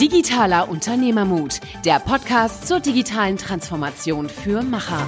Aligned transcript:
Digitaler 0.00 0.70
Unternehmermut, 0.70 1.60
der 1.84 1.98
Podcast 2.00 2.66
zur 2.66 2.80
digitalen 2.80 3.36
Transformation 3.36 4.30
für 4.30 4.62
Macher. 4.62 5.06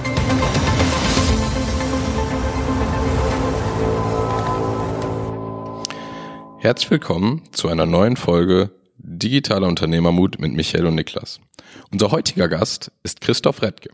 Herzlich 6.59 6.91
willkommen 6.91 7.41
zu 7.53 7.69
einer 7.69 7.87
neuen 7.87 8.17
Folge 8.17 8.69
Digitaler 8.99 9.67
Unternehmermut 9.67 10.39
mit 10.39 10.53
Michael 10.53 10.85
und 10.85 10.93
Niklas. 10.93 11.39
Unser 11.91 12.11
heutiger 12.11 12.47
Gast 12.47 12.91
ist 13.01 13.19
Christoph 13.19 13.63
Redke. 13.63 13.89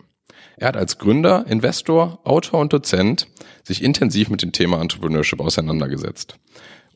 Er 0.57 0.67
hat 0.67 0.75
als 0.75 0.97
Gründer, 0.97 1.45
Investor, 1.47 2.19
Autor 2.25 2.59
und 2.59 2.73
Dozent 2.73 3.27
sich 3.63 3.81
intensiv 3.81 4.29
mit 4.29 4.41
dem 4.41 4.51
Thema 4.51 4.81
Entrepreneurship 4.81 5.39
auseinandergesetzt. 5.39 6.35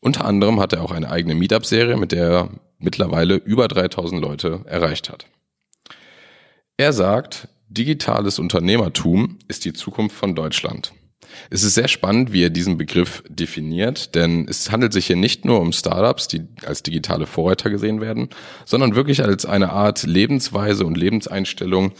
Unter 0.02 0.26
anderem 0.26 0.60
hat 0.60 0.74
er 0.74 0.82
auch 0.82 0.92
eine 0.92 1.10
eigene 1.10 1.36
Meetup-Serie, 1.36 1.96
mit 1.96 2.12
der 2.12 2.28
er 2.28 2.50
mittlerweile 2.84 3.36
über 3.36 3.68
3000 3.68 4.22
Leute 4.22 4.62
erreicht 4.66 5.10
hat. 5.10 5.26
Er 6.78 6.94
sagt, 6.94 7.48
digitales 7.68 8.40
Unternehmertum 8.40 9.40
ist 9.48 9.66
die 9.66 9.74
Zukunft 9.74 10.16
von 10.16 10.36
Deutschland. 10.36 10.94
Es 11.50 11.64
ist 11.64 11.74
sehr 11.74 11.88
spannend, 11.88 12.32
wie 12.32 12.44
er 12.44 12.50
diesen 12.50 12.78
Begriff 12.78 13.24
definiert, 13.28 14.14
denn 14.14 14.48
es 14.48 14.72
handelt 14.72 14.94
sich 14.94 15.08
hier 15.08 15.16
nicht 15.16 15.46
nur 15.46 15.60
um 15.62 15.72
Startups, 15.72 16.28
die 16.28 16.42
als 16.66 16.84
digitale 16.84 17.26
Vorreiter 17.26 17.70
gesehen 17.70 18.02
werden, 18.02 18.30
sondern 18.66 18.96
wirklich 18.96 19.24
als 19.24 19.46
eine 19.46 19.72
Art 19.72 20.04
Lebensweise 20.04 20.86
und 20.86 20.96
Lebenseinstellung, 20.96 21.94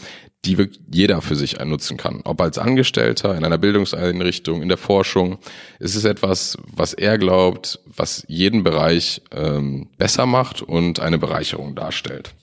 die 0.44 0.68
jeder 0.90 1.22
für 1.22 1.36
sich 1.36 1.58
nutzen 1.64 1.96
kann. 1.96 2.20
Ob 2.24 2.40
als 2.40 2.58
Angestellter, 2.58 3.36
in 3.36 3.44
einer 3.44 3.58
Bildungseinrichtung, 3.58 4.62
in 4.62 4.68
der 4.68 4.78
Forschung. 4.78 5.38
Es 5.78 5.94
ist 5.94 6.04
etwas, 6.04 6.58
was 6.66 6.92
er 6.92 7.18
glaubt, 7.18 7.80
was 7.86 8.24
jeden 8.28 8.62
Bereich 8.62 9.22
ähm, 9.32 9.88
besser 9.96 10.26
macht 10.26 10.62
und 10.62 11.00
eine 11.00 11.18
Bereicherung 11.18 11.74
darstellt. 11.74 12.34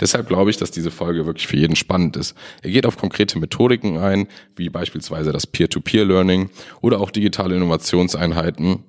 Deshalb 0.00 0.28
glaube 0.28 0.50
ich, 0.50 0.56
dass 0.56 0.70
diese 0.70 0.90
Folge 0.90 1.26
wirklich 1.26 1.46
für 1.46 1.56
jeden 1.56 1.76
spannend 1.76 2.16
ist. 2.16 2.36
Er 2.62 2.70
geht 2.70 2.86
auf 2.86 2.96
konkrete 2.96 3.38
Methodiken 3.38 3.98
ein, 3.98 4.28
wie 4.56 4.68
beispielsweise 4.68 5.32
das 5.32 5.46
Peer-to-Peer-Learning 5.46 6.50
oder 6.80 7.00
auch 7.00 7.10
digitale 7.10 7.56
Innovationseinheiten, 7.56 8.84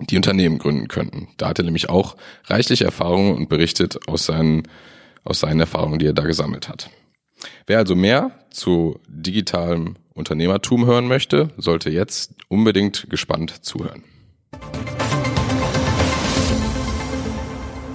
die 0.00 0.16
Unternehmen 0.16 0.58
gründen 0.58 0.88
könnten. 0.88 1.28
Da 1.36 1.48
hat 1.48 1.58
er 1.58 1.64
nämlich 1.64 1.88
auch 1.88 2.16
reichliche 2.46 2.84
Erfahrungen 2.84 3.34
und 3.34 3.48
berichtet 3.48 4.08
aus 4.08 4.26
seinen, 4.26 4.64
aus 5.24 5.40
seinen 5.40 5.60
Erfahrungen, 5.60 5.98
die 5.98 6.06
er 6.06 6.12
da 6.12 6.22
gesammelt 6.22 6.68
hat. 6.68 6.90
Wer 7.66 7.78
also 7.78 7.94
mehr 7.94 8.32
zu 8.50 9.00
digitalem 9.08 9.96
Unternehmertum 10.14 10.86
hören 10.86 11.08
möchte, 11.08 11.50
sollte 11.56 11.90
jetzt 11.90 12.34
unbedingt 12.48 13.08
gespannt 13.10 13.64
zuhören. 13.64 14.04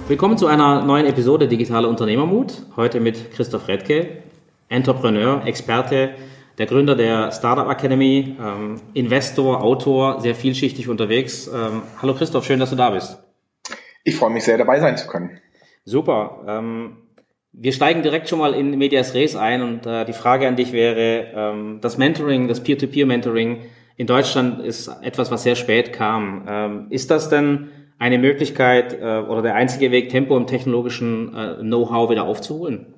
Willkommen 0.08 0.38
zu 0.38 0.46
einer 0.46 0.84
neuen 0.84 1.06
Episode 1.06 1.48
Digitaler 1.48 1.88
Unternehmermut. 1.88 2.62
Heute 2.76 3.00
mit 3.00 3.32
Christoph 3.32 3.66
Redke, 3.68 4.22
Entrepreneur, 4.68 5.44
Experte, 5.44 6.14
der 6.58 6.66
Gründer 6.66 6.94
der 6.94 7.32
Startup 7.32 7.68
Academy, 7.68 8.36
ähm, 8.40 8.80
Investor, 8.94 9.62
Autor, 9.62 10.20
sehr 10.20 10.34
vielschichtig 10.34 10.88
unterwegs. 10.88 11.48
Ähm, 11.48 11.82
hallo 12.00 12.14
Christoph, 12.14 12.44
schön, 12.44 12.60
dass 12.60 12.70
du 12.70 12.76
da 12.76 12.90
bist. 12.90 13.18
Ich 14.04 14.16
freue 14.16 14.30
mich 14.30 14.44
sehr, 14.44 14.56
dabei 14.58 14.80
sein 14.80 14.96
zu 14.96 15.08
können. 15.08 15.40
Super. 15.84 16.44
Ähm, 16.46 16.98
wir 17.58 17.72
steigen 17.72 18.02
direkt 18.02 18.28
schon 18.28 18.38
mal 18.38 18.54
in 18.54 18.76
Medias 18.76 19.14
Res 19.14 19.34
ein 19.34 19.62
und 19.62 19.86
äh, 19.86 20.04
die 20.04 20.12
Frage 20.12 20.46
an 20.46 20.56
dich 20.56 20.72
wäre, 20.72 21.32
ähm, 21.34 21.78
das 21.80 21.96
Mentoring, 21.96 22.48
das 22.48 22.62
Peer-to-Peer-Mentoring 22.62 23.62
in 23.96 24.06
Deutschland 24.06 24.60
ist 24.60 24.88
etwas, 25.00 25.30
was 25.30 25.42
sehr 25.42 25.56
spät 25.56 25.92
kam. 25.92 26.44
Ähm, 26.46 26.86
ist 26.90 27.10
das 27.10 27.30
denn 27.30 27.70
eine 27.98 28.18
Möglichkeit 28.18 28.92
äh, 29.00 29.20
oder 29.20 29.40
der 29.40 29.54
einzige 29.54 29.90
Weg, 29.90 30.10
Tempo 30.10 30.36
und 30.36 30.48
technologischen 30.48 31.34
äh, 31.34 31.54
Know-how 31.60 32.10
wieder 32.10 32.24
aufzuholen? 32.24 32.92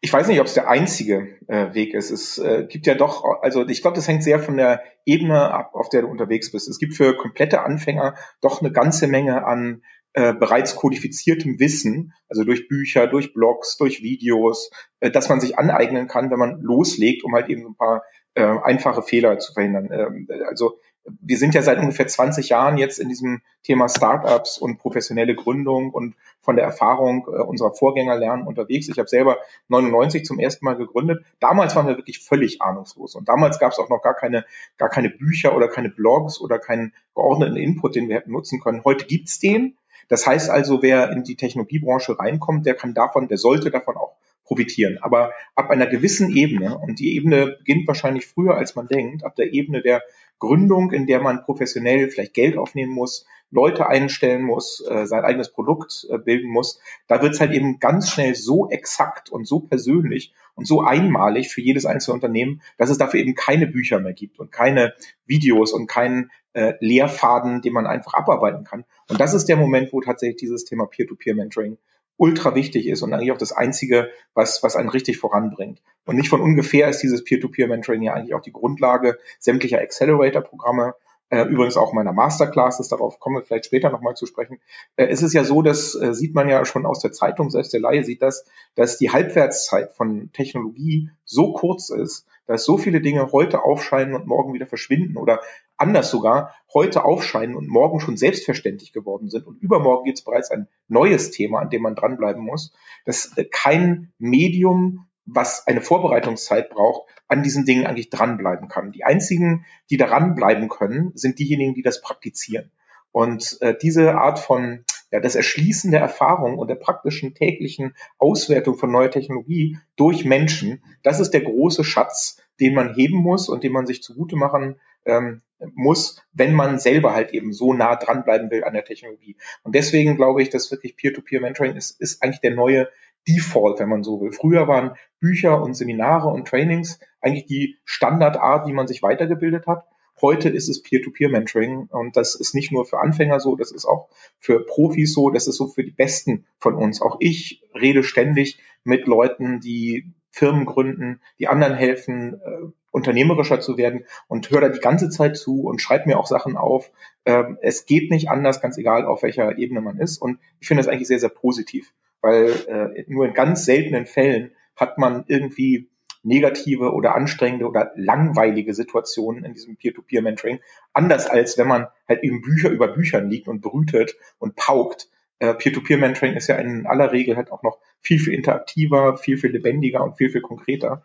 Ich 0.00 0.12
weiß 0.12 0.26
nicht, 0.26 0.40
ob 0.40 0.46
es 0.46 0.54
der 0.54 0.68
einzige 0.68 1.28
äh, 1.46 1.72
Weg 1.74 1.94
ist. 1.94 2.10
Es 2.10 2.38
äh, 2.38 2.66
gibt 2.68 2.88
ja 2.88 2.96
doch, 2.96 3.24
also 3.42 3.64
ich 3.68 3.82
glaube, 3.82 3.94
das 3.94 4.08
hängt 4.08 4.24
sehr 4.24 4.40
von 4.40 4.56
der 4.56 4.82
Ebene 5.06 5.54
ab, 5.54 5.70
auf 5.74 5.88
der 5.88 6.02
du 6.02 6.08
unterwegs 6.08 6.50
bist. 6.50 6.68
Es 6.68 6.80
gibt 6.80 6.94
für 6.94 7.16
komplette 7.16 7.62
Anfänger 7.62 8.16
doch 8.40 8.60
eine 8.60 8.72
ganze 8.72 9.06
Menge 9.06 9.46
an 9.46 9.82
äh, 10.14 10.34
bereits 10.34 10.76
kodifiziertem 10.76 11.58
Wissen, 11.58 12.12
also 12.28 12.44
durch 12.44 12.68
Bücher, 12.68 13.06
durch 13.06 13.32
Blogs, 13.32 13.76
durch 13.76 14.02
Videos, 14.02 14.70
äh, 15.00 15.10
dass 15.10 15.28
man 15.28 15.40
sich 15.40 15.58
aneignen 15.58 16.08
kann, 16.08 16.30
wenn 16.30 16.38
man 16.38 16.60
loslegt, 16.60 17.24
um 17.24 17.34
halt 17.34 17.48
eben 17.48 17.66
ein 17.66 17.74
paar 17.74 18.02
äh, 18.34 18.44
einfache 18.44 19.02
Fehler 19.02 19.38
zu 19.38 19.52
verhindern. 19.52 19.90
Ähm, 19.90 20.28
also 20.48 20.78
wir 21.20 21.36
sind 21.36 21.54
ja 21.54 21.62
seit 21.62 21.78
ungefähr 21.78 22.06
20 22.06 22.48
Jahren 22.50 22.78
jetzt 22.78 22.98
in 22.98 23.08
diesem 23.08 23.42
Thema 23.62 23.88
Startups 23.88 24.58
und 24.58 24.78
professionelle 24.78 25.34
Gründung 25.34 25.90
und 25.90 26.14
von 26.40 26.56
der 26.56 26.64
Erfahrung 26.64 27.26
äh, 27.26 27.40
unserer 27.42 27.72
Vorgänger 27.72 28.16
lernen 28.16 28.46
unterwegs. 28.46 28.88
Ich 28.88 28.98
habe 28.98 29.08
selber 29.08 29.38
99 29.68 30.24
zum 30.24 30.38
ersten 30.38 30.64
Mal 30.64 30.76
gegründet. 30.76 31.24
Damals 31.40 31.74
waren 31.74 31.86
wir 31.86 31.96
wirklich 31.96 32.20
völlig 32.20 32.62
ahnungslos 32.62 33.14
und 33.14 33.28
damals 33.28 33.58
gab 33.58 33.72
es 33.72 33.78
auch 33.78 33.88
noch 33.88 34.02
gar 34.02 34.14
keine 34.14 34.44
gar 34.78 34.88
keine 34.88 35.10
Bücher 35.10 35.56
oder 35.56 35.68
keine 35.68 35.88
Blogs 35.88 36.40
oder 36.40 36.58
keinen 36.58 36.92
geordneten 37.14 37.56
Input, 37.56 37.94
den 37.96 38.08
wir 38.08 38.16
hätten 38.16 38.32
nutzen 38.32 38.60
können. 38.60 38.84
Heute 38.84 39.06
gibt's 39.06 39.38
den. 39.38 39.76
Das 40.12 40.26
heißt 40.26 40.50
also, 40.50 40.82
wer 40.82 41.10
in 41.10 41.22
die 41.22 41.36
Technologiebranche 41.36 42.18
reinkommt, 42.18 42.66
der 42.66 42.74
kann 42.74 42.92
davon, 42.92 43.28
der 43.28 43.38
sollte 43.38 43.70
davon 43.70 43.96
auch 43.96 44.12
profitieren. 44.44 44.98
Aber 45.00 45.32
ab 45.54 45.70
einer 45.70 45.86
gewissen 45.86 46.36
Ebene, 46.36 46.76
und 46.76 46.98
die 46.98 47.16
Ebene 47.16 47.56
beginnt 47.56 47.88
wahrscheinlich 47.88 48.26
früher, 48.26 48.54
als 48.54 48.74
man 48.74 48.88
denkt, 48.88 49.24
ab 49.24 49.36
der 49.36 49.54
Ebene 49.54 49.80
der 49.80 50.02
Gründung, 50.38 50.92
in 50.92 51.06
der 51.06 51.22
man 51.22 51.42
professionell 51.42 52.10
vielleicht 52.10 52.34
Geld 52.34 52.58
aufnehmen 52.58 52.92
muss, 52.92 53.24
Leute 53.50 53.86
einstellen 53.86 54.42
muss, 54.42 54.84
äh, 54.86 55.06
sein 55.06 55.24
eigenes 55.24 55.50
Produkt 55.50 56.06
äh, 56.10 56.18
bilden 56.18 56.50
muss, 56.50 56.78
da 57.06 57.22
wird 57.22 57.32
es 57.32 57.40
halt 57.40 57.52
eben 57.52 57.78
ganz 57.78 58.10
schnell 58.10 58.34
so 58.34 58.68
exakt 58.68 59.30
und 59.30 59.46
so 59.46 59.60
persönlich 59.60 60.34
und 60.54 60.66
so 60.66 60.82
einmalig 60.82 61.48
für 61.48 61.62
jedes 61.62 61.86
einzelne 61.86 62.16
Unternehmen, 62.16 62.60
dass 62.76 62.90
es 62.90 62.98
dafür 62.98 63.20
eben 63.20 63.34
keine 63.34 63.66
Bücher 63.66 63.98
mehr 63.98 64.12
gibt 64.12 64.38
und 64.38 64.52
keine 64.52 64.92
Videos 65.24 65.72
und 65.72 65.86
keinen 65.86 66.30
äh, 66.54 66.74
Lehrfaden, 66.80 67.62
den 67.62 67.72
man 67.72 67.86
einfach 67.86 68.14
abarbeiten 68.14 68.64
kann. 68.64 68.84
Und 69.08 69.20
das 69.20 69.34
ist 69.34 69.48
der 69.48 69.56
Moment, 69.56 69.92
wo 69.92 70.00
tatsächlich 70.00 70.36
dieses 70.36 70.64
Thema 70.64 70.86
Peer-to-Peer-Mentoring 70.86 71.78
ultra 72.16 72.54
wichtig 72.54 72.86
ist 72.86 73.02
und 73.02 73.12
eigentlich 73.12 73.32
auch 73.32 73.38
das 73.38 73.52
Einzige, 73.52 74.10
was, 74.34 74.62
was 74.62 74.76
einen 74.76 74.90
richtig 74.90 75.18
voranbringt. 75.18 75.82
Und 76.04 76.16
nicht 76.16 76.28
von 76.28 76.40
ungefähr 76.40 76.88
ist 76.88 77.02
dieses 77.02 77.24
Peer-to-Peer-Mentoring 77.24 78.02
ja 78.02 78.14
eigentlich 78.14 78.34
auch 78.34 78.42
die 78.42 78.52
Grundlage 78.52 79.18
sämtlicher 79.38 79.80
Accelerator-Programme, 79.80 80.94
äh, 81.32 81.44
übrigens 81.44 81.78
auch 81.78 81.94
meiner 81.94 82.12
Masterclasses, 82.12 82.88
darauf 82.88 83.18
kommen 83.18 83.36
wir 83.36 83.42
vielleicht 83.42 83.64
später 83.64 83.88
nochmal 83.88 84.14
zu 84.14 84.26
sprechen. 84.26 84.60
Äh, 84.96 85.06
es 85.06 85.22
ist 85.22 85.32
ja 85.32 85.44
so, 85.44 85.62
das 85.62 85.94
äh, 85.94 86.12
sieht 86.12 86.34
man 86.34 86.46
ja 86.46 86.62
schon 86.66 86.84
aus 86.84 87.00
der 87.00 87.10
Zeitung, 87.10 87.48
selbst 87.48 87.72
der 87.72 87.80
Laie 87.80 88.04
sieht 88.04 88.20
das, 88.20 88.44
dass 88.74 88.98
die 88.98 89.10
Halbwertszeit 89.10 89.94
von 89.94 90.30
Technologie 90.32 91.08
so 91.24 91.54
kurz 91.54 91.88
ist, 91.88 92.26
dass 92.46 92.64
so 92.64 92.76
viele 92.76 93.00
Dinge 93.00 93.32
heute 93.32 93.64
aufscheinen 93.64 94.14
und 94.14 94.26
morgen 94.26 94.52
wieder 94.52 94.66
verschwinden 94.66 95.16
oder 95.16 95.40
anders 95.82 96.10
sogar 96.10 96.54
heute 96.72 97.04
aufscheinen 97.04 97.56
und 97.56 97.68
morgen 97.68 98.00
schon 98.00 98.16
selbstverständlich 98.16 98.92
geworden 98.92 99.28
sind 99.28 99.46
und 99.46 99.60
übermorgen 99.60 100.04
gibt 100.04 100.18
es 100.18 100.24
bereits 100.24 100.50
ein 100.50 100.68
neues 100.88 101.30
Thema, 101.30 101.60
an 101.60 101.70
dem 101.70 101.82
man 101.82 101.94
dranbleiben 101.94 102.42
muss, 102.42 102.72
dass 103.04 103.36
äh, 103.36 103.44
kein 103.44 104.12
Medium, 104.18 105.06
was 105.26 105.66
eine 105.66 105.80
Vorbereitungszeit 105.80 106.70
braucht, 106.70 107.08
an 107.28 107.42
diesen 107.42 107.64
Dingen 107.64 107.86
eigentlich 107.86 108.10
dranbleiben 108.10 108.68
kann. 108.68 108.92
Die 108.92 109.04
einzigen, 109.04 109.64
die 109.90 109.96
daran 109.96 110.34
bleiben 110.34 110.68
können, 110.68 111.12
sind 111.14 111.38
diejenigen, 111.38 111.74
die 111.74 111.82
das 111.82 112.00
praktizieren. 112.00 112.70
Und 113.10 113.58
äh, 113.60 113.76
diese 113.76 114.14
Art 114.14 114.38
von 114.38 114.84
ja, 115.12 115.20
das 115.20 115.34
Erschließen 115.34 115.90
der 115.90 116.00
Erfahrung 116.00 116.58
und 116.58 116.68
der 116.68 116.74
praktischen 116.74 117.34
täglichen 117.34 117.94
Auswertung 118.18 118.76
von 118.76 118.90
neuer 118.90 119.10
Technologie 119.10 119.78
durch 119.94 120.24
Menschen, 120.24 120.82
das 121.02 121.20
ist 121.20 121.32
der 121.32 121.42
große 121.42 121.84
Schatz, 121.84 122.41
den 122.60 122.74
man 122.74 122.94
heben 122.94 123.16
muss 123.16 123.48
und 123.48 123.64
den 123.64 123.72
man 123.72 123.86
sich 123.86 124.02
zugute 124.02 124.36
machen 124.36 124.76
ähm, 125.04 125.42
muss, 125.74 126.20
wenn 126.32 126.54
man 126.54 126.78
selber 126.78 127.14
halt 127.14 127.32
eben 127.32 127.52
so 127.52 127.72
nah 127.72 127.96
dranbleiben 127.96 128.50
will 128.50 128.64
an 128.64 128.74
der 128.74 128.84
Technologie. 128.84 129.36
Und 129.62 129.74
deswegen 129.74 130.16
glaube 130.16 130.42
ich, 130.42 130.50
dass 130.50 130.70
wirklich 130.70 130.96
Peer-to-Peer-Mentoring 130.96 131.76
ist, 131.76 132.00
ist 132.00 132.22
eigentlich 132.22 132.40
der 132.40 132.54
neue 132.54 132.88
Default, 133.28 133.78
wenn 133.78 133.88
man 133.88 134.02
so 134.02 134.20
will. 134.20 134.32
Früher 134.32 134.66
waren 134.66 134.96
Bücher 135.20 135.62
und 135.62 135.74
Seminare 135.74 136.28
und 136.28 136.48
Trainings 136.48 136.98
eigentlich 137.20 137.46
die 137.46 137.78
Standardart, 137.84 138.66
wie 138.66 138.72
man 138.72 138.88
sich 138.88 139.02
weitergebildet 139.02 139.66
hat. 139.66 139.86
Heute 140.20 140.48
ist 140.48 140.68
es 140.68 140.82
Peer-to-Peer-Mentoring 140.82 141.88
und 141.90 142.16
das 142.16 142.34
ist 142.34 142.54
nicht 142.54 142.70
nur 142.70 142.84
für 142.84 143.00
Anfänger 143.00 143.40
so, 143.40 143.56
das 143.56 143.72
ist 143.72 143.86
auch 143.86 144.08
für 144.38 144.64
Profis 144.64 145.14
so, 145.14 145.30
das 145.30 145.48
ist 145.48 145.56
so 145.56 145.68
für 145.68 145.82
die 145.82 145.90
Besten 145.90 146.46
von 146.58 146.74
uns. 146.74 147.00
Auch 147.02 147.16
ich 147.20 147.62
rede 147.74 148.04
ständig 148.04 148.60
mit 148.84 149.06
Leuten, 149.06 149.60
die 149.60 150.12
Firmen 150.32 150.64
gründen, 150.64 151.20
die 151.38 151.46
anderen 151.46 151.74
helfen, 151.74 152.40
äh, 152.44 152.72
unternehmerischer 152.90 153.60
zu 153.60 153.76
werden 153.76 154.04
und 154.28 154.50
höre 154.50 154.62
da 154.62 154.68
die 154.70 154.80
ganze 154.80 155.08
Zeit 155.10 155.36
zu 155.36 155.62
und 155.62 155.80
schreibe 155.80 156.08
mir 156.08 156.18
auch 156.18 156.26
Sachen 156.26 156.56
auf. 156.56 156.90
Ähm, 157.24 157.58
es 157.62 157.86
geht 157.86 158.10
nicht 158.10 158.30
anders, 158.30 158.60
ganz 158.60 158.76
egal, 158.78 159.04
auf 159.06 159.22
welcher 159.22 159.56
Ebene 159.58 159.80
man 159.80 159.98
ist. 159.98 160.18
Und 160.18 160.40
ich 160.60 160.68
finde 160.68 160.82
das 160.82 160.88
eigentlich 160.88 161.08
sehr, 161.08 161.20
sehr 161.20 161.28
positiv, 161.28 161.92
weil 162.22 162.50
äh, 162.66 163.04
nur 163.06 163.26
in 163.26 163.34
ganz 163.34 163.64
seltenen 163.64 164.06
Fällen 164.06 164.52
hat 164.74 164.98
man 164.98 165.24
irgendwie 165.28 165.88
negative 166.22 166.92
oder 166.92 167.14
anstrengende 167.14 167.66
oder 167.66 167.92
langweilige 167.96 168.74
Situationen 168.74 169.44
in 169.44 169.54
diesem 169.54 169.76
Peer-to-Peer-Mentoring. 169.76 170.60
Anders 170.92 171.26
als 171.26 171.58
wenn 171.58 171.68
man 171.68 171.88
halt 172.08 172.22
eben 172.22 172.40
Bücher 172.42 172.70
über 172.70 172.88
Büchern 172.88 173.28
liegt 173.28 173.48
und 173.48 173.60
brütet 173.60 174.16
und 174.38 174.56
paukt. 174.56 175.08
Äh, 175.42 175.54
Peer-to-Peer-Mentoring 175.54 176.34
ist 176.34 176.46
ja 176.46 176.54
in 176.54 176.86
aller 176.86 177.10
Regel 177.10 177.36
halt 177.36 177.50
auch 177.50 177.64
noch 177.64 177.78
viel, 178.00 178.20
viel 178.20 178.32
interaktiver, 178.32 179.16
viel, 179.16 179.36
viel 179.36 179.50
lebendiger 179.50 180.04
und 180.04 180.16
viel, 180.16 180.30
viel 180.30 180.40
konkreter. 180.40 181.02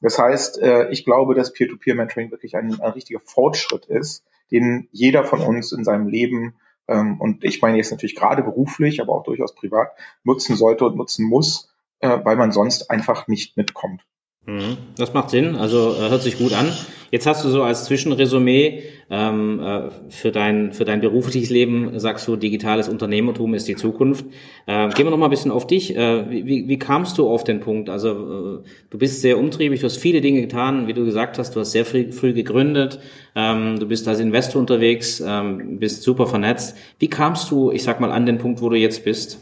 Das 0.00 0.18
heißt, 0.18 0.58
äh, 0.62 0.88
ich 0.88 1.04
glaube, 1.04 1.34
dass 1.34 1.52
Peer-to-Peer-Mentoring 1.52 2.30
wirklich 2.30 2.56
ein, 2.56 2.80
ein 2.80 2.92
richtiger 2.92 3.20
Fortschritt 3.20 3.84
ist, 3.84 4.24
den 4.50 4.88
jeder 4.90 5.22
von 5.24 5.40
uns 5.42 5.72
in 5.72 5.84
seinem 5.84 6.08
Leben 6.08 6.54
ähm, 6.88 7.20
und 7.20 7.44
ich 7.44 7.60
meine 7.60 7.76
jetzt 7.76 7.90
natürlich 7.90 8.16
gerade 8.16 8.42
beruflich, 8.42 9.02
aber 9.02 9.12
auch 9.12 9.24
durchaus 9.24 9.54
privat 9.54 9.90
nutzen 10.22 10.56
sollte 10.56 10.86
und 10.86 10.96
nutzen 10.96 11.26
muss, 11.26 11.68
äh, 12.00 12.18
weil 12.24 12.36
man 12.36 12.52
sonst 12.52 12.90
einfach 12.90 13.28
nicht 13.28 13.58
mitkommt. 13.58 14.00
Mhm. 14.46 14.78
Das 14.96 15.12
macht 15.12 15.28
Sinn, 15.28 15.56
also 15.56 15.94
hört 15.98 16.22
sich 16.22 16.38
gut 16.38 16.54
an. 16.54 16.72
Jetzt 17.10 17.26
hast 17.26 17.44
du 17.44 17.50
so 17.50 17.62
als 17.62 17.84
Zwischenresümee 17.84 18.82
ähm, 19.10 19.60
äh, 19.60 19.90
für, 20.08 20.32
dein, 20.32 20.72
für 20.72 20.84
dein 20.84 21.00
berufliches 21.00 21.50
Leben, 21.50 21.98
sagst 21.98 22.26
du, 22.26 22.36
digitales 22.36 22.88
Unternehmertum 22.88 23.54
ist 23.54 23.68
die 23.68 23.76
Zukunft. 23.76 24.24
Äh, 24.66 24.88
gehen 24.90 25.06
wir 25.06 25.10
noch 25.10 25.18
mal 25.18 25.26
ein 25.26 25.30
bisschen 25.30 25.50
auf 25.50 25.66
dich. 25.66 25.96
Äh, 25.96 26.30
wie, 26.30 26.68
wie 26.68 26.78
kamst 26.78 27.18
du 27.18 27.28
auf 27.28 27.44
den 27.44 27.60
Punkt? 27.60 27.90
Also 27.90 28.10
äh, 28.10 28.68
du 28.90 28.98
bist 28.98 29.20
sehr 29.20 29.38
umtriebig, 29.38 29.80
du 29.80 29.86
hast 29.86 29.96
viele 29.96 30.20
Dinge 30.20 30.40
getan, 30.40 30.86
wie 30.86 30.94
du 30.94 31.04
gesagt 31.04 31.38
hast, 31.38 31.54
du 31.54 31.60
hast 31.60 31.72
sehr 31.72 31.84
früh, 31.84 32.12
früh 32.12 32.32
gegründet, 32.32 33.00
ähm, 33.34 33.78
du 33.78 33.86
bist 33.86 34.08
als 34.08 34.20
Investor 34.20 34.60
unterwegs, 34.60 35.22
ähm, 35.26 35.78
bist 35.78 36.02
super 36.02 36.26
vernetzt. 36.26 36.76
Wie 36.98 37.08
kamst 37.08 37.50
du, 37.50 37.70
ich 37.70 37.82
sag 37.82 38.00
mal, 38.00 38.12
an 38.12 38.26
den 38.26 38.38
Punkt, 38.38 38.60
wo 38.62 38.68
du 38.68 38.76
jetzt 38.76 39.04
bist? 39.04 39.38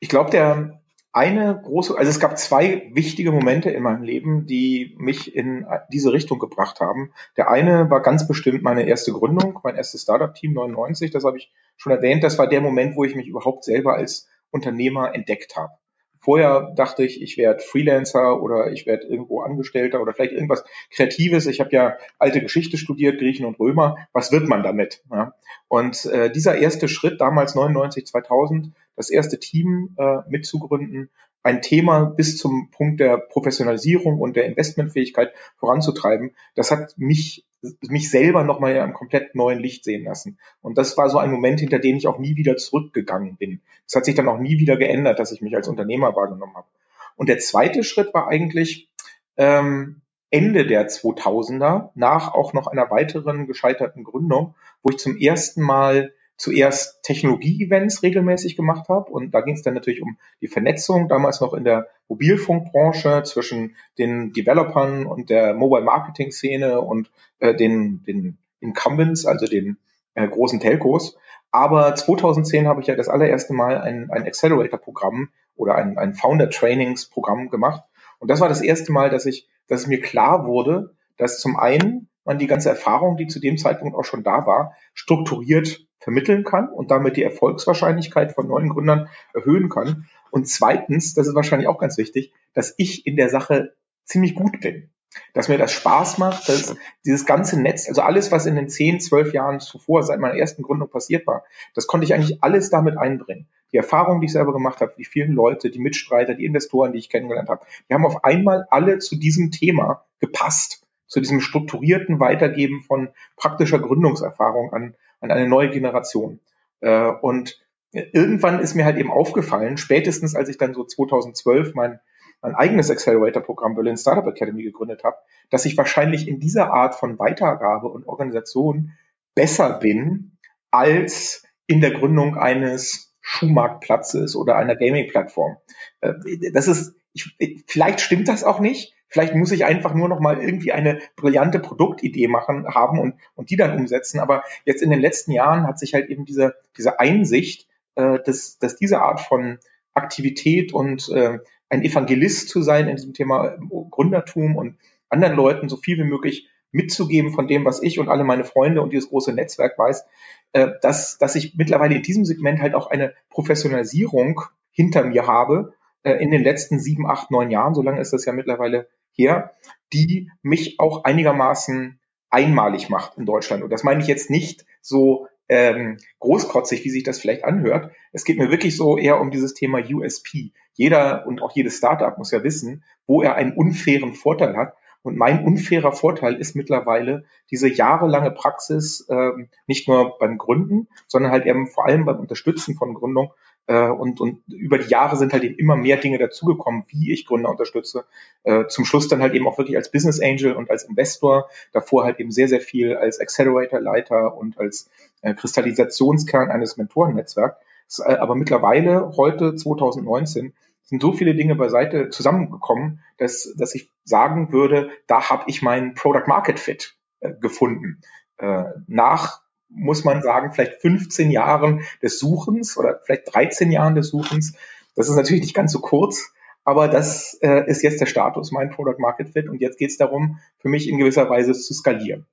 Ich 0.00 0.08
glaube, 0.08 0.30
der 0.30 0.79
eine 1.12 1.60
große, 1.60 1.98
also 1.98 2.08
es 2.08 2.20
gab 2.20 2.38
zwei 2.38 2.88
wichtige 2.94 3.32
Momente 3.32 3.70
in 3.70 3.82
meinem 3.82 4.02
Leben, 4.02 4.46
die 4.46 4.94
mich 4.98 5.34
in 5.34 5.66
diese 5.92 6.12
Richtung 6.12 6.38
gebracht 6.38 6.80
haben. 6.80 7.12
Der 7.36 7.50
eine 7.50 7.90
war 7.90 8.00
ganz 8.00 8.28
bestimmt 8.28 8.62
meine 8.62 8.86
erste 8.86 9.12
Gründung, 9.12 9.58
mein 9.64 9.76
erstes 9.76 10.02
Startup-Team 10.02 10.52
99, 10.52 11.10
das 11.10 11.24
habe 11.24 11.38
ich 11.38 11.52
schon 11.76 11.92
erwähnt. 11.92 12.22
Das 12.22 12.38
war 12.38 12.46
der 12.46 12.60
Moment, 12.60 12.96
wo 12.96 13.04
ich 13.04 13.16
mich 13.16 13.26
überhaupt 13.26 13.64
selber 13.64 13.94
als 13.94 14.28
Unternehmer 14.50 15.14
entdeckt 15.14 15.56
habe. 15.56 15.72
Vorher 16.20 16.72
dachte 16.76 17.02
ich, 17.02 17.22
ich 17.22 17.38
werde 17.38 17.60
Freelancer 17.60 18.42
oder 18.42 18.70
ich 18.72 18.86
werde 18.86 19.06
irgendwo 19.06 19.40
Angestellter 19.40 20.02
oder 20.02 20.12
vielleicht 20.12 20.32
irgendwas 20.32 20.64
Kreatives. 20.90 21.46
Ich 21.46 21.60
habe 21.60 21.70
ja 21.72 21.96
alte 22.18 22.42
Geschichte 22.42 22.76
studiert, 22.76 23.18
Griechen 23.18 23.46
und 23.46 23.58
Römer. 23.58 23.96
Was 24.12 24.30
wird 24.30 24.46
man 24.46 24.62
damit? 24.62 25.02
Ja? 25.10 25.32
Und 25.68 26.04
äh, 26.06 26.30
dieser 26.30 26.58
erste 26.58 26.88
Schritt, 26.88 27.20
damals 27.20 27.54
99, 27.54 28.06
2000, 28.06 28.72
das 28.96 29.08
erste 29.08 29.38
Team 29.38 29.96
äh, 29.98 30.18
mitzugründen, 30.28 31.10
ein 31.42 31.62
Thema 31.62 32.04
bis 32.04 32.36
zum 32.36 32.70
Punkt 32.70 33.00
der 33.00 33.16
Professionalisierung 33.16 34.20
und 34.20 34.36
der 34.36 34.44
Investmentfähigkeit 34.44 35.32
voranzutreiben, 35.56 36.34
das 36.54 36.70
hat 36.70 36.98
mich 36.98 37.46
mich 37.82 38.10
selber 38.10 38.44
nochmal 38.44 38.72
in 38.72 38.78
einem 38.78 38.94
komplett 38.94 39.34
neuen 39.34 39.58
Licht 39.58 39.84
sehen 39.84 40.04
lassen. 40.04 40.38
Und 40.62 40.78
das 40.78 40.96
war 40.96 41.10
so 41.10 41.18
ein 41.18 41.30
Moment, 41.30 41.60
hinter 41.60 41.78
den 41.78 41.96
ich 41.96 42.06
auch 42.06 42.18
nie 42.18 42.36
wieder 42.36 42.56
zurückgegangen 42.56 43.36
bin. 43.36 43.60
Es 43.86 43.94
hat 43.94 44.04
sich 44.04 44.14
dann 44.14 44.28
auch 44.28 44.38
nie 44.38 44.58
wieder 44.58 44.76
geändert, 44.76 45.18
dass 45.18 45.32
ich 45.32 45.42
mich 45.42 45.54
als 45.54 45.68
Unternehmer 45.68 46.16
wahrgenommen 46.16 46.54
habe. 46.54 46.68
Und 47.16 47.28
der 47.28 47.38
zweite 47.38 47.84
Schritt 47.84 48.14
war 48.14 48.28
eigentlich 48.28 48.88
ähm, 49.36 50.00
Ende 50.30 50.66
der 50.66 50.88
2000er, 50.88 51.90
nach 51.94 52.32
auch 52.32 52.52
noch 52.52 52.66
einer 52.66 52.90
weiteren 52.90 53.46
gescheiterten 53.46 54.04
Gründung, 54.04 54.54
wo 54.82 54.90
ich 54.90 54.98
zum 54.98 55.18
ersten 55.18 55.62
Mal 55.62 56.14
zuerst 56.40 57.02
Technologie-Events 57.02 58.02
regelmäßig 58.02 58.56
gemacht 58.56 58.88
habe. 58.88 59.10
Und 59.12 59.32
da 59.32 59.42
ging 59.42 59.56
es 59.56 59.62
dann 59.62 59.74
natürlich 59.74 60.00
um 60.00 60.16
die 60.40 60.48
Vernetzung, 60.48 61.06
damals 61.06 61.42
noch 61.42 61.52
in 61.52 61.64
der 61.64 61.88
Mobilfunkbranche 62.08 63.24
zwischen 63.24 63.76
den 63.98 64.32
Developern 64.32 65.04
und 65.04 65.28
der 65.28 65.52
Mobile-Marketing-Szene 65.52 66.80
und 66.80 67.10
äh, 67.40 67.54
den, 67.54 68.02
den 68.04 68.38
Incumbents, 68.60 69.26
also 69.26 69.44
den 69.44 69.76
äh, 70.14 70.26
großen 70.26 70.60
Telcos. 70.60 71.18
Aber 71.50 71.94
2010 71.94 72.66
habe 72.66 72.80
ich 72.80 72.86
ja 72.86 72.96
das 72.96 73.10
allererste 73.10 73.52
Mal 73.52 73.76
ein, 73.76 74.10
ein 74.10 74.26
Accelerator-Programm 74.26 75.28
oder 75.56 75.74
ein, 75.74 75.98
ein 75.98 76.14
Founder-Trainings-Programm 76.14 77.50
gemacht. 77.50 77.82
Und 78.18 78.30
das 78.30 78.40
war 78.40 78.48
das 78.48 78.62
erste 78.62 78.92
Mal, 78.92 79.10
dass 79.10 79.26
ich, 79.26 79.46
dass 79.68 79.86
mir 79.86 80.00
klar 80.00 80.46
wurde, 80.46 80.94
dass 81.18 81.38
zum 81.38 81.58
einen 81.58 82.08
man 82.24 82.38
die 82.38 82.46
ganze 82.46 82.70
Erfahrung, 82.70 83.18
die 83.18 83.26
zu 83.26 83.40
dem 83.40 83.58
Zeitpunkt 83.58 83.94
auch 83.94 84.04
schon 84.04 84.22
da 84.22 84.46
war, 84.46 84.74
strukturiert 84.94 85.86
vermitteln 86.00 86.44
kann 86.44 86.68
und 86.68 86.90
damit 86.90 87.16
die 87.16 87.22
Erfolgswahrscheinlichkeit 87.22 88.32
von 88.32 88.48
neuen 88.48 88.70
Gründern 88.70 89.08
erhöhen 89.34 89.68
kann. 89.68 90.08
Und 90.30 90.48
zweitens, 90.48 91.14
das 91.14 91.28
ist 91.28 91.34
wahrscheinlich 91.34 91.68
auch 91.68 91.78
ganz 91.78 91.98
wichtig, 91.98 92.32
dass 92.54 92.74
ich 92.78 93.06
in 93.06 93.16
der 93.16 93.28
Sache 93.28 93.74
ziemlich 94.04 94.34
gut 94.34 94.60
bin. 94.60 94.90
Dass 95.34 95.48
mir 95.48 95.58
das 95.58 95.72
Spaß 95.72 96.18
macht, 96.18 96.48
dass 96.48 96.76
dieses 97.04 97.26
ganze 97.26 97.60
Netz, 97.60 97.88
also 97.88 98.00
alles, 98.00 98.30
was 98.30 98.46
in 98.46 98.54
den 98.54 98.68
10, 98.68 99.00
12 99.00 99.32
Jahren 99.32 99.58
zuvor 99.58 100.04
seit 100.04 100.20
meiner 100.20 100.38
ersten 100.38 100.62
Gründung 100.62 100.88
passiert 100.88 101.26
war, 101.26 101.44
das 101.74 101.88
konnte 101.88 102.04
ich 102.04 102.14
eigentlich 102.14 102.44
alles 102.44 102.70
damit 102.70 102.96
einbringen. 102.96 103.48
Die 103.72 103.76
Erfahrungen, 103.76 104.20
die 104.20 104.26
ich 104.26 104.32
selber 104.32 104.52
gemacht 104.52 104.80
habe, 104.80 104.94
die 104.96 105.04
vielen 105.04 105.32
Leute, 105.32 105.70
die 105.70 105.80
Mitstreiter, 105.80 106.34
die 106.34 106.44
Investoren, 106.44 106.92
die 106.92 107.00
ich 107.00 107.10
kennengelernt 107.10 107.48
habe, 107.48 107.66
die 107.88 107.94
haben 107.94 108.06
auf 108.06 108.22
einmal 108.24 108.66
alle 108.70 108.98
zu 108.98 109.16
diesem 109.16 109.50
Thema 109.50 110.04
gepasst, 110.20 110.86
zu 111.08 111.18
diesem 111.18 111.40
strukturierten 111.40 112.20
Weitergeben 112.20 112.82
von 112.82 113.08
praktischer 113.36 113.80
Gründungserfahrung 113.80 114.72
an, 114.72 114.94
an 115.20 115.30
eine 115.30 115.48
neue 115.48 115.70
Generation. 115.70 116.40
Äh, 116.80 117.10
und 117.10 117.60
irgendwann 117.92 118.60
ist 118.60 118.74
mir 118.74 118.84
halt 118.84 118.98
eben 118.98 119.10
aufgefallen, 119.10 119.76
spätestens 119.76 120.34
als 120.34 120.48
ich 120.48 120.58
dann 120.58 120.74
so 120.74 120.84
2012 120.84 121.74
mein, 121.74 122.00
mein 122.42 122.54
eigenes 122.54 122.90
Accelerator-Programm 122.90 123.74
Berlin 123.74 123.96
Startup 123.96 124.26
Academy 124.26 124.62
gegründet 124.62 125.04
habe, 125.04 125.16
dass 125.50 125.64
ich 125.64 125.76
wahrscheinlich 125.76 126.28
in 126.28 126.40
dieser 126.40 126.72
Art 126.72 126.94
von 126.94 127.18
Weitergabe 127.18 127.88
und 127.88 128.06
Organisation 128.06 128.92
besser 129.34 129.78
bin 129.78 130.32
als 130.70 131.44
in 131.66 131.80
der 131.80 131.92
Gründung 131.92 132.36
eines 132.36 133.14
Schuhmarktplatzes 133.20 134.34
oder 134.36 134.56
einer 134.56 134.76
Gaming-Plattform. 134.76 135.56
Äh, 136.00 136.14
das 136.52 136.68
ist, 136.68 136.94
ich, 137.12 137.64
vielleicht 137.66 138.00
stimmt 138.00 138.28
das 138.28 138.44
auch 138.44 138.60
nicht, 138.60 138.94
Vielleicht 139.10 139.34
muss 139.34 139.50
ich 139.50 139.64
einfach 139.64 139.92
nur 139.92 140.08
noch 140.08 140.20
mal 140.20 140.40
irgendwie 140.40 140.72
eine 140.72 141.00
brillante 141.16 141.58
Produktidee 141.58 142.28
machen, 142.28 142.66
haben 142.68 142.98
und, 142.98 143.14
und 143.34 143.50
die 143.50 143.56
dann 143.56 143.76
umsetzen. 143.76 144.20
Aber 144.20 144.44
jetzt 144.64 144.82
in 144.82 144.90
den 144.90 145.00
letzten 145.00 145.32
Jahren 145.32 145.66
hat 145.66 145.78
sich 145.78 145.94
halt 145.94 146.08
eben 146.08 146.24
diese, 146.24 146.54
diese 146.78 147.00
Einsicht, 147.00 147.68
äh, 147.96 148.20
dass, 148.24 148.58
dass 148.58 148.76
diese 148.76 149.02
Art 149.02 149.20
von 149.20 149.58
Aktivität 149.94 150.72
und 150.72 151.08
äh, 151.10 151.40
ein 151.68 151.82
Evangelist 151.82 152.48
zu 152.48 152.62
sein 152.62 152.88
in 152.88 152.96
diesem 152.96 153.12
Thema 153.12 153.58
Gründertum 153.90 154.56
und 154.56 154.76
anderen 155.08 155.34
Leuten 155.34 155.68
so 155.68 155.76
viel 155.76 155.98
wie 155.98 156.04
möglich 156.04 156.48
mitzugeben 156.72 157.32
von 157.32 157.48
dem, 157.48 157.64
was 157.64 157.82
ich 157.82 157.98
und 157.98 158.08
alle 158.08 158.24
meine 158.24 158.44
Freunde 158.44 158.80
und 158.80 158.92
dieses 158.92 159.08
große 159.08 159.32
Netzwerk 159.32 159.76
weiß, 159.76 160.04
äh, 160.52 160.68
dass, 160.82 161.18
dass 161.18 161.34
ich 161.34 161.56
mittlerweile 161.56 161.96
in 161.96 162.02
diesem 162.02 162.24
Segment 162.24 162.60
halt 162.60 162.74
auch 162.74 162.90
eine 162.90 163.14
Professionalisierung 163.28 164.42
hinter 164.70 165.04
mir 165.04 165.26
habe 165.26 165.74
äh, 166.02 166.12
in 166.12 166.30
den 166.30 166.42
letzten 166.42 166.78
sieben, 166.78 167.06
acht, 167.06 167.30
neun 167.30 167.50
Jahren, 167.50 167.74
so 167.74 167.82
lange 167.82 168.00
ist 168.00 168.12
das 168.12 168.24
ja 168.24 168.32
mittlerweile 168.32 168.88
her, 169.20 169.54
die 169.92 170.30
mich 170.42 170.78
auch 170.78 171.04
einigermaßen 171.04 172.00
einmalig 172.30 172.88
macht 172.88 173.18
in 173.18 173.26
Deutschland. 173.26 173.62
Und 173.62 173.70
das 173.70 173.82
meine 173.82 174.00
ich 174.00 174.06
jetzt 174.06 174.30
nicht 174.30 174.64
so 174.80 175.26
ähm, 175.48 175.98
großkotzig, 176.20 176.84
wie 176.84 176.90
sich 176.90 177.02
das 177.02 177.18
vielleicht 177.18 177.44
anhört. 177.44 177.90
Es 178.12 178.24
geht 178.24 178.38
mir 178.38 178.50
wirklich 178.50 178.76
so 178.76 178.96
eher 178.96 179.20
um 179.20 179.30
dieses 179.30 179.52
Thema 179.54 179.78
USP. 179.78 180.52
Jeder 180.74 181.26
und 181.26 181.42
auch 181.42 181.52
jedes 181.52 181.76
Startup 181.76 182.16
muss 182.16 182.30
ja 182.30 182.44
wissen, 182.44 182.84
wo 183.06 183.20
er 183.20 183.34
einen 183.34 183.52
unfairen 183.52 184.14
Vorteil 184.14 184.56
hat. 184.56 184.74
Und 185.02 185.16
mein 185.16 185.44
unfairer 185.44 185.92
Vorteil 185.92 186.36
ist 186.36 186.54
mittlerweile 186.54 187.24
diese 187.50 187.68
jahrelange 187.68 188.30
Praxis, 188.30 189.06
ähm, 189.10 189.48
nicht 189.66 189.88
nur 189.88 190.18
beim 190.18 190.38
Gründen, 190.38 190.88
sondern 191.08 191.32
halt 191.32 191.46
eben 191.46 191.66
vor 191.66 191.86
allem 191.86 192.04
beim 192.04 192.20
Unterstützen 192.20 192.76
von 192.76 192.94
Gründung 192.94 193.32
und, 193.66 194.20
und 194.20 194.42
über 194.48 194.78
die 194.78 194.88
Jahre 194.88 195.16
sind 195.16 195.32
halt 195.32 195.44
eben 195.44 195.54
immer 195.56 195.76
mehr 195.76 195.96
Dinge 195.96 196.18
dazugekommen, 196.18 196.84
wie 196.88 197.12
ich 197.12 197.24
Gründer 197.24 197.50
unterstütze. 197.50 198.04
Äh, 198.42 198.66
zum 198.66 198.84
Schluss 198.84 199.06
dann 199.06 199.22
halt 199.22 199.34
eben 199.34 199.46
auch 199.46 199.58
wirklich 199.58 199.76
als 199.76 199.92
Business 199.92 200.20
Angel 200.20 200.54
und 200.54 200.70
als 200.70 200.84
Investor. 200.84 201.48
Davor 201.72 202.04
halt 202.04 202.18
eben 202.18 202.32
sehr, 202.32 202.48
sehr 202.48 202.60
viel 202.60 202.96
als 202.96 203.20
Accelerator-Leiter 203.20 204.36
und 204.36 204.58
als 204.58 204.90
äh, 205.22 205.34
Kristallisationskern 205.34 206.50
eines 206.50 206.76
Mentorennetzwerks. 206.76 208.00
Äh, 208.00 208.14
aber 208.14 208.34
mittlerweile, 208.34 209.12
heute 209.16 209.54
2019, 209.54 210.52
sind 210.82 211.02
so 211.02 211.12
viele 211.12 211.36
Dinge 211.36 211.54
beiseite 211.54 212.10
zusammengekommen, 212.10 213.00
dass, 213.18 213.54
dass 213.56 213.74
ich 213.76 213.90
sagen 214.04 214.52
würde, 214.52 214.90
da 215.06 215.30
habe 215.30 215.44
ich 215.46 215.62
meinen 215.62 215.94
Product 215.94 216.26
Market 216.26 216.58
Fit 216.58 216.96
äh, 217.20 217.32
gefunden. 217.40 218.00
Äh, 218.38 218.64
nach 218.88 219.42
muss 219.70 220.04
man 220.04 220.22
sagen, 220.22 220.52
vielleicht 220.52 220.80
15 220.80 221.30
Jahren 221.30 221.82
des 222.02 222.18
Suchens 222.18 222.76
oder 222.76 223.00
vielleicht 223.04 223.34
13 223.34 223.70
Jahren 223.72 223.94
des 223.94 224.08
Suchens. 224.08 224.54
Das 224.96 225.08
ist 225.08 225.16
natürlich 225.16 225.42
nicht 225.42 225.54
ganz 225.54 225.72
so 225.72 225.80
kurz, 225.80 226.32
aber 226.64 226.88
das 226.88 227.38
äh, 227.42 227.68
ist 227.68 227.82
jetzt 227.82 228.00
der 228.00 228.06
Status, 228.06 228.52
mein 228.52 228.70
Product 228.70 228.98
Market 228.98 229.30
Fit. 229.30 229.48
Und 229.48 229.60
jetzt 229.60 229.78
geht 229.78 229.90
es 229.90 229.96
darum, 229.96 230.38
für 230.58 230.68
mich 230.68 230.88
in 230.88 230.98
gewisser 230.98 231.30
Weise 231.30 231.52
zu 231.52 231.72
skalieren. 231.74 232.26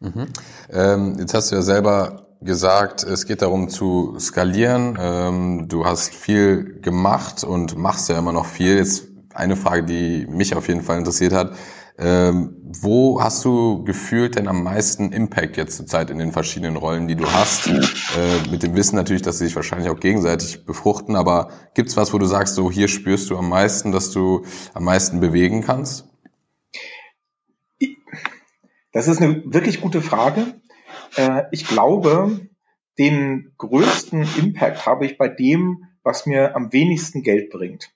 Mhm. 0.00 0.26
Ähm, 0.70 1.16
jetzt 1.18 1.34
hast 1.34 1.50
du 1.50 1.56
ja 1.56 1.62
selber 1.62 2.26
gesagt, 2.40 3.04
es 3.04 3.26
geht 3.26 3.42
darum 3.42 3.68
zu 3.68 4.16
skalieren. 4.18 4.98
Ähm, 5.00 5.68
du 5.68 5.84
hast 5.84 6.14
viel 6.14 6.80
gemacht 6.80 7.44
und 7.44 7.76
machst 7.76 8.08
ja 8.08 8.18
immer 8.18 8.32
noch 8.32 8.46
viel. 8.46 8.76
Jetzt 8.76 9.08
eine 9.34 9.56
Frage, 9.56 9.84
die 9.84 10.26
mich 10.28 10.54
auf 10.54 10.68
jeden 10.68 10.82
Fall 10.82 10.98
interessiert 10.98 11.32
hat. 11.32 11.52
Ähm, 11.98 12.56
wo 12.64 13.20
hast 13.20 13.44
du 13.44 13.84
gefühlt 13.84 14.36
denn 14.36 14.48
am 14.48 14.62
meisten 14.62 15.12
Impact 15.12 15.56
jetzt 15.56 15.76
zurzeit 15.76 16.10
in 16.10 16.18
den 16.18 16.32
verschiedenen 16.32 16.76
Rollen, 16.76 17.06
die 17.06 17.16
du 17.16 17.26
hast? 17.26 17.68
Äh, 17.68 18.50
mit 18.50 18.62
dem 18.62 18.74
Wissen 18.74 18.96
natürlich, 18.96 19.22
dass 19.22 19.38
sie 19.38 19.44
sich 19.44 19.56
wahrscheinlich 19.56 19.90
auch 19.90 20.00
gegenseitig 20.00 20.64
befruchten, 20.64 21.16
aber 21.16 21.50
gibt's 21.74 21.96
was, 21.96 22.12
wo 22.12 22.18
du 22.18 22.26
sagst, 22.26 22.54
so 22.54 22.70
hier 22.70 22.88
spürst 22.88 23.30
du 23.30 23.36
am 23.36 23.48
meisten, 23.48 23.92
dass 23.92 24.10
du 24.10 24.44
am 24.74 24.84
meisten 24.84 25.20
bewegen 25.20 25.62
kannst? 25.62 26.08
Das 28.92 29.08
ist 29.08 29.20
eine 29.20 29.42
wirklich 29.46 29.80
gute 29.80 30.02
Frage. 30.02 30.60
Äh, 31.16 31.44
ich 31.50 31.66
glaube, 31.66 32.40
den 32.98 33.52
größten 33.58 34.26
Impact 34.38 34.86
habe 34.86 35.06
ich 35.06 35.18
bei 35.18 35.28
dem, 35.28 35.84
was 36.02 36.26
mir 36.26 36.56
am 36.56 36.72
wenigsten 36.72 37.22
Geld 37.22 37.50
bringt. 37.50 37.91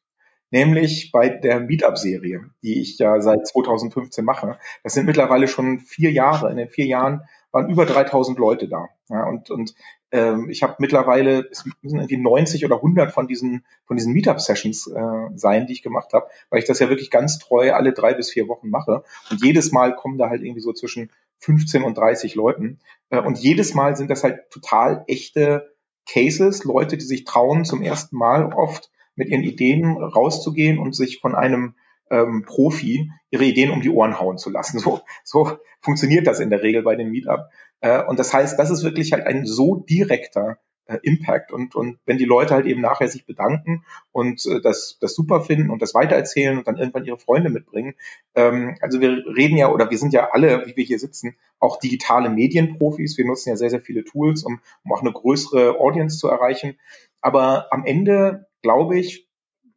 Nämlich 0.51 1.11
bei 1.13 1.29
der 1.29 1.61
Meetup-Serie, 1.61 2.51
die 2.63 2.81
ich 2.81 2.99
ja 2.99 3.21
seit 3.21 3.47
2015 3.47 4.25
mache. 4.25 4.59
Das 4.85 4.95
sind 4.95 5.07
mittlerweile 5.07 5.49
schon 5.49 5.81
vier 5.81 6.13
Jahre. 6.13 6.51
In 6.51 6.57
den 6.57 6.69
vier 6.69 6.87
Jahren 6.87 7.23
waren 7.51 7.69
über 7.69 7.85
3000 7.85 8.39
Leute 8.39 8.69
da. 8.69 8.89
Ja, 9.09 9.27
und, 9.27 9.51
und 9.51 9.75
ähm, 10.13 10.49
ich 10.51 10.63
habe 10.63 10.77
mittlerweile, 10.79 11.49
es 11.51 11.65
müssen 11.83 11.99
irgendwie 11.99 12.19
90 12.19 12.65
oder 12.65 12.77
100 12.77 13.13
von 13.13 13.27
diesen, 13.27 13.65
von 13.87 13.97
diesen 13.97 14.13
Meetup-Sessions 14.13 14.89
äh, 14.89 15.29
sein, 15.35 15.67
die 15.67 15.73
ich 15.73 15.83
gemacht 15.83 16.13
habe, 16.13 16.27
weil 16.51 16.61
ich 16.61 16.67
das 16.67 16.79
ja 16.79 16.89
wirklich 16.89 17.11
ganz 17.11 17.39
treu 17.39 17.73
alle 17.73 17.93
drei 17.93 18.15
bis 18.15 18.31
vier 18.31 18.47
Wochen 18.47 18.71
mache. 18.71 19.03
Und 19.31 19.45
jedes 19.45 19.73
Mal 19.73 19.97
kommen 19.97 20.19
da 20.19 20.29
halt 20.29 20.43
irgendwie 20.43 20.61
so 20.61 20.73
zwischen 20.73 21.11
15 21.39 21.83
und 21.83 21.99
30 21.99 22.35
Leuten. 22.35 22.79
Äh, 23.11 23.21
und 23.21 23.39
jedes 23.39 23.75
Mal 23.75 23.97
sind 23.97 24.11
das 24.11 24.23
halt 24.23 24.51
total 24.51 25.05
echte 25.09 25.75
Cases, 26.09 26.63
Leute, 26.65 26.97
die 26.97 27.05
sich 27.05 27.25
trauen, 27.25 27.65
zum 27.65 27.83
ersten 27.83 28.17
Mal 28.17 28.53
oft 28.53 28.91
mit 29.17 29.29
ihren 29.29 29.43
Ideen 29.43 29.97
rauszugehen 29.97 30.79
und 30.79 30.95
sich 30.95 31.21
von 31.21 31.35
einem 31.35 31.75
ähm, 32.11 32.45
Profi 32.47 33.11
ihre 33.31 33.45
Ideen 33.45 33.71
um 33.71 33.81
die 33.81 33.91
Ohren 33.91 34.21
hauen 34.21 34.39
zu 34.39 34.51
lassen. 34.51 34.79
So, 34.87 35.01
so 35.25 35.59
funktioniert 35.81 36.27
das 36.27 36.41
in 36.41 36.51
der 36.51 36.63
Regel 36.63 36.83
bei 36.83 36.97
den 36.97 37.11
Meetup. 37.11 37.49
Äh, 37.81 38.05
und 38.05 38.19
das 38.19 38.33
heißt, 38.33 38.59
das 38.59 38.71
ist 38.71 38.85
wirklich 38.85 39.13
halt 39.13 39.27
ein 39.27 39.45
so 39.45 39.77
direkter 39.77 40.59
äh, 40.87 40.99
Impact. 41.03 41.53
Und, 41.53 41.75
und 41.75 41.99
wenn 42.07 42.19
die 42.19 42.25
Leute 42.25 42.55
halt 42.55 42.67
eben 42.67 42.81
nachher 42.81 43.09
sich 43.09 43.27
bedanken 43.27 43.85
und 44.13 44.47
äh, 44.47 44.61
das, 44.61 44.99
das 45.01 45.15
super 45.15 45.41
finden 45.41 45.71
und 45.71 45.83
das 45.83 45.95
weitererzählen 45.95 46.59
und 46.59 46.67
dann 46.67 46.79
irgendwann 46.79 47.05
ihre 47.05 47.19
Freunde 47.19 47.51
mitbringen. 47.51 47.95
Ähm, 48.35 48.77
also 48.81 49.01
wir 49.01 49.25
reden 49.37 49.57
ja 49.57 49.71
oder 49.71 49.91
wir 49.91 49.99
sind 49.99 50.13
ja 50.13 50.31
alle, 50.31 50.67
wie 50.67 50.77
wir 50.77 50.85
hier 50.85 50.99
sitzen, 50.99 51.37
auch 51.59 51.79
digitale 51.81 52.31
Medienprofis. 52.31 53.19
Wir 53.19 53.27
nutzen 53.27 53.51
ja 53.51 53.57
sehr, 53.57 53.71
sehr 53.71 53.81
viele 53.81 54.05
Tools, 54.05 54.45
um, 54.45 54.61
um 54.85 54.93
auch 54.93 55.01
eine 55.01 55.13
größere 55.13 55.81
Audience 55.81 56.19
zu 56.19 56.29
erreichen. 56.29 56.79
Aber 57.21 57.73
am 57.73 57.85
Ende 57.85 58.46
glaube 58.63 58.99
ich, 58.99 59.27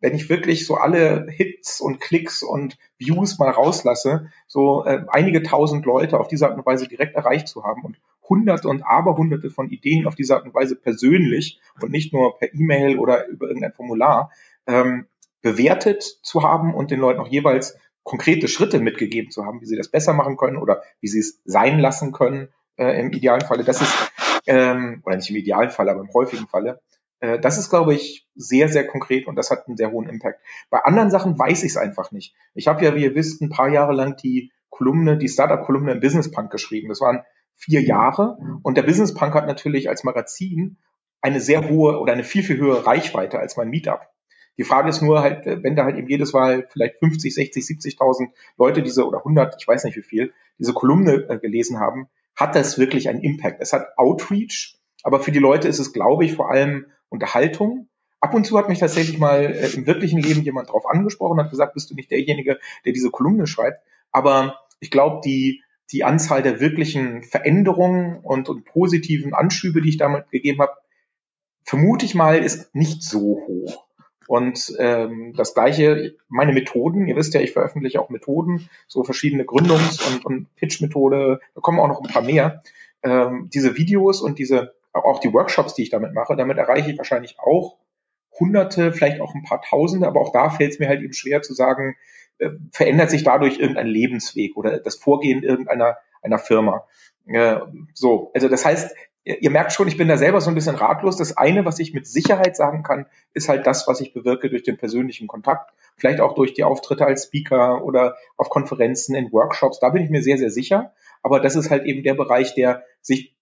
wenn 0.01 0.15
ich 0.15 0.29
wirklich 0.29 0.65
so 0.65 0.75
alle 0.75 1.27
Hits 1.29 1.81
und 1.81 1.99
Klicks 1.99 2.41
und 2.43 2.77
Views 2.97 3.37
mal 3.37 3.49
rauslasse, 3.49 4.31
so 4.47 4.85
äh, 4.85 5.05
einige 5.09 5.43
tausend 5.43 5.85
Leute 5.85 6.19
auf 6.19 6.27
diese 6.27 6.47
Art 6.47 6.57
und 6.57 6.65
Weise 6.65 6.87
direkt 6.87 7.15
erreicht 7.15 7.47
zu 7.47 7.63
haben 7.63 7.83
und 7.83 7.99
hunderte 8.29 8.69
und 8.69 8.83
aberhunderte 8.83 9.49
von 9.49 9.69
Ideen 9.69 10.07
auf 10.07 10.15
diese 10.15 10.35
Art 10.35 10.45
und 10.45 10.53
Weise 10.53 10.75
persönlich 10.75 11.59
und 11.81 11.91
nicht 11.91 12.13
nur 12.13 12.37
per 12.37 12.53
E-Mail 12.53 12.99
oder 12.99 13.27
über 13.27 13.47
irgendein 13.47 13.73
Formular 13.73 14.31
ähm, 14.67 15.07
bewertet 15.41 16.03
zu 16.03 16.43
haben 16.43 16.73
und 16.73 16.91
den 16.91 16.99
Leuten 16.99 17.19
auch 17.19 17.27
jeweils 17.27 17.77
konkrete 18.03 18.47
Schritte 18.47 18.79
mitgegeben 18.79 19.31
zu 19.31 19.45
haben, 19.45 19.61
wie 19.61 19.65
sie 19.65 19.75
das 19.75 19.89
besser 19.89 20.13
machen 20.13 20.37
können 20.37 20.57
oder 20.57 20.83
wie 21.01 21.07
sie 21.07 21.19
es 21.19 21.41
sein 21.45 21.79
lassen 21.79 22.11
können 22.11 22.49
äh, 22.77 22.99
im 22.99 23.11
idealen 23.11 23.41
Falle. 23.41 23.63
Das 23.63 23.81
ist, 23.81 24.11
ähm, 24.47 25.01
oder 25.05 25.15
nicht 25.15 25.29
im 25.29 25.35
idealen 25.35 25.69
Falle, 25.69 25.91
aber 25.91 26.01
im 26.01 26.13
häufigen 26.13 26.47
Falle, 26.47 26.81
äh, 27.19 27.39
das 27.39 27.57
ist, 27.57 27.69
glaube 27.69 27.93
ich, 27.93 28.27
sehr, 28.35 28.69
sehr 28.69 28.87
konkret 28.87 29.27
und 29.27 29.35
das 29.35 29.51
hat 29.51 29.67
einen 29.67 29.77
sehr 29.77 29.91
hohen 29.91 30.09
Impact. 30.09 30.39
Bei 30.69 30.79
anderen 30.83 31.11
Sachen 31.11 31.37
weiß 31.37 31.63
ich 31.63 31.71
es 31.71 31.77
einfach 31.77 32.11
nicht. 32.11 32.35
Ich 32.53 32.67
habe 32.67 32.83
ja, 32.83 32.95
wie 32.95 33.03
ihr 33.03 33.15
wisst, 33.15 33.41
ein 33.41 33.49
paar 33.49 33.69
Jahre 33.69 33.93
lang 33.93 34.15
die 34.17 34.51
Kolumne, 34.69 35.17
die 35.17 35.27
Startup-Kolumne 35.27 35.91
im 35.91 35.99
Business 35.99 36.31
Punk 36.31 36.51
geschrieben. 36.51 36.89
Das 36.89 37.01
waren 37.01 37.23
vier 37.55 37.81
Jahre 37.81 38.37
und 38.63 38.77
der 38.77 38.83
Business 38.83 39.13
Punk 39.13 39.33
hat 39.33 39.47
natürlich 39.47 39.89
als 39.89 40.03
Magazin 40.03 40.77
eine 41.21 41.41
sehr 41.41 41.67
hohe 41.69 41.99
oder 41.99 42.13
eine 42.13 42.23
viel, 42.23 42.43
viel 42.43 42.57
höhere 42.57 42.85
Reichweite 42.85 43.39
als 43.39 43.57
mein 43.57 43.69
Meetup. 43.69 44.07
Die 44.57 44.63
Frage 44.63 44.89
ist 44.89 45.01
nur 45.01 45.21
halt, 45.21 45.45
wenn 45.45 45.75
da 45.75 45.85
halt 45.85 45.97
eben 45.97 46.09
jedes 46.09 46.33
Mal 46.33 46.67
vielleicht 46.69 46.99
50, 46.99 47.33
60, 47.33 47.63
70.000 47.63 48.29
Leute 48.57 48.83
diese 48.83 49.05
oder 49.05 49.19
100, 49.19 49.55
ich 49.59 49.67
weiß 49.67 49.83
nicht 49.85 49.95
wie 49.95 50.01
viel, 50.01 50.33
diese 50.57 50.73
Kolumne 50.73 51.25
äh, 51.29 51.37
gelesen 51.37 51.79
haben, 51.79 52.07
hat 52.35 52.55
das 52.55 52.77
wirklich 52.77 53.09
einen 53.09 53.21
Impact. 53.21 53.61
Es 53.61 53.73
hat 53.73 53.97
Outreach, 53.97 54.77
aber 55.03 55.19
für 55.19 55.31
die 55.31 55.39
Leute 55.39 55.67
ist 55.67 55.79
es, 55.79 55.93
glaube 55.93 56.25
ich, 56.25 56.33
vor 56.33 56.51
allem 56.51 56.87
Unterhaltung. 57.09 57.87
Ab 58.21 58.33
und 58.33 58.45
zu 58.45 58.57
hat 58.57 58.69
mich 58.69 58.79
tatsächlich 58.79 59.17
mal 59.17 59.45
äh, 59.45 59.73
im 59.73 59.87
wirklichen 59.87 60.19
Leben 60.19 60.41
jemand 60.43 60.69
drauf 60.69 60.85
angesprochen, 60.87 61.39
hat 61.39 61.49
gesagt, 61.49 61.73
bist 61.73 61.89
du 61.89 61.95
nicht 61.95 62.11
derjenige, 62.11 62.59
der 62.85 62.93
diese 62.93 63.11
Kolumne 63.11 63.47
schreibt. 63.47 63.81
Aber 64.11 64.59
ich 64.79 64.91
glaube, 64.91 65.21
die, 65.23 65.63
die 65.91 66.03
Anzahl 66.03 66.41
der 66.41 66.59
wirklichen 66.59 67.23
Veränderungen 67.23 68.19
und, 68.19 68.49
und 68.49 68.65
positiven 68.65 69.33
Anschübe, 69.33 69.81
die 69.81 69.89
ich 69.89 69.97
damit 69.97 70.29
gegeben 70.31 70.61
habe, 70.61 70.73
vermute 71.63 72.05
ich 72.05 72.15
mal, 72.15 72.39
ist 72.39 72.73
nicht 72.75 73.03
so 73.03 73.41
hoch. 73.47 73.85
Und 74.27 74.75
ähm, 74.77 75.33
das 75.35 75.55
gleiche, 75.55 76.15
meine 76.27 76.53
Methoden, 76.53 77.07
ihr 77.07 77.15
wisst 77.15 77.33
ja, 77.33 77.41
ich 77.41 77.51
veröffentliche 77.51 77.99
auch 77.99 78.09
Methoden, 78.09 78.69
so 78.87 79.03
verschiedene 79.03 79.43
Gründungs- 79.43 80.05
und, 80.07 80.23
und 80.23 80.55
Pitch-Methode, 80.55 81.39
da 81.55 81.61
kommen 81.61 81.79
auch 81.79 81.87
noch 81.87 82.01
ein 82.01 82.11
paar 82.11 82.21
mehr. 82.21 82.61
Ähm, 83.01 83.49
diese 83.51 83.75
Videos 83.75 84.21
und 84.21 84.37
diese 84.37 84.75
auch 84.93 85.19
die 85.19 85.33
Workshops, 85.33 85.73
die 85.75 85.83
ich 85.83 85.89
damit 85.89 86.13
mache, 86.13 86.35
damit 86.35 86.57
erreiche 86.57 86.91
ich 86.91 86.97
wahrscheinlich 86.97 87.37
auch 87.39 87.77
Hunderte, 88.39 88.93
vielleicht 88.93 89.21
auch 89.21 89.33
ein 89.35 89.43
paar 89.43 89.61
Tausende, 89.61 90.07
aber 90.07 90.21
auch 90.21 90.31
da 90.31 90.49
fällt 90.49 90.71
es 90.71 90.79
mir 90.79 90.87
halt 90.87 91.01
eben 91.01 91.13
schwer 91.13 91.41
zu 91.41 91.53
sagen, 91.53 91.95
äh, 92.37 92.49
verändert 92.71 93.09
sich 93.09 93.23
dadurch 93.23 93.59
irgendein 93.59 93.87
Lebensweg 93.87 94.55
oder 94.55 94.79
das 94.79 94.95
Vorgehen 94.95 95.43
irgendeiner 95.43 95.97
einer 96.21 96.39
Firma. 96.39 96.85
Äh, 97.27 97.59
so, 97.93 98.31
also 98.33 98.47
das 98.49 98.65
heißt, 98.65 98.95
ihr, 99.23 99.41
ihr 99.41 99.49
merkt 99.49 99.73
schon, 99.73 99.87
ich 99.87 99.97
bin 99.97 100.07
da 100.07 100.17
selber 100.17 100.41
so 100.41 100.49
ein 100.49 100.55
bisschen 100.55 100.75
ratlos. 100.75 101.17
Das 101.17 101.37
eine, 101.37 101.65
was 101.65 101.79
ich 101.79 101.93
mit 101.93 102.07
Sicherheit 102.07 102.55
sagen 102.55 102.83
kann, 102.83 103.05
ist 103.33 103.49
halt 103.49 103.67
das, 103.67 103.87
was 103.87 104.01
ich 104.01 104.13
bewirke 104.13 104.49
durch 104.49 104.63
den 104.63 104.77
persönlichen 104.77 105.27
Kontakt, 105.27 105.71
vielleicht 105.97 106.19
auch 106.21 106.35
durch 106.35 106.53
die 106.53 106.63
Auftritte 106.63 107.05
als 107.05 107.25
Speaker 107.25 107.83
oder 107.83 108.15
auf 108.37 108.49
Konferenzen, 108.49 109.15
in 109.15 109.31
Workshops. 109.31 109.79
Da 109.79 109.89
bin 109.89 110.03
ich 110.03 110.09
mir 110.09 110.23
sehr, 110.23 110.37
sehr 110.37 110.51
sicher. 110.51 110.93
Aber 111.21 111.39
das 111.39 111.55
ist 111.55 111.69
halt 111.69 111.85
eben 111.85 112.03
der 112.03 112.13
Bereich, 112.13 112.55
der 112.55 112.83
sich 113.01 113.35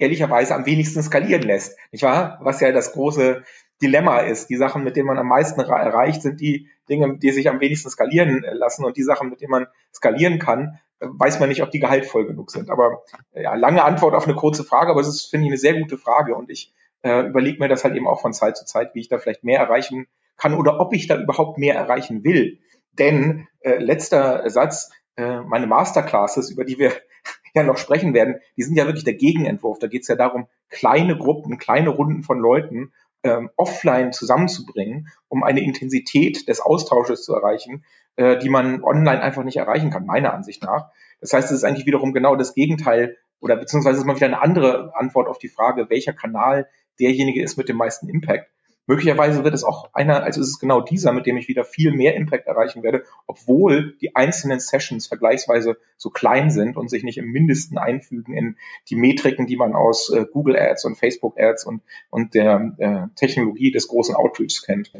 ehrlicherweise 0.00 0.54
am 0.54 0.66
wenigsten 0.66 1.02
skalieren 1.02 1.42
lässt. 1.42 1.78
Nicht 1.92 2.02
wahr? 2.02 2.38
Was 2.42 2.60
ja 2.60 2.72
das 2.72 2.92
große 2.92 3.44
Dilemma 3.82 4.18
ist. 4.18 4.50
Die 4.50 4.56
Sachen, 4.56 4.82
mit 4.82 4.96
denen 4.96 5.06
man 5.06 5.18
am 5.18 5.28
meisten 5.28 5.60
erreicht, 5.60 6.22
sind 6.22 6.40
die 6.40 6.68
Dinge, 6.88 7.18
die 7.18 7.30
sich 7.30 7.48
am 7.48 7.60
wenigsten 7.60 7.90
skalieren 7.90 8.44
lassen. 8.52 8.84
Und 8.84 8.96
die 8.96 9.02
Sachen, 9.02 9.30
mit 9.30 9.40
denen 9.40 9.50
man 9.50 9.66
skalieren 9.94 10.38
kann, 10.38 10.78
weiß 11.00 11.40
man 11.40 11.48
nicht, 11.48 11.62
ob 11.62 11.70
die 11.70 11.80
gehaltvoll 11.80 12.26
genug 12.26 12.50
sind. 12.50 12.70
Aber 12.70 13.02
ja, 13.32 13.54
lange 13.54 13.84
Antwort 13.84 14.14
auf 14.14 14.26
eine 14.26 14.34
kurze 14.34 14.64
Frage, 14.64 14.90
aber 14.90 15.00
es 15.00 15.08
ist, 15.08 15.30
finde 15.30 15.46
ich, 15.46 15.52
eine 15.52 15.58
sehr 15.58 15.78
gute 15.78 15.96
Frage. 15.96 16.34
Und 16.34 16.50
ich 16.50 16.74
äh, 17.02 17.26
überlege 17.26 17.58
mir 17.58 17.68
das 17.68 17.84
halt 17.84 17.94
eben 17.94 18.08
auch 18.08 18.20
von 18.20 18.32
Zeit 18.32 18.56
zu 18.56 18.64
Zeit, 18.64 18.94
wie 18.94 19.00
ich 19.00 19.08
da 19.08 19.18
vielleicht 19.18 19.44
mehr 19.44 19.60
erreichen 19.60 20.06
kann 20.36 20.54
oder 20.54 20.80
ob 20.80 20.92
ich 20.92 21.06
da 21.06 21.20
überhaupt 21.20 21.58
mehr 21.58 21.74
erreichen 21.74 22.24
will. 22.24 22.58
Denn 22.92 23.46
äh, 23.60 23.76
letzter 23.76 24.48
Satz, 24.50 24.90
äh, 25.16 25.40
meine 25.40 25.66
Masterclasses, 25.66 26.50
über 26.50 26.64
die 26.64 26.78
wir 26.78 26.92
ja 27.54 27.62
noch 27.62 27.78
sprechen 27.78 28.14
werden, 28.14 28.36
die 28.56 28.62
sind 28.62 28.76
ja 28.76 28.86
wirklich 28.86 29.04
der 29.04 29.14
Gegenentwurf. 29.14 29.78
Da 29.78 29.86
geht 29.86 30.02
es 30.02 30.08
ja 30.08 30.16
darum, 30.16 30.46
kleine 30.68 31.16
Gruppen, 31.16 31.58
kleine 31.58 31.90
Runden 31.90 32.22
von 32.22 32.38
Leuten 32.38 32.92
ähm, 33.22 33.50
offline 33.56 34.12
zusammenzubringen, 34.12 35.08
um 35.28 35.42
eine 35.42 35.60
Intensität 35.60 36.48
des 36.48 36.60
Austausches 36.60 37.24
zu 37.24 37.34
erreichen, 37.34 37.84
äh, 38.16 38.38
die 38.38 38.48
man 38.48 38.82
online 38.82 39.20
einfach 39.20 39.44
nicht 39.44 39.56
erreichen 39.56 39.90
kann, 39.90 40.06
meiner 40.06 40.32
Ansicht 40.32 40.62
nach. 40.62 40.90
Das 41.20 41.32
heißt, 41.32 41.50
es 41.50 41.58
ist 41.58 41.64
eigentlich 41.64 41.86
wiederum 41.86 42.12
genau 42.12 42.36
das 42.36 42.54
Gegenteil 42.54 43.16
oder 43.40 43.56
beziehungsweise 43.56 43.98
ist 43.98 44.06
mal 44.06 44.16
wieder 44.16 44.26
eine 44.26 44.42
andere 44.42 44.94
Antwort 44.94 45.28
auf 45.28 45.38
die 45.38 45.48
Frage, 45.48 45.90
welcher 45.90 46.12
Kanal 46.12 46.68
derjenige 46.98 47.42
ist 47.42 47.56
mit 47.56 47.68
dem 47.68 47.76
meisten 47.76 48.08
Impact. 48.08 48.50
Möglicherweise 48.86 49.44
wird 49.44 49.54
es 49.54 49.62
auch 49.62 49.90
einer, 49.92 50.22
also 50.24 50.40
ist 50.40 50.48
es 50.48 50.58
genau 50.58 50.80
dieser, 50.80 51.12
mit 51.12 51.26
dem 51.26 51.36
ich 51.36 51.48
wieder 51.48 51.64
viel 51.64 51.92
mehr 51.92 52.16
Impact 52.16 52.46
erreichen 52.46 52.82
werde, 52.82 53.04
obwohl 53.26 53.96
die 54.00 54.16
einzelnen 54.16 54.58
Sessions 54.58 55.06
vergleichsweise 55.06 55.76
so 55.96 56.10
klein 56.10 56.50
sind 56.50 56.76
und 56.76 56.90
sich 56.90 57.04
nicht 57.04 57.18
im 57.18 57.26
Mindesten 57.26 57.78
einfügen 57.78 58.34
in 58.34 58.56
die 58.88 58.96
Metriken, 58.96 59.46
die 59.46 59.56
man 59.56 59.74
aus 59.74 60.10
äh, 60.10 60.24
Google 60.32 60.56
Ads 60.56 60.86
und 60.86 60.96
Facebook 60.96 61.38
Ads 61.38 61.66
und, 61.66 61.82
und 62.10 62.34
der 62.34 62.72
äh, 62.78 63.14
Technologie 63.14 63.70
des 63.70 63.86
großen 63.86 64.14
Outreachs 64.14 64.62
kennt. 64.62 64.92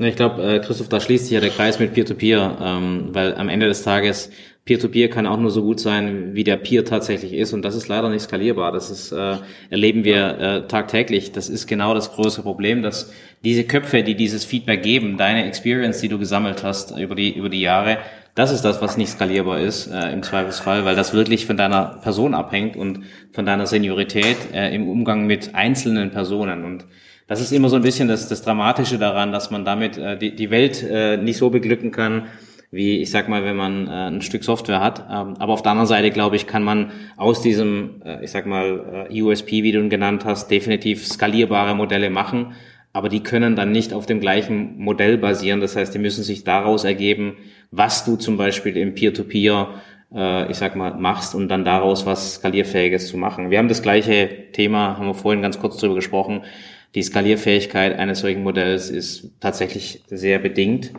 Ich 0.00 0.16
glaube, 0.16 0.42
äh, 0.42 0.60
Christoph, 0.60 0.88
da 0.88 1.00
schließt 1.00 1.24
sich 1.24 1.32
ja 1.32 1.40
der 1.40 1.50
Kreis 1.50 1.78
mit 1.78 1.94
Peer-to-Peer, 1.94 2.38
-Peer, 2.38 2.78
ähm, 2.78 3.08
weil 3.12 3.34
am 3.36 3.48
Ende 3.48 3.66
des 3.66 3.82
Tages 3.82 4.30
Peer-to-Peer 4.64 5.08
-Peer 5.08 5.12
kann 5.12 5.26
auch 5.26 5.38
nur 5.38 5.50
so 5.50 5.62
gut 5.62 5.78
sein, 5.78 6.30
wie 6.34 6.42
der 6.42 6.56
Peer 6.56 6.86
tatsächlich 6.86 7.34
ist 7.34 7.52
und 7.52 7.62
das 7.62 7.74
ist 7.74 7.88
leider 7.88 8.08
nicht 8.08 8.22
skalierbar. 8.22 8.72
Das 8.72 8.90
ist, 8.90 9.12
äh, 9.12 9.36
erleben 9.68 10.04
wir 10.04 10.38
äh, 10.38 10.66
tagtäglich. 10.66 11.32
Das 11.32 11.50
ist 11.50 11.66
genau 11.66 11.92
das 11.92 12.12
große 12.12 12.42
Problem, 12.42 12.82
dass 12.82 13.12
diese 13.44 13.64
Köpfe, 13.64 14.02
die 14.02 14.14
dieses 14.14 14.46
Feedback 14.46 14.82
geben, 14.82 15.18
deine 15.18 15.44
Experience, 15.44 16.00
die 16.00 16.08
du 16.08 16.18
gesammelt 16.18 16.62
hast 16.62 16.96
über 16.98 17.14
die 17.14 17.36
über 17.36 17.50
die 17.50 17.60
Jahre, 17.60 17.98
das 18.34 18.50
ist 18.52 18.62
das, 18.62 18.80
was 18.80 18.96
nicht 18.96 19.10
skalierbar 19.10 19.60
ist 19.60 19.86
äh, 19.88 20.12
im 20.12 20.22
Zweifelsfall, 20.22 20.86
weil 20.86 20.96
das 20.96 21.12
wirklich 21.12 21.44
von 21.44 21.58
deiner 21.58 22.00
Person 22.02 22.32
abhängt 22.34 22.74
und 22.74 23.00
von 23.32 23.44
deiner 23.44 23.66
Seniorität 23.66 24.38
äh, 24.54 24.74
im 24.74 24.88
Umgang 24.88 25.26
mit 25.26 25.54
einzelnen 25.54 26.10
Personen 26.10 26.64
und 26.64 26.86
das 27.26 27.40
ist 27.40 27.52
immer 27.52 27.70
so 27.70 27.76
ein 27.76 27.82
bisschen 27.82 28.08
das, 28.08 28.28
das 28.28 28.42
Dramatische 28.42 28.98
daran, 28.98 29.32
dass 29.32 29.50
man 29.50 29.64
damit 29.64 29.96
äh, 29.96 30.18
die, 30.18 30.34
die 30.34 30.50
Welt 30.50 30.82
äh, 30.82 31.16
nicht 31.16 31.38
so 31.38 31.48
beglücken 31.48 31.90
kann, 31.90 32.26
wie 32.74 33.00
ich 33.00 33.10
sag 33.10 33.28
mal, 33.28 33.44
wenn 33.44 33.56
man 33.56 33.86
äh, 33.86 33.90
ein 33.90 34.20
Stück 34.20 34.42
Software 34.42 34.80
hat. 34.80 35.06
Ähm, 35.10 35.34
aber 35.38 35.52
auf 35.52 35.62
der 35.62 35.72
anderen 35.72 35.86
Seite, 35.86 36.10
glaube 36.10 36.36
ich, 36.36 36.46
kann 36.46 36.64
man 36.64 36.90
aus 37.16 37.40
diesem, 37.40 38.02
äh, 38.04 38.24
ich 38.24 38.30
sag 38.30 38.46
mal, 38.46 39.06
äh, 39.10 39.22
USP, 39.22 39.62
wie 39.62 39.72
du 39.72 39.78
ihn 39.78 39.90
genannt 39.90 40.24
hast, 40.24 40.50
definitiv 40.50 41.06
skalierbare 41.06 41.74
Modelle 41.74 42.10
machen. 42.10 42.54
Aber 42.92 43.08
die 43.08 43.22
können 43.22 43.56
dann 43.56 43.72
nicht 43.72 43.92
auf 43.92 44.06
dem 44.06 44.20
gleichen 44.20 44.78
Modell 44.78 45.18
basieren. 45.18 45.60
Das 45.60 45.76
heißt, 45.76 45.94
die 45.94 45.98
müssen 45.98 46.24
sich 46.24 46.44
daraus 46.44 46.84
ergeben, 46.84 47.36
was 47.70 48.04
du 48.04 48.16
zum 48.16 48.36
Beispiel 48.36 48.76
im 48.76 48.94
Peer-to-Peer, 48.94 49.68
-Peer, 50.12 50.46
äh, 50.46 50.50
ich 50.50 50.56
sag 50.56 50.76
mal, 50.76 50.94
machst 50.94 51.34
und 51.34 51.48
dann 51.48 51.64
daraus 51.64 52.06
was 52.06 52.34
skalierfähiges 52.34 53.08
zu 53.08 53.16
machen. 53.16 53.50
Wir 53.50 53.58
haben 53.58 53.68
das 53.68 53.82
gleiche 53.82 54.50
Thema, 54.52 54.98
haben 54.98 55.06
wir 55.06 55.14
vorhin 55.14 55.42
ganz 55.42 55.58
kurz 55.58 55.76
drüber 55.78 55.94
gesprochen. 55.94 56.42
Die 56.94 57.02
Skalierfähigkeit 57.02 57.98
eines 57.98 58.20
solchen 58.20 58.42
Modells 58.42 58.90
ist 58.90 59.32
tatsächlich 59.40 60.02
sehr 60.08 60.38
bedingt. 60.38 60.92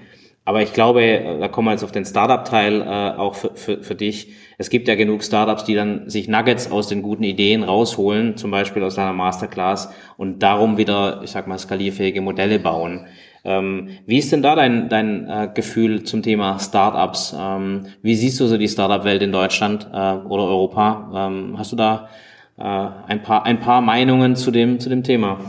Aber 0.46 0.62
ich 0.62 0.74
glaube, 0.74 1.04
äh, 1.04 1.40
da 1.40 1.48
kommen 1.48 1.68
wir 1.68 1.72
jetzt 1.72 1.84
auf 1.84 1.92
den 1.92 2.06
Startup-Teil 2.06 2.82
äh, 2.82 3.18
auch 3.18 3.34
für, 3.34 3.56
für, 3.56 3.82
für 3.82 3.96
dich. 3.96 4.34
Es 4.60 4.70
gibt 4.70 4.88
ja 4.88 4.96
genug 4.96 5.24
Startups, 5.24 5.66
die 5.66 5.74
dann 5.74 6.08
sich 6.08 6.28
Nuggets 6.28 6.72
aus 6.72 6.88
den 6.88 7.02
guten 7.02 7.24
Ideen 7.24 7.64
rausholen, 7.64 8.38
zum 8.38 8.52
Beispiel 8.52 8.84
aus 8.84 8.98
einer 9.00 9.12
Masterclass 9.12 9.92
und 10.18 10.44
darum 10.44 10.78
wieder, 10.78 11.22
ich 11.24 11.32
sag 11.32 11.48
mal, 11.48 11.58
skalierfähige 11.58 12.22
Modelle 12.22 12.60
bauen. 12.60 13.08
Ähm, 13.44 13.90
wie 14.06 14.20
ist 14.20 14.32
denn 14.32 14.44
da 14.44 14.56
dein, 14.56 14.88
dein 14.88 15.28
äh, 15.28 15.50
Gefühl 15.54 16.04
zum 16.04 16.22
Thema 16.22 16.60
Startups? 16.60 17.36
Ähm, 17.38 17.88
wie 18.02 18.16
siehst 18.16 18.40
du 18.40 18.46
so 18.46 18.58
die 18.58 18.68
Startup-Welt 18.68 19.24
in 19.24 19.32
Deutschland 19.32 19.88
äh, 19.92 19.96
oder 19.96 20.44
Europa? 20.44 21.28
Ähm, 21.28 21.56
hast 21.58 21.72
du 21.72 21.76
da 21.76 22.10
äh, 22.58 22.64
ein, 22.64 23.24
paar, 23.24 23.46
ein 23.46 23.60
paar 23.60 23.82
Meinungen 23.82 24.36
zu 24.36 24.52
dem, 24.52 24.80
zu 24.80 24.90
dem 24.90 25.04
Thema? 25.04 25.40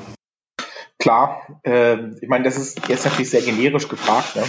Klar, 1.06 1.60
äh, 1.62 2.16
ich 2.20 2.28
meine, 2.28 2.42
das 2.42 2.56
ist 2.56 2.88
jetzt 2.88 3.04
natürlich 3.04 3.30
sehr 3.30 3.40
generisch 3.40 3.86
gefragt. 3.86 4.34
Ne? 4.34 4.42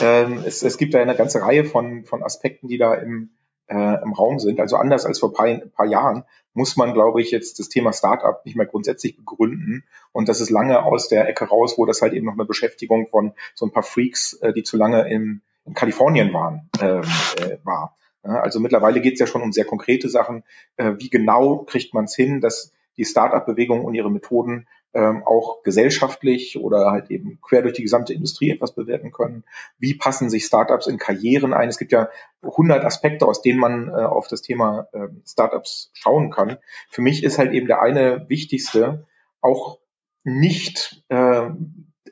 Ähm, 0.00 0.42
es, 0.46 0.62
es 0.62 0.78
gibt 0.78 0.94
da 0.94 1.00
eine 1.00 1.14
ganze 1.14 1.42
Reihe 1.42 1.66
von, 1.66 2.06
von 2.06 2.22
Aspekten, 2.22 2.66
die 2.66 2.78
da 2.78 2.94
im, 2.94 3.28
äh, 3.66 4.02
im 4.02 4.14
Raum 4.14 4.38
sind. 4.38 4.58
Also 4.58 4.76
anders 4.76 5.04
als 5.04 5.18
vor 5.18 5.28
ein 5.28 5.34
paar, 5.34 5.68
paar 5.68 5.84
Jahren 5.84 6.24
muss 6.54 6.78
man, 6.78 6.94
glaube 6.94 7.20
ich, 7.20 7.30
jetzt 7.30 7.58
das 7.58 7.68
Thema 7.68 7.92
Startup 7.92 8.42
nicht 8.46 8.56
mehr 8.56 8.64
grundsätzlich 8.64 9.18
begründen. 9.18 9.84
Und 10.10 10.30
das 10.30 10.40
ist 10.40 10.48
lange 10.48 10.82
aus 10.82 11.08
der 11.08 11.28
Ecke 11.28 11.44
raus, 11.44 11.74
wo 11.76 11.84
das 11.84 12.00
halt 12.00 12.14
eben 12.14 12.24
noch 12.24 12.32
eine 12.32 12.46
Beschäftigung 12.46 13.08
von 13.10 13.34
so 13.54 13.66
ein 13.66 13.72
paar 13.72 13.82
Freaks, 13.82 14.32
äh, 14.40 14.54
die 14.54 14.62
zu 14.62 14.78
lange 14.78 15.06
in, 15.10 15.42
in 15.66 15.74
Kalifornien 15.74 16.32
waren, 16.32 16.70
ähm, 16.80 17.02
äh, 17.36 17.58
war. 17.64 17.98
Ja, 18.24 18.40
also 18.40 18.60
mittlerweile 18.60 19.02
geht 19.02 19.12
es 19.12 19.20
ja 19.20 19.26
schon 19.26 19.42
um 19.42 19.52
sehr 19.52 19.66
konkrete 19.66 20.08
Sachen. 20.08 20.42
Äh, 20.78 20.94
wie 21.00 21.10
genau 21.10 21.64
kriegt 21.64 21.92
man 21.92 22.06
es 22.06 22.16
hin, 22.16 22.40
dass 22.40 22.72
die 22.96 23.04
Startup-Bewegung 23.04 23.84
und 23.84 23.94
ihre 23.94 24.10
Methoden 24.10 24.66
ähm, 24.94 25.22
auch 25.24 25.62
gesellschaftlich 25.62 26.58
oder 26.58 26.90
halt 26.90 27.10
eben 27.10 27.38
quer 27.40 27.62
durch 27.62 27.74
die 27.74 27.82
gesamte 27.82 28.14
Industrie 28.14 28.50
etwas 28.50 28.74
bewirken 28.74 29.12
können. 29.12 29.44
Wie 29.78 29.94
passen 29.94 30.30
sich 30.30 30.44
Startups 30.44 30.86
in 30.86 30.98
Karrieren 30.98 31.52
ein? 31.52 31.68
Es 31.68 31.78
gibt 31.78 31.92
ja 31.92 32.08
100 32.42 32.84
Aspekte, 32.84 33.26
aus 33.26 33.42
denen 33.42 33.58
man 33.58 33.88
äh, 33.88 33.92
auf 33.92 34.28
das 34.28 34.42
Thema 34.42 34.88
äh, 34.92 35.08
Startups 35.26 35.90
schauen 35.92 36.30
kann. 36.30 36.58
Für 36.90 37.02
mich 37.02 37.22
ist 37.22 37.38
halt 37.38 37.52
eben 37.52 37.66
der 37.66 37.82
eine 37.82 38.28
wichtigste 38.28 39.06
auch 39.40 39.78
nicht 40.24 41.04
äh, 41.08 41.50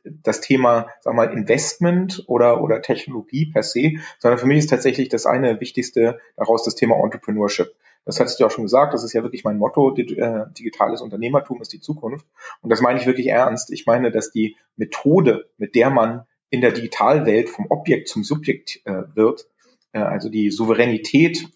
das 0.04 0.40
Thema, 0.40 0.88
sag 1.00 1.14
mal, 1.14 1.33
Investment 1.33 2.25
oder, 2.26 2.62
oder 2.62 2.83
Technologie 2.83 3.47
per 3.47 3.62
se, 3.62 3.95
sondern 4.18 4.38
für 4.38 4.47
mich 4.47 4.59
ist 4.59 4.71
tatsächlich 4.71 5.09
das 5.09 5.26
eine 5.26 5.61
wichtigste 5.61 6.21
daraus 6.37 6.64
das 6.64 6.75
Thema 6.75 6.97
Entrepreneurship. 7.02 7.75
Das 8.06 8.20
hattest 8.20 8.38
du 8.38 8.44
ja 8.44 8.46
auch 8.46 8.52
schon 8.52 8.64
gesagt, 8.64 8.94
das 8.94 9.02
ist 9.02 9.12
ja 9.12 9.25
wirklich 9.25 9.42
mein 9.42 9.58
Motto, 9.58 9.94
äh, 9.96 10.44
digitales 10.56 11.02
Unternehmertum 11.02 11.60
ist 11.60 11.72
die 11.72 11.80
Zukunft. 11.80 12.25
Und 12.62 12.70
das 12.70 12.80
meine 12.80 13.00
ich 13.00 13.06
wirklich 13.06 13.26
ernst. 13.26 13.72
Ich 13.72 13.84
meine, 13.84 14.12
dass 14.12 14.30
die 14.30 14.56
Methode, 14.76 15.50
mit 15.58 15.75
der 15.75 15.90
man 15.90 16.25
in 16.48 16.60
der 16.60 16.70
Digitalwelt 16.70 17.50
vom 17.50 17.66
Objekt 17.68 18.08
zum 18.08 18.22
Subjekt 18.22 18.80
äh, 18.84 19.02
wird, 19.14 19.48
äh, 19.92 19.98
also 19.98 20.28
die 20.30 20.50
Souveränität 20.50 21.48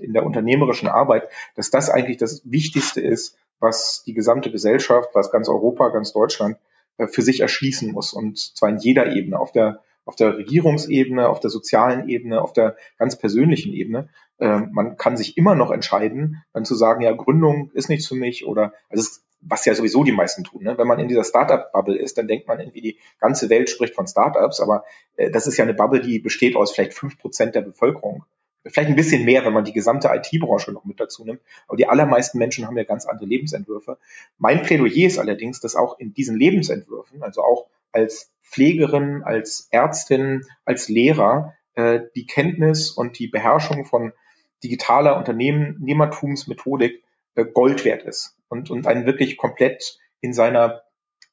in 0.00 0.12
der 0.12 0.26
unternehmerischen 0.26 0.88
Arbeit, 0.88 1.26
dass 1.56 1.70
das 1.70 1.88
eigentlich 1.88 2.18
das 2.18 2.42
Wichtigste 2.44 3.00
ist, 3.00 3.38
was 3.60 4.02
die 4.06 4.12
gesamte 4.12 4.50
Gesellschaft, 4.50 5.08
was 5.14 5.30
ganz 5.30 5.48
Europa, 5.48 5.88
ganz 5.88 6.12
Deutschland 6.12 6.58
für 6.98 7.22
sich 7.22 7.40
erschließen 7.40 7.90
muss. 7.92 8.12
Und 8.12 8.38
zwar 8.38 8.68
in 8.68 8.76
jeder 8.76 9.16
Ebene, 9.16 9.40
auf 9.40 9.52
der 9.52 9.80
auf 10.04 10.16
der 10.16 10.36
Regierungsebene, 10.36 11.28
auf 11.28 11.40
der 11.40 11.50
sozialen 11.50 12.08
Ebene, 12.08 12.42
auf 12.42 12.52
der 12.52 12.76
ganz 12.98 13.16
persönlichen 13.16 13.72
Ebene. 13.72 14.08
Ähm, 14.38 14.70
man 14.72 14.96
kann 14.96 15.16
sich 15.16 15.36
immer 15.36 15.54
noch 15.54 15.70
entscheiden, 15.70 16.42
dann 16.52 16.64
zu 16.64 16.74
sagen, 16.74 17.02
ja, 17.02 17.12
Gründung 17.12 17.70
ist 17.72 17.88
nichts 17.88 18.08
für 18.08 18.16
mich 18.16 18.46
oder, 18.46 18.72
also 18.88 19.20
was 19.40 19.64
ja 19.64 19.74
sowieso 19.74 20.04
die 20.04 20.12
meisten 20.12 20.44
tun. 20.44 20.62
Ne? 20.62 20.78
Wenn 20.78 20.86
man 20.86 20.98
in 20.98 21.08
dieser 21.08 21.24
Startup-Bubble 21.24 21.98
ist, 21.98 22.18
dann 22.18 22.28
denkt 22.28 22.48
man 22.48 22.60
irgendwie, 22.60 22.80
die 22.80 22.98
ganze 23.20 23.50
Welt 23.50 23.70
spricht 23.70 23.94
von 23.94 24.06
Startups, 24.06 24.60
aber 24.60 24.84
äh, 25.16 25.30
das 25.30 25.46
ist 25.46 25.56
ja 25.56 25.64
eine 25.64 25.74
Bubble, 25.74 26.00
die 26.00 26.18
besteht 26.18 26.56
aus 26.56 26.72
vielleicht 26.72 26.94
fünf 26.94 27.18
Prozent 27.18 27.54
der 27.54 27.60
Bevölkerung. 27.60 28.24
Vielleicht 28.66 28.88
ein 28.88 28.96
bisschen 28.96 29.26
mehr, 29.26 29.44
wenn 29.44 29.52
man 29.52 29.64
die 29.64 29.74
gesamte 29.74 30.08
IT-Branche 30.08 30.72
noch 30.72 30.86
mit 30.86 30.98
dazu 30.98 31.22
nimmt. 31.24 31.40
Aber 31.68 31.76
die 31.76 31.86
allermeisten 31.86 32.38
Menschen 32.38 32.66
haben 32.66 32.78
ja 32.78 32.84
ganz 32.84 33.04
andere 33.04 33.26
Lebensentwürfe. 33.26 33.98
Mein 34.38 34.62
Plädoyer 34.62 35.06
ist 35.06 35.18
allerdings, 35.18 35.60
dass 35.60 35.76
auch 35.76 35.98
in 35.98 36.14
diesen 36.14 36.38
Lebensentwürfen, 36.38 37.22
also 37.22 37.42
auch 37.42 37.66
als 37.92 38.32
Pflegerin, 38.42 39.22
als 39.22 39.68
Ärztin, 39.70 40.46
als 40.64 40.88
Lehrer, 40.88 41.54
äh, 41.74 42.00
die 42.14 42.24
Kenntnis 42.24 42.90
und 42.90 43.18
die 43.18 43.28
Beherrschung 43.28 43.84
von 43.84 44.12
digitaler 44.64 45.16
Unternehmertumsmethodik 45.18 47.04
äh, 47.34 47.44
Gold 47.44 47.84
wert 47.84 48.02
ist 48.02 48.36
und, 48.48 48.70
und 48.70 48.86
einen 48.86 49.06
wirklich 49.06 49.36
komplett 49.36 49.98
in 50.20 50.32
seiner 50.32 50.82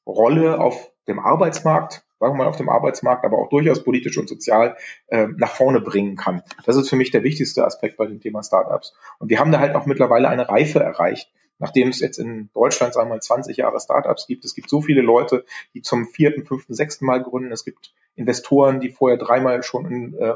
Rolle 0.06 0.60
auf 0.60 0.92
dem 1.08 1.18
Arbeitsmarkt, 1.18 2.04
sagen 2.20 2.34
wir 2.34 2.44
mal 2.44 2.46
auf 2.46 2.56
dem 2.56 2.68
Arbeitsmarkt, 2.68 3.24
aber 3.24 3.38
auch 3.38 3.48
durchaus 3.48 3.82
politisch 3.82 4.18
und 4.18 4.28
sozial 4.28 4.76
äh, 5.08 5.26
nach 5.36 5.54
vorne 5.54 5.80
bringen 5.80 6.16
kann. 6.16 6.42
Das 6.64 6.76
ist 6.76 6.90
für 6.90 6.96
mich 6.96 7.10
der 7.10 7.22
wichtigste 7.22 7.64
Aspekt 7.64 7.96
bei 7.96 8.06
dem 8.06 8.20
Thema 8.20 8.42
Startups. 8.42 8.94
Und 9.18 9.30
wir 9.30 9.40
haben 9.40 9.50
da 9.50 9.58
halt 9.60 9.74
auch 9.74 9.86
mittlerweile 9.86 10.28
eine 10.28 10.48
Reife 10.48 10.80
erreicht, 10.80 11.32
nachdem 11.58 11.88
es 11.88 12.00
jetzt 12.00 12.18
in 12.18 12.50
Deutschland, 12.54 12.94
sagen 12.94 13.08
wir 13.08 13.14
mal, 13.14 13.22
20 13.22 13.56
Jahre 13.56 13.80
Startups 13.80 14.26
gibt. 14.26 14.44
Es 14.44 14.54
gibt 14.54 14.68
so 14.68 14.82
viele 14.82 15.00
Leute, 15.00 15.44
die 15.74 15.82
zum 15.82 16.06
vierten, 16.06 16.44
fünften, 16.44 16.74
sechsten 16.74 17.06
Mal 17.06 17.22
gründen. 17.22 17.52
Es 17.52 17.64
gibt 17.64 17.92
Investoren, 18.14 18.80
die 18.80 18.90
vorher 18.90 19.18
dreimal 19.18 19.62
schon 19.62 19.86
in, 19.86 20.14
äh, 20.14 20.34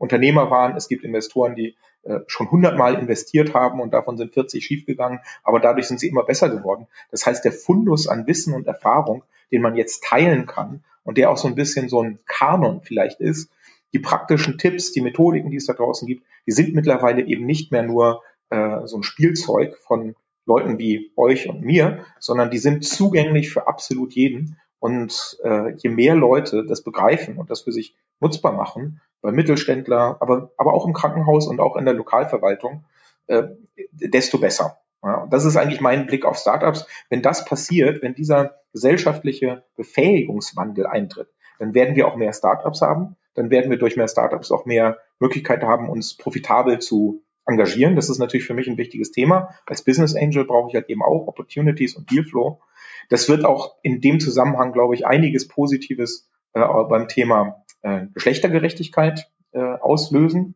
Unternehmer 0.00 0.50
waren. 0.50 0.76
Es 0.76 0.88
gibt 0.88 1.04
Investoren, 1.04 1.54
die 1.54 1.76
äh, 2.02 2.20
schon 2.26 2.50
hundertmal 2.50 2.94
investiert 2.94 3.52
haben 3.54 3.80
und 3.80 3.92
davon 3.92 4.16
sind 4.16 4.32
40 4.32 4.64
schiefgegangen, 4.64 5.20
aber 5.44 5.60
dadurch 5.60 5.86
sind 5.86 6.00
sie 6.00 6.08
immer 6.08 6.24
besser 6.24 6.48
geworden. 6.48 6.86
Das 7.10 7.26
heißt, 7.26 7.44
der 7.44 7.52
Fundus 7.52 8.08
an 8.08 8.26
Wissen 8.26 8.54
und 8.54 8.66
Erfahrung, 8.66 9.22
den 9.52 9.60
man 9.60 9.76
jetzt 9.76 10.02
teilen 10.02 10.46
kann 10.46 10.82
und 11.04 11.18
der 11.18 11.30
auch 11.30 11.36
so 11.36 11.46
ein 11.46 11.54
bisschen 11.54 11.90
so 11.90 12.02
ein 12.02 12.18
Kanon 12.26 12.80
vielleicht 12.82 13.20
ist, 13.20 13.50
die 13.92 13.98
praktischen 13.98 14.56
Tipps, 14.56 14.92
die 14.92 15.02
Methodiken, 15.02 15.50
die 15.50 15.58
es 15.58 15.66
da 15.66 15.74
draußen 15.74 16.08
gibt, 16.08 16.24
die 16.46 16.52
sind 16.52 16.74
mittlerweile 16.74 17.26
eben 17.26 17.44
nicht 17.44 17.70
mehr 17.70 17.82
nur 17.82 18.22
äh, 18.48 18.86
so 18.86 18.96
ein 18.96 19.02
Spielzeug 19.02 19.76
von 19.76 20.14
Leuten 20.46 20.78
wie 20.78 21.12
euch 21.16 21.48
und 21.48 21.60
mir, 21.60 22.06
sondern 22.18 22.50
die 22.50 22.58
sind 22.58 22.84
zugänglich 22.84 23.50
für 23.50 23.68
absolut 23.68 24.14
jeden. 24.14 24.56
Und 24.80 25.38
äh, 25.44 25.74
je 25.76 25.90
mehr 25.90 26.14
Leute 26.14 26.64
das 26.66 26.82
begreifen 26.82 27.36
und 27.36 27.50
das 27.50 27.60
für 27.60 27.72
sich 27.72 27.94
nutzbar 28.18 28.52
machen, 28.52 29.00
bei 29.22 29.30
Mittelständler, 29.30 30.16
aber, 30.20 30.50
aber 30.56 30.72
auch 30.72 30.86
im 30.86 30.94
Krankenhaus 30.94 31.46
und 31.46 31.60
auch 31.60 31.76
in 31.76 31.84
der 31.84 31.94
Lokalverwaltung, 31.94 32.84
äh, 33.26 33.44
desto 33.92 34.38
besser. 34.38 34.78
Ja, 35.02 35.26
das 35.30 35.44
ist 35.44 35.56
eigentlich 35.56 35.80
mein 35.80 36.06
Blick 36.06 36.24
auf 36.24 36.36
Startups. 36.36 36.86
Wenn 37.08 37.22
das 37.22 37.44
passiert, 37.44 38.02
wenn 38.02 38.14
dieser 38.14 38.56
gesellschaftliche 38.72 39.64
Befähigungswandel 39.76 40.86
eintritt, 40.86 41.28
dann 41.58 41.74
werden 41.74 41.96
wir 41.96 42.06
auch 42.06 42.16
mehr 42.16 42.32
Startups 42.32 42.82
haben. 42.82 43.16
Dann 43.34 43.50
werden 43.50 43.70
wir 43.70 43.78
durch 43.78 43.96
mehr 43.96 44.08
Startups 44.08 44.50
auch 44.50 44.66
mehr 44.66 44.98
Möglichkeit 45.18 45.62
haben, 45.62 45.88
uns 45.88 46.16
profitabel 46.16 46.80
zu 46.80 47.22
engagieren. 47.46 47.96
Das 47.96 48.10
ist 48.10 48.18
natürlich 48.18 48.46
für 48.46 48.54
mich 48.54 48.68
ein 48.68 48.76
wichtiges 48.76 49.12
Thema. 49.12 49.54
Als 49.66 49.82
Business 49.82 50.14
Angel 50.14 50.44
brauche 50.44 50.68
ich 50.68 50.74
halt 50.74 50.88
eben 50.90 51.02
auch 51.02 51.26
Opportunities 51.26 51.96
und 51.96 52.10
Dealflow. 52.10 52.60
Das 53.08 53.28
wird 53.28 53.44
auch 53.44 53.76
in 53.82 54.00
dem 54.00 54.20
Zusammenhang, 54.20 54.72
glaube 54.72 54.94
ich, 54.94 55.06
einiges 55.06 55.48
Positives 55.48 56.28
äh, 56.52 56.60
beim 56.60 57.08
Thema 57.08 57.64
äh, 57.82 58.06
Geschlechtergerechtigkeit 58.14 59.30
äh, 59.52 59.60
auslösen. 59.60 60.54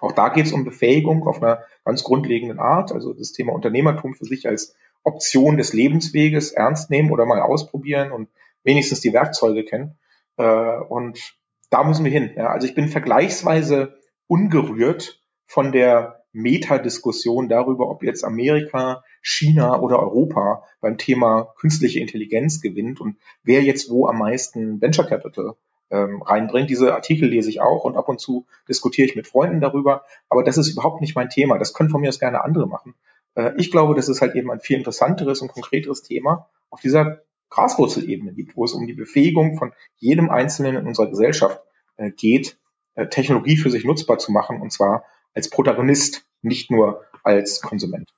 Auch 0.00 0.12
da 0.12 0.28
geht 0.28 0.46
es 0.46 0.52
um 0.52 0.64
Befähigung 0.64 1.26
auf 1.26 1.42
einer 1.42 1.62
ganz 1.84 2.02
grundlegenden 2.02 2.58
Art. 2.58 2.92
Also 2.92 3.12
das 3.12 3.32
Thema 3.32 3.52
Unternehmertum 3.52 4.14
für 4.14 4.24
sich 4.24 4.46
als 4.48 4.74
Option 5.04 5.56
des 5.56 5.72
Lebensweges 5.72 6.52
ernst 6.52 6.90
nehmen 6.90 7.10
oder 7.10 7.26
mal 7.26 7.40
ausprobieren 7.40 8.10
und 8.10 8.28
wenigstens 8.64 9.00
die 9.00 9.12
Werkzeuge 9.12 9.64
kennen. 9.64 9.98
Äh, 10.36 10.78
und 10.88 11.36
da 11.70 11.84
müssen 11.84 12.04
wir 12.04 12.12
hin. 12.12 12.38
Also 12.38 12.66
ich 12.66 12.74
bin 12.74 12.88
vergleichsweise 12.88 13.98
ungerührt 14.26 15.20
von 15.46 15.72
der 15.72 16.15
Metadiskussion 16.36 17.48
darüber, 17.48 17.88
ob 17.88 18.02
jetzt 18.02 18.22
Amerika, 18.22 19.02
China 19.22 19.80
oder 19.80 19.98
Europa 20.00 20.64
beim 20.82 20.98
Thema 20.98 21.54
künstliche 21.58 21.98
Intelligenz 21.98 22.60
gewinnt 22.60 23.00
und 23.00 23.16
wer 23.42 23.62
jetzt 23.62 23.90
wo 23.90 24.06
am 24.06 24.18
meisten 24.18 24.80
Venture 24.82 25.06
Capital 25.06 25.54
ähm, 25.90 26.20
reinbringt. 26.20 26.68
Diese 26.68 26.94
Artikel 26.94 27.28
lese 27.28 27.48
ich 27.48 27.62
auch 27.62 27.84
und 27.84 27.96
ab 27.96 28.08
und 28.08 28.20
zu 28.20 28.44
diskutiere 28.68 29.08
ich 29.08 29.16
mit 29.16 29.26
Freunden 29.26 29.60
darüber, 29.60 30.04
aber 30.28 30.44
das 30.44 30.58
ist 30.58 30.70
überhaupt 30.70 31.00
nicht 31.00 31.14
mein 31.14 31.30
Thema. 31.30 31.58
Das 31.58 31.72
können 31.72 31.88
von 31.88 32.02
mir 32.02 32.08
aus 32.10 32.20
gerne 32.20 32.44
andere 32.44 32.66
machen. 32.66 32.94
Äh, 33.34 33.52
ich 33.56 33.70
glaube, 33.70 33.94
dass 33.94 34.08
es 34.08 34.20
halt 34.20 34.34
eben 34.34 34.50
ein 34.50 34.60
viel 34.60 34.76
interessanteres 34.76 35.40
und 35.40 35.52
konkreteres 35.52 36.02
Thema 36.02 36.50
auf 36.68 36.80
dieser 36.80 37.22
Graswurzelebene 37.48 38.34
gibt, 38.34 38.56
wo 38.56 38.64
es 38.64 38.74
um 38.74 38.86
die 38.86 38.92
Befähigung 38.92 39.56
von 39.56 39.72
jedem 39.96 40.28
Einzelnen 40.28 40.76
in 40.76 40.86
unserer 40.86 41.08
Gesellschaft 41.08 41.62
äh, 41.96 42.10
geht, 42.10 42.58
äh, 42.94 43.06
Technologie 43.06 43.56
für 43.56 43.70
sich 43.70 43.84
nutzbar 43.84 44.18
zu 44.18 44.32
machen 44.32 44.60
und 44.60 44.72
zwar 44.72 45.04
als 45.36 45.50
Protagonist, 45.50 46.22
nicht 46.42 46.70
nur 46.70 47.02
als 47.22 47.60
Konsument. 47.60 48.08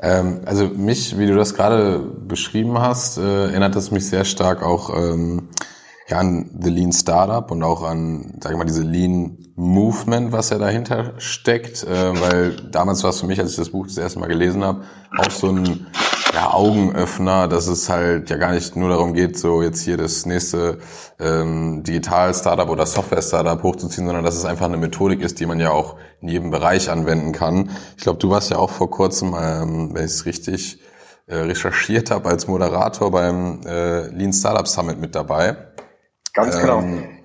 Ähm, 0.00 0.40
also 0.44 0.68
mich, 0.68 1.18
wie 1.18 1.26
du 1.26 1.36
das 1.36 1.54
gerade 1.54 1.98
beschrieben 1.98 2.78
hast, 2.78 3.18
äh, 3.18 3.46
erinnert 3.46 3.76
das 3.76 3.90
mich 3.90 4.06
sehr 4.08 4.24
stark 4.24 4.62
auch 4.62 4.96
ähm, 4.96 5.48
ja, 6.08 6.18
an 6.18 6.50
The 6.58 6.70
Lean 6.70 6.92
Startup 6.92 7.50
und 7.50 7.62
auch 7.62 7.82
an, 7.82 8.38
sag 8.40 8.52
ich 8.52 8.58
mal, 8.58 8.64
diese 8.64 8.82
Lean 8.82 9.38
Movement, 9.56 10.32
was 10.32 10.50
ja 10.50 10.58
dahinter 10.58 11.14
steckt, 11.18 11.84
äh, 11.84 12.20
weil 12.20 12.56
damals 12.70 13.02
war 13.02 13.10
es 13.10 13.20
für 13.20 13.26
mich, 13.26 13.40
als 13.40 13.50
ich 13.50 13.56
das 13.56 13.70
Buch 13.70 13.86
das 13.86 13.98
erste 13.98 14.18
Mal 14.20 14.28
gelesen 14.28 14.64
habe, 14.64 14.84
auch 15.18 15.30
so 15.30 15.50
ein 15.50 15.86
ja, 16.34 16.52
Augenöffner, 16.52 17.48
dass 17.48 17.66
es 17.66 17.88
halt 17.88 18.30
ja 18.30 18.36
gar 18.36 18.52
nicht 18.52 18.76
nur 18.76 18.90
darum 18.90 19.14
geht, 19.14 19.38
so 19.38 19.62
jetzt 19.62 19.80
hier 19.80 19.96
das 19.96 20.26
nächste 20.26 20.78
ähm, 21.18 21.82
Digital-Startup 21.82 22.68
oder 22.68 22.86
Software-Startup 22.86 23.62
hochzuziehen, 23.62 24.06
sondern 24.06 24.24
dass 24.24 24.36
es 24.36 24.44
einfach 24.44 24.66
eine 24.66 24.76
Methodik 24.76 25.20
ist, 25.20 25.40
die 25.40 25.46
man 25.46 25.58
ja 25.60 25.70
auch 25.70 25.96
in 26.20 26.28
jedem 26.28 26.50
Bereich 26.50 26.90
anwenden 26.90 27.32
kann. 27.32 27.70
Ich 27.96 28.02
glaube, 28.02 28.18
du 28.18 28.30
warst 28.30 28.50
ja 28.50 28.58
auch 28.58 28.70
vor 28.70 28.90
kurzem, 28.90 29.34
ähm, 29.40 29.90
wenn 29.94 30.04
ich 30.04 30.12
es 30.12 30.26
richtig 30.26 30.80
äh, 31.26 31.36
recherchiert 31.36 32.10
habe, 32.10 32.28
als 32.28 32.46
Moderator 32.46 33.10
beim 33.10 33.60
äh, 33.66 34.08
Lean 34.08 34.32
Startup 34.32 34.66
Summit 34.66 35.00
mit 35.00 35.14
dabei. 35.14 35.56
Ganz 36.34 36.58
genau. 36.58 36.80
Ähm, 36.80 37.17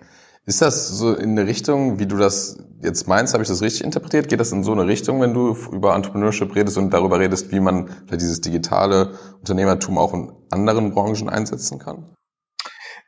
ist 0.46 0.62
das 0.62 0.90
so 0.90 1.14
in 1.14 1.32
eine 1.32 1.48
Richtung, 1.48 2.00
wie 2.00 2.06
du 2.06 2.18
das 2.18 2.58
jetzt 2.82 3.08
meinst, 3.08 3.34
habe 3.34 3.44
ich 3.44 3.50
das 3.50 3.62
richtig 3.62 3.84
interpretiert? 3.84 4.28
Geht 4.28 4.42
das 4.42 4.52
in 4.52 4.64
so 4.64 4.74
eine 4.74 4.88
Richtung, 4.88 5.22
wenn 5.22 5.34
du 5.34 5.56
über 5.72 5.96
Entrepreneurship 5.96 6.54
redest 6.54 6.78
und 6.78 6.92
darüber 6.94 7.20
redest, 7.20 7.52
wie 7.52 7.62
man 7.62 7.88
vielleicht 7.88 8.22
dieses 8.22 8.42
digitale 8.42 9.18
Unternehmertum 9.40 9.98
auch 9.98 10.14
in 10.14 10.34
anderen 10.52 10.94
Branchen 10.94 11.30
einsetzen 11.30 11.80
kann? 11.80 12.14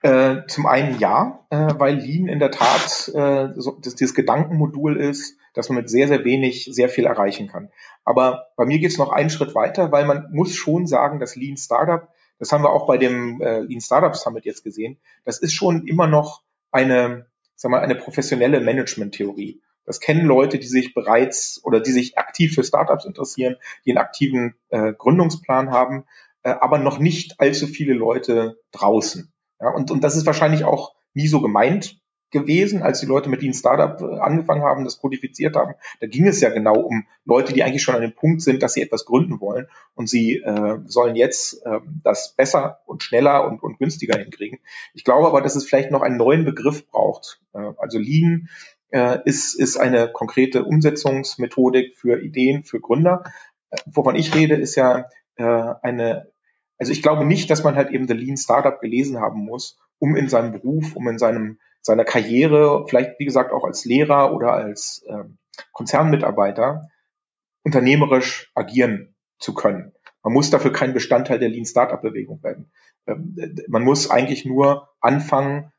Äh, 0.01 0.45
zum 0.47 0.65
einen 0.65 0.99
ja, 0.99 1.45
äh, 1.49 1.73
weil 1.77 1.95
Lean 1.95 2.27
in 2.27 2.39
der 2.39 2.51
Tat 2.51 3.11
äh, 3.13 3.49
so, 3.59 3.77
das, 3.81 3.95
dieses 3.95 4.13
Gedankenmodul 4.13 4.97
ist, 4.97 5.37
dass 5.53 5.67
man 5.69 5.79
mit 5.79 5.89
sehr, 5.89 6.07
sehr 6.07 6.23
wenig 6.23 6.69
sehr 6.71 6.89
viel 6.89 7.05
erreichen 7.05 7.47
kann. 7.47 7.69
Aber 8.05 8.47
bei 8.55 8.65
mir 8.65 8.79
geht 8.79 8.91
es 8.91 8.97
noch 8.97 9.11
einen 9.11 9.29
Schritt 9.29 9.55
weiter, 9.55 9.91
weil 9.91 10.05
man 10.05 10.29
muss 10.31 10.53
schon 10.53 10.85
sagen, 10.85 11.19
dass 11.19 11.35
Lean 11.35 11.57
Startup, 11.57 12.07
das 12.39 12.51
haben 12.51 12.63
wir 12.63 12.69
auch 12.69 12.87
bei 12.87 12.97
dem 12.97 13.41
äh, 13.41 13.61
Lean 13.61 13.81
Startup 13.81 14.15
Summit 14.15 14.45
jetzt 14.45 14.63
gesehen, 14.63 14.97
das 15.25 15.39
ist 15.39 15.53
schon 15.53 15.87
immer 15.87 16.07
noch 16.07 16.44
eine, 16.75 17.25
sag 17.55 17.71
mal, 17.71 17.79
eine 17.79 17.95
professionelle 17.95 18.59
Management-Theorie. 18.59 19.61
Das 19.85 19.99
kennen 19.99 20.25
Leute, 20.25 20.59
die 20.59 20.67
sich 20.67 20.93
bereits 20.93 21.61
oder 21.63 21.79
die 21.79 21.91
sich 21.91 22.17
aktiv 22.17 22.53
für 22.53 22.63
Startups 22.63 23.05
interessieren, 23.05 23.55
die 23.85 23.91
einen 23.91 23.99
aktiven 23.99 24.55
äh, 24.69 24.93
Gründungsplan 24.93 25.71
haben, 25.71 26.05
äh, 26.43 26.49
aber 26.49 26.77
noch 26.79 26.99
nicht 26.99 27.39
allzu 27.39 27.67
viele 27.67 27.93
Leute 27.93 28.59
draußen. 28.71 29.31
Ja, 29.59 29.69
und, 29.69 29.89
und 29.89 30.03
das 30.03 30.15
ist 30.15 30.25
wahrscheinlich 30.25 30.65
auch 30.65 30.95
nie 31.13 31.27
so 31.27 31.41
gemeint 31.41 31.97
gewesen, 32.35 32.83
als 32.83 32.99
die 32.99 33.05
Leute 33.05 33.29
mit 33.29 33.41
Lean 33.41 33.53
Startup 33.53 33.99
äh, 34.01 34.19
angefangen 34.19 34.63
haben, 34.63 34.83
das 34.83 34.99
kodifiziert 34.99 35.55
haben. 35.55 35.73
Da 35.99 36.07
ging 36.07 36.27
es 36.27 36.41
ja 36.41 36.49
genau 36.49 36.75
um 36.75 37.05
Leute, 37.25 37.53
die 37.53 37.63
eigentlich 37.63 37.81
schon 37.81 37.95
an 37.95 38.01
dem 38.01 38.13
Punkt 38.13 38.41
sind, 38.41 38.61
dass 38.61 38.73
sie 38.73 38.81
etwas 38.81 39.05
gründen 39.05 39.39
wollen 39.39 39.67
und 39.95 40.09
sie 40.09 40.35
äh, 40.35 40.79
sollen 40.85 41.15
jetzt 41.15 41.65
äh, 41.65 41.79
das 42.03 42.35
besser 42.35 42.81
und 42.85 43.01
schneller 43.01 43.47
und, 43.47 43.63
und 43.63 43.79
günstiger 43.79 44.19
hinkriegen. 44.19 44.59
Ich 44.93 45.03
glaube 45.03 45.27
aber, 45.27 45.41
dass 45.41 45.55
es 45.55 45.65
vielleicht 45.65 45.91
noch 45.91 46.01
einen 46.01 46.17
neuen 46.17 46.45
Begriff 46.45 46.85
braucht. 46.87 47.41
Äh, 47.53 47.71
also 47.77 47.97
Lean 47.97 48.49
äh, 48.91 49.19
ist, 49.25 49.55
ist 49.55 49.77
eine 49.77 50.09
konkrete 50.11 50.65
Umsetzungsmethodik 50.65 51.97
für 51.97 52.21
Ideen, 52.21 52.63
für 52.65 52.79
Gründer. 52.79 53.23
Äh, 53.71 53.77
wovon 53.85 54.15
ich 54.15 54.35
rede, 54.35 54.55
ist 54.55 54.75
ja 54.75 55.09
äh, 55.37 55.73
eine 55.81 56.27
also 56.77 56.91
ich 56.91 57.01
glaube 57.01 57.25
nicht, 57.25 57.49
dass 57.49 57.63
man 57.63 57.75
halt 57.75 57.91
eben 57.91 58.07
The 58.07 58.13
Lean 58.13 58.37
Startup 58.37 58.79
gelesen 58.79 59.19
haben 59.19 59.39
muss, 59.45 59.77
um 59.99 60.15
in 60.15 60.29
seinem 60.29 60.51
Beruf, 60.51 60.95
um 60.95 61.07
in 61.07 61.17
seinem 61.17 61.59
seiner 61.85 62.03
Karriere, 62.03 62.83
vielleicht 62.87 63.19
wie 63.19 63.25
gesagt 63.25 63.53
auch 63.53 63.63
als 63.63 63.85
Lehrer 63.85 64.33
oder 64.33 64.53
als 64.53 65.05
äh, 65.07 65.23
Konzernmitarbeiter, 65.71 66.89
unternehmerisch 67.63 68.51
agieren 68.55 69.15
zu 69.37 69.53
können. 69.53 69.93
Man 70.23 70.33
muss 70.33 70.49
dafür 70.49 70.73
kein 70.73 70.95
Bestandteil 70.95 71.37
der 71.37 71.49
Lean 71.49 71.65
Startup 71.65 72.01
Bewegung 72.01 72.41
werden. 72.41 72.71
Ähm, 73.05 73.35
man 73.67 73.83
muss 73.83 74.09
eigentlich 74.09 74.45
nur 74.45 74.89
anfangen, 74.99 75.71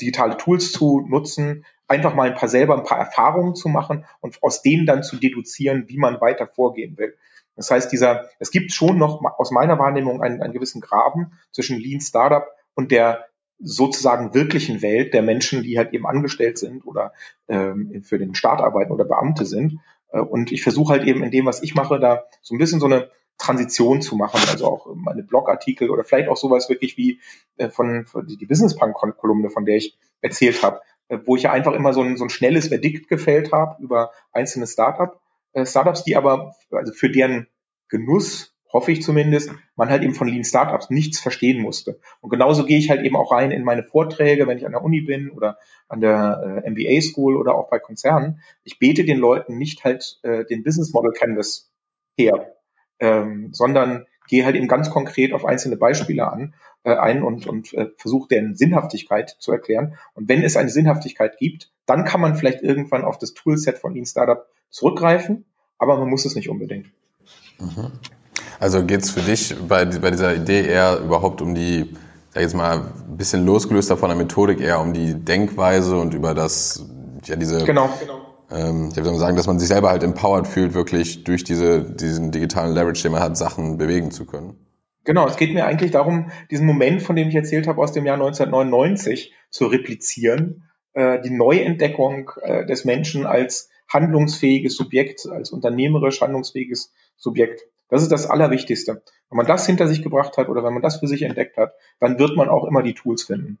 digitale 0.00 0.36
Tools 0.36 0.72
zu 0.72 1.06
nutzen, 1.08 1.64
einfach 1.86 2.16
mal 2.16 2.30
ein 2.30 2.36
paar 2.36 2.48
selber 2.48 2.76
ein 2.76 2.84
paar 2.84 2.98
Erfahrungen 2.98 3.54
zu 3.54 3.68
machen 3.68 4.06
und 4.20 4.42
aus 4.42 4.60
denen 4.60 4.86
dann 4.86 5.04
zu 5.04 5.18
deduzieren, 5.18 5.84
wie 5.86 5.98
man 5.98 6.20
weiter 6.20 6.48
vorgehen 6.48 6.98
will. 6.98 7.16
Das 7.54 7.70
heißt, 7.70 7.92
dieser, 7.92 8.28
es 8.40 8.50
gibt 8.50 8.72
schon 8.72 8.98
noch 8.98 9.22
aus 9.38 9.52
meiner 9.52 9.78
Wahrnehmung 9.78 10.20
einen, 10.20 10.42
einen 10.42 10.52
gewissen 10.52 10.80
Graben 10.80 11.38
zwischen 11.52 11.78
Lean 11.78 12.00
Startup 12.00 12.48
und 12.74 12.90
der 12.90 13.28
sozusagen 13.58 14.34
wirklichen 14.34 14.82
Welt 14.82 15.14
der 15.14 15.22
Menschen, 15.22 15.62
die 15.62 15.78
halt 15.78 15.92
eben 15.92 16.06
angestellt 16.06 16.58
sind 16.58 16.86
oder 16.86 17.12
ähm, 17.48 18.02
für 18.02 18.18
den 18.18 18.34
Staat 18.34 18.60
arbeiten 18.60 18.92
oder 18.92 19.04
Beamte 19.04 19.46
sind. 19.46 19.80
Äh, 20.10 20.20
und 20.20 20.52
ich 20.52 20.62
versuche 20.62 20.92
halt 20.92 21.04
eben 21.04 21.22
in 21.22 21.30
dem, 21.30 21.46
was 21.46 21.62
ich 21.62 21.74
mache, 21.74 21.98
da 21.98 22.24
so 22.42 22.54
ein 22.54 22.58
bisschen 22.58 22.80
so 22.80 22.86
eine 22.86 23.10
Transition 23.38 24.00
zu 24.00 24.16
machen, 24.16 24.40
also 24.48 24.66
auch 24.66 24.94
meine 24.94 25.22
Blogartikel 25.22 25.90
oder 25.90 26.04
vielleicht 26.04 26.28
auch 26.28 26.36
sowas 26.36 26.68
wirklich 26.68 26.96
wie 26.96 27.20
äh, 27.56 27.68
von, 27.68 28.06
von 28.06 28.26
die 28.26 28.46
Business 28.46 28.76
Punk 28.76 28.96
Kolumne, 29.16 29.50
von 29.50 29.64
der 29.64 29.76
ich 29.76 29.96
erzählt 30.20 30.62
habe, 30.62 30.80
äh, 31.08 31.18
wo 31.24 31.36
ich 31.36 31.42
ja 31.42 31.52
einfach 31.52 31.72
immer 31.72 31.92
so 31.92 32.02
ein, 32.02 32.16
so 32.16 32.24
ein 32.24 32.30
schnelles 32.30 32.68
Verdikt 32.68 33.08
gefällt 33.08 33.52
habe 33.52 33.82
über 33.82 34.12
einzelne 34.32 34.66
Startup 34.66 35.20
äh, 35.52 35.66
Startups, 35.66 36.04
die 36.04 36.16
aber 36.16 36.54
also 36.70 36.92
für 36.92 37.10
deren 37.10 37.48
Genuss 37.88 38.53
hoffe 38.74 38.90
ich 38.90 39.02
zumindest, 39.02 39.52
man 39.76 39.88
halt 39.88 40.02
eben 40.02 40.14
von 40.14 40.26
Lean 40.26 40.44
Startups 40.44 40.90
nichts 40.90 41.20
verstehen 41.20 41.62
musste. 41.62 42.00
Und 42.20 42.30
genauso 42.30 42.66
gehe 42.66 42.76
ich 42.76 42.90
halt 42.90 43.02
eben 43.02 43.14
auch 43.14 43.30
rein 43.30 43.52
in 43.52 43.62
meine 43.62 43.84
Vorträge, 43.84 44.48
wenn 44.48 44.58
ich 44.58 44.66
an 44.66 44.72
der 44.72 44.82
Uni 44.82 45.00
bin 45.00 45.30
oder 45.30 45.58
an 45.88 46.00
der 46.00 46.62
äh, 46.64 46.70
MBA 46.70 47.00
School 47.00 47.36
oder 47.36 47.54
auch 47.54 47.70
bei 47.70 47.78
Konzernen. 47.78 48.40
Ich 48.64 48.80
bete 48.80 49.04
den 49.04 49.18
Leuten 49.18 49.56
nicht 49.56 49.84
halt 49.84 50.18
äh, 50.24 50.44
den 50.44 50.64
Business 50.64 50.92
Model 50.92 51.12
Canvas 51.12 51.70
her, 52.16 52.56
ähm, 52.98 53.50
sondern 53.52 54.06
gehe 54.26 54.44
halt 54.44 54.56
eben 54.56 54.66
ganz 54.66 54.90
konkret 54.90 55.32
auf 55.32 55.44
einzelne 55.44 55.76
Beispiele 55.76 56.26
an, 56.26 56.54
äh, 56.82 56.96
ein 56.96 57.22
und, 57.22 57.46
und 57.46 57.72
äh, 57.74 57.90
versuche 57.96 58.26
deren 58.28 58.56
Sinnhaftigkeit 58.56 59.36
zu 59.38 59.52
erklären. 59.52 59.96
Und 60.14 60.28
wenn 60.28 60.42
es 60.42 60.56
eine 60.56 60.70
Sinnhaftigkeit 60.70 61.38
gibt, 61.38 61.70
dann 61.86 62.04
kann 62.04 62.20
man 62.20 62.34
vielleicht 62.34 62.62
irgendwann 62.62 63.04
auf 63.04 63.18
das 63.18 63.34
Toolset 63.34 63.78
von 63.78 63.94
Lean 63.94 64.06
Startup 64.06 64.48
zurückgreifen, 64.70 65.44
aber 65.78 65.96
man 65.96 66.10
muss 66.10 66.24
es 66.24 66.34
nicht 66.34 66.48
unbedingt. 66.48 66.90
Mhm. 67.60 67.92
Also 68.64 68.82
geht 68.82 69.02
es 69.02 69.10
für 69.10 69.20
dich 69.20 69.54
bei, 69.68 69.84
bei 69.84 70.10
dieser 70.10 70.34
Idee 70.34 70.66
eher 70.66 70.98
überhaupt 71.00 71.42
um 71.42 71.54
die, 71.54 71.84
sag 72.30 72.44
jetzt 72.44 72.54
mal, 72.54 72.78
ein 72.78 73.18
bisschen 73.18 73.44
losgelöst 73.44 73.90
davon 73.90 74.08
der 74.08 74.16
Methodik, 74.16 74.58
eher 74.58 74.80
um 74.80 74.94
die 74.94 75.12
Denkweise 75.12 75.98
und 75.98 76.14
über 76.14 76.32
das, 76.32 76.82
ja, 77.26 77.36
diese. 77.36 77.62
Genau, 77.66 77.90
genau. 78.00 78.22
Ähm, 78.50 78.88
ich 78.90 78.96
würde 78.96 79.18
sagen, 79.18 79.36
dass 79.36 79.46
man 79.46 79.58
sich 79.58 79.68
selber 79.68 79.90
halt 79.90 80.02
empowered 80.02 80.46
fühlt, 80.46 80.72
wirklich 80.72 81.24
durch 81.24 81.44
diese, 81.44 81.82
diesen 81.82 82.30
digitalen 82.30 82.72
Leverage, 82.72 83.02
den 83.02 83.12
man 83.12 83.20
hat, 83.20 83.36
Sachen 83.36 83.76
bewegen 83.76 84.10
zu 84.10 84.24
können. 84.24 84.56
Genau, 85.04 85.26
es 85.28 85.36
geht 85.36 85.52
mir 85.52 85.66
eigentlich 85.66 85.90
darum, 85.90 86.30
diesen 86.50 86.64
Moment, 86.64 87.02
von 87.02 87.16
dem 87.16 87.28
ich 87.28 87.34
erzählt 87.34 87.66
habe, 87.66 87.82
aus 87.82 87.92
dem 87.92 88.06
Jahr 88.06 88.14
1999 88.14 89.34
zu 89.50 89.66
replizieren, 89.66 90.70
äh, 90.94 91.20
die 91.20 91.36
Neuentdeckung 91.36 92.30
äh, 92.40 92.64
des 92.64 92.86
Menschen 92.86 93.26
als 93.26 93.68
handlungsfähiges 93.92 94.74
Subjekt, 94.74 95.28
als 95.30 95.50
unternehmerisch 95.50 96.22
handlungsfähiges 96.22 96.94
Subjekt. 97.18 97.60
Das 97.88 98.02
ist 98.02 98.10
das 98.10 98.26
Allerwichtigste. 98.26 99.02
Wenn 99.30 99.36
man 99.36 99.46
das 99.46 99.66
hinter 99.66 99.86
sich 99.88 100.02
gebracht 100.02 100.36
hat 100.36 100.48
oder 100.48 100.64
wenn 100.64 100.72
man 100.72 100.82
das 100.82 101.00
für 101.00 101.06
sich 101.06 101.22
entdeckt 101.22 101.56
hat, 101.56 101.72
dann 102.00 102.18
wird 102.18 102.36
man 102.36 102.48
auch 102.48 102.64
immer 102.64 102.82
die 102.82 102.94
Tools 102.94 103.24
finden. 103.24 103.58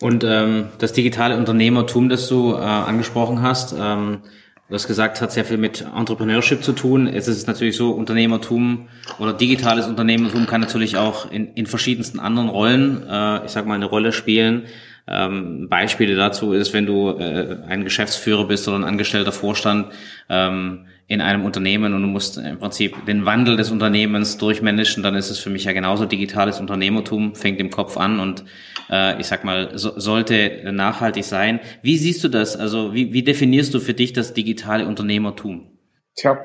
Und 0.00 0.24
ähm, 0.24 0.68
das 0.78 0.92
digitale 0.92 1.36
Unternehmertum, 1.36 2.08
das 2.08 2.28
du 2.28 2.54
äh, 2.54 2.56
angesprochen 2.56 3.40
hast, 3.40 3.72
ähm, 3.78 4.22
du 4.68 4.74
hast 4.74 4.88
gesagt, 4.88 5.20
hat 5.20 5.30
sehr 5.30 5.44
viel 5.44 5.58
mit 5.58 5.86
Entrepreneurship 5.96 6.64
zu 6.64 6.72
tun. 6.72 7.06
Es 7.06 7.28
ist 7.28 7.46
natürlich 7.46 7.76
so, 7.76 7.92
Unternehmertum 7.92 8.88
oder 9.20 9.32
digitales 9.32 9.86
Unternehmertum 9.86 10.48
kann 10.48 10.60
natürlich 10.60 10.96
auch 10.96 11.30
in, 11.30 11.54
in 11.54 11.66
verschiedensten 11.66 12.18
anderen 12.18 12.48
Rollen, 12.48 13.06
äh, 13.08 13.44
ich 13.44 13.52
sag 13.52 13.64
mal, 13.64 13.74
eine 13.74 13.86
Rolle 13.86 14.12
spielen. 14.12 14.64
Ähm, 15.06 15.68
Beispiele 15.68 16.16
dazu 16.16 16.52
ist, 16.52 16.72
wenn 16.72 16.86
du 16.86 17.10
äh, 17.10 17.58
ein 17.68 17.84
Geschäftsführer 17.84 18.46
bist 18.46 18.66
oder 18.66 18.78
ein 18.78 18.84
angestellter 18.84 19.32
Vorstand, 19.32 19.92
ähm, 20.28 20.86
in 21.12 21.20
einem 21.20 21.44
Unternehmen 21.44 21.92
und 21.92 22.00
du 22.00 22.08
musst 22.08 22.38
im 22.38 22.58
Prinzip 22.58 23.04
den 23.04 23.26
Wandel 23.26 23.58
des 23.58 23.70
Unternehmens 23.70 24.38
durchmanagen, 24.38 25.02
dann 25.02 25.14
ist 25.14 25.28
es 25.28 25.38
für 25.38 25.50
mich 25.50 25.64
ja 25.64 25.72
genauso 25.72 26.06
digitales 26.06 26.58
Unternehmertum, 26.58 27.34
fängt 27.34 27.60
im 27.60 27.70
Kopf 27.70 27.98
an 27.98 28.18
und 28.18 28.44
äh, 28.90 29.20
ich 29.20 29.26
sag 29.26 29.44
mal, 29.44 29.76
so, 29.78 29.98
sollte 29.98 30.72
nachhaltig 30.72 31.24
sein. 31.24 31.60
Wie 31.82 31.98
siehst 31.98 32.24
du 32.24 32.28
das? 32.28 32.56
Also 32.56 32.94
wie, 32.94 33.12
wie 33.12 33.22
definierst 33.22 33.74
du 33.74 33.80
für 33.80 33.92
dich 33.92 34.14
das 34.14 34.32
digitale 34.32 34.86
Unternehmertum? 34.86 35.68
Tja, 36.14 36.44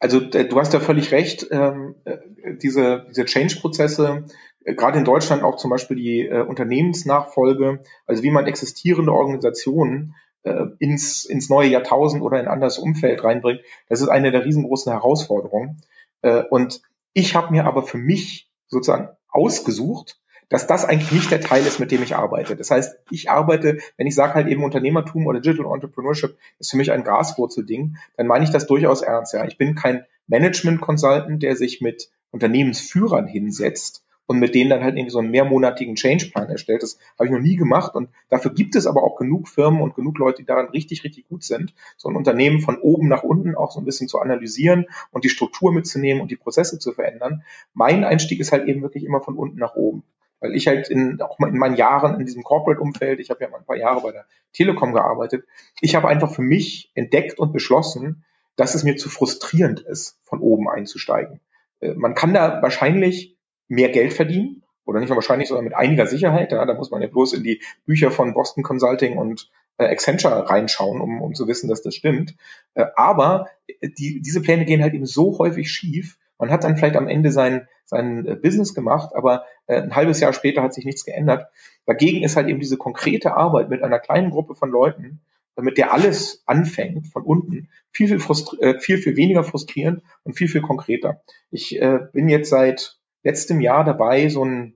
also 0.00 0.20
äh, 0.20 0.48
du 0.48 0.58
hast 0.58 0.72
ja 0.72 0.80
völlig 0.80 1.12
recht. 1.12 1.46
Ähm, 1.50 1.94
äh, 2.04 2.16
diese 2.60 3.06
diese 3.10 3.24
Change-Prozesse, 3.24 4.24
äh, 4.64 4.74
gerade 4.74 4.98
in 4.98 5.04
Deutschland 5.04 5.44
auch 5.44 5.56
zum 5.56 5.70
Beispiel 5.70 5.96
die 5.96 6.28
Unternehmensnachfolge, 6.28 7.84
also 8.06 8.22
wie 8.24 8.30
man 8.30 8.46
existierende 8.46 9.12
Organisationen 9.12 10.14
äh, 10.48 10.66
ins, 10.78 11.24
ins 11.24 11.48
neue 11.48 11.68
Jahrtausend 11.68 12.22
oder 12.22 12.38
in 12.40 12.46
ein 12.46 12.52
anderes 12.52 12.78
Umfeld 12.78 13.22
reinbringt. 13.24 13.60
Das 13.88 14.00
ist 14.00 14.08
eine 14.08 14.32
der 14.32 14.44
riesengroßen 14.44 14.92
Herausforderungen. 14.92 15.80
Äh, 16.22 16.42
und 16.50 16.82
ich 17.12 17.34
habe 17.34 17.52
mir 17.52 17.64
aber 17.64 17.82
für 17.82 17.98
mich 17.98 18.50
sozusagen 18.66 19.08
ausgesucht, 19.28 20.18
dass 20.48 20.66
das 20.66 20.84
eigentlich 20.84 21.12
nicht 21.12 21.30
der 21.30 21.40
Teil 21.40 21.66
ist, 21.66 21.78
mit 21.78 21.90
dem 21.90 22.02
ich 22.02 22.16
arbeite. 22.16 22.56
Das 22.56 22.70
heißt, 22.70 22.98
ich 23.10 23.30
arbeite, 23.30 23.78
wenn 23.96 24.06
ich 24.06 24.14
sage 24.14 24.34
halt 24.34 24.48
eben 24.48 24.64
Unternehmertum 24.64 25.26
oder 25.26 25.40
Digital 25.40 25.72
Entrepreneurship 25.72 26.38
ist 26.58 26.70
für 26.70 26.78
mich 26.78 26.90
ein 26.90 27.04
Graswurzelding, 27.04 27.96
dann 28.16 28.26
meine 28.26 28.44
ich 28.44 28.50
das 28.50 28.66
durchaus 28.66 29.02
ernst. 29.02 29.34
Ja, 29.34 29.44
ich 29.44 29.58
bin 29.58 29.74
kein 29.74 30.06
Management 30.26 30.80
Consultant, 30.80 31.42
der 31.42 31.56
sich 31.56 31.80
mit 31.80 32.10
Unternehmensführern 32.30 33.26
hinsetzt 33.26 34.04
und 34.28 34.38
mit 34.38 34.54
denen 34.54 34.68
dann 34.68 34.84
halt 34.84 34.94
irgendwie 34.94 35.10
so 35.10 35.20
einen 35.20 35.30
mehrmonatigen 35.30 35.96
Changeplan 35.96 36.50
erstellt. 36.50 36.82
Das 36.82 36.98
habe 37.18 37.26
ich 37.26 37.32
noch 37.32 37.40
nie 37.40 37.56
gemacht 37.56 37.94
und 37.94 38.10
dafür 38.28 38.52
gibt 38.52 38.76
es 38.76 38.86
aber 38.86 39.02
auch 39.02 39.16
genug 39.16 39.48
Firmen 39.48 39.80
und 39.80 39.94
genug 39.94 40.18
Leute, 40.18 40.42
die 40.42 40.46
daran 40.46 40.68
richtig, 40.68 41.02
richtig 41.02 41.26
gut 41.28 41.42
sind, 41.42 41.74
so 41.96 42.10
ein 42.10 42.14
Unternehmen 42.14 42.60
von 42.60 42.78
oben 42.78 43.08
nach 43.08 43.22
unten 43.22 43.54
auch 43.54 43.72
so 43.72 43.80
ein 43.80 43.86
bisschen 43.86 44.06
zu 44.06 44.20
analysieren 44.20 44.84
und 45.12 45.24
die 45.24 45.30
Struktur 45.30 45.72
mitzunehmen 45.72 46.20
und 46.20 46.30
die 46.30 46.36
Prozesse 46.36 46.78
zu 46.78 46.92
verändern. 46.92 47.42
Mein 47.72 48.04
Einstieg 48.04 48.38
ist 48.38 48.52
halt 48.52 48.68
eben 48.68 48.82
wirklich 48.82 49.04
immer 49.04 49.22
von 49.22 49.36
unten 49.36 49.58
nach 49.58 49.74
oben. 49.74 50.04
Weil 50.40 50.54
ich 50.54 50.68
halt 50.68 50.88
in, 50.90 51.20
auch 51.22 51.40
in 51.40 51.56
meinen 51.56 51.76
Jahren 51.76 52.20
in 52.20 52.26
diesem 52.26 52.42
Corporate-Umfeld, 52.42 53.20
ich 53.20 53.30
habe 53.30 53.42
ja 53.42 53.48
mal 53.48 53.58
ein 53.58 53.64
paar 53.64 53.76
Jahre 53.76 54.02
bei 54.02 54.12
der 54.12 54.26
Telekom 54.52 54.92
gearbeitet, 54.92 55.46
ich 55.80 55.96
habe 55.96 56.06
einfach 56.06 56.32
für 56.32 56.42
mich 56.42 56.92
entdeckt 56.94 57.38
und 57.38 57.52
beschlossen, 57.52 58.24
dass 58.56 58.74
es 58.74 58.84
mir 58.84 58.96
zu 58.96 59.08
frustrierend 59.08 59.80
ist, 59.80 60.18
von 60.22 60.40
oben 60.40 60.68
einzusteigen. 60.68 61.40
Äh, 61.80 61.94
man 61.94 62.14
kann 62.14 62.34
da 62.34 62.60
wahrscheinlich 62.60 63.37
mehr 63.68 63.90
Geld 63.90 64.12
verdienen 64.12 64.62
oder 64.84 65.00
nicht 65.00 65.10
nur 65.10 65.16
wahrscheinlich, 65.16 65.48
sondern 65.48 65.64
mit 65.64 65.76
einiger 65.76 66.06
Sicherheit. 66.06 66.50
Ja, 66.52 66.64
da 66.64 66.74
muss 66.74 66.90
man 66.90 67.02
ja 67.02 67.08
bloß 67.08 67.34
in 67.34 67.42
die 67.42 67.62
Bücher 67.84 68.10
von 68.10 68.34
Boston 68.34 68.62
Consulting 68.62 69.18
und 69.18 69.50
äh, 69.76 69.84
Accenture 69.84 70.48
reinschauen, 70.48 71.00
um, 71.00 71.22
um 71.22 71.34
zu 71.34 71.46
wissen, 71.46 71.68
dass 71.68 71.82
das 71.82 71.94
stimmt. 71.94 72.34
Äh, 72.74 72.86
aber 72.96 73.48
die, 73.82 74.20
diese 74.22 74.40
Pläne 74.40 74.64
gehen 74.64 74.82
halt 74.82 74.94
eben 74.94 75.06
so 75.06 75.38
häufig 75.38 75.70
schief. 75.70 76.18
Man 76.38 76.50
hat 76.50 76.64
dann 76.64 76.76
vielleicht 76.76 76.96
am 76.96 77.08
Ende 77.08 77.32
sein, 77.32 77.68
sein 77.84 78.26
äh, 78.26 78.36
Business 78.36 78.74
gemacht, 78.74 79.14
aber 79.14 79.44
äh, 79.66 79.80
ein 79.80 79.94
halbes 79.94 80.20
Jahr 80.20 80.32
später 80.32 80.62
hat 80.62 80.74
sich 80.74 80.84
nichts 80.84 81.04
geändert. 81.04 81.48
Dagegen 81.86 82.22
ist 82.22 82.36
halt 82.36 82.48
eben 82.48 82.60
diese 82.60 82.76
konkrete 82.76 83.34
Arbeit 83.34 83.70
mit 83.70 83.82
einer 83.82 83.98
kleinen 83.98 84.30
Gruppe 84.30 84.54
von 84.54 84.70
Leuten, 84.70 85.20
mit 85.60 85.76
der 85.76 85.92
alles 85.92 86.42
anfängt 86.46 87.08
von 87.08 87.24
unten, 87.24 87.68
viel, 87.90 88.08
viel, 88.08 88.20
frustri 88.20 88.58
äh, 88.60 88.78
viel, 88.78 88.98
viel 88.98 89.16
weniger 89.16 89.42
frustrierend 89.42 90.02
und 90.22 90.34
viel, 90.34 90.48
viel 90.48 90.60
konkreter. 90.60 91.20
Ich 91.50 91.80
äh, 91.80 91.98
bin 92.12 92.28
jetzt 92.28 92.50
seit 92.50 92.97
letztem 93.28 93.60
Jahr 93.60 93.84
dabei, 93.84 94.28
so 94.28 94.44
ein, 94.44 94.74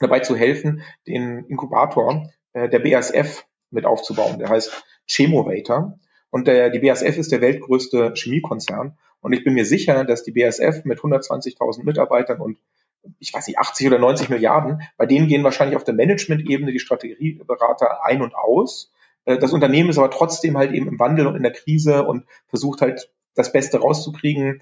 dabei 0.00 0.20
zu 0.20 0.34
helfen, 0.36 0.82
den 1.06 1.44
Inkubator 1.46 2.28
äh, 2.52 2.68
der 2.68 2.80
BASF 2.80 3.46
mit 3.70 3.86
aufzubauen. 3.86 4.38
Der 4.40 4.48
heißt 4.48 4.84
Chemovator. 5.06 5.98
Und 6.30 6.48
der, 6.48 6.70
die 6.70 6.80
BASF 6.80 7.16
ist 7.16 7.30
der 7.30 7.40
weltgrößte 7.40 8.12
Chemiekonzern. 8.16 8.98
Und 9.20 9.32
ich 9.32 9.44
bin 9.44 9.54
mir 9.54 9.64
sicher, 9.64 10.04
dass 10.04 10.24
die 10.24 10.32
BASF 10.32 10.84
mit 10.84 10.98
120.000 10.98 11.84
Mitarbeitern 11.84 12.40
und 12.40 12.58
ich 13.20 13.32
weiß 13.32 13.46
nicht, 13.46 13.58
80 13.58 13.86
oder 13.86 13.98
90 13.98 14.30
Milliarden, 14.30 14.82
bei 14.96 15.06
denen 15.06 15.28
gehen 15.28 15.44
wahrscheinlich 15.44 15.76
auf 15.76 15.84
der 15.84 15.94
Management-Ebene 15.94 16.72
die 16.72 16.80
Strategieberater 16.80 18.02
ein 18.04 18.22
und 18.22 18.34
aus. 18.34 18.90
Äh, 19.24 19.38
das 19.38 19.52
Unternehmen 19.52 19.90
ist 19.90 19.98
aber 19.98 20.10
trotzdem 20.10 20.56
halt 20.56 20.72
eben 20.72 20.88
im 20.88 20.98
Wandel 20.98 21.26
und 21.26 21.36
in 21.36 21.42
der 21.42 21.52
Krise 21.52 22.04
und 22.04 22.24
versucht 22.48 22.80
halt 22.80 23.12
das 23.34 23.52
Beste 23.52 23.78
rauszukriegen. 23.78 24.60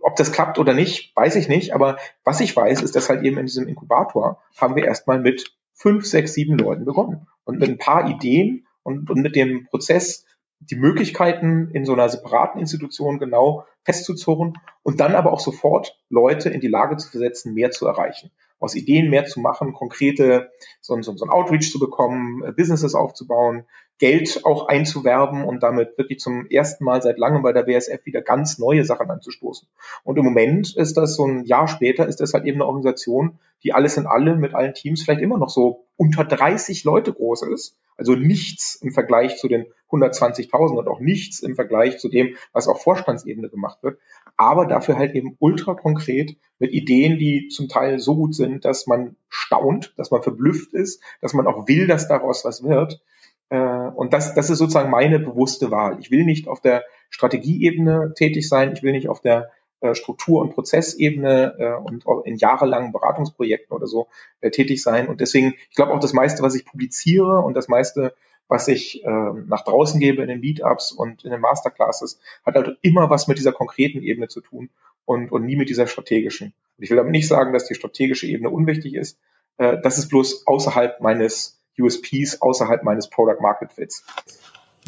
Ob 0.00 0.16
das 0.16 0.32
klappt 0.32 0.58
oder 0.58 0.74
nicht, 0.74 1.14
weiß 1.16 1.36
ich 1.36 1.48
nicht. 1.48 1.74
Aber 1.74 1.98
was 2.24 2.40
ich 2.40 2.56
weiß, 2.56 2.82
ist, 2.82 2.96
dass 2.96 3.08
halt 3.08 3.24
eben 3.24 3.38
in 3.38 3.46
diesem 3.46 3.68
Inkubator 3.68 4.42
haben 4.56 4.76
wir 4.76 4.84
erstmal 4.84 5.20
mit 5.20 5.52
fünf, 5.74 6.06
sechs, 6.06 6.34
sieben 6.34 6.58
Leuten 6.58 6.84
begonnen. 6.84 7.26
Und 7.44 7.58
mit 7.58 7.68
ein 7.68 7.78
paar 7.78 8.08
Ideen 8.08 8.66
und, 8.82 9.10
und 9.10 9.20
mit 9.20 9.36
dem 9.36 9.66
Prozess 9.66 10.24
die 10.60 10.76
Möglichkeiten 10.76 11.70
in 11.72 11.84
so 11.84 11.92
einer 11.92 12.08
separaten 12.08 12.60
Institution 12.60 13.18
genau 13.18 13.64
festzuzurren 13.84 14.54
und 14.82 15.00
dann 15.00 15.14
aber 15.14 15.32
auch 15.32 15.40
sofort 15.40 15.98
Leute 16.08 16.50
in 16.50 16.60
die 16.60 16.68
Lage 16.68 16.96
zu 16.96 17.08
versetzen, 17.08 17.54
mehr 17.54 17.70
zu 17.70 17.86
erreichen. 17.86 18.30
Aus 18.60 18.74
Ideen 18.74 19.10
mehr 19.10 19.24
zu 19.24 19.40
machen, 19.40 19.72
konkrete, 19.72 20.50
so, 20.80 21.00
so, 21.02 21.16
so 21.16 21.24
ein 21.24 21.30
Outreach 21.30 21.70
zu 21.70 21.78
bekommen, 21.78 22.42
Businesses 22.56 22.94
aufzubauen, 22.94 23.64
Geld 23.98 24.44
auch 24.44 24.68
einzuwerben 24.68 25.44
und 25.44 25.62
damit 25.62 25.98
wirklich 25.98 26.20
zum 26.20 26.46
ersten 26.46 26.84
Mal 26.84 27.02
seit 27.02 27.18
langem 27.18 27.42
bei 27.42 27.52
der 27.52 27.64
BSF 27.64 28.06
wieder 28.06 28.22
ganz 28.22 28.58
neue 28.58 28.84
Sachen 28.84 29.10
anzustoßen. 29.10 29.68
Und 30.04 30.16
im 30.18 30.24
Moment 30.24 30.76
ist 30.76 30.96
das 30.96 31.16
so 31.16 31.26
ein 31.26 31.44
Jahr 31.44 31.66
später, 31.66 32.06
ist 32.06 32.20
das 32.20 32.32
halt 32.32 32.44
eben 32.44 32.58
eine 32.58 32.66
Organisation, 32.66 33.38
die 33.64 33.74
alles 33.74 33.96
in 33.96 34.06
allem 34.06 34.38
mit 34.38 34.54
allen 34.54 34.74
Teams 34.74 35.02
vielleicht 35.02 35.20
immer 35.20 35.38
noch 35.38 35.50
so 35.50 35.84
unter 35.96 36.24
30 36.24 36.84
Leute 36.84 37.12
groß 37.12 37.42
ist. 37.42 37.76
Also 37.98 38.14
nichts 38.14 38.76
im 38.76 38.92
Vergleich 38.92 39.36
zu 39.36 39.48
den 39.48 39.66
120.000 39.90 40.78
und 40.78 40.88
auch 40.88 41.00
nichts 41.00 41.40
im 41.40 41.56
Vergleich 41.56 41.98
zu 41.98 42.08
dem, 42.08 42.36
was 42.52 42.68
auf 42.68 42.82
Vorstandsebene 42.82 43.48
gemacht 43.50 43.82
wird. 43.82 43.98
Aber 44.36 44.66
dafür 44.66 44.96
halt 44.96 45.14
eben 45.14 45.36
ultra 45.40 45.74
konkret 45.74 46.36
mit 46.60 46.72
Ideen, 46.72 47.18
die 47.18 47.48
zum 47.48 47.68
Teil 47.68 47.98
so 47.98 48.14
gut 48.14 48.36
sind, 48.36 48.64
dass 48.64 48.86
man 48.86 49.16
staunt, 49.28 49.94
dass 49.96 50.12
man 50.12 50.22
verblüfft 50.22 50.74
ist, 50.74 51.02
dass 51.20 51.34
man 51.34 51.48
auch 51.48 51.66
will, 51.66 51.88
dass 51.88 52.06
daraus 52.06 52.44
was 52.44 52.62
wird. 52.62 53.02
Äh, 53.50 53.58
und 53.58 54.12
das, 54.12 54.34
das 54.34 54.48
ist 54.48 54.58
sozusagen 54.58 54.90
meine 54.90 55.18
bewusste 55.18 55.72
Wahl. 55.72 55.98
Ich 55.98 56.12
will 56.12 56.24
nicht 56.24 56.46
auf 56.46 56.60
der 56.60 56.84
Strategieebene 57.10 58.14
tätig 58.16 58.48
sein, 58.48 58.72
ich 58.72 58.82
will 58.84 58.92
nicht 58.92 59.08
auf 59.08 59.20
der 59.20 59.50
Struktur- 59.92 60.40
und 60.40 60.54
Prozessebene 60.54 61.54
äh, 61.58 61.74
und 61.74 62.04
in 62.24 62.36
jahrelangen 62.36 62.92
Beratungsprojekten 62.92 63.74
oder 63.74 63.86
so 63.86 64.08
tätig 64.52 64.82
sein. 64.82 65.08
Und 65.08 65.20
deswegen, 65.20 65.54
ich 65.70 65.76
glaube 65.76 65.92
auch 65.92 66.00
das 66.00 66.12
meiste, 66.12 66.42
was 66.42 66.54
ich 66.54 66.64
publiziere 66.64 67.40
und 67.40 67.54
das 67.54 67.68
meiste, 67.68 68.14
was 68.48 68.66
ich 68.66 69.04
nach 69.04 69.62
draußen 69.64 70.00
gebe 70.00 70.22
in 70.22 70.28
den 70.28 70.40
Meetups 70.40 70.92
und 70.92 71.22
in 71.22 71.30
den 71.32 71.40
Masterclasses, 71.40 72.18
hat 72.46 72.54
halt 72.54 72.78
immer 72.80 73.10
was 73.10 73.28
mit 73.28 73.36
dieser 73.36 73.52
konkreten 73.52 74.00
Ebene 74.00 74.28
zu 74.28 74.40
tun 74.40 74.70
und, 75.04 75.30
und 75.30 75.44
nie 75.44 75.56
mit 75.56 75.68
dieser 75.68 75.86
strategischen. 75.86 76.54
Und 76.78 76.84
ich 76.84 76.88
will 76.88 76.96
damit 76.96 77.12
nicht 77.12 77.28
sagen, 77.28 77.52
dass 77.52 77.66
die 77.66 77.74
strategische 77.74 78.26
Ebene 78.26 78.48
unwichtig 78.48 78.94
ist. 78.94 79.18
das 79.58 79.98
ist 79.98 80.08
bloß 80.08 80.46
außerhalb 80.46 81.00
meines 81.00 81.58
USPs 81.78 82.40
außerhalb 82.40 82.82
meines 82.82 83.08
Product 83.08 83.40
Market 83.40 83.72
Fits. 83.72 84.04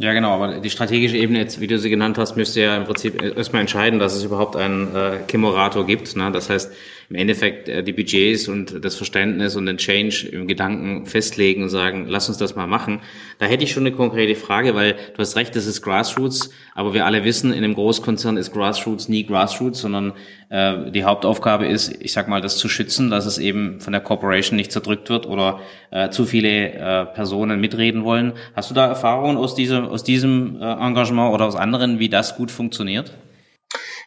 Ja, 0.01 0.15
genau, 0.15 0.31
aber 0.31 0.61
die 0.61 0.71
strategische 0.71 1.19
Ebene, 1.19 1.41
jetzt, 1.41 1.61
wie 1.61 1.67
du 1.67 1.79
sie 1.79 1.91
genannt 1.91 2.17
hast, 2.17 2.35
müsste 2.35 2.63
ja 2.63 2.75
im 2.75 2.85
Prinzip 2.85 3.21
erstmal 3.21 3.61
entscheiden, 3.61 3.99
dass 3.99 4.15
es 4.15 4.25
überhaupt 4.25 4.57
einen 4.57 4.97
äh, 4.97 5.19
Chemorator 5.29 5.85
gibt. 5.85 6.17
Ne? 6.17 6.33
Das 6.33 6.49
heißt, 6.49 6.73
im 7.11 7.17
Endeffekt 7.17 7.69
äh, 7.69 7.83
die 7.83 7.93
Budgets 7.93 8.47
und 8.47 8.85
das 8.85 8.95
Verständnis 8.95 9.57
und 9.57 9.67
den 9.67 9.79
Change 9.79 10.29
im 10.29 10.47
Gedanken 10.47 11.07
festlegen 11.07 11.65
und 11.65 11.69
sagen, 11.69 12.07
lass 12.09 12.29
uns 12.29 12.39
das 12.39 12.55
mal 12.55 12.69
machen. 12.69 13.01
Da 13.39 13.47
hätte 13.47 13.65
ich 13.65 13.73
schon 13.73 13.85
eine 13.85 13.95
konkrete 13.95 14.37
Frage, 14.37 14.77
weil 14.77 14.93
du 14.93 15.19
hast 15.19 15.35
recht, 15.37 15.57
das 15.57 15.67
ist 15.67 15.83
Grassroots, 15.83 16.51
aber 16.73 16.95
wir 16.95 17.07
alle 17.07 17.25
wissen, 17.25 17.53
in 17.53 17.65
einem 17.65 17.75
Großkonzern 17.75 18.37
ist 18.37 18.53
Grassroots 18.53 19.09
nie 19.09 19.27
Grassroots, 19.27 19.81
sondern 19.81 20.13
äh, 20.51 20.93
die 20.93 21.03
Hauptaufgabe 21.03 21.67
ist, 21.67 22.01
ich 22.01 22.13
sag 22.13 22.29
mal, 22.29 22.41
das 22.41 22.59
zu 22.59 22.69
schützen, 22.69 23.11
dass 23.11 23.27
es 23.27 23.39
eben 23.39 23.81
von 23.81 23.93
der 23.93 24.03
Corporation 24.03 24.57
nicht 24.57 24.71
zerdrückt 24.71 25.11
wird 25.11 25.27
oder 25.27 25.59
äh, 25.91 26.11
zu 26.11 26.27
viele 26.27 26.73
äh, 26.73 27.07
Personen 27.07 27.61
mitreden 27.61 28.05
wollen. 28.05 28.35
Hast 28.55 28.71
du 28.71 28.75
da 28.75 28.87
Erfahrungen 28.87 29.37
aus 29.37 29.57
diesem, 29.57 29.87
aus 29.87 30.05
diesem 30.05 30.61
äh, 30.61 30.65
Engagement 30.65 31.35
oder 31.35 31.47
aus 31.47 31.57
anderen, 31.57 31.99
wie 31.99 32.09
das 32.09 32.37
gut 32.37 32.53
funktioniert? 32.53 33.13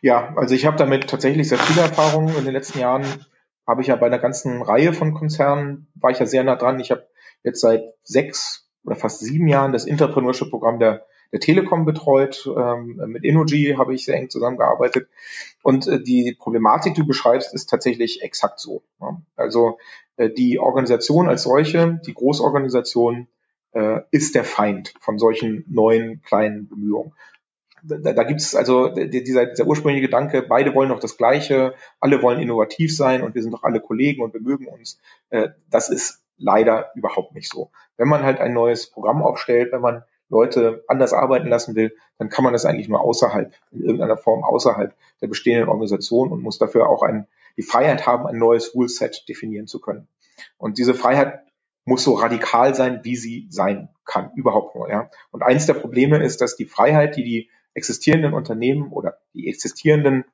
Ja, 0.04 0.34
also 0.36 0.54
ich 0.54 0.66
habe 0.66 0.76
damit 0.76 1.10
tatsächlich 1.10 1.48
sehr 1.48 1.58
viele 1.58 1.80
Erfahrungen. 1.80 2.36
In 2.36 2.44
den 2.44 2.54
letzten 2.54 2.78
Jahren 2.78 3.06
habe 3.66 3.82
ich 3.82 3.88
ja 3.88 3.96
bei 3.96 4.08
einer 4.08 4.20
ganzen 4.20 4.62
Reihe 4.62 4.92
von 4.92 5.14
Konzernen, 5.14 5.88
war 5.96 6.12
ich 6.12 6.20
ja 6.20 6.26
sehr 6.26 6.44
nah 6.44 6.58
dran. 6.58 6.82
Ich 6.82 6.92
habe 6.92 7.08
jetzt 7.42 7.62
seit 7.62 7.86
sechs 8.04 8.70
oder 8.84 8.98
fast 8.98 9.22
sieben 9.22 9.48
Jahren 9.48 9.72
das 9.72 9.86
Entrepreneurship-Programm 9.86 10.78
der, 10.78 11.06
der 11.32 11.40
Telekom 11.40 11.86
betreut. 11.86 12.46
Ähm, 12.54 13.02
mit 13.08 13.24
Innogy 13.24 13.76
habe 13.78 13.96
ich 13.96 14.04
sehr 14.04 14.18
eng 14.18 14.30
zusammengearbeitet. 14.30 15.08
Und 15.62 15.88
äh, 15.88 16.04
die 16.04 16.36
Problematik, 16.38 16.96
die 16.96 17.02
du 17.02 17.08
beschreibst, 17.08 17.54
ist 17.54 17.70
tatsächlich 17.70 18.24
exakt 18.24 18.60
so. 18.60 18.84
Ja? 19.00 19.22
Also 19.38 19.78
äh, 20.18 20.30
die 20.30 20.60
Organisation 20.60 21.30
als 21.30 21.44
solche, 21.44 22.02
die 22.06 22.14
Großorganisation, 22.14 23.30
äh, 23.72 24.02
ist 24.12 24.36
der 24.36 24.44
Feind 24.44 24.96
von 25.00 25.18
solchen 25.18 25.64
neuen 25.70 26.22
kleinen 26.24 26.68
Bemühungen 26.68 27.14
da, 27.84 28.14
da 28.14 28.24
gibt 28.24 28.42
es 28.42 28.56
also 28.56 28.90
dieser, 28.90 29.46
dieser 29.46 29.68
ursprüngliche 29.68 30.08
Gedanke, 30.08 30.42
beide 30.42 30.74
wollen 30.74 30.90
doch 30.90 31.00
das 31.00 31.18
Gleiche, 31.18 31.76
alle 32.00 32.22
wollen 32.22 32.40
innovativ 32.40 32.96
sein 32.96 33.22
und 33.22 33.36
wir 33.36 33.44
sind 33.44 33.52
doch 33.52 33.64
alle 33.64 33.82
Kollegen 33.82 34.24
und 34.24 34.34
wir 34.34 34.42
mögen 34.42 34.68
uns. 34.68 35.00
Äh, 35.30 35.50
das 35.70 35.90
ist 35.90 36.24
leider 36.38 36.92
überhaupt 36.96 37.36
nicht 37.36 37.52
so. 37.52 37.72
Wenn 37.98 38.08
man 38.08 38.24
halt 38.24 38.40
ein 38.40 38.54
neues 38.54 38.90
Programm 38.90 39.22
aufstellt, 39.22 39.72
wenn 39.72 39.82
man 39.82 40.04
Leute 40.30 40.84
anders 40.88 41.14
arbeiten 41.14 41.48
lassen 41.48 41.76
will, 41.76 41.96
dann 42.18 42.30
kann 42.30 42.44
man 42.44 42.54
das 42.54 42.66
eigentlich 42.66 42.90
nur 42.90 43.02
außerhalb, 43.02 43.54
in 43.72 43.82
irgendeiner 43.82 44.18
Form 44.18 44.44
außerhalb 44.44 44.96
der 45.22 45.28
bestehenden 45.28 45.70
Organisation 45.70 46.32
und 46.32 46.42
muss 46.42 46.58
dafür 46.58 46.90
auch 46.90 47.04
ein, 47.04 47.28
die 47.58 47.62
Freiheit 47.62 48.08
haben, 48.08 48.26
ein 48.26 48.38
neues 48.38 48.74
Rule-Set 48.74 49.26
definieren 49.30 49.68
zu 49.68 49.80
können. 49.80 50.08
Und 50.58 50.80
diese 50.80 50.96
Freiheit 50.96 51.44
muss 51.86 52.04
so 52.04 52.14
radikal 52.14 52.74
sein, 52.74 53.02
wie 53.04 53.16
sie 53.16 53.48
sein 53.50 53.90
kann, 54.06 54.32
überhaupt 54.36 54.76
nur. 54.76 54.90
Ja. 54.90 55.10
Und 55.32 55.44
eins 55.44 55.66
der 55.66 55.74
Probleme 55.74 56.24
ist, 56.24 56.42
dass 56.42 56.56
die 56.56 56.66
Freiheit, 56.66 57.18
die 57.18 57.24
die 57.24 57.50
existierenden 57.74 58.34
Unternehmen 58.34 58.92
oder 58.92 59.18
die 59.34 59.48
existierenden 59.48 60.26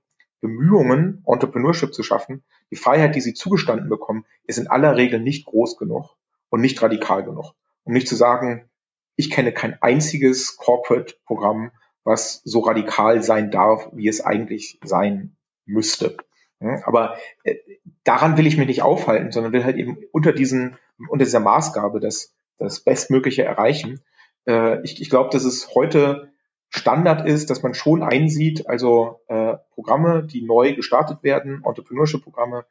Bemühungen, 0.41 1.23
Entrepreneurship 1.25 1.93
zu 1.93 2.04
schaffen, 2.04 2.43
die 2.71 2.75
Freiheit, 2.75 3.15
die 3.15 3.21
sie 3.21 3.34
zugestanden 3.34 3.89
bekommen, 3.89 4.25
ist 4.45 4.58
in 4.58 4.67
aller 4.67 4.95
Regel 4.95 5.19
nicht 5.19 5.45
groß 5.45 5.78
genug 5.78 6.15
und 6.49 6.62
nicht 6.62 6.82
radikal 6.82 7.23
genug. 7.23 7.54
Um 7.84 7.93
nicht 7.93 8.08
zu 8.08 8.15
sagen, 8.15 8.69
ich 9.15 9.30
kenne 9.30 9.52
kein 9.52 9.82
einziges 9.82 10.58
Corporate-Programm, 10.58 11.71
was 12.04 12.41
so 12.45 12.60
radikal 12.62 13.21
sein 13.21 13.52
darf, 13.52 13.89
wie 13.91 14.08
es 14.08 14.21
eigentlich 14.21 14.80
sein 14.84 15.36
müsste. 15.65 16.17
Aber 16.60 17.17
äh, 17.43 17.56
daran 18.04 18.38
will 18.38 18.47
ich 18.47 18.58
mich 18.58 18.67
nicht 18.67 18.82
aufhalten, 18.82 19.32
sondern 19.32 19.54
will 19.54 19.63
halt 19.63 19.78
eben 19.78 19.97
unter 20.12 20.34
diesen, 20.34 20.78
unter 21.10 21.25
dieser 21.25 21.39
Maßgabe 21.39 21.99
das, 21.99 22.34
das 22.58 22.82
Bestmögliche 22.82 23.43
erreichen. 23.43 24.02
Äh, 24.45 24.82
ich 24.84 25.02
ich 25.02 25.10
glaube, 25.10 25.30
dass 25.32 25.45
es 25.45 25.73
heute 25.73 26.29
Standard 26.69 27.27
ist, 27.27 27.49
dass 27.49 27.63
man 27.63 27.73
schon 27.73 28.03
einsieht, 28.03 28.67
also 28.67 29.21
äh, 29.27 29.55
Programme, 29.73 30.23
die 30.23 30.43
neu 30.43 30.75
gestartet 30.75 31.23
werden, 31.23 31.63
Entrepreneurship-Programme, 31.65 32.65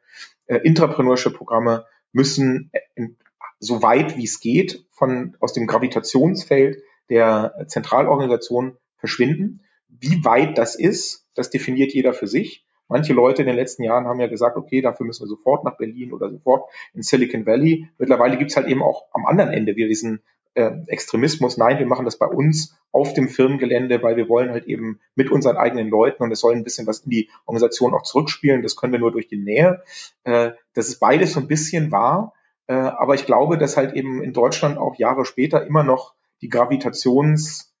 äh, 0.47 0.57
Intrapreneurship-Programme 0.57 1.85
müssen 2.13 2.71
in, 2.95 3.17
so 3.59 3.83
weit 3.83 4.17
wie 4.17 4.23
es 4.23 4.39
geht 4.39 4.85
von 4.91 5.35
aus 5.41 5.53
dem 5.53 5.67
Gravitationsfeld 5.67 6.81
der 7.09 7.65
Zentralorganisation 7.67 8.77
verschwinden. 8.97 9.61
Wie 9.89 10.23
weit 10.23 10.57
das 10.57 10.75
ist, 10.75 11.27
das 11.33 11.49
definiert 11.49 11.93
jeder 11.93 12.13
für 12.13 12.27
sich. 12.27 12.65
Manche 12.87 13.13
Leute 13.13 13.43
in 13.43 13.47
den 13.47 13.55
letzten 13.55 13.83
Jahren 13.83 14.05
haben 14.05 14.19
ja 14.19 14.27
gesagt, 14.27 14.57
okay, 14.57 14.81
dafür 14.81 15.05
müssen 15.05 15.23
wir 15.23 15.27
sofort 15.27 15.63
nach 15.63 15.77
Berlin 15.77 16.13
oder 16.13 16.29
sofort 16.29 16.71
in 16.93 17.03
Silicon 17.03 17.45
Valley. 17.45 17.87
Mittlerweile 17.97 18.37
gibt's 18.37 18.55
halt 18.55 18.67
eben 18.67 18.81
auch 18.81 19.05
am 19.11 19.25
anderen 19.25 19.51
Ende 19.51 19.75
wieder 19.75 19.87
diesen 19.87 20.21
äh, 20.59 20.71
Extremismus. 20.87 21.57
Nein, 21.57 21.79
wir 21.79 21.85
machen 21.85 22.03
das 22.03 22.17
bei 22.17 22.25
uns 22.25 22.77
auf 22.91 23.13
dem 23.13 23.29
Firmengelände, 23.29 24.03
weil 24.03 24.17
wir 24.17 24.27
wollen 24.27 24.49
halt 24.49 24.65
eben 24.65 24.99
mit 25.15 25.31
unseren 25.31 25.55
eigenen 25.55 25.89
Leuten 25.89 26.21
und 26.21 26.31
es 26.31 26.41
soll 26.41 26.53
ein 26.53 26.65
bisschen 26.65 26.85
was 26.85 26.99
in 26.99 27.11
die 27.11 27.29
Organisation 27.45 27.93
auch 27.93 28.03
zurückspielen. 28.03 28.61
Das 28.61 28.75
können 28.75 28.91
wir 28.91 28.99
nur 28.99 29.13
durch 29.13 29.29
die 29.29 29.37
Nähe. 29.37 29.83
Äh, 30.25 30.51
das 30.73 30.89
ist 30.89 30.99
beides 30.99 31.31
so 31.31 31.39
ein 31.39 31.47
bisschen 31.47 31.91
wahr. 31.91 32.33
Äh, 32.67 32.73
aber 32.73 33.15
ich 33.15 33.25
glaube, 33.25 33.57
dass 33.57 33.77
halt 33.77 33.95
eben 33.95 34.21
in 34.21 34.33
Deutschland 34.33 34.77
auch 34.77 34.95
Jahre 34.99 35.23
später 35.23 35.65
immer 35.65 35.83
noch 35.83 36.13
die 36.41 36.49
Gravitations, 36.49 37.73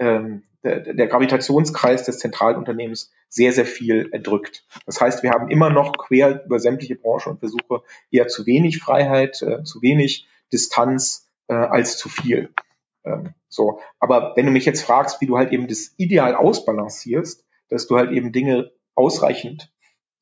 ähm, 0.00 0.42
der, 0.64 0.80
der 0.80 1.06
Gravitationskreis 1.06 2.04
des 2.04 2.18
Zentralunternehmens 2.18 3.12
sehr, 3.28 3.52
sehr 3.52 3.66
viel 3.66 4.08
erdrückt. 4.10 4.66
Das 4.86 5.00
heißt, 5.00 5.22
wir 5.22 5.30
haben 5.30 5.50
immer 5.50 5.70
noch 5.70 5.92
quer 5.98 6.44
über 6.44 6.58
sämtliche 6.58 6.96
Branchen 6.96 7.34
und 7.34 7.38
Versuche 7.38 7.82
eher 8.10 8.26
zu 8.26 8.44
wenig 8.46 8.78
Freiheit, 8.78 9.40
äh, 9.42 9.62
zu 9.62 9.82
wenig 9.82 10.26
Distanz 10.52 11.23
äh, 11.48 11.54
als 11.54 11.96
zu 11.98 12.08
viel. 12.08 12.50
Ähm, 13.04 13.34
so, 13.48 13.80
aber 14.00 14.32
wenn 14.36 14.46
du 14.46 14.52
mich 14.52 14.64
jetzt 14.64 14.82
fragst, 14.82 15.20
wie 15.20 15.26
du 15.26 15.36
halt 15.36 15.52
eben 15.52 15.68
das 15.68 15.94
ideal 15.96 16.34
ausbalancierst, 16.34 17.44
dass 17.68 17.86
du 17.86 17.96
halt 17.96 18.10
eben 18.10 18.32
Dinge 18.32 18.72
ausreichend 18.94 19.72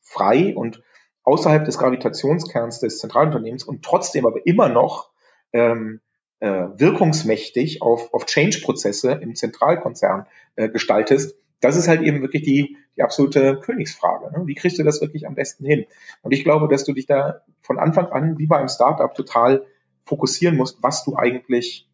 frei 0.01 0.55
und 0.55 0.83
außerhalb 1.25 1.65
des 1.65 1.79
Gravitationskerns 1.79 2.81
des 2.81 2.99
Zentralunternehmens 2.99 3.65
und 3.65 3.85
trotzdem 3.85 4.27
aber 4.27 4.47
immer 4.47 4.69
noch 4.69 5.11
ähm, 5.53 6.01
äh, 6.41 6.69
wirkungsmächtig 6.75 7.83
auf, 7.83 8.13
auf 8.13 8.27
Change-Prozesse 8.27 9.13
im 9.13 9.37
Zentralkonzern 9.37 10.27
äh, 10.57 10.69
gestaltest, 10.69 11.37
das 11.61 11.77
ist 11.77 11.87
halt 11.87 12.03
eben 12.03 12.21
wirklich 12.21 12.43
die, 12.43 12.77
die 12.97 13.03
absolute 13.03 13.61
Königsfrage. 13.61 14.33
Ne? 14.33 14.47
Wie 14.47 14.55
kriegst 14.55 14.79
du 14.79 14.83
das 14.83 15.01
wirklich 15.01 15.27
am 15.27 15.37
besten 15.37 15.65
hin? 15.65 15.87
Und 16.23 16.33
ich 16.33 16.43
glaube, 16.43 16.67
dass 16.69 16.85
du 16.85 16.93
dich 16.93 17.07
da 17.07 17.43
von 17.61 17.79
Anfang 17.79 18.07
an, 18.07 18.39
wie 18.39 18.47
bei 18.47 18.59
einem 18.59 18.69
Startup, 18.69 19.15
total 19.15 19.65
fokussieren 20.05 20.57
musst, 20.57 20.83
was 20.83 21.05
du 21.05 21.17
eigentlich 21.17 21.89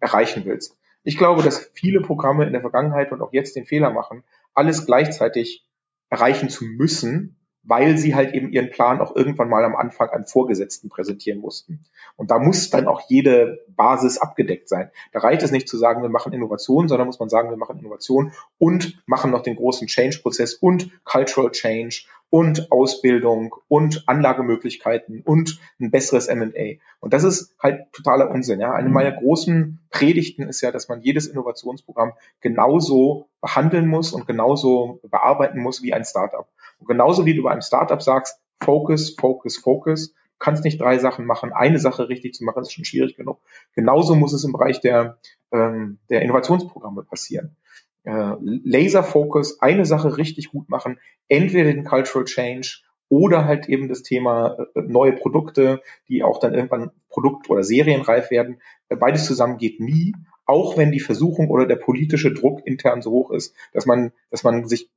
erreichen 0.00 0.44
willst. 0.44 0.76
Ich 1.02 1.18
glaube, 1.18 1.42
dass 1.42 1.70
viele 1.74 2.00
Programme 2.00 2.46
in 2.46 2.52
der 2.52 2.62
Vergangenheit 2.62 3.12
und 3.12 3.20
auch 3.22 3.32
jetzt 3.32 3.56
den 3.56 3.66
Fehler 3.66 3.90
machen, 3.90 4.24
alles 4.54 4.86
gleichzeitig 4.86 5.66
erreichen 6.08 6.48
zu 6.48 6.64
müssen, 6.64 7.36
weil 7.64 7.96
sie 7.96 8.14
halt 8.14 8.34
eben 8.34 8.50
ihren 8.52 8.70
Plan 8.70 9.00
auch 9.00 9.16
irgendwann 9.16 9.48
mal 9.48 9.64
am 9.64 9.74
Anfang 9.74 10.10
an 10.10 10.26
Vorgesetzten 10.26 10.88
präsentieren 10.88 11.40
mussten. 11.40 11.84
Und 12.16 12.30
da 12.30 12.38
muss 12.38 12.70
dann 12.70 12.86
auch 12.86 13.02
jede 13.08 13.64
Basis 13.68 14.18
abgedeckt 14.18 14.68
sein. 14.68 14.90
Da 15.12 15.20
reicht 15.20 15.42
es 15.42 15.50
nicht 15.50 15.68
zu 15.68 15.76
sagen, 15.76 16.02
wir 16.02 16.10
machen 16.10 16.32
Innovation, 16.32 16.88
sondern 16.88 17.06
muss 17.06 17.18
man 17.18 17.28
sagen, 17.28 17.50
wir 17.50 17.56
machen 17.56 17.78
Innovation 17.78 18.32
und 18.58 19.02
machen 19.06 19.30
noch 19.30 19.42
den 19.42 19.56
großen 19.56 19.88
Change-Prozess 19.88 20.54
und 20.54 20.90
Cultural 21.04 21.50
Change 21.50 22.04
und 22.30 22.72
Ausbildung 22.72 23.54
und 23.68 24.08
Anlagemöglichkeiten 24.08 25.22
und 25.22 25.60
ein 25.80 25.92
besseres 25.92 26.26
M&A. 26.26 26.80
Und 26.98 27.12
das 27.12 27.22
ist 27.22 27.54
halt 27.62 27.92
totaler 27.92 28.30
Unsinn. 28.30 28.60
Ja. 28.60 28.72
Eine 28.72 28.88
meiner 28.88 29.12
großen 29.12 29.78
Predigten 29.90 30.48
ist 30.48 30.60
ja, 30.60 30.72
dass 30.72 30.88
man 30.88 31.00
jedes 31.00 31.28
Innovationsprogramm 31.28 32.12
genauso 32.40 33.28
behandeln 33.40 33.86
muss 33.86 34.12
und 34.12 34.26
genauso 34.26 35.00
bearbeiten 35.08 35.60
muss 35.60 35.82
wie 35.82 35.94
ein 35.94 36.04
Startup. 36.04 36.48
Und 36.84 36.88
genauso 36.88 37.24
wie 37.24 37.34
du 37.34 37.42
bei 37.42 37.50
einem 37.50 37.62
Startup 37.62 38.02
sagst, 38.02 38.38
Focus, 38.62 39.16
Focus, 39.18 39.56
Focus, 39.56 40.12
du 40.12 40.38
kannst 40.38 40.64
nicht 40.64 40.78
drei 40.78 40.98
Sachen 40.98 41.24
machen. 41.24 41.54
Eine 41.54 41.78
Sache 41.78 42.10
richtig 42.10 42.34
zu 42.34 42.44
machen, 42.44 42.60
ist 42.60 42.72
schon 42.72 42.84
schwierig 42.84 43.16
genug. 43.16 43.40
Genauso 43.74 44.14
muss 44.14 44.34
es 44.34 44.44
im 44.44 44.52
Bereich 44.52 44.80
der, 44.80 45.18
ähm, 45.50 45.98
der 46.10 46.20
Innovationsprogramme 46.20 47.02
passieren. 47.04 47.56
Äh, 48.02 48.34
Laser 48.40 49.02
Focus, 49.02 49.62
eine 49.62 49.86
Sache 49.86 50.18
richtig 50.18 50.50
gut 50.50 50.68
machen, 50.68 51.00
entweder 51.28 51.72
den 51.72 51.84
Cultural 51.84 52.26
Change 52.26 52.82
oder 53.08 53.46
halt 53.46 53.66
eben 53.70 53.88
das 53.88 54.02
Thema 54.02 54.58
äh, 54.74 54.82
neue 54.82 55.12
Produkte, 55.12 55.80
die 56.08 56.22
auch 56.22 56.38
dann 56.38 56.52
irgendwann 56.52 56.90
Produkt- 57.08 57.48
oder 57.48 57.62
Serienreif 57.62 58.30
werden. 58.30 58.60
Äh, 58.90 58.96
beides 58.96 59.24
zusammen 59.24 59.56
geht 59.56 59.80
nie, 59.80 60.14
auch 60.44 60.76
wenn 60.76 60.92
die 60.92 61.00
Versuchung 61.00 61.48
oder 61.48 61.64
der 61.64 61.76
politische 61.76 62.34
Druck 62.34 62.66
intern 62.66 63.00
so 63.00 63.10
hoch 63.10 63.30
ist, 63.30 63.54
dass 63.72 63.86
man, 63.86 64.12
dass 64.30 64.44
man 64.44 64.68
sich 64.68 64.90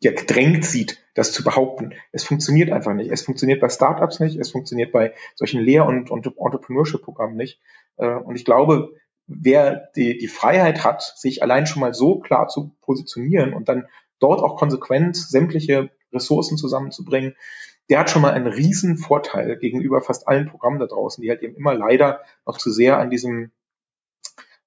ja, 0.00 0.12
gedrängt 0.12 0.64
sieht, 0.64 1.02
das 1.14 1.32
zu 1.32 1.44
behaupten. 1.44 1.94
Es 2.12 2.24
funktioniert 2.24 2.70
einfach 2.70 2.94
nicht. 2.94 3.10
Es 3.10 3.22
funktioniert 3.22 3.60
bei 3.60 3.68
Startups 3.68 4.20
nicht, 4.20 4.36
es 4.36 4.50
funktioniert 4.50 4.92
bei 4.92 5.14
solchen 5.34 5.60
Lehr- 5.60 5.86
und, 5.86 6.10
und 6.10 6.26
Entrepreneurship-Programmen 6.26 7.36
nicht. 7.36 7.60
Äh, 7.96 8.14
und 8.14 8.36
ich 8.36 8.44
glaube, 8.44 8.92
wer 9.26 9.88
die, 9.96 10.18
die 10.18 10.28
Freiheit 10.28 10.84
hat, 10.84 11.02
sich 11.02 11.42
allein 11.42 11.66
schon 11.66 11.80
mal 11.80 11.94
so 11.94 12.18
klar 12.18 12.48
zu 12.48 12.74
positionieren 12.82 13.54
und 13.54 13.68
dann 13.68 13.86
dort 14.18 14.40
auch 14.40 14.56
konsequent 14.56 15.16
sämtliche 15.16 15.90
Ressourcen 16.12 16.56
zusammenzubringen, 16.56 17.36
der 17.90 18.00
hat 18.00 18.10
schon 18.10 18.22
mal 18.22 18.32
einen 18.32 18.46
riesen 18.46 18.96
Vorteil 18.96 19.58
gegenüber 19.58 20.00
fast 20.00 20.26
allen 20.26 20.48
Programmen 20.48 20.78
da 20.78 20.86
draußen, 20.86 21.22
die 21.22 21.28
halt 21.28 21.42
eben 21.42 21.54
immer 21.54 21.74
leider 21.74 22.20
noch 22.46 22.58
zu 22.58 22.70
sehr 22.70 22.98
an 22.98 23.10
diesem, 23.10 23.50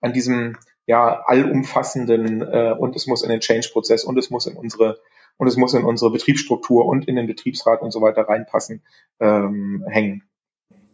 an 0.01 0.13
diesem 0.13 0.57
ja 0.85 1.23
allumfassenden 1.25 2.41
äh, 2.41 2.75
und 2.77 2.95
es 2.95 3.07
muss 3.07 3.23
in 3.23 3.29
den 3.29 3.39
Change-Prozess 3.39 4.03
und 4.03 4.17
es 4.17 4.29
muss 4.29 4.45
in 4.45 4.55
unsere 4.55 4.99
und 5.37 5.47
es 5.47 5.57
muss 5.57 5.73
in 5.73 5.83
unsere 5.83 6.11
Betriebsstruktur 6.11 6.85
und 6.85 7.07
in 7.07 7.15
den 7.15 7.27
Betriebsrat 7.27 7.81
und 7.81 7.91
so 7.91 8.01
weiter 8.01 8.23
reinpassen, 8.23 8.81
ähm, 9.19 9.85
hängen. 9.87 10.23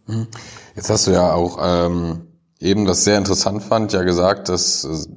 Mhm. 0.07 0.27
Jetzt 0.75 0.89
hast 0.89 1.07
du 1.07 1.11
ja 1.11 1.33
auch 1.33 1.59
ähm, 1.61 2.27
eben, 2.59 2.85
das 2.85 3.03
sehr 3.03 3.17
interessant 3.17 3.63
fand, 3.63 3.93
ja 3.93 4.03
gesagt, 4.03 4.49
dass 4.49 4.83
äh, 4.83 5.09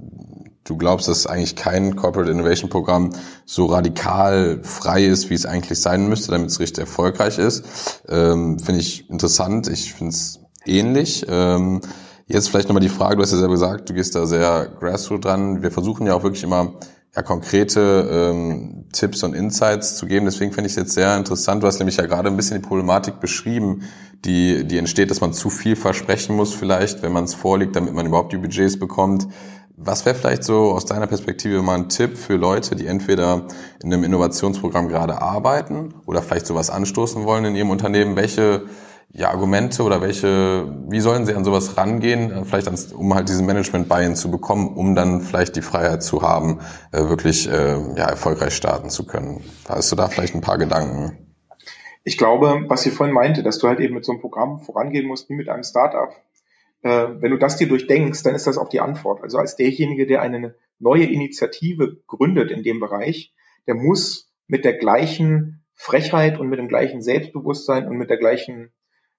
du 0.64 0.76
glaubst, 0.76 1.08
dass 1.08 1.26
eigentlich 1.26 1.56
kein 1.56 1.96
Corporate 1.96 2.30
Innovation 2.30 2.70
Programm 2.70 3.10
so 3.44 3.66
radikal 3.66 4.60
frei 4.62 5.04
ist, 5.04 5.30
wie 5.30 5.34
es 5.34 5.46
eigentlich 5.46 5.80
sein 5.80 6.08
müsste, 6.08 6.32
damit 6.32 6.50
es 6.50 6.60
richtig 6.60 6.82
erfolgreich 6.82 7.38
ist. 7.38 8.02
Ähm, 8.08 8.58
finde 8.58 8.80
ich 8.80 9.08
interessant. 9.10 9.68
Ich 9.68 9.94
finde 9.94 10.10
es 10.10 10.40
ähnlich. 10.64 11.24
Ähm, 11.28 11.80
jetzt 12.26 12.48
vielleicht 12.48 12.68
nochmal 12.68 12.82
die 12.82 12.88
Frage, 12.88 13.16
du 13.16 13.22
hast 13.22 13.32
ja 13.32 13.38
selber 13.38 13.54
gesagt, 13.54 13.88
du 13.88 13.94
gehst 13.94 14.14
da 14.14 14.26
sehr 14.26 14.68
grassroot 14.80 15.24
dran. 15.24 15.62
Wir 15.62 15.70
versuchen 15.70 16.06
ja 16.06 16.14
auch 16.14 16.22
wirklich 16.22 16.42
immer 16.42 16.74
ja, 17.16 17.22
konkrete 17.22 18.08
ähm, 18.12 18.84
Tipps 18.92 19.22
und 19.22 19.34
Insights 19.34 19.96
zu 19.96 20.06
geben. 20.06 20.26
Deswegen 20.26 20.52
finde 20.52 20.66
ich 20.66 20.72
es 20.72 20.76
jetzt 20.76 20.92
sehr 20.92 21.16
interessant. 21.16 21.62
Du 21.62 21.66
hast 21.66 21.78
nämlich 21.78 21.96
ja 21.96 22.04
gerade 22.04 22.28
ein 22.28 22.36
bisschen 22.36 22.60
die 22.60 22.66
Problematik 22.66 23.20
beschrieben, 23.20 23.84
die, 24.24 24.64
die 24.64 24.76
entsteht, 24.76 25.10
dass 25.10 25.22
man 25.22 25.32
zu 25.32 25.48
viel 25.48 25.76
versprechen 25.76 26.36
muss 26.36 26.52
vielleicht, 26.52 27.02
wenn 27.02 27.12
man 27.12 27.24
es 27.24 27.34
vorliegt, 27.34 27.74
damit 27.74 27.94
man 27.94 28.06
überhaupt 28.06 28.32
die 28.32 28.36
Budgets 28.36 28.78
bekommt. 28.78 29.28
Was 29.78 30.04
wäre 30.06 30.14
vielleicht 30.14 30.44
so 30.44 30.72
aus 30.72 30.84
deiner 30.84 31.06
Perspektive 31.06 31.60
mal 31.62 31.74
ein 31.74 31.88
Tipp 31.88 32.16
für 32.16 32.36
Leute, 32.36 32.76
die 32.76 32.86
entweder 32.86 33.46
in 33.82 33.92
einem 33.92 34.04
Innovationsprogramm 34.04 34.88
gerade 34.88 35.20
arbeiten 35.20 35.94
oder 36.06 36.22
vielleicht 36.22 36.46
sowas 36.46 36.70
anstoßen 36.70 37.24
wollen 37.24 37.44
in 37.46 37.56
ihrem 37.56 37.70
Unternehmen? 37.70 38.16
Welche 38.16 38.64
ja, 39.12 39.30
Argumente 39.30 39.82
oder 39.82 40.00
welche, 40.02 40.66
wie 40.88 41.00
sollen 41.00 41.24
sie 41.24 41.34
an 41.34 41.44
sowas 41.44 41.76
rangehen, 41.76 42.44
vielleicht 42.44 42.66
ans, 42.66 42.92
um 42.92 43.14
halt 43.14 43.28
diesen 43.28 43.46
Management-Buy-in 43.46 44.14
zu 44.14 44.30
bekommen, 44.30 44.76
um 44.76 44.94
dann 44.94 45.22
vielleicht 45.22 45.56
die 45.56 45.62
Freiheit 45.62 46.02
zu 46.02 46.22
haben, 46.22 46.60
äh, 46.92 47.08
wirklich 47.08 47.48
äh, 47.48 47.76
ja, 47.96 48.08
erfolgreich 48.08 48.54
starten 48.54 48.90
zu 48.90 49.06
können? 49.06 49.42
Hast 49.68 49.90
du 49.90 49.96
da 49.96 50.08
vielleicht 50.08 50.34
ein 50.34 50.42
paar 50.42 50.58
Gedanken? 50.58 51.18
Ich 52.04 52.18
glaube, 52.18 52.64
was 52.68 52.86
ich 52.86 52.92
vorhin 52.92 53.14
meinte, 53.14 53.42
dass 53.42 53.58
du 53.58 53.68
halt 53.68 53.80
eben 53.80 53.94
mit 53.94 54.04
so 54.04 54.12
einem 54.12 54.20
Programm 54.20 54.60
vorangehen 54.60 55.06
musst, 55.06 55.28
wie 55.28 55.34
mit 55.34 55.48
einem 55.48 55.64
Startup. 55.64 56.10
Äh, 56.82 57.08
wenn 57.20 57.30
du 57.30 57.38
das 57.38 57.56
dir 57.56 57.68
durchdenkst, 57.68 58.22
dann 58.22 58.34
ist 58.34 58.46
das 58.46 58.58
auch 58.58 58.68
die 58.68 58.80
Antwort. 58.80 59.22
Also 59.22 59.38
als 59.38 59.56
derjenige, 59.56 60.06
der 60.06 60.22
eine 60.22 60.54
neue 60.78 61.04
Initiative 61.04 61.96
gründet 62.06 62.50
in 62.50 62.62
dem 62.62 62.80
Bereich, 62.80 63.32
der 63.66 63.74
muss 63.74 64.30
mit 64.46 64.64
der 64.64 64.74
gleichen 64.74 65.64
Frechheit 65.74 66.38
und 66.38 66.48
mit 66.48 66.58
dem 66.58 66.68
gleichen 66.68 67.02
Selbstbewusstsein 67.02 67.88
und 67.88 67.96
mit 67.96 68.10
der 68.10 68.18
gleichen 68.18 68.72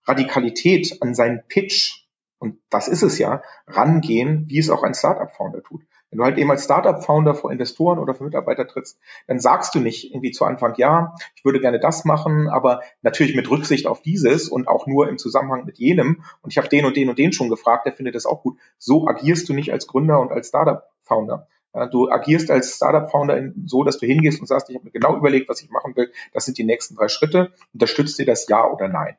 Radikalität 0.07 1.01
an 1.01 1.13
seinen 1.13 1.43
Pitch, 1.47 2.05
und 2.39 2.59
das 2.69 2.87
ist 2.87 3.03
es 3.03 3.19
ja, 3.19 3.41
rangehen, 3.67 4.45
wie 4.47 4.59
es 4.59 4.69
auch 4.69 4.83
ein 4.83 4.93
Startup-Founder 4.93 5.63
tut. 5.63 5.81
Wenn 6.09 6.19
du 6.19 6.23
halt 6.23 6.37
eben 6.37 6.49
als 6.49 6.63
Startup-Founder 6.63 7.35
vor 7.35 7.51
Investoren 7.51 7.99
oder 7.99 8.13
vor 8.13 8.25
Mitarbeiter 8.25 8.65
trittst, 8.65 8.97
dann 9.27 9.41
sagst 9.41 9.75
du 9.75 9.79
nicht 9.79 10.11
irgendwie 10.11 10.31
zu 10.31 10.45
Anfang, 10.45 10.75
ja, 10.77 11.13
ich 11.35 11.43
würde 11.43 11.59
gerne 11.59 11.81
das 11.81 12.05
machen, 12.05 12.47
aber 12.47 12.81
natürlich 13.01 13.35
mit 13.35 13.49
Rücksicht 13.49 13.87
auf 13.87 14.01
dieses 14.01 14.47
und 14.47 14.69
auch 14.69 14.87
nur 14.87 15.09
im 15.09 15.17
Zusammenhang 15.17 15.65
mit 15.65 15.79
jenem. 15.79 16.23
Und 16.41 16.51
ich 16.51 16.57
habe 16.57 16.69
den 16.69 16.85
und 16.85 16.95
den 16.95 17.09
und 17.09 17.19
den 17.19 17.33
schon 17.33 17.49
gefragt, 17.49 17.85
der 17.85 17.93
findet 17.93 18.15
das 18.15 18.25
auch 18.25 18.41
gut. 18.41 18.57
So 18.77 19.05
agierst 19.07 19.49
du 19.49 19.53
nicht 19.53 19.73
als 19.73 19.87
Gründer 19.87 20.21
und 20.21 20.31
als 20.31 20.47
Startup-Founder. 20.47 21.47
Du 21.91 22.09
agierst 22.09 22.49
als 22.49 22.77
Startup-Founder 22.77 23.51
so, 23.65 23.83
dass 23.83 23.97
du 23.97 24.05
hingehst 24.05 24.39
und 24.39 24.47
sagst, 24.47 24.69
ich 24.69 24.75
habe 24.75 24.85
mir 24.85 24.91
genau 24.91 25.17
überlegt, 25.17 25.49
was 25.49 25.61
ich 25.61 25.69
machen 25.69 25.95
will. 25.97 26.11
Das 26.31 26.45
sind 26.45 26.57
die 26.57 26.63
nächsten 26.63 26.95
drei 26.95 27.09
Schritte. 27.09 27.51
Unterstützt 27.73 28.17
dir 28.17 28.25
das 28.25 28.47
Ja 28.47 28.65
oder 28.71 28.87
Nein? 28.87 29.17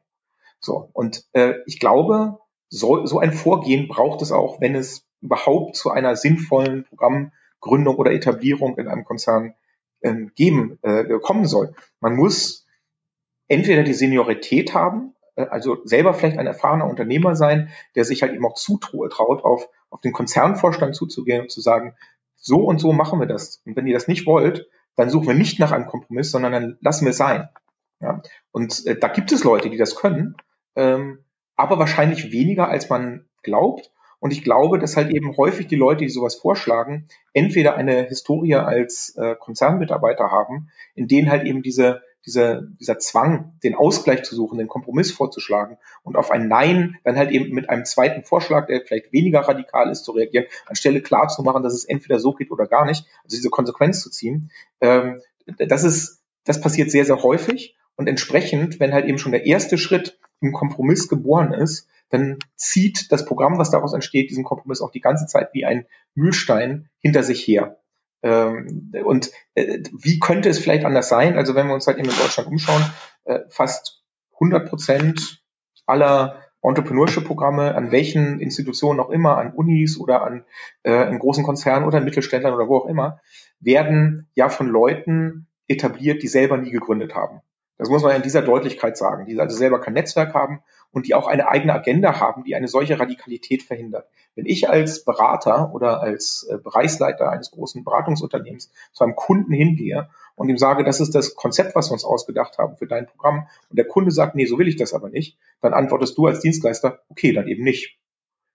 So. 0.61 0.91
Und 0.93 1.25
äh, 1.33 1.55
ich 1.67 1.79
glaube, 1.81 2.39
so, 2.69 3.07
so 3.07 3.19
ein 3.19 3.33
Vorgehen 3.33 3.89
braucht 3.89 4.23
es 4.23 4.33
auch, 4.33 4.61
wenn 4.61 4.75
es 4.75 5.07
überhaupt 5.21 5.77
zu 5.77 5.91
einer 5.91 6.17
sinnvollen 6.17 6.85
Programmgründung 6.85 7.97
oder 7.97 8.13
Etablierung 8.13 8.79
in 8.79 8.89
einem 8.89 9.05
Konzern 9.05 9.55
ähm, 10.03 10.33
geben, 10.35 10.79
äh, 10.83 11.05
kommen 11.21 11.47
soll. 11.47 11.75
Man 12.01 12.15
muss 12.15 12.67
entweder 13.49 13.83
die 13.83 13.95
Seniorität 13.95 14.75
haben, 14.75 15.15
äh, 15.35 15.47
also 15.47 15.79
selber 15.85 16.15
vielleicht 16.15 16.39
ein 16.39 16.47
erfahrener 16.47 16.87
Unternehmer 16.87 17.35
sein, 17.35 17.71
der 17.95 18.05
sich 18.05 18.23
halt 18.23 18.35
eben 18.35 18.47
auch 18.47 18.55
zutraut, 18.55 19.45
auf, 19.45 19.69
auf 19.91 20.01
den 20.01 20.13
Konzernvorstand 20.13 20.95
zuzugehen 20.95 21.43
und 21.43 21.51
zu 21.51 21.61
sagen, 21.61 21.95
so 22.37 22.59
und 22.59 22.79
so 22.79 22.93
machen 22.93 23.19
wir 23.19 23.27
das. 23.27 23.63
Und 23.65 23.77
wenn 23.77 23.87
ihr 23.87 23.95
das 23.95 24.09
nicht 24.09 24.27
wollt, 24.27 24.69
dann 24.95 25.11
suchen 25.11 25.29
wir 25.29 25.35
nicht 25.35 25.59
nach 25.59 25.73
einem 25.73 25.87
Kompromiss, 25.87 26.31
sondern 26.31 26.53
dann 26.53 26.79
lassen 26.81 27.05
wir 27.05 27.11
es 27.11 27.17
sein. 27.17 27.49
Ja? 28.01 28.23
Und 28.53 28.87
äh, 28.87 28.99
da 28.99 29.09
gibt 29.09 29.33
es 29.33 29.45
Leute, 29.45 29.71
die 29.71 29.77
das 29.77 29.97
können, 29.97 30.37
ähm, 30.79 31.24
aber 31.57 31.79
wahrscheinlich 31.79 32.33
weniger, 32.33 32.68
als 32.68 32.89
man 32.89 33.26
glaubt. 33.43 33.91
Und 34.20 34.33
ich 34.33 34.43
glaube, 34.43 34.79
dass 34.79 34.97
halt 34.97 35.11
eben 35.11 35.37
häufig 35.37 35.66
die 35.66 35.76
Leute, 35.76 36.05
die 36.05 36.11
sowas 36.11 36.37
vorschlagen, 36.37 37.09
entweder 37.35 37.76
eine 37.76 38.05
Historie 38.05 38.55
als 38.55 39.14
äh, 39.16 39.37
Konzernmitarbeiter 39.37 40.31
haben, 40.31 40.70
in 40.95 41.07
denen 41.07 41.31
halt 41.31 41.45
eben 41.45 41.62
diese 41.62 42.03
dieser, 42.26 42.62
dieser 42.81 42.99
Zwang, 42.99 43.59
den 43.64 43.74
Ausgleich 43.74 44.22
zu 44.22 44.35
suchen, 44.35 44.59
den 44.59 44.68
Kompromiss 44.68 45.11
vorzuschlagen 45.11 45.79
und 46.03 46.16
auf 46.16 46.31
ein 46.31 46.47
Nein 46.49 46.99
dann 47.03 47.16
halt 47.16 47.31
eben 47.31 47.55
mit 47.55 47.70
einem 47.70 47.87
zweiten 47.87 48.22
Vorschlag, 48.22 48.66
der 48.66 48.83
vielleicht 48.83 49.12
weniger 49.12 49.41
radikal 49.41 49.91
ist, 49.91 50.05
zu 50.05 50.12
reagieren, 50.12 50.47
anstelle 50.66 51.01
klar 51.01 51.29
zu 51.29 51.43
machen, 51.43 51.62
dass 51.62 51.72
es 51.72 51.85
entweder 51.85 52.18
so 52.20 52.35
geht 52.35 52.51
oder 52.51 52.66
gar 52.66 52.85
nicht, 52.85 53.07
also 53.24 53.37
diese 53.37 53.49
Konsequenz 53.49 54.03
zu 54.03 54.11
ziehen. 54.11 54.51
Ähm, 54.81 55.22
das 55.47 55.85
ist, 55.85 56.22
das 56.45 56.61
passiert 56.61 56.91
sehr, 56.91 57.07
sehr 57.07 57.22
häufig 57.22 57.76
und 57.97 58.09
entsprechend, 58.09 58.79
wenn 58.79 58.93
halt 58.93 59.07
eben 59.07 59.18
schon 59.18 59.33
der 59.33 59.47
erste 59.47 59.79
Schritt 59.79 60.18
im 60.41 60.53
Kompromiss 60.53 61.09
geboren 61.09 61.53
ist, 61.53 61.89
dann 62.11 62.39
zieht 62.57 63.12
das 63.12 63.24
Programm, 63.24 63.59
was 63.59 63.70
daraus 63.70 63.93
entsteht, 63.93 64.30
diesen 64.30 64.45
Kompromiss 64.45 64.80
auch 64.80 64.91
die 64.91 65.01
ganze 65.01 65.26
Zeit 65.26 65.51
wie 65.53 65.64
ein 65.64 65.86
Mühlstein 66.14 66.89
hinter 67.01 67.22
sich 67.22 67.47
her. 67.47 67.78
Ähm, 68.22 68.93
und 69.05 69.30
äh, 69.55 69.80
wie 69.93 70.18
könnte 70.18 70.49
es 70.49 70.59
vielleicht 70.59 70.84
anders 70.84 71.09
sein? 71.09 71.36
Also 71.36 71.55
wenn 71.55 71.66
wir 71.66 71.74
uns 71.74 71.86
halt 71.86 71.99
eben 71.99 72.09
in 72.09 72.16
Deutschland 72.16 72.49
umschauen, 72.49 72.82
äh, 73.24 73.41
fast 73.49 74.03
100 74.34 74.68
Prozent 74.68 75.43
aller 75.86 76.43
Entrepreneurship-Programme, 76.62 77.74
an 77.74 77.93
welchen 77.93 78.41
Institutionen 78.41 79.01
auch 79.01 79.11
immer, 79.11 79.39
an 79.39 79.53
Unis 79.53 79.99
oder 79.99 80.22
an 80.22 80.45
äh, 80.82 81.09
in 81.09 81.18
großen 81.18 81.45
Konzernen 81.45 81.86
oder 81.86 82.01
Mittelständlern 82.01 82.55
oder 82.55 82.68
wo 82.68 82.78
auch 82.78 82.86
immer, 82.86 83.20
werden 83.61 84.28
ja 84.34 84.49
von 84.49 84.66
Leuten 84.66 85.47
etabliert, 85.68 86.22
die 86.22 86.28
selber 86.28 86.57
nie 86.57 86.70
gegründet 86.70 87.14
haben. 87.14 87.43
Das 87.79 87.89
muss 87.89 88.03
man 88.03 88.16
in 88.16 88.22
dieser 88.22 88.43
Deutlichkeit 88.43 88.97
sagen, 88.97 89.24
die 89.26 89.39
also 89.41 89.57
selber 89.57 89.81
kein 89.81 89.95
Netzwerk 89.95 90.35
haben 90.35 90.62
und 90.91 91.07
die 91.07 91.14
auch 91.14 91.29
eine 91.29 91.49
eigene 91.49 91.72
Agenda 91.72 92.18
haben, 92.18 92.43
die 92.43 92.57
eine 92.57 92.66
solche 92.66 92.99
Radikalität 92.99 93.62
verhindert. 93.62 94.09
Wenn 94.35 94.47
ich 94.47 94.68
als 94.68 95.05
Berater 95.05 95.72
oder 95.72 96.01
als 96.01 96.47
äh, 96.51 96.59
Bereichsleiter 96.59 97.31
eines 97.31 97.53
großen 97.53 97.85
Beratungsunternehmens 97.85 98.70
zu 98.93 99.05
einem 99.05 99.14
Kunden 99.14 99.53
hingehe 99.53 100.11
und 100.35 100.49
ihm 100.49 100.59
sage, 100.59 100.83
das 100.83 101.01
ist 101.01 101.14
das 101.14 101.37
Konzept, 101.37 101.76
was 101.76 101.89
wir 101.89 101.93
uns 101.93 102.05
ausgedacht 102.05 102.59
haben 102.59 102.76
für 102.76 102.87
dein 102.87 103.07
Programm 103.07 103.47
und 103.70 103.79
der 103.79 103.87
Kunde 103.87 104.11
sagt, 104.11 104.35
nee, 104.35 104.47
so 104.47 104.59
will 104.59 104.68
ich 104.68 104.76
das 104.76 104.93
aber 104.93 105.09
nicht, 105.09 105.39
dann 105.61 105.72
antwortest 105.72 106.18
du 106.18 106.26
als 106.26 106.41
Dienstleister, 106.41 107.01
okay, 107.11 107.33
dann 107.33 107.47
eben 107.47 107.62
nicht 107.62 107.99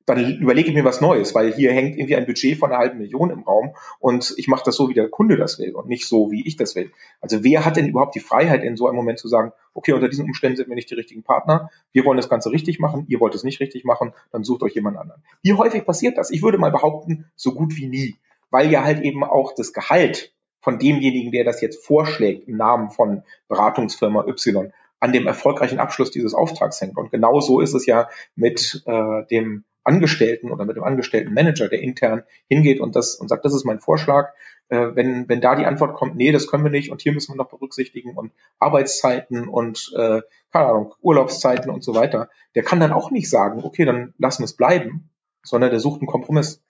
dann 0.05 0.37
überlege 0.39 0.69
ich 0.69 0.75
mir 0.75 0.83
was 0.83 1.01
Neues, 1.01 1.33
weil 1.33 1.53
hier 1.53 1.71
hängt 1.71 1.97
irgendwie 1.97 2.15
ein 2.15 2.25
Budget 2.25 2.57
von 2.57 2.71
einer 2.71 2.79
halben 2.79 2.97
Million 2.97 3.29
im 3.29 3.43
Raum 3.43 3.75
und 3.99 4.33
ich 4.37 4.47
mache 4.47 4.63
das 4.65 4.75
so, 4.75 4.89
wie 4.89 4.93
der 4.93 5.09
Kunde 5.09 5.37
das 5.37 5.59
will 5.59 5.73
und 5.75 5.87
nicht 5.87 6.07
so, 6.07 6.29
wie 6.31 6.45
ich 6.45 6.57
das 6.57 6.75
will. 6.75 6.91
Also 7.21 7.43
wer 7.43 7.63
hat 7.65 7.77
denn 7.77 7.87
überhaupt 7.87 8.15
die 8.15 8.19
Freiheit, 8.19 8.63
in 8.63 8.75
so 8.75 8.87
einem 8.87 8.97
Moment 8.97 9.19
zu 9.19 9.27
sagen, 9.27 9.53
okay, 9.73 9.93
unter 9.93 10.09
diesen 10.09 10.25
Umständen 10.25 10.57
sind 10.57 10.67
wir 10.67 10.75
nicht 10.75 10.89
die 10.89 10.95
richtigen 10.95 11.23
Partner, 11.23 11.69
wir 11.93 12.03
wollen 12.03 12.17
das 12.17 12.29
Ganze 12.29 12.51
richtig 12.51 12.79
machen, 12.79 13.05
ihr 13.07 13.19
wollt 13.19 13.33
es 13.33 13.43
nicht 13.43 13.59
richtig 13.61 13.85
machen, 13.85 14.13
dann 14.31 14.43
sucht 14.43 14.63
euch 14.63 14.75
jemand 14.75 14.97
anderen. 14.97 15.23
Wie 15.41 15.53
häufig 15.53 15.85
passiert 15.85 16.17
das? 16.17 16.31
Ich 16.31 16.43
würde 16.43 16.57
mal 16.57 16.71
behaupten, 16.71 17.25
so 17.35 17.53
gut 17.53 17.75
wie 17.77 17.87
nie, 17.87 18.15
weil 18.51 18.71
ja 18.71 18.83
halt 18.83 19.01
eben 19.01 19.23
auch 19.23 19.53
das 19.55 19.71
Gehalt 19.71 20.33
von 20.59 20.79
demjenigen, 20.79 21.31
der 21.31 21.43
das 21.43 21.61
jetzt 21.61 21.85
vorschlägt 21.85 22.47
im 22.47 22.57
Namen 22.57 22.89
von 22.89 23.23
Beratungsfirma 23.47 24.25
Y, 24.27 24.71
an 24.99 25.11
dem 25.11 25.27
erfolgreichen 25.27 25.79
Abschluss 25.79 26.11
dieses 26.11 26.33
Auftrags 26.33 26.79
hängt. 26.79 26.97
Und 26.97 27.11
genau 27.11 27.41
so 27.41 27.59
ist 27.59 27.73
es 27.73 27.85
ja 27.85 28.09
mit 28.35 28.81
äh, 28.85 29.25
dem 29.29 29.65
Angestellten 29.83 30.51
oder 30.51 30.65
mit 30.65 30.75
dem 30.75 30.83
angestellten 30.83 31.33
Manager, 31.33 31.67
der 31.67 31.81
intern 31.81 32.23
hingeht 32.47 32.79
und 32.79 32.95
das 32.95 33.15
und 33.15 33.27
sagt, 33.27 33.45
das 33.45 33.53
ist 33.53 33.65
mein 33.65 33.79
Vorschlag. 33.79 34.33
Äh, 34.69 34.95
wenn, 34.95 35.27
wenn 35.27 35.41
da 35.41 35.55
die 35.55 35.65
Antwort 35.65 35.95
kommt, 35.95 36.15
nee, 36.15 36.31
das 36.31 36.47
können 36.47 36.63
wir 36.63 36.71
nicht 36.71 36.91
und 36.91 37.01
hier 37.01 37.11
müssen 37.11 37.33
wir 37.33 37.37
noch 37.37 37.49
berücksichtigen 37.49 38.15
und 38.15 38.31
Arbeitszeiten 38.59 39.47
und 39.47 39.91
äh, 39.95 40.21
keine 40.51 40.65
Ahnung, 40.67 40.93
Urlaubszeiten 41.01 41.69
und 41.69 41.83
so 41.83 41.95
weiter, 41.95 42.29
der 42.55 42.63
kann 42.63 42.79
dann 42.79 42.93
auch 42.93 43.11
nicht 43.11 43.29
sagen, 43.29 43.63
okay, 43.63 43.85
dann 43.85 44.13
lassen 44.17 44.41
wir 44.41 44.45
es 44.45 44.55
bleiben, 44.55 45.09
sondern 45.43 45.71
der 45.71 45.79
sucht 45.79 46.01
einen 46.01 46.07
Kompromiss. 46.07 46.63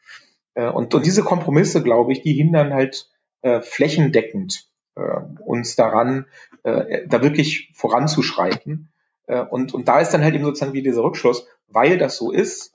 Äh, 0.55 0.69
und, 0.69 0.93
und 0.93 1.05
diese 1.05 1.23
Kompromisse, 1.23 1.83
glaube 1.83 2.13
ich, 2.13 2.21
die 2.21 2.33
hindern 2.33 2.73
halt 2.73 3.09
äh, 3.41 3.61
flächendeckend 3.61 4.67
äh, 4.95 5.19
uns 5.45 5.75
daran, 5.75 6.25
äh, 6.63 7.07
da 7.07 7.21
wirklich 7.21 7.71
voranzuschreiten. 7.73 8.91
Äh, 9.27 9.41
und, 9.41 9.73
und 9.73 9.87
da 9.87 9.99
ist 9.99 10.11
dann 10.11 10.23
halt 10.23 10.35
eben 10.35 10.43
sozusagen 10.43 10.73
wie 10.73 10.83
dieser 10.83 11.03
Rückschluss, 11.03 11.47
weil 11.67 11.97
das 11.97 12.17
so 12.17 12.31
ist, 12.31 12.72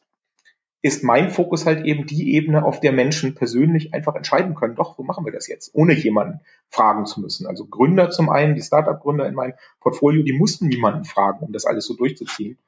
ist 0.80 1.02
mein 1.02 1.30
Fokus 1.30 1.66
halt 1.66 1.84
eben 1.84 2.06
die 2.06 2.34
Ebene, 2.34 2.64
auf 2.64 2.80
der 2.80 2.92
Menschen 2.92 3.34
persönlich 3.34 3.94
einfach 3.94 4.14
entscheiden 4.14 4.54
können, 4.54 4.76
doch, 4.76 4.96
so 4.96 5.02
machen 5.02 5.24
wir 5.24 5.32
das 5.32 5.48
jetzt, 5.48 5.74
ohne 5.74 5.92
jemanden 5.92 6.40
fragen 6.68 7.04
zu 7.04 7.20
müssen. 7.20 7.46
Also 7.46 7.66
Gründer 7.66 8.10
zum 8.10 8.30
einen, 8.30 8.54
die 8.54 8.62
Startup-Gründer 8.62 9.26
in 9.26 9.34
meinem 9.34 9.54
Portfolio, 9.80 10.22
die 10.22 10.32
mussten 10.32 10.68
niemanden 10.68 11.04
fragen, 11.04 11.44
um 11.44 11.52
das 11.52 11.64
alles 11.64 11.86
so 11.86 11.94
durchzuziehen. 11.94 12.58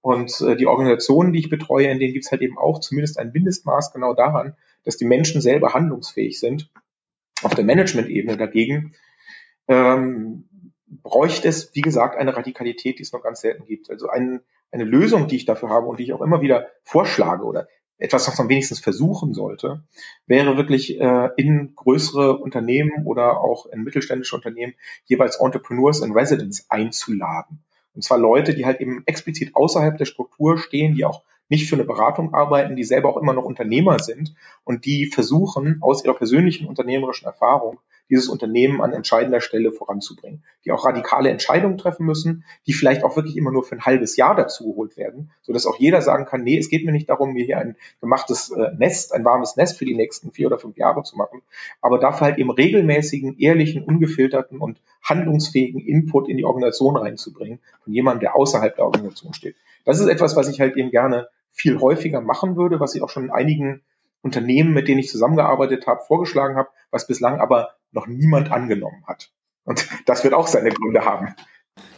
Und 0.00 0.40
äh, 0.40 0.56
die 0.56 0.66
Organisationen, 0.66 1.32
die 1.32 1.40
ich 1.40 1.50
betreue, 1.50 1.88
in 1.88 2.00
denen 2.00 2.12
gibt 2.12 2.24
es 2.24 2.32
halt 2.32 2.42
eben 2.42 2.58
auch 2.58 2.80
zumindest 2.80 3.18
ein 3.18 3.32
Mindestmaß 3.32 3.92
genau 3.92 4.14
daran, 4.14 4.56
dass 4.84 4.96
die 4.96 5.04
Menschen 5.04 5.40
selber 5.40 5.74
handlungsfähig 5.74 6.40
sind. 6.40 6.70
Auf 7.42 7.54
der 7.54 7.64
Management-Ebene 7.64 8.36
dagegen 8.36 8.94
ähm, 9.68 10.48
bräuchte 10.86 11.48
es, 11.48 11.74
wie 11.74 11.82
gesagt, 11.82 12.16
eine 12.16 12.36
Radikalität, 12.36 12.98
die 12.98 13.02
es 13.02 13.12
noch 13.12 13.22
ganz 13.22 13.42
selten 13.42 13.66
gibt. 13.66 13.90
Also 13.90 14.08
ein, 14.08 14.40
eine 14.72 14.84
Lösung, 14.84 15.26
die 15.26 15.36
ich 15.36 15.44
dafür 15.44 15.68
habe 15.68 15.86
und 15.86 15.98
die 15.98 16.04
ich 16.04 16.12
auch 16.12 16.20
immer 16.20 16.40
wieder 16.40 16.68
vorschlage 16.84 17.44
oder 17.44 17.68
etwas, 17.98 18.26
was 18.26 18.38
man 18.38 18.48
wenigstens 18.48 18.80
versuchen 18.80 19.34
sollte, 19.34 19.82
wäre 20.26 20.56
wirklich 20.56 20.98
äh, 20.98 21.28
in 21.36 21.74
größere 21.76 22.38
Unternehmen 22.38 23.04
oder 23.04 23.40
auch 23.40 23.66
in 23.66 23.82
mittelständische 23.82 24.34
Unternehmen 24.36 24.74
jeweils 25.04 25.36
Entrepreneurs 25.36 26.00
in 26.00 26.12
Residence 26.12 26.66
einzuladen. 26.70 27.62
Und 27.94 28.02
zwar 28.02 28.18
Leute, 28.18 28.54
die 28.54 28.64
halt 28.64 28.80
eben 28.80 29.02
explizit 29.06 29.54
außerhalb 29.54 29.98
der 29.98 30.06
Struktur 30.06 30.58
stehen, 30.58 30.94
die 30.94 31.04
auch 31.04 31.22
nicht 31.48 31.68
für 31.68 31.76
eine 31.76 31.84
Beratung 31.84 32.32
arbeiten, 32.32 32.76
die 32.76 32.84
selber 32.84 33.10
auch 33.10 33.16
immer 33.16 33.34
noch 33.34 33.44
Unternehmer 33.44 33.98
sind 33.98 34.34
und 34.64 34.86
die 34.86 35.06
versuchen, 35.06 35.78
aus 35.82 36.04
ihrer 36.04 36.14
persönlichen 36.14 36.66
unternehmerischen 36.66 37.26
Erfahrung 37.26 37.80
dieses 38.10 38.28
Unternehmen 38.28 38.82
an 38.82 38.92
entscheidender 38.92 39.40
Stelle 39.40 39.72
voranzubringen, 39.72 40.42
die 40.64 40.72
auch 40.72 40.84
radikale 40.84 41.30
Entscheidungen 41.30 41.78
treffen 41.78 42.04
müssen, 42.04 42.44
die 42.66 42.72
vielleicht 42.72 43.04
auch 43.04 43.16
wirklich 43.16 43.36
immer 43.36 43.52
nur 43.52 43.62
für 43.62 43.76
ein 43.76 43.84
halbes 43.84 44.16
Jahr 44.16 44.34
dazu 44.34 44.70
geholt 44.70 44.96
werden, 44.96 45.30
so 45.42 45.52
dass 45.52 45.66
auch 45.66 45.78
jeder 45.78 46.02
sagen 46.02 46.26
kann, 46.26 46.42
nee, 46.42 46.58
es 46.58 46.68
geht 46.68 46.84
mir 46.84 46.92
nicht 46.92 47.08
darum, 47.08 47.32
mir 47.32 47.44
hier 47.44 47.58
ein 47.58 47.76
gemachtes 48.00 48.50
äh, 48.50 48.72
Nest, 48.76 49.14
ein 49.14 49.24
warmes 49.24 49.56
Nest 49.56 49.78
für 49.78 49.84
die 49.84 49.94
nächsten 49.94 50.32
vier 50.32 50.48
oder 50.48 50.58
fünf 50.58 50.76
Jahre 50.76 51.02
zu 51.04 51.16
machen, 51.16 51.42
aber 51.80 51.98
dafür 51.98 52.26
halt 52.26 52.38
eben 52.38 52.50
regelmäßigen, 52.50 53.38
ehrlichen, 53.38 53.84
ungefilterten 53.84 54.58
und 54.58 54.80
handlungsfähigen 55.02 55.80
Input 55.80 56.28
in 56.28 56.36
die 56.36 56.44
Organisation 56.44 56.96
reinzubringen 56.96 57.60
von 57.82 57.92
jemandem, 57.92 58.20
der 58.20 58.36
außerhalb 58.36 58.74
der 58.74 58.84
Organisation 58.84 59.34
steht. 59.34 59.56
Das 59.84 60.00
ist 60.00 60.08
etwas, 60.08 60.36
was 60.36 60.48
ich 60.48 60.60
halt 60.60 60.76
eben 60.76 60.90
gerne 60.90 61.28
viel 61.52 61.80
häufiger 61.80 62.20
machen 62.20 62.56
würde, 62.56 62.80
was 62.80 62.94
ich 62.94 63.02
auch 63.02 63.08
schon 63.08 63.24
in 63.24 63.30
einigen 63.30 63.82
Unternehmen, 64.22 64.72
mit 64.74 64.88
denen 64.88 65.00
ich 65.00 65.08
zusammengearbeitet 65.08 65.86
habe, 65.86 66.02
vorgeschlagen 66.06 66.56
habe, 66.56 66.68
was 66.90 67.06
bislang 67.06 67.40
aber 67.40 67.70
noch 67.92 68.06
niemand 68.06 68.52
angenommen 68.52 69.04
hat. 69.06 69.30
Und 69.64 69.88
das 70.06 70.24
wird 70.24 70.34
auch 70.34 70.46
seine 70.46 70.70
Gründe 70.70 71.04
haben. 71.04 71.34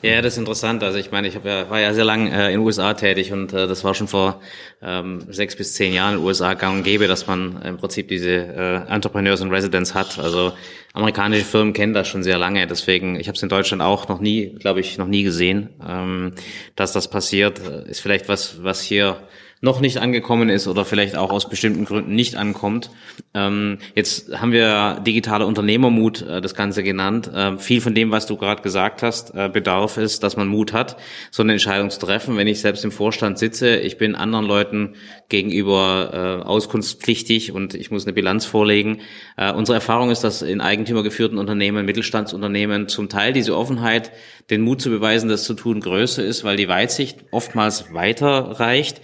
Ja, 0.02 0.20
das 0.20 0.34
ist 0.34 0.38
interessant. 0.38 0.82
Also 0.82 0.98
ich 0.98 1.12
meine, 1.12 1.28
ich 1.28 1.36
hab 1.36 1.44
ja, 1.44 1.70
war 1.70 1.78
ja 1.78 1.94
sehr 1.94 2.04
lang 2.04 2.26
äh, 2.26 2.46
in 2.46 2.58
den 2.58 2.60
USA 2.60 2.92
tätig 2.94 3.32
und 3.32 3.52
äh, 3.52 3.68
das 3.68 3.84
war 3.84 3.94
schon 3.94 4.08
vor 4.08 4.40
ähm, 4.82 5.24
sechs 5.28 5.54
bis 5.54 5.74
zehn 5.74 5.94
Jahren 5.94 6.14
in 6.14 6.18
den 6.18 6.26
USA 6.26 6.54
gang 6.54 6.78
und 6.78 6.82
gäbe, 6.82 7.06
dass 7.06 7.28
man 7.28 7.62
im 7.62 7.76
Prinzip 7.76 8.08
diese 8.08 8.30
äh, 8.30 8.92
Entrepreneurs 8.92 9.40
in 9.40 9.50
Residence 9.50 9.94
hat. 9.94 10.18
Also 10.18 10.52
amerikanische 10.92 11.44
Firmen 11.44 11.72
kennen 11.72 11.94
das 11.94 12.08
schon 12.08 12.24
sehr 12.24 12.36
lange. 12.36 12.66
Deswegen, 12.66 13.14
ich 13.14 13.28
habe 13.28 13.36
es 13.36 13.42
in 13.44 13.48
Deutschland 13.48 13.80
auch 13.80 14.08
noch 14.08 14.18
nie, 14.18 14.56
glaube 14.58 14.80
ich, 14.80 14.98
noch 14.98 15.06
nie 15.06 15.22
gesehen, 15.22 15.70
ähm, 15.86 16.34
dass 16.74 16.92
das 16.92 17.08
passiert. 17.08 17.60
Ist 17.60 18.00
vielleicht 18.00 18.28
was, 18.28 18.62
was 18.64 18.82
hier 18.82 19.18
noch 19.64 19.80
nicht 19.80 19.98
angekommen 19.98 20.48
ist 20.48 20.66
oder 20.66 20.84
vielleicht 20.84 21.16
auch 21.16 21.30
aus 21.30 21.48
bestimmten 21.48 21.84
Gründen 21.84 22.16
nicht 22.16 22.34
ankommt. 22.34 22.90
Ähm, 23.32 23.78
jetzt 23.94 24.36
haben 24.40 24.50
wir 24.50 25.00
digitaler 25.06 25.46
Unternehmermut 25.46 26.20
äh, 26.22 26.40
das 26.40 26.56
Ganze 26.56 26.82
genannt. 26.82 27.30
Äh, 27.32 27.56
viel 27.58 27.80
von 27.80 27.94
dem, 27.94 28.10
was 28.10 28.26
du 28.26 28.36
gerade 28.36 28.60
gesagt 28.62 29.04
hast, 29.04 29.32
äh, 29.36 29.48
bedarf 29.48 29.98
es, 29.98 30.18
dass 30.18 30.36
man 30.36 30.48
Mut 30.48 30.72
hat, 30.72 30.96
so 31.30 31.44
eine 31.44 31.52
Entscheidung 31.52 31.90
zu 31.90 32.00
treffen. 32.00 32.36
Wenn 32.36 32.48
ich 32.48 32.60
selbst 32.60 32.84
im 32.84 32.90
Vorstand 32.90 33.38
sitze, 33.38 33.76
ich 33.76 33.98
bin 33.98 34.16
anderen 34.16 34.46
Leuten 34.46 34.96
gegenüber 35.28 36.42
äh, 36.42 36.44
auskunftspflichtig 36.44 37.52
und 37.52 37.74
ich 37.74 37.92
muss 37.92 38.04
eine 38.04 38.14
Bilanz 38.14 38.44
vorlegen. 38.44 38.98
Äh, 39.36 39.52
unsere 39.52 39.76
Erfahrung 39.76 40.10
ist, 40.10 40.24
dass 40.24 40.42
in 40.42 40.60
eigentümergeführten 40.60 41.38
Unternehmen, 41.38 41.86
Mittelstandsunternehmen 41.86 42.88
zum 42.88 43.08
Teil 43.08 43.32
diese 43.32 43.56
Offenheit, 43.56 44.10
den 44.50 44.62
Mut 44.62 44.82
zu 44.82 44.90
beweisen, 44.90 45.28
das 45.28 45.44
zu 45.44 45.54
tun, 45.54 45.78
größer 45.78 46.24
ist, 46.24 46.42
weil 46.42 46.56
die 46.56 46.66
Weitsicht 46.66 47.20
oftmals 47.30 47.94
weiter 47.94 48.58
reicht 48.58 49.00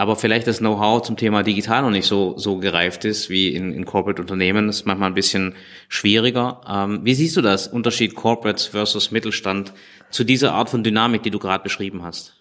aber 0.00 0.16
vielleicht 0.16 0.46
das 0.46 0.60
Know-how 0.60 1.02
zum 1.02 1.18
Thema 1.18 1.42
digital 1.42 1.82
noch 1.82 1.90
nicht 1.90 2.06
so, 2.06 2.38
so 2.38 2.56
gereift 2.56 3.04
ist 3.04 3.28
wie 3.28 3.54
in, 3.54 3.74
in 3.74 3.84
Corporate-Unternehmen. 3.84 4.66
Das 4.66 4.76
ist 4.76 4.86
manchmal 4.86 5.10
ein 5.10 5.14
bisschen 5.14 5.54
schwieriger. 5.90 6.62
Ähm, 6.66 7.00
wie 7.04 7.12
siehst 7.12 7.36
du 7.36 7.42
das, 7.42 7.68
Unterschied 7.68 8.14
Corporates 8.14 8.64
versus 8.64 9.10
Mittelstand, 9.10 9.74
zu 10.08 10.24
dieser 10.24 10.54
Art 10.54 10.70
von 10.70 10.82
Dynamik, 10.82 11.22
die 11.22 11.30
du 11.30 11.38
gerade 11.38 11.62
beschrieben 11.62 12.02
hast? 12.02 12.40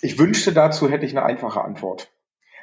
Ich 0.00 0.18
wünschte, 0.18 0.54
dazu 0.54 0.88
hätte 0.88 1.04
ich 1.04 1.12
eine 1.12 1.26
einfache 1.26 1.62
Antwort. 1.62 2.10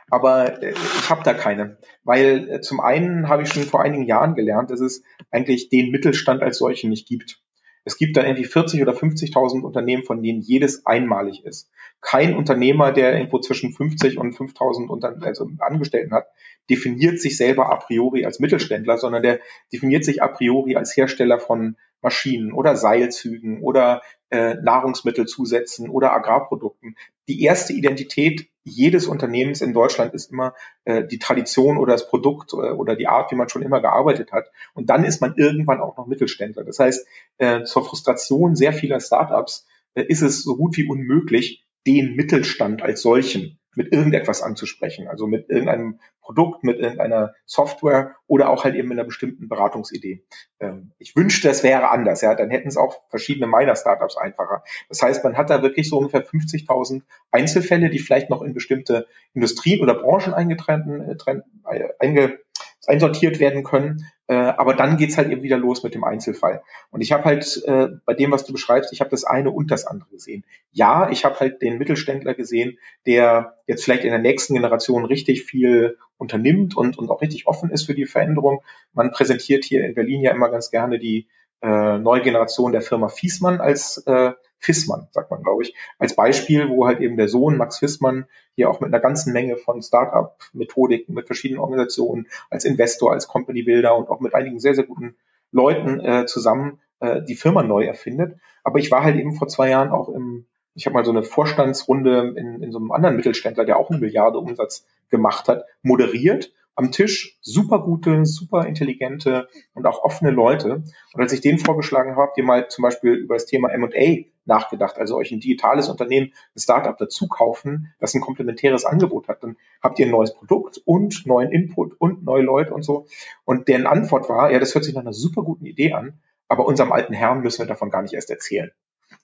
Aber 0.10 0.64
äh, 0.64 0.72
ich 0.72 1.10
habe 1.12 1.22
da 1.24 1.36
keine. 1.36 1.78
Weil 2.04 2.50
äh, 2.50 2.62
zum 2.62 2.80
einen 2.80 3.30
habe 3.30 3.44
ich 3.44 3.50
schon 3.50 3.62
vor 3.66 3.84
einigen 3.84 4.08
Jahren 4.08 4.34
gelernt, 4.34 4.72
dass 4.72 4.80
es 4.80 5.04
eigentlich 5.30 5.70
den 5.70 5.92
Mittelstand 5.92 6.42
als 6.42 6.58
solchen 6.58 6.90
nicht 6.90 7.08
gibt. 7.08 7.40
Es 7.86 7.98
gibt 7.98 8.18
dann 8.18 8.26
irgendwie 8.26 8.46
40 8.46 8.82
oder 8.82 8.94
50.000 8.94 9.62
Unternehmen, 9.62 10.04
von 10.04 10.24
denen 10.24 10.42
jedes 10.42 10.88
einmalig 10.88 11.46
ist. 11.46 11.70
Kein 12.04 12.36
Unternehmer, 12.36 12.91
der 12.91 13.14
irgendwo 13.14 13.39
zwischen 13.39 13.74
50 13.74 14.18
und 14.18 14.36
5.000 14.36 15.24
also 15.24 15.49
Angestellten 15.60 16.14
hat, 16.14 16.28
definiert 16.70 17.20
sich 17.20 17.38
selber 17.38 17.72
a 17.72 17.78
priori 17.78 18.26
als 18.26 18.39
Mittelständler, 18.39 18.97
sondern 18.97 19.24
der 19.24 19.39
definiert 19.72 20.04
sich 20.04 20.22
a 20.22 20.28
priori 20.28 20.76
als 20.76 20.95
Hersteller 20.95 21.39
von 21.39 21.78
Maschinen 22.01 22.51
oder 22.51 22.76
Seilzügen 22.76 23.62
oder 23.62 24.01
äh, 24.30 24.56
Nahrungsmittelzusätzen 24.56 25.89
oder 25.89 26.12
Agrarprodukten. 26.12 26.97
Die 27.30 27.41
erste 27.41 27.72
Identität 27.72 28.49
jedes 28.66 29.08
Unternehmens 29.08 29.62
in 29.62 29.74
Deutschland 29.74 30.14
ist 30.14 30.32
immer 30.32 30.54
äh, 30.84 31.06
die 31.06 31.20
Tradition 31.20 31.78
oder 31.78 31.93
das 31.93 32.10
Produkt 32.10 32.54
äh, 32.54 32.72
oder 32.72 32.95
die 32.95 33.08
Art, 33.08 33.32
wie 33.32 33.36
man 33.36 33.47
schon 33.49 33.62
immer 33.62 33.82
gearbeitet 33.82 34.32
hat. 34.32 34.51
Und 34.74 34.89
dann 34.89 35.06
ist 35.06 35.22
man 35.22 35.36
irgendwann 35.38 35.80
auch 35.80 35.97
noch 35.97 36.08
Mittelständler. 36.08 36.64
Das 36.66 36.80
heißt, 36.80 37.08
äh, 37.38 37.64
zur 37.64 37.86
Frustration 37.86 38.56
sehr 38.56 38.74
vieler 38.74 38.99
Startups 38.99 39.66
äh, 39.95 40.04
ist 40.04 40.22
es 40.22 40.43
so 40.43 40.58
gut 40.58 40.76
wie 40.78 40.88
unmöglich, 40.88 41.62
den 41.86 42.16
Mittelstand 42.16 42.82
als 42.82 43.02
solchen 43.02 43.60
mit 43.76 43.92
irgendetwas 43.92 44.42
anzusprechen, 44.42 45.08
also 45.08 45.28
mit 45.28 45.50
irgendeinem 45.50 46.00
Produkt, 46.22 46.64
mit 46.64 46.80
irgendeiner 46.80 47.34
Software 47.46 48.16
oder 48.28 48.50
auch 48.50 48.64
halt 48.64 48.76
eben 48.76 48.88
mit 48.88 48.98
einer 48.98 49.06
bestimmten 49.06 49.50
Beratungsidee. 49.50 50.24
Ähm, 50.60 50.92
ich 51.00 51.16
wünschte, 51.16 51.50
es 51.50 51.64
wäre 51.64 51.90
anders, 51.90 52.22
ja, 52.22 52.34
dann 52.36 52.50
hätten 52.50 52.68
es 52.68 52.78
auch 52.78 53.02
verschiedene 53.10 53.48
meiner 53.48 53.76
Startups 53.76 54.16
einfacher. 54.16 54.64
Das 54.90 55.02
heißt, 55.02 55.24
man 55.24 55.38
hat 55.38 55.50
da 55.50 55.62
wirklich 55.62 55.90
so 55.90 55.98
ungefähr 55.98 56.26
50.000 56.26 57.02
Einzelfälle, 57.32 57.90
die 57.90 58.00
vielleicht 58.00 58.30
noch 58.30 58.42
in 58.42 58.54
bestimmte 58.54 59.08
Industrien 59.34 59.82
oder 59.82 59.96
Branchen 59.96 60.34
eingetreten, 60.34 61.02
äh, 61.02 61.88
einge, 62.00 62.40
einsortiert 62.86 63.40
werden 63.40 63.64
können. 63.64 64.06
Äh, 64.28 64.36
aber 64.36 64.74
dann 64.74 64.98
geht's 64.98 65.18
halt 65.18 65.30
eben 65.30 65.44
wieder 65.44 65.58
los 65.58 65.84
mit 65.84 65.96
dem 65.96 66.04
Einzelfall. 66.04 66.64
Und 66.92 67.02
ich 67.02 67.12
habe 67.12 67.26
halt 67.26 67.62
äh, 67.66 67.90
bei 68.06 68.14
dem, 68.14 68.32
was 68.32 68.46
du 68.46 68.54
beschreibst, 68.54 68.94
ich 68.94 69.02
habe 69.02 69.10
das 69.10 69.26
eine 69.26 69.52
und 69.52 69.70
das 69.70 69.86
andere 69.86 70.10
gesehen. 70.10 70.46
Ja, 70.72 71.10
ich 71.10 71.26
habe 71.26 71.40
halt 71.40 71.62
den 71.62 71.78
Mittelständler 71.78 72.34
gesehen, 72.34 72.78
der 73.06 73.58
jetzt 73.68 73.84
vielleicht 73.84 74.06
in 74.06 74.12
der 74.12 74.20
nächsten 74.20 74.54
Generation 74.54 75.06
richtig 75.06 75.44
viel 75.44 75.98
unternimmt 76.18 76.78
und, 76.78 76.98
und 76.98 77.10
auch 77.10 77.22
richtig 77.22 77.48
offen 77.48 77.70
ist 77.70 77.84
für 77.84 77.96
die 77.96 78.06
Veränderung. 78.06 78.62
Man 78.94 79.12
präsentiert 79.12 79.66
hier 79.66 79.84
in 79.86 79.94
Berlin 79.94 80.22
ja 80.22 80.32
immer 80.32 80.50
ganz 80.50 80.72
gerne 80.72 81.00
die 81.00 81.28
äh, 81.62 81.98
neue 81.98 82.22
Generation 82.22 82.72
der 82.72 82.82
Firma 82.82 83.10
Fiesmann 83.10 83.60
als 83.60 84.04
äh, 84.06 84.32
Fissmann, 84.64 85.07
sagt 85.11 85.30
man, 85.30 85.43
glaube 85.43 85.64
ich, 85.64 85.76
als 85.99 86.16
Beispiel, 86.16 86.70
wo 86.70 86.88
halt 86.88 87.01
eben 87.01 87.18
der 87.18 87.28
Sohn 87.28 87.57
Max 87.57 87.80
Fissmann 87.80 88.26
hier 88.55 88.70
auch 88.70 88.80
mit 88.80 88.88
einer 88.88 89.01
ganzen 89.01 89.34
Menge 89.34 89.57
von 89.57 89.82
Start-up-Methodiken, 89.82 91.14
mit 91.14 91.28
verschiedenen 91.28 91.59
Organisationen, 91.59 92.28
als 92.49 92.64
Investor, 92.64 93.11
als 93.11 93.28
Company-Builder 93.28 93.95
und 93.95 94.09
auch 94.09 94.22
mit 94.22 94.34
einigen 94.34 94.59
sehr, 94.59 94.74
sehr 94.74 94.86
guten 94.86 95.16
Leuten 95.51 95.99
äh, 95.99 96.26
zusammen 96.26 96.80
äh, 97.01 97.22
die 97.22 97.36
Firma 97.36 97.61
neu 97.61 97.84
erfindet. 97.84 98.38
Aber 98.64 98.80
ich 98.80 98.89
war 98.89 99.03
halt 99.03 99.18
eben 99.18 99.34
vor 99.34 99.49
zwei 99.49 99.70
Jahren 99.70 99.89
auch 99.89 100.07
im, 100.07 100.45
ich 100.76 100.86
habe 100.86 100.93
mal 100.93 101.03
so 101.03 101.11
eine 101.11 101.24
Vorstandsrunde 101.24 102.34
in, 102.38 102.64
in 102.64 102.72
so 102.72 102.80
einem 102.80 102.93
anderen 102.93 103.18
Mittelständler, 103.18 103.66
der 103.66 103.78
auch 103.78 103.89
eine 103.89 103.99
Milliarde 103.99 104.38
Umsatz 104.38 104.86
gemacht 105.09 105.49
hat, 105.49 105.66
moderiert 105.82 106.53
am 106.76 106.91
Tisch 106.91 107.38
super 107.41 107.80
gute, 107.80 108.26
super 108.26 108.66
intelligente 108.66 109.47
und 109.74 109.86
auch 109.86 110.03
offene 110.03 110.32
Leute. 110.32 110.84
Und 111.14 111.22
als 111.22 111.34
ich 111.34 111.41
denen 111.41 111.59
vorgeschlagen 111.59 112.16
habe, 112.16 112.32
ihr 112.38 112.43
mal 112.43 112.70
zum 112.70 112.82
Beispiel 112.84 113.14
über 113.14 113.36
das 113.36 113.45
Thema 113.45 113.70
M&A 113.70 114.26
nachgedacht, 114.46 114.98
also 114.98 115.16
euch 115.18 115.32
ein 115.32 115.39
digitales 115.39 115.89
Unternehmen, 115.89 116.34
ein 116.56 116.60
Startup 116.60 116.98
dazu 116.98 117.28
kaufen, 117.28 117.94
das 118.00 118.14
ein 118.14 118.22
komplementäres 118.22 118.86
Angebot 118.86 119.28
hat, 119.28 119.44
dann 119.44 119.58
habt 119.82 120.00
ihr 120.00 120.06
ein 120.06 120.12
neues 120.12 120.34
Produkt 120.34 120.82
und 120.86 121.26
neuen 121.26 121.52
Input 121.52 122.00
und 122.00 122.24
neue 122.24 122.44
Leute 122.44 122.74
und 122.74 122.84
so. 122.84 123.08
Und 123.46 123.68
deren 123.68 123.88
Antwort 123.88 124.30
war, 124.30 124.52
ja, 124.52 124.60
das 124.60 124.74
hört 124.76 124.84
sich 124.86 124.94
nach 124.94 125.02
einer 125.02 125.14
super 125.14 125.44
guten 125.44 125.66
Idee 125.66 125.94
an, 125.94 126.20
aber 126.48 126.66
unserem 126.66 126.91
alten 126.91 127.14
Herrn 127.14 127.41
müssen 127.41 127.60
wir 127.60 127.68
davon 127.68 127.89
gar 127.89 128.02
nicht 128.02 128.14
erst 128.14 128.30
erzählen. 128.30 128.72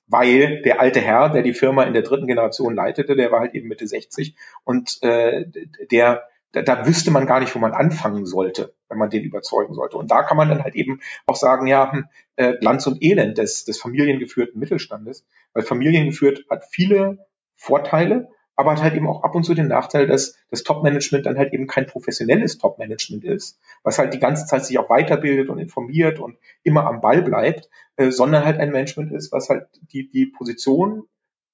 Weil 0.08 0.62
der 0.64 0.80
alte 0.80 1.02
Herr, 1.02 1.30
der 1.30 1.44
die 1.44 1.54
Firma 1.54 1.84
in 1.84 1.94
der 1.94 2.02
dritten 2.02 2.26
Generation 2.26 2.74
leitete, 2.74 3.16
der 3.16 3.32
war 3.32 3.42
halt 3.42 3.54
eben 3.54 3.68
Mitte 3.68 3.88
60 3.88 4.36
und 4.64 5.02
äh, 5.04 5.46
der 5.92 6.24
da, 6.52 6.62
da 6.62 6.86
wüsste 6.88 7.12
man 7.12 7.28
gar 7.28 7.40
nicht, 7.40 7.54
wo 7.54 7.60
man 7.60 7.74
anfangen 7.74 8.26
sollte, 8.26 8.74
wenn 8.90 8.98
man 8.98 9.10
den 9.10 9.24
überzeugen 9.24 9.74
sollte. 9.74 9.98
Und 9.98 10.12
da 10.12 10.24
kann 10.24 10.38
man 10.38 10.50
dann 10.50 10.64
halt 10.64 10.76
eben 10.76 11.00
auch 11.26 11.36
sagen, 11.36 11.68
ja, 11.68 11.92
hm, 11.92 12.06
äh, 12.36 12.58
Glanz 12.58 12.86
und 12.88 13.02
Elend 13.02 13.38
des, 13.38 13.66
des 13.66 13.80
familiengeführten 13.80 14.60
Mittelstandes, 14.60 15.26
weil 15.54 15.64
familiengeführt 15.64 16.46
hat 16.50 16.66
viele 16.70 17.26
Vorteile, 17.56 18.30
aber 18.56 18.72
hat 18.72 18.82
halt 18.82 18.96
eben 18.96 19.08
auch 19.08 19.24
ab 19.24 19.36
und 19.36 19.44
zu 19.44 19.54
den 19.54 19.68
Nachteil, 19.68 20.06
dass 20.06 20.36
das 20.50 20.64
Top-Management 20.64 21.26
dann 21.26 21.38
halt 21.38 21.54
eben 21.54 21.66
kein 21.66 21.86
professionelles 21.86 22.58
Top-Management 22.58 23.24
ist, 23.24 23.58
was 23.84 24.00
halt 24.00 24.14
die 24.14 24.20
ganze 24.20 24.48
Zeit 24.48 24.66
sich 24.66 24.78
auch 24.80 24.90
weiterbildet 24.90 25.50
und 25.50 25.60
informiert 25.60 26.20
und 26.20 26.38
immer 26.64 26.86
am 26.86 27.00
Ball 27.00 27.22
bleibt, 27.22 27.70
äh, 27.96 28.12
sondern 28.12 28.44
halt 28.44 28.60
ein 28.60 28.72
Management 28.72 29.14
ist, 29.14 29.32
was 29.32 29.50
halt 29.50 29.68
die, 29.94 30.10
die 30.10 30.26
Position 30.26 31.04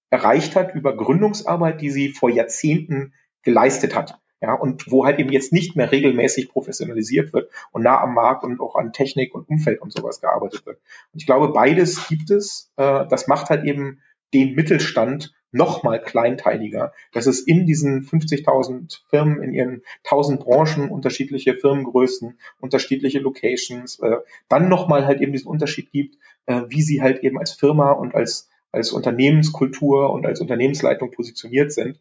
erreicht 0.09 0.55
hat 0.55 0.73
über 0.73 0.95
Gründungsarbeit, 0.95 1.81
die 1.81 1.91
sie 1.91 2.09
vor 2.09 2.29
Jahrzehnten 2.29 3.13
geleistet 3.43 3.95
hat. 3.95 4.19
Ja, 4.41 4.53
und 4.53 4.91
wo 4.91 5.05
halt 5.05 5.17
eben 5.19 5.31
jetzt 5.31 5.53
nicht 5.53 5.75
mehr 5.75 5.91
regelmäßig 5.91 6.49
professionalisiert 6.49 7.33
wird 7.33 7.49
und 7.71 7.83
nah 7.83 8.01
am 8.01 8.13
Markt 8.13 8.43
und 8.43 8.59
auch 8.59 8.75
an 8.75 8.91
Technik 8.91 9.33
und 9.33 9.49
Umfeld 9.49 9.81
und 9.81 9.93
sowas 9.93 10.19
gearbeitet 10.19 10.65
wird. 10.65 10.77
Und 11.13 11.21
ich 11.21 11.25
glaube, 11.25 11.53
beides 11.53 12.07
gibt 12.09 12.29
es. 12.29 12.71
Äh, 12.75 13.07
das 13.07 13.27
macht 13.27 13.49
halt 13.49 13.63
eben 13.63 14.01
den 14.33 14.53
Mittelstand 14.53 15.33
noch 15.51 15.83
mal 15.83 16.01
kleinteiliger, 16.01 16.91
dass 17.13 17.27
es 17.27 17.39
in 17.39 17.65
diesen 17.65 18.03
50.000 18.03 18.99
Firmen, 19.09 19.41
in 19.41 19.53
ihren 19.53 19.83
1000 20.03 20.41
Branchen 20.41 20.89
unterschiedliche 20.89 21.55
Firmengrößen, 21.55 22.38
unterschiedliche 22.59 23.19
Locations, 23.19 23.99
äh, 23.99 24.17
dann 24.49 24.67
noch 24.67 24.89
mal 24.89 25.05
halt 25.05 25.21
eben 25.21 25.31
diesen 25.31 25.47
Unterschied 25.47 25.91
gibt, 25.91 26.17
äh, 26.45 26.63
wie 26.67 26.81
sie 26.81 27.01
halt 27.01 27.23
eben 27.23 27.39
als 27.39 27.53
Firma 27.53 27.93
und 27.93 28.15
als 28.15 28.49
als 28.75 28.91
Unternehmenskultur 28.91 30.11
und 30.11 30.25
als 30.25 30.41
Unternehmensleitung 30.41 31.09
positioniert 31.09 31.71
sind. 31.71 31.97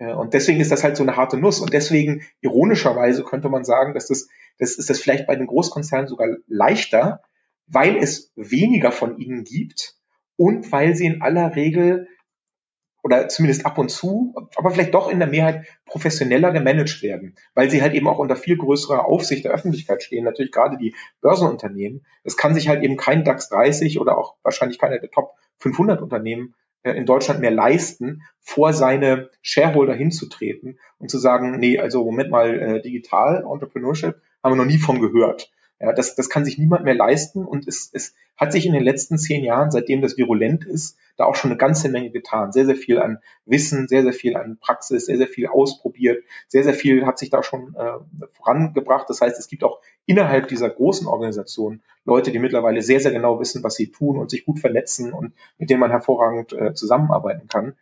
Äh, 0.00 0.14
und 0.14 0.34
deswegen 0.34 0.60
ist 0.60 0.72
das 0.72 0.82
halt 0.82 0.96
so 0.96 1.04
eine 1.04 1.16
harte 1.16 1.36
Nuss. 1.36 1.60
Und 1.60 1.72
deswegen, 1.72 2.22
ironischerweise, 2.40 3.22
könnte 3.22 3.48
man 3.48 3.64
sagen, 3.64 3.94
dass 3.94 4.08
das, 4.08 4.28
das 4.58 4.74
ist 4.74 4.90
das 4.90 4.98
vielleicht 4.98 5.28
bei 5.28 5.36
den 5.36 5.46
Großkonzernen 5.46 6.08
sogar 6.08 6.28
leichter, 6.48 7.22
weil 7.68 7.96
es 7.96 8.32
weniger 8.34 8.90
von 8.90 9.18
ihnen 9.18 9.44
gibt 9.44 9.94
und 10.36 10.72
weil 10.72 10.96
sie 10.96 11.06
in 11.06 11.22
aller 11.22 11.54
Regel 11.54 12.08
oder 13.02 13.28
zumindest 13.28 13.64
ab 13.64 13.78
und 13.78 13.90
zu, 13.90 14.34
aber 14.56 14.70
vielleicht 14.70 14.92
doch 14.92 15.10
in 15.10 15.20
der 15.20 15.28
Mehrheit 15.28 15.64
professioneller 15.86 16.52
gemanagt 16.52 17.02
werden, 17.02 17.34
weil 17.54 17.70
sie 17.70 17.80
halt 17.80 17.94
eben 17.94 18.06
auch 18.06 18.18
unter 18.18 18.36
viel 18.36 18.58
größerer 18.58 19.06
Aufsicht 19.06 19.44
der 19.44 19.52
Öffentlichkeit 19.52 20.02
stehen, 20.02 20.24
natürlich 20.24 20.52
gerade 20.52 20.76
die 20.76 20.94
Börsenunternehmen. 21.22 22.04
Es 22.24 22.36
kann 22.36 22.54
sich 22.54 22.68
halt 22.68 22.82
eben 22.82 22.98
kein 22.98 23.24
DAX 23.24 23.48
30 23.48 24.00
oder 24.00 24.18
auch 24.18 24.36
wahrscheinlich 24.42 24.78
keiner 24.78 24.98
der 24.98 25.10
Top 25.10 25.32
500 25.58 26.02
Unternehmen 26.02 26.54
in 26.82 27.06
Deutschland 27.06 27.40
mehr 27.40 27.50
leisten, 27.50 28.22
vor 28.40 28.72
seine 28.72 29.30
Shareholder 29.42 29.94
hinzutreten 29.94 30.78
und 30.98 31.10
zu 31.10 31.18
sagen, 31.18 31.58
nee, 31.58 31.78
also 31.78 32.04
Moment 32.04 32.30
mal, 32.30 32.58
äh, 32.58 32.82
digital 32.82 33.44
Entrepreneurship 33.50 34.20
haben 34.42 34.52
wir 34.52 34.56
noch 34.56 34.70
nie 34.70 34.78
von 34.78 35.00
gehört. 35.00 35.50
Ja, 35.80 35.94
das, 35.94 36.14
das 36.14 36.28
kann 36.28 36.44
sich 36.44 36.58
niemand 36.58 36.84
mehr 36.84 36.94
leisten 36.94 37.46
und 37.46 37.66
es, 37.66 37.90
es 37.92 38.14
hat 38.36 38.52
sich 38.52 38.66
in 38.66 38.74
den 38.74 38.82
letzten 38.82 39.16
zehn 39.16 39.42
Jahren, 39.42 39.70
seitdem 39.70 40.02
das 40.02 40.18
virulent 40.18 40.66
ist, 40.66 40.98
da 41.16 41.24
auch 41.24 41.34
schon 41.34 41.50
eine 41.50 41.58
ganze 41.58 41.88
Menge 41.88 42.10
getan. 42.10 42.52
Sehr, 42.52 42.66
sehr 42.66 42.76
viel 42.76 42.98
an 42.98 43.18
Wissen, 43.46 43.88
sehr, 43.88 44.02
sehr 44.02 44.12
viel 44.12 44.36
an 44.36 44.58
Praxis, 44.60 45.06
sehr, 45.06 45.16
sehr 45.16 45.26
viel 45.26 45.46
ausprobiert, 45.46 46.22
sehr, 46.48 46.64
sehr 46.64 46.74
viel 46.74 47.06
hat 47.06 47.18
sich 47.18 47.30
da 47.30 47.42
schon 47.42 47.74
äh, 47.74 48.26
vorangebracht. 48.34 49.08
Das 49.08 49.22
heißt, 49.22 49.38
es 49.38 49.48
gibt 49.48 49.64
auch 49.64 49.80
innerhalb 50.06 50.48
dieser 50.48 50.68
großen 50.68 51.06
Organisation 51.06 51.82
Leute, 52.04 52.30
die 52.30 52.38
mittlerweile 52.38 52.82
sehr, 52.82 53.00
sehr 53.00 53.12
genau 53.12 53.40
wissen, 53.40 53.64
was 53.64 53.74
sie 53.74 53.90
tun 53.90 54.18
und 54.18 54.30
sich 54.30 54.44
gut 54.44 54.58
vernetzen 54.60 55.12
und 55.12 55.32
mit 55.58 55.70
denen 55.70 55.80
man 55.80 55.90
hervorragend 55.90 56.52
äh, 56.52 56.74
zusammenarbeiten 56.74 57.48
kann. 57.48 57.74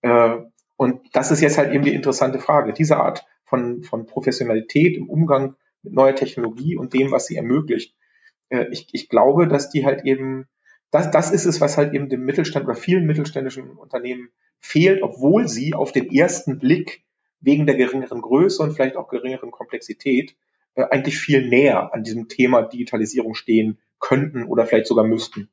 Äh, 0.00 0.44
Und 0.76 1.00
das 1.14 1.30
ist 1.30 1.42
jetzt 1.42 1.58
halt 1.58 1.72
eben 1.72 1.84
die 1.84 1.94
interessante 1.94 2.38
Frage. 2.38 2.72
Diese 2.72 2.96
Art 2.96 3.26
von, 3.44 3.82
von 3.82 4.06
Professionalität 4.06 4.96
im 4.96 5.08
Umgang 5.08 5.54
mit 5.82 5.92
neuer 5.92 6.14
Technologie 6.14 6.76
und 6.76 6.94
dem, 6.94 7.10
was 7.10 7.26
sie 7.26 7.36
ermöglicht. 7.36 7.94
Äh, 8.48 8.66
ich, 8.70 8.88
ich 8.92 9.08
glaube, 9.08 9.48
dass 9.48 9.70
die 9.70 9.84
halt 9.84 10.04
eben, 10.04 10.46
das, 10.90 11.10
das 11.10 11.30
ist 11.30 11.46
es, 11.46 11.60
was 11.60 11.76
halt 11.76 11.94
eben 11.94 12.08
dem 12.08 12.24
Mittelstand 12.24 12.66
oder 12.66 12.74
vielen 12.74 13.06
mittelständischen 13.06 13.70
Unternehmen 13.70 14.30
fehlt, 14.60 15.02
obwohl 15.02 15.48
sie 15.48 15.74
auf 15.74 15.92
den 15.92 16.10
ersten 16.10 16.58
Blick 16.58 17.02
wegen 17.40 17.66
der 17.66 17.74
geringeren 17.74 18.20
Größe 18.20 18.62
und 18.62 18.72
vielleicht 18.72 18.96
auch 18.96 19.08
geringeren 19.08 19.50
Komplexität 19.50 20.36
äh, 20.74 20.84
eigentlich 20.84 21.18
viel 21.18 21.48
näher 21.48 21.92
an 21.92 22.04
diesem 22.04 22.28
Thema 22.28 22.62
Digitalisierung 22.62 23.34
stehen 23.34 23.78
könnten 23.98 24.44
oder 24.44 24.66
vielleicht 24.66 24.86
sogar 24.86 25.04
müssten. 25.04 25.48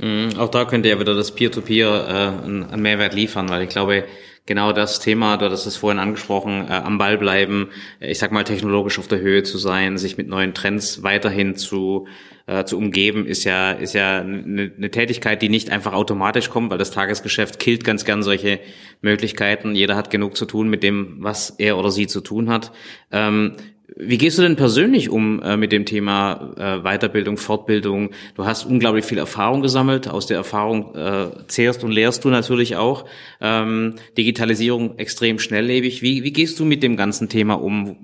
Mhm, 0.00 0.38
auch 0.38 0.48
da 0.48 0.64
könnte 0.64 0.88
ja 0.88 1.00
wieder 1.00 1.14
das 1.14 1.34
Peer-to-Peer 1.34 1.88
-Peer, 1.88 2.42
äh, 2.42 2.44
einen 2.44 2.82
Mehrwert 2.82 3.14
liefern, 3.14 3.48
weil 3.48 3.62
ich 3.62 3.68
glaube, 3.68 4.04
genau 4.46 4.72
das 4.72 5.00
Thema, 5.00 5.36
du 5.36 5.46
hattest 5.46 5.66
es 5.66 5.76
vorhin 5.76 5.98
angesprochen, 5.98 6.66
äh, 6.68 6.72
am 6.72 6.98
Ball 6.98 7.18
bleiben, 7.18 7.68
äh, 8.00 8.10
ich 8.10 8.18
sag 8.18 8.32
mal 8.32 8.44
technologisch 8.44 8.98
auf 8.98 9.08
der 9.08 9.20
Höhe 9.20 9.42
zu 9.42 9.58
sein, 9.58 9.98
sich 9.98 10.16
mit 10.16 10.28
neuen 10.28 10.54
Trends 10.54 11.02
weiterhin 11.02 11.56
zu 11.56 12.06
äh, 12.46 12.64
zu 12.64 12.78
umgeben, 12.78 13.26
ist 13.26 13.44
ja 13.44 13.72
ist 13.72 13.92
ja 13.92 14.20
eine, 14.20 14.72
eine 14.76 14.90
Tätigkeit, 14.90 15.42
die 15.42 15.48
nicht 15.48 15.70
einfach 15.70 15.92
automatisch 15.92 16.48
kommt, 16.48 16.70
weil 16.70 16.78
das 16.78 16.92
Tagesgeschäft 16.92 17.58
killt 17.58 17.84
ganz 17.84 18.04
gern 18.04 18.22
solche 18.22 18.60
Möglichkeiten. 19.02 19.74
Jeder 19.74 19.96
hat 19.96 20.10
genug 20.10 20.36
zu 20.36 20.46
tun 20.46 20.68
mit 20.68 20.82
dem, 20.82 21.16
was 21.18 21.50
er 21.50 21.76
oder 21.76 21.90
sie 21.90 22.06
zu 22.06 22.20
tun 22.20 22.48
hat. 22.48 22.72
Ähm, 23.10 23.56
wie 23.94 24.18
gehst 24.18 24.36
du 24.36 24.42
denn 24.42 24.56
persönlich 24.56 25.10
um 25.10 25.40
äh, 25.42 25.56
mit 25.56 25.70
dem 25.70 25.84
Thema 25.84 26.52
äh, 26.56 26.82
Weiterbildung, 26.82 27.36
Fortbildung? 27.36 28.10
Du 28.34 28.44
hast 28.44 28.64
unglaublich 28.64 29.04
viel 29.04 29.18
Erfahrung 29.18 29.62
gesammelt. 29.62 30.08
Aus 30.08 30.26
der 30.26 30.36
Erfahrung 30.36 30.94
äh, 30.96 31.30
zehrst 31.46 31.84
und 31.84 31.92
lehrst 31.92 32.24
du 32.24 32.28
natürlich 32.28 32.76
auch. 32.76 33.04
Ähm, 33.40 33.94
Digitalisierung 34.18 34.98
extrem 34.98 35.38
schnelllebig. 35.38 36.02
Wie, 36.02 36.24
wie 36.24 36.32
gehst 36.32 36.58
du 36.58 36.64
mit 36.64 36.82
dem 36.82 36.96
ganzen 36.96 37.28
Thema 37.28 37.54
um? 37.54 37.96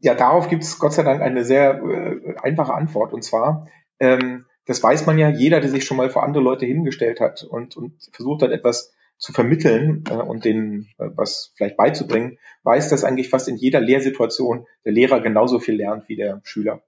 Ja, 0.00 0.14
darauf 0.14 0.48
gibt 0.48 0.64
es 0.64 0.78
Gott 0.78 0.92
sei 0.92 1.02
Dank 1.02 1.22
eine 1.22 1.44
sehr 1.44 1.82
äh, 1.82 2.34
einfache 2.42 2.74
Antwort. 2.74 3.14
Und 3.14 3.24
zwar, 3.24 3.68
ähm, 4.00 4.44
das 4.66 4.82
weiß 4.82 5.06
man 5.06 5.18
ja, 5.18 5.30
jeder, 5.30 5.60
der 5.60 5.70
sich 5.70 5.86
schon 5.86 5.96
mal 5.96 6.10
vor 6.10 6.24
andere 6.24 6.44
Leute 6.44 6.66
hingestellt 6.66 7.20
hat 7.20 7.42
und, 7.42 7.76
und 7.76 7.94
versucht 8.12 8.42
hat, 8.42 8.50
etwas 8.50 8.92
zu 9.24 9.32
vermitteln 9.32 10.04
äh, 10.10 10.14
und 10.14 10.44
denen 10.44 10.90
äh, 10.98 11.08
was 11.16 11.52
vielleicht 11.56 11.78
beizubringen, 11.78 12.38
weiß, 12.62 12.90
dass 12.90 13.04
eigentlich 13.04 13.30
fast 13.30 13.48
in 13.48 13.56
jeder 13.56 13.80
Lehrsituation 13.80 14.66
der 14.84 14.92
Lehrer 14.92 15.22
genauso 15.22 15.58
viel 15.60 15.76
lernt 15.76 16.08
wie 16.10 16.16
der 16.16 16.42
Schüler. 16.44 16.82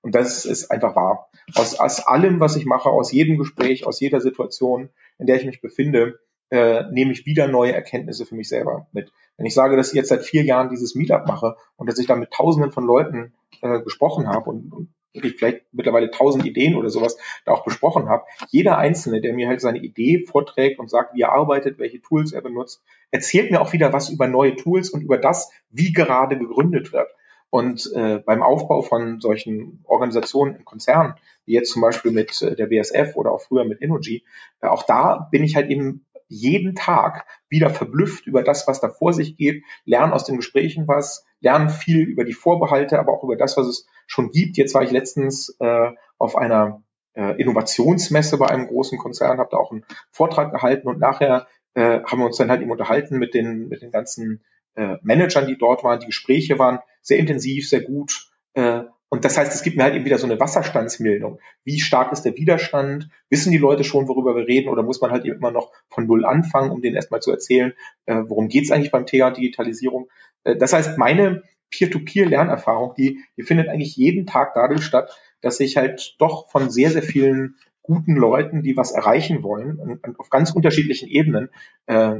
Und 0.00 0.14
das 0.14 0.46
ist 0.46 0.70
einfach 0.70 0.96
wahr. 0.96 1.28
Aus, 1.54 1.78
aus 1.78 2.00
allem, 2.00 2.40
was 2.40 2.56
ich 2.56 2.64
mache, 2.64 2.88
aus 2.88 3.12
jedem 3.12 3.36
Gespräch, 3.36 3.86
aus 3.86 4.00
jeder 4.00 4.22
Situation, 4.22 4.88
in 5.18 5.26
der 5.26 5.36
ich 5.36 5.44
mich 5.44 5.60
befinde, 5.60 6.20
äh, 6.50 6.84
nehme 6.90 7.12
ich 7.12 7.26
wieder 7.26 7.48
neue 7.48 7.72
Erkenntnisse 7.72 8.24
für 8.24 8.34
mich 8.34 8.48
selber 8.48 8.86
mit. 8.92 9.12
Wenn 9.36 9.46
ich 9.46 9.54
sage, 9.54 9.76
dass 9.76 9.88
ich 9.88 9.94
jetzt 9.94 10.08
seit 10.08 10.24
vier 10.24 10.42
Jahren 10.42 10.70
dieses 10.70 10.94
Meetup 10.94 11.26
mache 11.26 11.56
und 11.76 11.88
dass 11.88 11.98
ich 11.98 12.06
da 12.06 12.16
mit 12.16 12.30
Tausenden 12.30 12.72
von 12.72 12.84
Leuten 12.84 13.34
äh, 13.60 13.80
gesprochen 13.80 14.26
habe 14.26 14.48
und, 14.48 14.72
und 14.72 14.93
wirklich 15.14 15.36
vielleicht 15.36 15.62
mittlerweile 15.72 16.10
tausend 16.10 16.44
Ideen 16.44 16.74
oder 16.74 16.90
sowas 16.90 17.16
da 17.44 17.52
auch 17.52 17.64
besprochen 17.64 18.08
habe. 18.08 18.24
Jeder 18.50 18.76
Einzelne, 18.76 19.20
der 19.20 19.32
mir 19.32 19.48
halt 19.48 19.60
seine 19.60 19.78
Idee 19.78 20.24
vorträgt 20.26 20.78
und 20.78 20.90
sagt, 20.90 21.14
wie 21.14 21.22
er 21.22 21.32
arbeitet, 21.32 21.78
welche 21.78 22.02
Tools 22.02 22.32
er 22.32 22.42
benutzt, 22.42 22.82
erzählt 23.10 23.50
mir 23.50 23.60
auch 23.60 23.72
wieder 23.72 23.92
was 23.92 24.10
über 24.10 24.26
neue 24.26 24.56
Tools 24.56 24.90
und 24.90 25.02
über 25.02 25.18
das, 25.18 25.50
wie 25.70 25.92
gerade 25.92 26.36
gegründet 26.36 26.92
wird. 26.92 27.08
Und 27.50 27.92
äh, 27.94 28.18
beim 28.18 28.42
Aufbau 28.42 28.82
von 28.82 29.20
solchen 29.20 29.84
Organisationen 29.84 30.56
im 30.56 30.64
Konzern, 30.64 31.14
wie 31.46 31.52
jetzt 31.52 31.70
zum 31.70 31.82
Beispiel 31.82 32.10
mit 32.10 32.42
äh, 32.42 32.56
der 32.56 32.66
BSF 32.66 33.14
oder 33.14 33.30
auch 33.30 33.42
früher 33.42 33.64
mit 33.64 33.80
Innogy, 33.80 34.24
äh, 34.60 34.66
auch 34.66 34.82
da 34.82 35.28
bin 35.30 35.44
ich 35.44 35.54
halt 35.54 35.70
eben 35.70 36.04
jeden 36.28 36.74
Tag 36.74 37.26
wieder 37.48 37.70
verblüfft 37.70 38.26
über 38.26 38.42
das, 38.42 38.66
was 38.66 38.80
da 38.80 38.88
vor 38.88 39.12
sich 39.12 39.36
geht, 39.36 39.64
lernen 39.84 40.12
aus 40.12 40.24
den 40.24 40.36
Gesprächen 40.36 40.88
was, 40.88 41.24
lernen 41.40 41.68
viel 41.68 42.00
über 42.00 42.24
die 42.24 42.32
Vorbehalte, 42.32 42.98
aber 42.98 43.12
auch 43.12 43.24
über 43.24 43.36
das, 43.36 43.56
was 43.56 43.66
es 43.66 43.86
schon 44.06 44.30
gibt. 44.30 44.56
Jetzt 44.56 44.74
war 44.74 44.82
ich 44.82 44.90
letztens 44.90 45.56
äh, 45.60 45.90
auf 46.18 46.36
einer 46.36 46.82
äh, 47.14 47.40
Innovationsmesse 47.40 48.38
bei 48.38 48.46
einem 48.46 48.66
großen 48.66 48.98
Konzern, 48.98 49.38
habe 49.38 49.50
da 49.52 49.58
auch 49.58 49.70
einen 49.70 49.84
Vortrag 50.10 50.52
gehalten 50.52 50.88
und 50.88 50.98
nachher 50.98 51.46
äh, 51.74 52.00
haben 52.04 52.18
wir 52.18 52.26
uns 52.26 52.36
dann 52.36 52.50
halt 52.50 52.62
eben 52.62 52.70
unterhalten 52.70 53.18
mit 53.18 53.34
den, 53.34 53.68
mit 53.68 53.82
den 53.82 53.90
ganzen 53.90 54.44
äh, 54.74 54.96
Managern, 55.02 55.46
die 55.46 55.58
dort 55.58 55.84
waren. 55.84 56.00
Die 56.00 56.06
Gespräche 56.06 56.58
waren 56.58 56.80
sehr 57.02 57.18
intensiv, 57.18 57.68
sehr 57.68 57.82
gut. 57.82 58.30
Äh, 58.54 58.84
und 59.14 59.24
das 59.24 59.38
heißt, 59.38 59.54
es 59.54 59.62
gibt 59.62 59.76
mir 59.76 59.84
halt 59.84 59.94
eben 59.94 60.04
wieder 60.04 60.18
so 60.18 60.26
eine 60.26 60.40
Wasserstandsmeldung. 60.40 61.38
Wie 61.62 61.78
stark 61.78 62.10
ist 62.10 62.22
der 62.22 62.36
Widerstand? 62.36 63.10
Wissen 63.30 63.52
die 63.52 63.58
Leute 63.58 63.84
schon, 63.84 64.08
worüber 64.08 64.34
wir 64.34 64.48
reden? 64.48 64.68
Oder 64.68 64.82
muss 64.82 65.00
man 65.00 65.12
halt 65.12 65.24
eben 65.24 65.36
immer 65.36 65.52
noch 65.52 65.70
von 65.88 66.08
Null 66.08 66.24
anfangen, 66.24 66.72
um 66.72 66.82
denen 66.82 66.96
erstmal 66.96 67.20
zu 67.20 67.30
erzählen, 67.30 67.74
äh, 68.06 68.22
worum 68.26 68.48
geht 68.48 68.64
es 68.64 68.72
eigentlich 68.72 68.90
beim 68.90 69.06
Thema 69.06 69.30
Digitalisierung? 69.30 70.08
Äh, 70.42 70.56
das 70.56 70.72
heißt, 70.72 70.98
meine 70.98 71.44
Peer-to-Peer-Lernerfahrung, 71.70 72.94
die, 72.98 73.20
die 73.36 73.44
findet 73.44 73.68
eigentlich 73.68 73.94
jeden 73.94 74.26
Tag 74.26 74.52
dadurch 74.54 74.82
statt, 74.82 75.16
dass 75.40 75.60
ich 75.60 75.76
halt 75.76 76.16
doch 76.18 76.50
von 76.50 76.68
sehr, 76.68 76.90
sehr 76.90 77.04
vielen 77.04 77.54
guten 77.82 78.16
Leuten, 78.16 78.64
die 78.64 78.76
was 78.76 78.90
erreichen 78.90 79.44
wollen, 79.44 80.00
auf 80.18 80.28
ganz 80.28 80.50
unterschiedlichen 80.50 81.08
Ebenen 81.08 81.50
äh, 81.86 82.16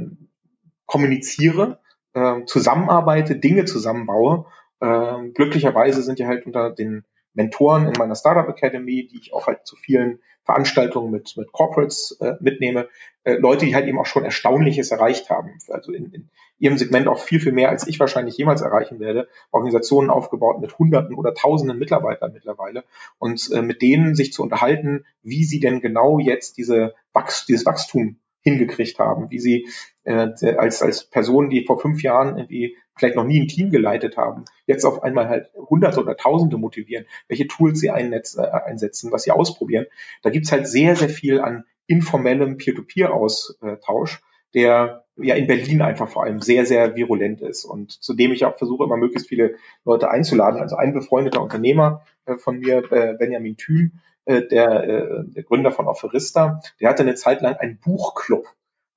kommuniziere, 0.85 1.81
äh, 2.13 2.45
zusammenarbeite, 2.45 3.35
Dinge 3.35 3.65
zusammenbaue 3.65 4.45
ähm, 4.85 5.33
glücklicherweise 5.33 6.03
sind 6.03 6.19
ja 6.19 6.27
halt 6.27 6.45
unter 6.45 6.69
den 6.69 7.05
Mentoren 7.33 7.87
in 7.87 7.93
meiner 7.97 8.15
Startup 8.15 8.47
Academy, 8.47 9.07
die 9.07 9.19
ich 9.19 9.33
auch 9.33 9.47
halt 9.47 9.65
zu 9.65 9.75
vielen 9.75 10.19
Veranstaltungen 10.43 11.11
mit, 11.11 11.35
mit 11.37 11.51
Corporates 11.51 12.17
äh, 12.21 12.33
mitnehme, 12.39 12.87
äh, 13.23 13.33
Leute, 13.33 13.65
die 13.65 13.75
halt 13.75 13.87
eben 13.87 13.99
auch 13.99 14.05
schon 14.05 14.23
Erstaunliches 14.23 14.91
erreicht 14.91 15.29
haben. 15.29 15.57
Also 15.69 15.91
in, 15.91 16.11
in 16.11 16.29
ihrem 16.59 16.77
Segment 16.77 17.07
auch 17.07 17.19
viel, 17.19 17.39
viel 17.39 17.51
mehr, 17.51 17.69
als 17.69 17.87
ich 17.87 17.99
wahrscheinlich 17.99 18.37
jemals 18.37 18.61
erreichen 18.61 18.99
werde. 18.99 19.27
Organisationen 19.51 20.09
aufgebaut 20.09 20.61
mit 20.61 20.77
Hunderten 20.77 21.15
oder 21.15 21.33
Tausenden 21.33 21.79
Mitarbeitern 21.79 22.31
mittlerweile. 22.31 22.83
Und 23.17 23.49
äh, 23.51 23.63
mit 23.63 23.81
denen 23.81 24.15
sich 24.15 24.31
zu 24.31 24.43
unterhalten, 24.43 25.05
wie 25.23 25.43
sie 25.43 25.59
denn 25.59 25.81
genau 25.81 26.19
jetzt 26.19 26.57
diese 26.57 26.93
Wachs 27.11 27.45
dieses 27.47 27.65
Wachstum 27.65 28.19
hingekriegt 28.41 28.99
haben, 28.99 29.31
wie 29.31 29.39
sie 29.39 29.67
äh, 30.03 30.27
als, 30.57 30.83
als 30.83 31.09
Personen, 31.09 31.49
die 31.49 31.65
vor 31.65 31.79
fünf 31.79 32.03
Jahren 32.03 32.37
irgendwie 32.37 32.77
vielleicht 32.95 33.15
noch 33.15 33.25
nie 33.25 33.41
ein 33.41 33.47
Team 33.47 33.71
geleitet 33.71 34.17
haben, 34.17 34.45
jetzt 34.65 34.85
auf 34.85 35.03
einmal 35.03 35.27
halt 35.27 35.51
Hunderte 35.55 35.99
oder 35.99 36.15
Tausende 36.15 36.57
motivieren, 36.57 37.05
welche 37.27 37.47
Tools 37.47 37.79
sie 37.79 37.91
einnetz, 37.91 38.37
äh, 38.37 38.41
einsetzen, 38.41 39.11
was 39.11 39.23
sie 39.23 39.31
ausprobieren. 39.31 39.85
Da 40.21 40.29
gibt's 40.29 40.51
halt 40.51 40.67
sehr, 40.67 40.95
sehr 40.95 41.09
viel 41.09 41.39
an 41.39 41.65
informellem 41.87 42.57
Peer-to-Peer-Austausch, 42.57 44.21
der 44.53 45.05
ja 45.17 45.35
in 45.35 45.47
Berlin 45.47 45.81
einfach 45.81 46.09
vor 46.09 46.23
allem 46.23 46.41
sehr, 46.41 46.65
sehr 46.65 46.95
virulent 46.95 47.41
ist 47.41 47.65
und 47.65 47.91
zu 47.91 48.13
dem 48.13 48.31
ich 48.31 48.45
auch 48.45 48.57
versuche, 48.57 48.83
immer 48.85 48.97
möglichst 48.97 49.29
viele 49.29 49.55
Leute 49.83 50.09
einzuladen. 50.09 50.59
Also 50.59 50.75
ein 50.75 50.93
befreundeter 50.93 51.41
Unternehmer 51.41 52.03
äh, 52.25 52.37
von 52.37 52.59
mir, 52.59 52.91
äh, 52.91 53.13
Benjamin 53.17 53.57
Thüm, 53.57 53.99
äh, 54.25 54.41
der, 54.47 54.83
äh, 54.83 55.23
der 55.25 55.43
Gründer 55.43 55.71
von 55.71 55.87
Offerista, 55.87 56.61
der 56.79 56.89
hatte 56.89 57.03
eine 57.03 57.15
Zeit 57.15 57.41
lang 57.41 57.55
einen 57.55 57.79
Buchclub. 57.79 58.47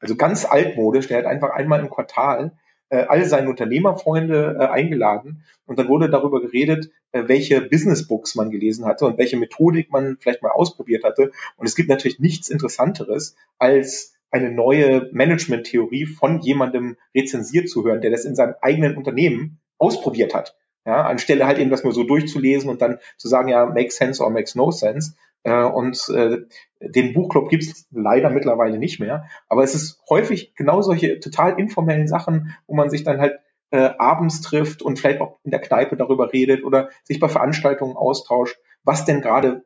Also 0.01 0.16
ganz 0.16 0.44
altmodisch, 0.44 1.09
der 1.09 1.18
hat 1.18 1.26
einfach 1.26 1.51
einmal 1.51 1.80
im 1.80 1.90
Quartal 1.90 2.53
äh, 2.91 3.05
all 3.09 3.24
seine 3.24 3.49
Unternehmerfreunde 3.49 4.57
äh, 4.59 4.64
eingeladen 4.66 5.45
und 5.66 5.78
dann 5.78 5.89
wurde 5.89 6.09
darüber 6.09 6.41
geredet, 6.41 6.91
äh, 7.12 7.24
welche 7.26 7.61
Businessbooks 7.61 8.34
man 8.34 8.51
gelesen 8.51 8.86
hatte 8.86 9.07
und 9.07 9.18
welche 9.18 9.36
Methodik 9.36 9.91
man 9.91 10.16
vielleicht 10.20 10.43
mal 10.43 10.51
ausprobiert 10.51 11.05
hatte. 11.05 11.32
Und 11.57 11.66
es 11.66 11.76
gibt 11.76 11.89
natürlich 11.89 12.18
nichts 12.18 12.49
Interessanteres, 12.49 13.36
als 13.59 14.14
eine 14.30 14.51
neue 14.51 15.09
Management-Theorie 15.12 16.07
von 16.07 16.41
jemandem 16.41 16.97
rezensiert 17.14 17.68
zu 17.68 17.84
hören, 17.84 18.01
der 18.01 18.11
das 18.11 18.24
in 18.24 18.34
seinem 18.34 18.55
eigenen 18.61 18.97
Unternehmen 18.97 19.61
ausprobiert 19.78 20.34
hat. 20.34 20.57
Ja, 20.84 21.05
anstelle 21.07 21.47
halt 21.47 21.59
eben 21.59 21.70
das 21.70 21.84
nur 21.84 21.93
so 21.93 22.05
durchzulesen 22.05 22.70
und 22.70 22.80
dann 22.80 22.99
zu 23.18 23.28
sagen, 23.28 23.49
ja, 23.49 23.66
makes 23.66 23.97
sense 23.97 24.22
or 24.22 24.30
makes 24.30 24.55
no 24.55 24.70
sense. 24.70 25.14
Äh, 25.43 25.64
und 25.64 26.09
äh, 26.11 26.39
den 26.80 27.12
Buchclub 27.12 27.49
gibt 27.49 27.64
es 27.64 27.86
leider 27.91 28.30
mittlerweile 28.30 28.78
nicht 28.78 29.01
mehr. 29.01 29.28
Aber 29.49 29.62
es 29.62 29.74
ist 29.74 30.01
häufig 30.09 30.55
genau 30.55 30.82
solche 30.82 31.20
total 31.20 31.59
informellen 31.59 32.09
Sachen, 32.09 32.55
wo 32.66 32.74
man 32.74 32.91
sich 32.91 33.05
dann 33.05 33.20
halt 33.20 33.39
äh, 33.70 33.91
abends 33.99 34.41
trifft 34.41 34.82
und 34.82 34.99
vielleicht 34.99 35.20
auch 35.20 35.39
in 35.45 35.51
der 35.51 35.61
Kneipe 35.61 35.97
darüber 35.97 36.32
redet 36.32 36.64
oder 36.64 36.89
sich 37.03 37.20
bei 37.20 37.28
Veranstaltungen 37.28 37.97
austauscht, 37.97 38.59
was 38.82 39.05
denn 39.05 39.20
gerade 39.20 39.64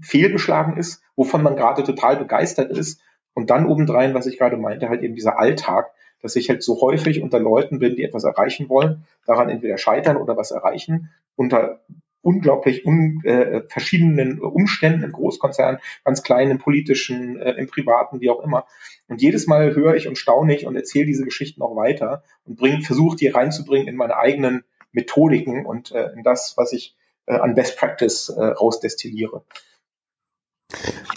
fehlgeschlagen 0.00 0.76
ist, 0.76 1.02
wovon 1.16 1.42
man 1.42 1.56
gerade 1.56 1.82
total 1.82 2.16
begeistert 2.16 2.70
ist. 2.70 3.00
Und 3.34 3.50
dann 3.50 3.66
obendrein, 3.66 4.14
was 4.14 4.26
ich 4.26 4.38
gerade 4.38 4.56
meinte, 4.56 4.88
halt 4.88 5.02
eben 5.02 5.14
dieser 5.14 5.38
Alltag, 5.38 5.90
dass 6.22 6.36
ich 6.36 6.48
halt 6.48 6.62
so 6.62 6.80
häufig 6.80 7.22
unter 7.22 7.40
Leuten 7.40 7.78
bin, 7.78 7.96
die 7.96 8.04
etwas 8.04 8.24
erreichen 8.24 8.68
wollen, 8.68 9.04
daran 9.26 9.48
entweder 9.48 9.78
scheitern 9.78 10.16
oder 10.16 10.36
was 10.36 10.50
erreichen, 10.50 11.10
unter 11.36 11.80
unglaublich 12.22 12.86
un, 12.86 13.22
äh, 13.24 13.62
verschiedenen 13.68 14.40
Umständen 14.40 15.02
im 15.04 15.12
Großkonzern, 15.12 15.78
ganz 16.04 16.22
kleinen, 16.22 16.58
politischen, 16.58 17.40
äh, 17.40 17.52
im 17.52 17.66
privaten, 17.66 18.20
wie 18.20 18.30
auch 18.30 18.42
immer. 18.42 18.66
Und 19.08 19.22
jedes 19.22 19.46
Mal 19.46 19.74
höre 19.74 19.94
ich 19.94 20.06
und 20.08 20.18
staune 20.18 20.54
ich 20.54 20.66
und 20.66 20.76
erzähle 20.76 21.06
diese 21.06 21.24
Geschichten 21.24 21.62
auch 21.62 21.76
weiter 21.76 22.22
und 22.44 22.84
versuche 22.84 23.16
die 23.16 23.28
reinzubringen 23.28 23.88
in 23.88 23.96
meine 23.96 24.16
eigenen 24.16 24.64
Methodiken 24.92 25.64
und 25.66 25.92
äh, 25.92 26.10
in 26.12 26.22
das, 26.22 26.54
was 26.56 26.72
ich 26.72 26.96
äh, 27.26 27.34
an 27.34 27.54
Best 27.54 27.78
Practice 27.78 28.28
äh, 28.28 28.44
rausdestilliere. 28.44 29.44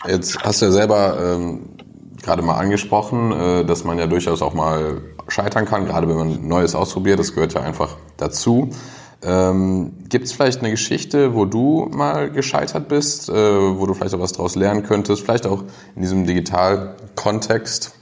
Jetzt 0.07 0.39
hast 0.43 0.61
du 0.61 0.65
ja 0.65 0.71
selber 0.71 1.35
ähm, 1.37 1.77
gerade 2.21 2.41
mal 2.41 2.57
angesprochen, 2.57 3.31
äh, 3.31 3.65
dass 3.65 3.83
man 3.83 3.99
ja 3.99 4.07
durchaus 4.07 4.41
auch 4.41 4.53
mal 4.53 5.01
scheitern 5.27 5.65
kann, 5.65 5.85
gerade 5.85 6.07
wenn 6.07 6.15
man 6.15 6.47
Neues 6.47 6.75
ausprobiert. 6.75 7.19
Das 7.19 7.33
gehört 7.33 7.53
ja 7.53 7.61
einfach 7.61 7.97
dazu. 8.17 8.69
Ähm, 9.25 9.93
Gibt 10.09 10.25
es 10.25 10.33
vielleicht 10.33 10.59
eine 10.59 10.71
Geschichte, 10.71 11.33
wo 11.33 11.45
du 11.45 11.89
mal 11.91 12.29
gescheitert 12.29 12.89
bist, 12.89 13.29
äh, 13.29 13.33
wo 13.33 13.85
du 13.85 13.93
vielleicht 13.93 14.13
auch 14.15 14.19
was 14.19 14.33
daraus 14.33 14.55
lernen 14.55 14.83
könntest, 14.83 15.23
vielleicht 15.23 15.47
auch 15.47 15.63
in 15.95 16.01
diesem 16.01 16.25
Digital-Kontext? 16.25 17.97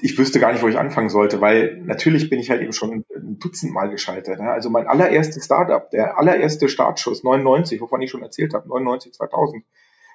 Ich 0.00 0.18
wüsste 0.18 0.40
gar 0.40 0.52
nicht, 0.52 0.62
wo 0.62 0.68
ich 0.68 0.78
anfangen 0.78 1.10
sollte, 1.10 1.40
weil 1.40 1.80
natürlich 1.84 2.28
bin 2.28 2.40
ich 2.40 2.50
halt 2.50 2.62
eben 2.62 2.72
schon 2.72 3.04
ein 3.14 3.38
Dutzend 3.38 3.72
Mal 3.72 3.88
gescheitert. 3.88 4.40
Ne? 4.40 4.50
Also 4.50 4.68
mein 4.68 4.88
allererstes 4.88 5.44
Startup, 5.44 5.88
der 5.90 6.18
allererste 6.18 6.68
Startschuss, 6.68 7.22
99, 7.22 7.80
wovon 7.80 8.02
ich 8.02 8.10
schon 8.10 8.22
erzählt 8.22 8.52
habe, 8.54 8.68
99, 8.68 9.12
2000, 9.12 9.64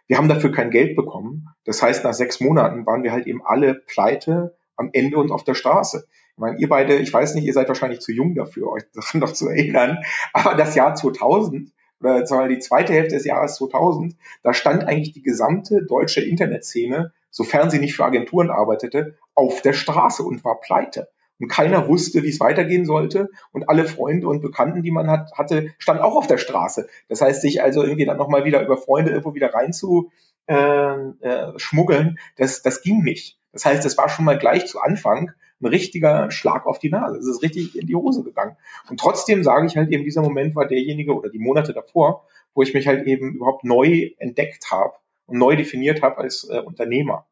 wir 0.08 0.18
haben 0.18 0.28
dafür 0.28 0.52
kein 0.52 0.72
Geld 0.72 0.96
bekommen. 0.96 1.48
Das 1.64 1.82
heißt, 1.82 2.04
nach 2.04 2.14
sechs 2.14 2.40
Monaten 2.40 2.86
waren 2.86 3.04
wir 3.04 3.12
halt 3.12 3.28
eben 3.28 3.42
alle 3.46 3.76
pleite 3.76 4.58
am 4.76 4.90
Ende 4.94 5.18
und 5.18 5.32
auf 5.32 5.44
der 5.44 5.54
Straße. 5.54 6.08
Ich 6.38 6.42
meine, 6.42 6.60
ihr 6.60 6.70
beide, 6.70 6.98
ich 6.98 7.12
weiß 7.12 7.34
nicht, 7.34 7.46
ihr 7.46 7.54
seid 7.54 7.68
wahrscheinlich 7.68 8.00
zu 8.00 8.12
jung 8.12 8.36
dafür, 8.36 8.72
euch 8.72 8.84
daran 8.94 9.22
noch 9.22 9.34
zu 9.34 9.48
erinnern, 9.50 10.04
aber 10.34 10.54
das 10.54 10.76
Jahr 10.76 10.94
2000 10.94 11.72
oder 12.00 12.28
sagen 12.28 12.50
die 12.50 12.60
zweite 12.60 12.94
Hälfte 12.94 13.16
des 13.16 13.26
Jahres 13.26 13.56
2000, 13.56 14.16
da 14.44 14.54
stand 14.54 14.84
eigentlich 14.84 15.14
die 15.14 15.24
gesamte 15.24 15.84
deutsche 15.84 16.22
Internetszene, 16.22 17.12
sofern 17.32 17.72
sie 17.72 17.80
nicht 17.80 17.96
für 17.96 18.06
Agenturen 18.06 18.52
arbeitete, 18.52 19.18
auf 19.34 19.64
der 19.64 19.74
Straße 19.74 20.22
und 20.22 20.46
war 20.46 20.62
pleite 20.62 21.10
und 21.40 21.48
keiner 21.48 21.88
wusste, 21.88 22.22
wie 22.22 22.30
es 22.30 22.40
weitergehen 22.40 22.86
sollte 22.86 23.30
und 23.52 23.68
alle 23.68 23.86
Freunde 23.86 24.28
und 24.28 24.42
Bekannten, 24.42 24.84
die 24.84 24.92
man 24.92 25.10
hat, 25.10 25.32
hatte, 25.34 25.74
standen 25.80 26.04
auch 26.04 26.16
auf 26.16 26.28
der 26.28 26.38
Straße. 26.38 26.88
Das 27.10 27.22
heißt, 27.22 27.42
sich 27.42 27.64
also 27.64 27.82
irgendwie 27.82 28.06
dann 28.06 28.18
nochmal 28.18 28.46
wieder 28.46 28.62
über 28.64 28.78
Freunde 28.78 29.10
irgendwo 29.10 29.34
wieder 29.34 29.56
rein 29.56 29.74
zu 29.74 30.12
äh, 30.46 30.54
äh, 30.54 32.14
das, 32.38 32.62
das 32.62 32.82
ging 32.84 33.02
nicht. 33.02 33.40
Das 33.54 33.66
heißt, 33.66 33.84
das 33.84 33.98
war 33.98 34.08
schon 34.08 34.26
mal 34.26 34.38
gleich 34.38 34.68
zu 34.68 34.80
Anfang 34.80 35.32
ein 35.60 35.68
richtiger 35.68 36.30
Schlag 36.32 36.66
auf 36.66 36.80
die 36.80 36.90
Nase. 36.90 37.18
Es 37.18 37.28
ist 37.28 37.44
richtig 37.44 37.78
in 37.78 37.88
die 37.88 37.96
Hose 37.96 38.24
gegangen. 38.24 38.58
Und 38.90 39.00
trotzdem 39.00 39.44
sage 39.44 39.66
ich 39.66 39.76
halt 39.76 39.92
eben, 39.92 40.04
dieser 40.04 40.22
Moment 40.22 40.56
war 40.56 40.68
derjenige 40.68 41.16
oder 41.16 41.30
die 41.30 41.40
Monate 41.40 41.74
davor, 41.74 42.26
wo 42.54 42.62
ich 42.62 42.74
mich 42.74 42.88
halt 42.88 43.08
eben 43.08 43.36
überhaupt 43.36 43.64
neu 43.64 44.12
entdeckt 44.18 44.72
habe 44.72 44.94
und 45.26 45.38
neu 45.38 45.56
definiert 45.56 46.02
habe 46.02 46.18
als 46.18 46.48
äh, 46.50 46.60
Unternehmer. 46.60 47.26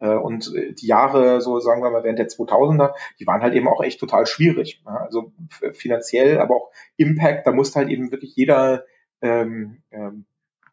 Äh, 0.00 0.14
und 0.14 0.54
äh, 0.54 0.72
die 0.72 0.86
Jahre, 0.86 1.40
so 1.40 1.60
sagen 1.60 1.82
wir 1.82 1.90
mal, 1.90 2.04
während 2.04 2.18
der 2.18 2.28
2000er, 2.28 2.94
die 3.18 3.26
waren 3.26 3.42
halt 3.42 3.54
eben 3.54 3.68
auch 3.68 3.82
echt 3.82 4.00
total 4.00 4.26
schwierig. 4.26 4.82
Also 4.84 5.32
finanziell, 5.72 6.38
aber 6.38 6.56
auch 6.56 6.70
Impact, 6.96 7.46
da 7.46 7.52
musste 7.52 7.80
halt 7.80 7.90
eben 7.90 8.10
wirklich 8.10 8.34
jeder 8.36 8.84
ähm, 9.22 9.82
ähm, 9.90 10.26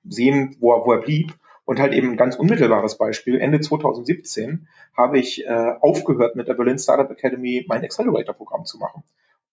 sehen, 0.04 0.56
wo 0.60 0.74
er, 0.74 0.86
wo 0.86 0.94
er 0.94 1.02
blieb. 1.02 1.34
Und 1.66 1.80
halt 1.80 1.94
eben 1.94 2.12
ein 2.12 2.18
ganz 2.18 2.36
unmittelbares 2.36 2.98
Beispiel. 2.98 3.40
Ende 3.40 3.60
2017 3.60 4.68
habe 4.96 5.20
ich 5.20 5.46
äh, 5.46 5.74
aufgehört, 5.82 6.36
mit 6.36 6.48
der 6.48 6.54
Berlin 6.54 6.78
Startup 6.78 7.10
Academy 7.10 7.66
mein 7.68 7.84
Accelerator-Programm 7.84 8.66
zu 8.66 8.78
machen. 8.78 9.04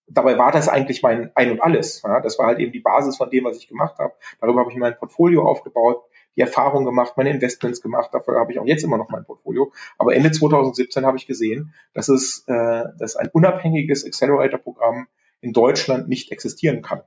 Dabei 0.07 0.37
war 0.37 0.51
das 0.51 0.69
eigentlich 0.69 1.01
mein 1.01 1.31
Ein 1.35 1.51
und 1.51 1.61
Alles. 1.61 2.03
Ja? 2.03 2.19
Das 2.21 2.37
war 2.37 2.47
halt 2.47 2.59
eben 2.59 2.71
die 2.71 2.81
Basis 2.81 3.17
von 3.17 3.29
dem, 3.29 3.45
was 3.45 3.57
ich 3.57 3.67
gemacht 3.67 3.97
habe. 3.97 4.13
Darüber 4.39 4.61
habe 4.61 4.71
ich 4.71 4.77
mein 4.77 4.95
Portfolio 4.95 5.47
aufgebaut 5.47 6.03
die 6.35 6.41
Erfahrung 6.41 6.85
gemacht, 6.85 7.13
meine 7.15 7.29
Investments 7.29 7.81
gemacht. 7.81 8.09
Dafür 8.13 8.39
habe 8.39 8.51
ich 8.51 8.59
auch 8.59 8.65
jetzt 8.65 8.83
immer 8.83 8.97
noch 8.97 9.09
mein 9.09 9.25
Portfolio. 9.25 9.71
Aber 9.97 10.15
Ende 10.15 10.31
2017 10.31 11.05
habe 11.05 11.17
ich 11.17 11.27
gesehen, 11.27 11.73
dass 11.93 12.09
es 12.09 12.43
äh, 12.47 12.85
dass 12.97 13.15
ein 13.15 13.29
unabhängiges 13.31 14.05
Accelerator-Programm 14.05 15.07
in 15.41 15.53
Deutschland 15.53 16.07
nicht 16.07 16.31
existieren 16.31 16.81
kann, 16.81 17.01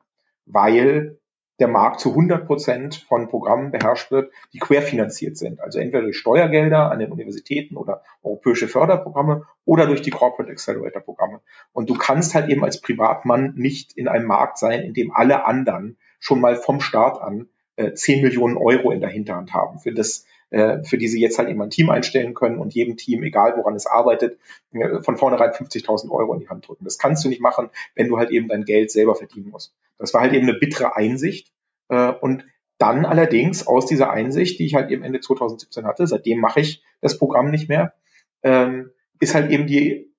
weil 0.45 1.19
der 1.59 1.69
Markt 1.69 2.01
zu 2.01 2.11
100 2.11 2.47
Prozent 2.47 2.97
von 3.09 3.29
Programmen 3.29 3.71
beherrscht 3.71 4.11
wird, 4.11 4.31
die 4.53 4.59
querfinanziert 4.59 5.37
sind. 5.37 5.61
Also 5.61 5.79
entweder 5.79 6.03
durch 6.03 6.19
Steuergelder 6.19 6.91
an 6.91 6.99
den 6.99 7.11
Universitäten 7.11 7.77
oder 7.77 8.03
europäische 8.23 8.69
Förderprogramme 8.69 9.47
oder 9.65 9.87
durch 9.87 10.03
die 10.03 10.11
Corporate 10.11 10.53
Accelerator 10.53 11.01
Programme. 11.01 11.41
Und 11.73 11.89
du 11.89 11.95
kannst 11.95 12.35
halt 12.35 12.51
eben 12.51 12.65
als 12.65 12.81
Privatmann 12.81 13.55
nicht 13.57 13.93
in 13.97 14.09
einem 14.09 14.27
Markt 14.27 14.59
sein, 14.59 14.83
in 14.83 14.93
dem 14.93 15.13
alle 15.13 15.47
anderen 15.47 15.97
schon 16.21 16.41
mal 16.41 16.57
vom 16.57 16.81
Start 16.81 17.21
an 17.21 17.49
äh, 17.77 17.93
10 17.93 18.23
Millionen 18.23 18.57
Euro 18.57 18.91
in 18.91 19.01
der 19.01 19.11
Hinterhand 19.11 19.55
haben, 19.55 19.79
für 19.79 19.93
das, 19.93 20.27
äh, 20.51 20.83
für 20.83 20.99
die 20.99 21.09
sie 21.09 21.21
jetzt 21.21 21.39
halt 21.39 21.49
eben 21.49 21.63
ein 21.63 21.71
Team 21.71 21.91
einstellen 21.91 22.35
können 22.35 22.59
und 22.59 22.75
jedem 22.75 22.97
Team, 22.97 23.23
egal 23.23 23.55
woran 23.57 23.75
es 23.75 23.87
arbeitet, 23.87 24.39
äh, 24.73 25.01
von 25.03 25.17
vornherein 25.17 25.51
50.000 25.51 26.11
Euro 26.11 26.35
in 26.35 26.41
die 26.41 26.49
Hand 26.49 26.67
drücken. 26.69 26.85
Das 26.85 26.99
kannst 26.99 27.25
du 27.25 27.29
nicht 27.29 27.41
machen, 27.41 27.71
wenn 27.95 28.09
du 28.09 28.19
halt 28.19 28.31
eben 28.31 28.49
dein 28.49 28.65
Geld 28.65 28.91
selber 28.91 29.15
verdienen 29.15 29.51
musst. 29.51 29.73
Das 29.99 30.15
war 30.15 30.23
halt 30.23 30.33
eben 30.33 30.49
eine 30.49 30.59
bittere 30.59 30.97
Einsicht. 30.97 31.53
Äh, 31.89 32.13
und 32.13 32.45
dann 32.79 33.07
allerdings 33.07 33.67
aus 33.67 33.87
dieser 33.87 34.11
Einsicht, 34.11 34.59
die 34.59 34.67
ich 34.67 34.75
halt 34.75 34.91
eben 34.91 35.03
Ende 35.03 35.21
2017 35.21 35.87
hatte, 35.87 36.07
seitdem 36.07 36.41
mache 36.41 36.61
ich 36.61 36.83
das 37.01 37.19
Programm 37.19 37.51
nicht 37.51 37.69
mehr, 37.69 37.95
ähm, 38.43 38.91
ist 39.19 39.35
halt 39.35 39.51
eben 39.51 39.67
die, 39.67 40.13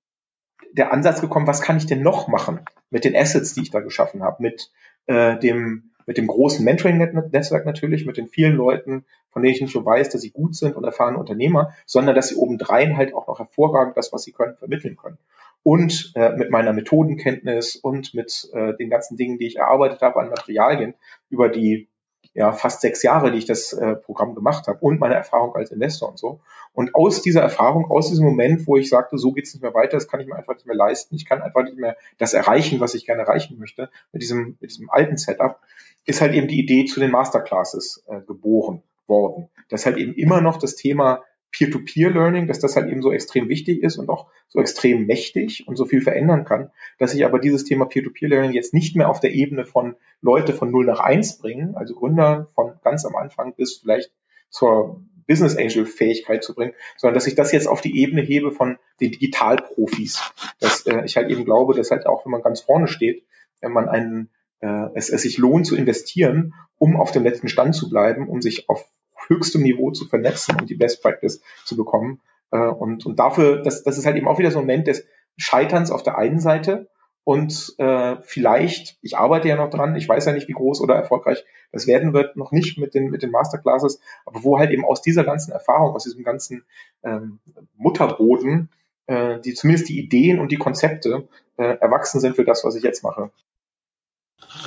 der 0.71 0.91
Ansatz 0.91 1.21
gekommen, 1.21 1.47
was 1.47 1.61
kann 1.61 1.77
ich 1.77 1.85
denn 1.85 2.01
noch 2.01 2.27
machen 2.27 2.61
mit 2.89 3.05
den 3.05 3.15
Assets, 3.15 3.53
die 3.53 3.61
ich 3.61 3.71
da 3.71 3.79
geschaffen 3.79 4.23
habe, 4.23 4.41
mit 4.41 4.71
äh, 5.05 5.37
dem 5.37 5.91
mit 6.07 6.17
dem 6.17 6.27
großen 6.27 6.63
Mentoring-Netzwerk 6.63 7.65
natürlich, 7.65 8.05
mit 8.05 8.15
den 8.15 8.27
vielen 8.27 8.55
Leuten, 8.55 9.05
von 9.29 9.43
denen 9.43 9.53
ich 9.53 9.61
nicht 9.61 9.75
nur 9.75 9.85
weiß, 9.85 10.09
dass 10.09 10.21
sie 10.21 10.31
gut 10.31 10.55
sind 10.55 10.75
und 10.75 10.85
erfahrene 10.85 11.17
Unternehmer, 11.17 11.73
sondern 11.85 12.15
dass 12.15 12.29
sie 12.29 12.37
obendrein 12.37 12.95
halt 12.95 13.13
auch 13.13 13.27
noch 13.27 13.39
hervorragend 13.39 13.97
das, 13.97 14.13
was 14.13 14.23
sie 14.23 14.31
können, 14.31 14.55
vermitteln 14.55 14.95
können. 14.95 15.17
Und 15.63 16.13
äh, 16.15 16.31
mit 16.33 16.49
meiner 16.49 16.71
Methodenkenntnis 16.71 17.75
und 17.75 18.13
mit 18.13 18.49
äh, 18.53 18.75
den 18.77 18.89
ganzen 18.89 19.17
Dingen, 19.17 19.37
die 19.37 19.47
ich 19.47 19.57
erarbeitet 19.57 20.01
habe 20.01 20.19
an 20.19 20.29
Materialien 20.29 20.93
über 21.29 21.49
die 21.49 21.89
ja, 22.37 22.51
fast 22.51 22.81
sechs 22.81 23.01
Jahre, 23.01 23.31
die 23.31 23.39
ich 23.39 23.45
das 23.45 23.73
äh, 23.73 23.95
Programm 23.95 24.35
gemacht 24.35 24.67
habe 24.67 24.77
und 24.81 24.99
meine 24.99 25.15
Erfahrung 25.15 25.55
als 25.55 25.71
Investor 25.71 26.09
und 26.09 26.19
so. 26.19 26.39
Und 26.71 26.93
aus 26.93 27.23
dieser 27.23 27.41
Erfahrung, 27.41 27.89
aus 27.89 28.09
diesem 28.09 28.25
Moment, 28.25 28.67
wo 28.67 28.77
ich 28.77 28.89
sagte, 28.89 29.17
so 29.17 29.31
geht's 29.31 29.55
nicht 29.55 29.63
mehr 29.63 29.73
weiter, 29.73 29.97
das 29.97 30.07
kann 30.07 30.19
ich 30.19 30.27
mir 30.27 30.35
einfach 30.35 30.53
nicht 30.53 30.67
mehr 30.67 30.75
leisten, 30.75 31.15
ich 31.15 31.25
kann 31.25 31.41
einfach 31.41 31.63
nicht 31.63 31.77
mehr 31.77 31.97
das 32.19 32.35
erreichen, 32.35 32.79
was 32.79 32.93
ich 32.93 33.07
gerne 33.07 33.23
erreichen 33.23 33.57
möchte, 33.57 33.89
mit 34.11 34.21
diesem, 34.21 34.55
mit 34.59 34.69
diesem 34.69 34.87
alten 34.91 35.17
Setup, 35.17 35.59
ist 36.05 36.21
halt 36.21 36.35
eben 36.35 36.47
die 36.47 36.59
Idee 36.59 36.85
zu 36.85 36.99
den 36.99 37.09
Masterclasses 37.09 38.03
äh, 38.07 38.21
geboren 38.21 38.83
worden. 39.07 39.49
Das 39.69 39.87
halt 39.87 39.97
eben 39.97 40.13
immer 40.13 40.39
noch 40.39 40.57
das 40.57 40.75
Thema 40.75 41.23
Peer-to-Peer-Learning, 41.57 42.45
dass 42.47 42.59
das 42.59 42.75
halt 42.75 42.91
eben 42.91 43.01
so 43.01 43.11
extrem 43.11 43.49
wichtig 43.49 43.81
ist 43.81 43.97
und 43.97 44.09
auch 44.09 44.27
so 44.47 44.59
extrem 44.59 45.07
mächtig 45.07 45.67
und 45.67 45.75
so 45.75 45.85
viel 45.85 46.01
verändern 46.01 46.45
kann, 46.45 46.69
dass 46.99 47.15
ich 47.15 47.25
aber 47.25 47.39
dieses 47.39 47.63
Thema 47.63 47.85
Peer-to-Peer-Learning 47.85 48.51
jetzt 48.51 48.75
nicht 48.75 48.95
mehr 48.95 49.09
auf 49.09 49.19
der 49.19 49.33
Ebene 49.33 49.65
von 49.65 49.95
Leute 50.21 50.53
von 50.53 50.69
0 50.69 50.85
nach 50.85 50.99
1 50.99 51.39
bringen, 51.39 51.75
also 51.75 51.95
Gründer 51.95 52.49
von 52.53 52.73
ganz 52.83 53.05
am 53.05 53.15
Anfang 53.15 53.55
bis 53.55 53.77
vielleicht 53.77 54.11
zur 54.49 55.01
Business 55.25 55.57
Angel 55.57 55.85
Fähigkeit 55.85 56.43
zu 56.43 56.53
bringen, 56.53 56.73
sondern 56.95 57.15
dass 57.15 57.27
ich 57.27 57.35
das 57.35 57.51
jetzt 57.51 57.67
auf 57.67 57.81
die 57.81 57.99
Ebene 57.99 58.21
hebe 58.21 58.51
von 58.51 58.77
den 59.01 59.11
Digitalprofis. 59.11 60.21
Dass 60.59 60.85
äh, 60.85 61.03
ich 61.05 61.17
halt 61.17 61.29
eben 61.29 61.43
glaube, 61.43 61.73
dass 61.73 61.91
halt 61.91 62.05
auch, 62.05 62.25
wenn 62.25 62.31
man 62.31 62.43
ganz 62.43 62.61
vorne 62.61 62.87
steht, 62.87 63.25
wenn 63.61 63.73
man 63.73 63.89
einen 63.89 64.29
äh, 64.61 64.89
es, 64.93 65.09
es 65.09 65.23
sich 65.23 65.37
lohnt 65.37 65.65
zu 65.65 65.75
investieren, 65.75 66.53
um 66.77 66.95
auf 66.95 67.11
dem 67.11 67.23
letzten 67.23 67.49
Stand 67.49 67.75
zu 67.75 67.89
bleiben, 67.89 68.29
um 68.29 68.41
sich 68.41 68.69
auf 68.69 68.85
höchstem 69.27 69.63
Niveau 69.63 69.91
zu 69.91 70.05
vernetzen 70.05 70.59
und 70.59 70.69
die 70.69 70.75
Best 70.75 71.01
Practice 71.01 71.41
zu 71.65 71.75
bekommen. 71.75 72.21
Äh, 72.51 72.59
und, 72.59 73.05
und 73.05 73.19
dafür, 73.19 73.61
das, 73.61 73.83
das 73.83 73.97
ist 73.97 74.05
halt 74.05 74.17
eben 74.17 74.27
auch 74.27 74.39
wieder 74.39 74.51
so 74.51 74.59
ein 74.59 74.65
Moment 74.65 74.87
des 74.87 75.05
Scheiterns 75.37 75.91
auf 75.91 76.03
der 76.03 76.17
einen 76.17 76.39
Seite 76.39 76.87
und 77.27 77.75
äh, 77.77 78.15
vielleicht, 78.21 78.97
ich 79.01 79.17
arbeite 79.17 79.49
ja 79.49 79.57
noch 79.57 79.69
dran, 79.69 79.97
ich 79.97 80.07
weiß 80.07 80.23
ja 80.27 80.31
nicht, 80.31 80.47
wie 80.47 80.53
groß 80.53 80.79
oder 80.79 80.95
erfolgreich 80.95 81.43
das 81.73 81.85
werden 81.85 82.13
wird, 82.13 82.37
noch 82.37 82.53
nicht 82.53 82.77
mit 82.77 82.93
den, 82.93 83.09
mit 83.09 83.21
den 83.21 83.31
Masterclasses, 83.31 83.99
aber 84.25 84.45
wo 84.45 84.57
halt 84.57 84.71
eben 84.71 84.85
aus 84.85 85.01
dieser 85.01 85.25
ganzen 85.25 85.51
Erfahrung, 85.51 85.93
aus 85.93 86.05
diesem 86.05 86.23
ganzen 86.23 86.63
ähm, 87.03 87.39
Mutterboden, 87.75 88.69
äh, 89.07 89.41
die 89.41 89.53
zumindest 89.53 89.89
die 89.89 89.99
Ideen 89.99 90.39
und 90.39 90.53
die 90.53 90.57
Konzepte 90.57 91.27
äh, 91.57 91.77
erwachsen 91.81 92.21
sind 92.21 92.37
für 92.37 92.45
das, 92.45 92.63
was 92.63 92.75
ich 92.75 92.83
jetzt 92.83 93.03
mache. 93.03 93.29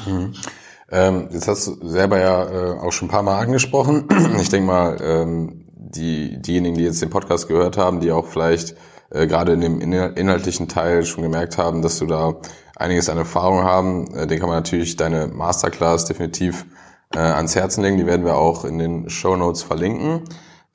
Mhm. 0.06 0.34
Ähm, 0.90 1.28
jetzt 1.30 1.46
hast 1.46 1.66
du 1.66 1.88
selber 1.88 2.18
ja 2.18 2.44
äh, 2.44 2.78
auch 2.78 2.92
schon 2.92 3.08
ein 3.08 3.10
paar 3.10 3.22
Mal 3.22 3.38
angesprochen. 3.38 4.08
Ich 4.40 4.48
denke 4.48 4.66
mal, 4.66 4.96
ähm, 5.02 5.66
die, 5.74 6.40
diejenigen, 6.40 6.76
die 6.76 6.84
jetzt 6.84 7.02
den 7.02 7.10
Podcast 7.10 7.48
gehört 7.48 7.76
haben, 7.76 8.00
die 8.00 8.10
auch 8.10 8.26
vielleicht 8.26 8.74
äh, 9.10 9.26
gerade 9.26 9.52
in 9.52 9.60
dem 9.60 9.80
inhaltlichen 9.80 10.68
Teil 10.68 11.04
schon 11.04 11.22
gemerkt 11.22 11.58
haben, 11.58 11.82
dass 11.82 11.98
du 11.98 12.06
da 12.06 12.36
einiges 12.76 13.08
an 13.08 13.18
Erfahrung 13.18 13.62
haben, 13.62 14.14
äh, 14.14 14.26
den 14.26 14.38
kann 14.40 14.48
man 14.48 14.58
natürlich 14.58 14.96
deine 14.96 15.26
Masterclass 15.28 16.06
definitiv 16.06 16.66
äh, 17.14 17.18
ans 17.18 17.54
Herzen 17.54 17.82
legen. 17.82 17.98
Die 17.98 18.06
werden 18.06 18.24
wir 18.24 18.36
auch 18.36 18.64
in 18.64 18.78
den 18.78 19.10
Show 19.10 19.36
Notes 19.36 19.62
verlinken. 19.62 20.22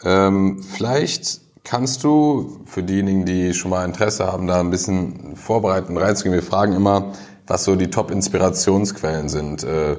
Ähm, 0.03 0.61
vielleicht 0.61 1.41
kannst 1.63 2.03
du 2.03 2.61
für 2.65 2.83
diejenigen, 2.83 3.25
die 3.25 3.53
schon 3.53 3.71
mal 3.71 3.85
Interesse 3.85 4.27
haben, 4.27 4.47
da 4.47 4.59
ein 4.59 4.69
bisschen 4.69 5.35
vorbereiten, 5.35 5.97
reinzugehen. 5.97 6.35
Wir 6.35 6.43
fragen 6.43 6.73
immer, 6.73 7.13
was 7.47 7.63
so 7.63 7.75
die 7.75 7.89
Top-Inspirationsquellen 7.89 9.29
sind. 9.29 9.63
Äh, 9.63 9.97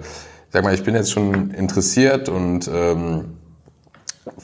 sag 0.50 0.64
mal, 0.64 0.74
ich 0.74 0.82
bin 0.82 0.94
jetzt 0.94 1.12
schon 1.12 1.50
interessiert 1.50 2.28
und 2.28 2.68
ähm, 2.72 3.36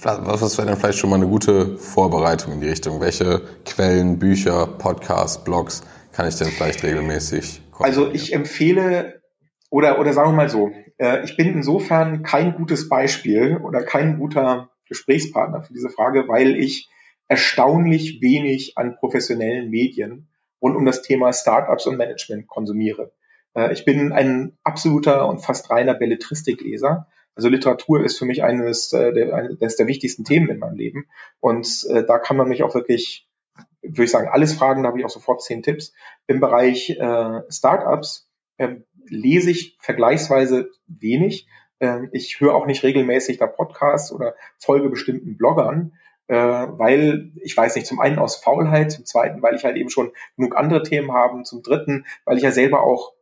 was, 0.03 0.59
wäre 0.59 0.69
denn 0.69 0.77
vielleicht 0.77 0.99
schon 0.99 1.11
mal 1.11 1.17
eine 1.17 1.27
gute 1.27 1.77
Vorbereitung 1.77 2.53
in 2.53 2.61
die 2.61 2.69
Richtung? 2.69 3.01
Welche 3.01 3.43
Quellen, 3.65 4.19
Bücher, 4.19 4.67
Podcasts, 4.67 5.43
Blogs 5.43 5.83
kann 6.13 6.29
ich 6.29 6.37
denn 6.37 6.49
vielleicht 6.49 6.83
regelmäßig 6.85 7.63
Also 7.79 8.11
ich 8.13 8.33
empfehle, 8.33 9.23
oder, 9.71 9.99
oder 9.99 10.13
sagen 10.13 10.31
wir 10.31 10.37
mal 10.37 10.49
so, 10.49 10.71
äh, 10.99 11.25
ich 11.25 11.37
bin 11.37 11.49
insofern 11.49 12.23
kein 12.23 12.55
gutes 12.55 12.89
Beispiel 12.89 13.57
oder 13.57 13.83
kein 13.83 14.19
guter 14.19 14.71
Gesprächspartner 14.89 15.63
für 15.63 15.73
diese 15.73 15.91
Frage, 15.91 16.29
weil 16.29 16.57
ich 16.57 16.89
erstaunlich 17.29 18.21
wenig 18.21 18.77
an 18.77 18.97
professionellen 18.97 19.71
Medien 19.71 20.29
rund 20.63 20.77
um 20.77 20.87
das 20.87 21.03
Thema 21.03 21.33
Startups 21.33 21.87
und 21.87 21.97
Management 21.97 22.47
konsumiere. 22.47 23.13
Äh, 23.55 23.73
ich 23.73 23.85
bin 23.85 24.13
ein 24.13 24.57
absoluter 24.63 25.29
und 25.29 25.41
fast 25.41 25.71
reiner 25.71 25.95
Belletristikleser. 25.95 27.09
Also 27.35 27.49
Literatur 27.49 28.05
ist 28.05 28.19
für 28.19 28.27
mich 28.27 28.43
eines 28.43 28.93
äh, 28.93 29.13
der, 29.13 29.35
eines 29.35 29.77
der 29.77 29.87
wichtigsten 29.87 30.25
Themen 30.25 30.49
in 30.49 30.59
meinem 30.59 30.77
Leben. 30.77 31.07
Und 31.41 31.87
äh, 31.91 32.05
da 32.05 32.19
kann 32.19 32.37
man 32.37 32.49
mich 32.49 32.63
auch 32.63 32.75
wirklich, 32.75 33.29
würde 33.83 34.05
ich 34.05 34.11
sagen, 34.11 34.29
alles 34.29 34.55
fragen. 34.55 34.83
Da 34.83 34.89
habe 34.89 34.99
ich 34.99 35.05
auch 35.05 35.11
sofort 35.11 35.43
zehn 35.43 35.63
Tipps. 35.63 35.93
Im 36.27 36.41
Bereich 36.41 36.97
Startups 37.49 38.29
äh, 38.63 38.77
lese 39.07 39.51
ich 39.51 39.77
vergleichsweise 39.81 40.71
wenig. 40.87 41.49
Äh, 41.79 42.07
ich 42.13 42.41
höre 42.41 42.55
auch 42.55 42.67
nicht 42.67 42.83
regelmäßig 42.83 43.39
da 43.39 43.47
Podcasts 43.47 44.13
oder 44.13 44.35
folge 44.59 44.89
bestimmten 44.89 45.37
Bloggern 45.37 45.95
äh, 46.33 46.79
weil 46.79 47.31
ich 47.43 47.55
weiß 47.55 47.75
nicht, 47.75 47.87
zum 47.87 48.01
einen 48.01 48.19
aus 48.19 48.37
Faulheit, 48.37 48.91
zum 48.91 49.05
zweiten, 49.05 49.43
weil 49.43 49.55
ich 49.55 49.65
halt 49.65 49.77
eben 49.77 49.91
schon 49.91 50.13
genug 50.39 50.57
andere 50.57 50.83
Themen 50.83 51.13
habe, 51.13 51.43
zum 51.43 51.63
dritten, 51.63 52.07
weil 52.25 52.39
ich 52.39 52.43
ja 52.43 52.51
selber 52.51 52.85
auch 52.85 53.13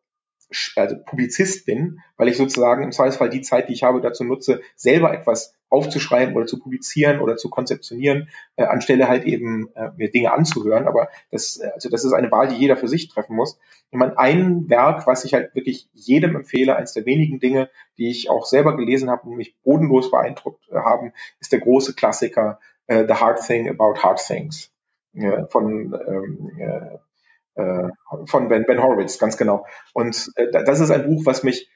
also 0.77 0.97
Publizist 1.05 1.67
bin, 1.67 2.01
weil 2.17 2.29
ich 2.29 2.37
sozusagen 2.37 2.83
im 2.83 2.93
Zweifelsfall 2.93 3.31
die 3.31 3.41
Zeit, 3.41 3.69
die 3.69 3.73
ich 3.73 3.83
habe, 3.83 4.01
dazu 4.01 4.25
nutze, 4.25 4.61
selber 4.75 5.13
etwas 5.13 5.55
aufzuschreiben 5.69 6.35
oder 6.35 6.47
zu 6.47 6.59
publizieren 6.59 7.21
oder 7.21 7.37
zu 7.37 7.49
konzeptionieren, 7.49 8.29
äh, 8.57 8.65
anstelle 8.65 9.09
halt 9.09 9.25
eben 9.25 9.69
äh, 9.75 9.91
mir 9.97 10.11
Dinge 10.11 10.33
anzuhören. 10.33 10.89
Aber 10.89 11.09
das, 11.31 11.61
also 11.61 11.89
das 11.89 12.05
ist 12.05 12.13
eine 12.13 12.31
Wahl, 12.31 12.49
die 12.49 12.57
jeder 12.57 12.77
für 12.77 12.89
sich 12.89 13.09
treffen 13.09 13.37
muss. 13.37 13.59
Ich 13.93 13.99
meine, 13.99 14.19
ein 14.19 14.69
Werk, 14.69 15.07
was 15.07 15.25
ich 15.25 15.35
halt 15.35 15.55
wirklich 15.55 15.89
jedem 15.93 16.35
empfehle, 16.35 16.77
eines 16.77 16.93
der 16.93 17.07
wenigen 17.07 17.39
Dinge, 17.39 17.71
die 17.99 18.11
ich 18.11 18.31
auch 18.31 18.47
selber 18.47 18.77
gelesen 18.77 19.11
habe 19.11 19.29
und 19.29 19.37
mich 19.37 19.57
bodenlos 19.63 20.11
beeindruckt 20.11 20.69
äh, 20.71 20.77
haben, 20.77 21.13
ist 21.41 21.53
der 21.53 21.61
große 21.61 21.95
Klassiker 21.95 22.59
äh, 22.91 23.07
The 23.07 23.14
Hard 23.14 23.47
Thing 23.47 23.68
About 23.68 24.03
Hard 24.03 24.18
Things 24.18 24.70
ja, 25.12 25.47
von 25.47 25.95
ähm, 26.07 26.51
äh, 26.59 26.99
äh, 27.61 27.88
von 28.26 28.49
Ben, 28.49 28.64
ben 28.66 28.82
Horowitz, 28.82 29.18
ganz 29.18 29.36
genau. 29.36 29.66
Und 29.95 30.30
äh, 30.36 30.51
das 30.51 30.80
ist 30.80 30.91
ein 30.91 31.07
Buch, 31.07 31.22
was 31.24 31.43
mich 31.43 31.70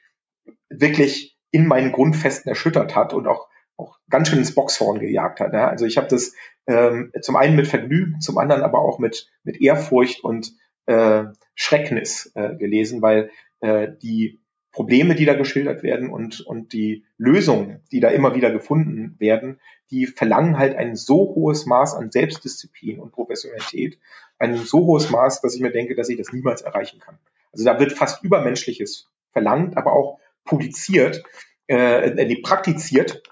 wirklich 0.69 1.37
in 1.51 1.67
meinen 1.67 1.91
Grundfesten 1.93 2.49
erschüttert 2.49 2.95
hat 2.95 3.13
und 3.13 3.27
auch 3.27 3.47
auch 3.77 3.97
ganz 4.09 4.29
schön 4.29 4.39
ins 4.39 4.55
Boxhorn 4.55 4.99
gejagt 4.99 5.41
hat. 5.41 5.51
Ja? 5.51 5.67
Also 5.67 5.85
ich 5.85 5.97
habe 5.97 6.07
das 6.07 6.33
ähm, 6.65 7.11
zum 7.21 7.35
einen 7.35 7.57
mit 7.57 7.67
Vergnügen, 7.67 8.21
zum 8.21 8.37
anderen 8.37 8.63
aber 8.63 8.79
auch 8.79 8.99
mit 8.99 9.29
mit 9.43 9.61
Ehrfurcht 9.61 10.23
und 10.23 10.53
äh, 10.85 11.23
Schrecknis 11.55 12.31
äh, 12.35 12.55
gelesen, 12.55 13.01
weil 13.01 13.31
äh, 13.59 13.89
die 14.01 14.39
Probleme, 14.75 15.15
die 15.15 15.23
da 15.23 15.35
geschildert 15.35 15.83
werden 15.83 16.09
und, 16.09 16.41
und 16.41 16.73
die 16.73 17.05
Lösungen, 17.17 17.79
die 17.93 18.01
da 18.01 18.09
immer 18.09 18.35
wieder 18.35 18.51
gefunden 18.51 19.15
werden, 19.19 19.61
die 19.89 20.05
verlangen 20.05 20.57
halt 20.57 20.75
ein 20.75 20.97
so 20.97 21.33
hohes 21.33 21.65
Maß 21.65 21.95
an 21.95 22.11
Selbstdisziplin 22.11 22.99
und 22.99 23.13
Professionalität, 23.13 23.97
ein 24.37 24.57
so 24.57 24.79
hohes 24.79 25.09
Maß, 25.09 25.39
dass 25.39 25.55
ich 25.55 25.61
mir 25.61 25.71
denke, 25.71 25.95
dass 25.95 26.09
ich 26.09 26.17
das 26.17 26.33
niemals 26.33 26.61
erreichen 26.61 26.99
kann. 26.99 27.17
Also 27.53 27.63
da 27.63 27.79
wird 27.79 27.93
fast 27.93 28.21
Übermenschliches 28.21 29.09
verlangt, 29.31 29.77
aber 29.77 29.93
auch 29.93 30.19
publiziert, 30.43 31.23
äh, 31.67 32.09
äh 32.09 32.41
praktiziert 32.41 33.23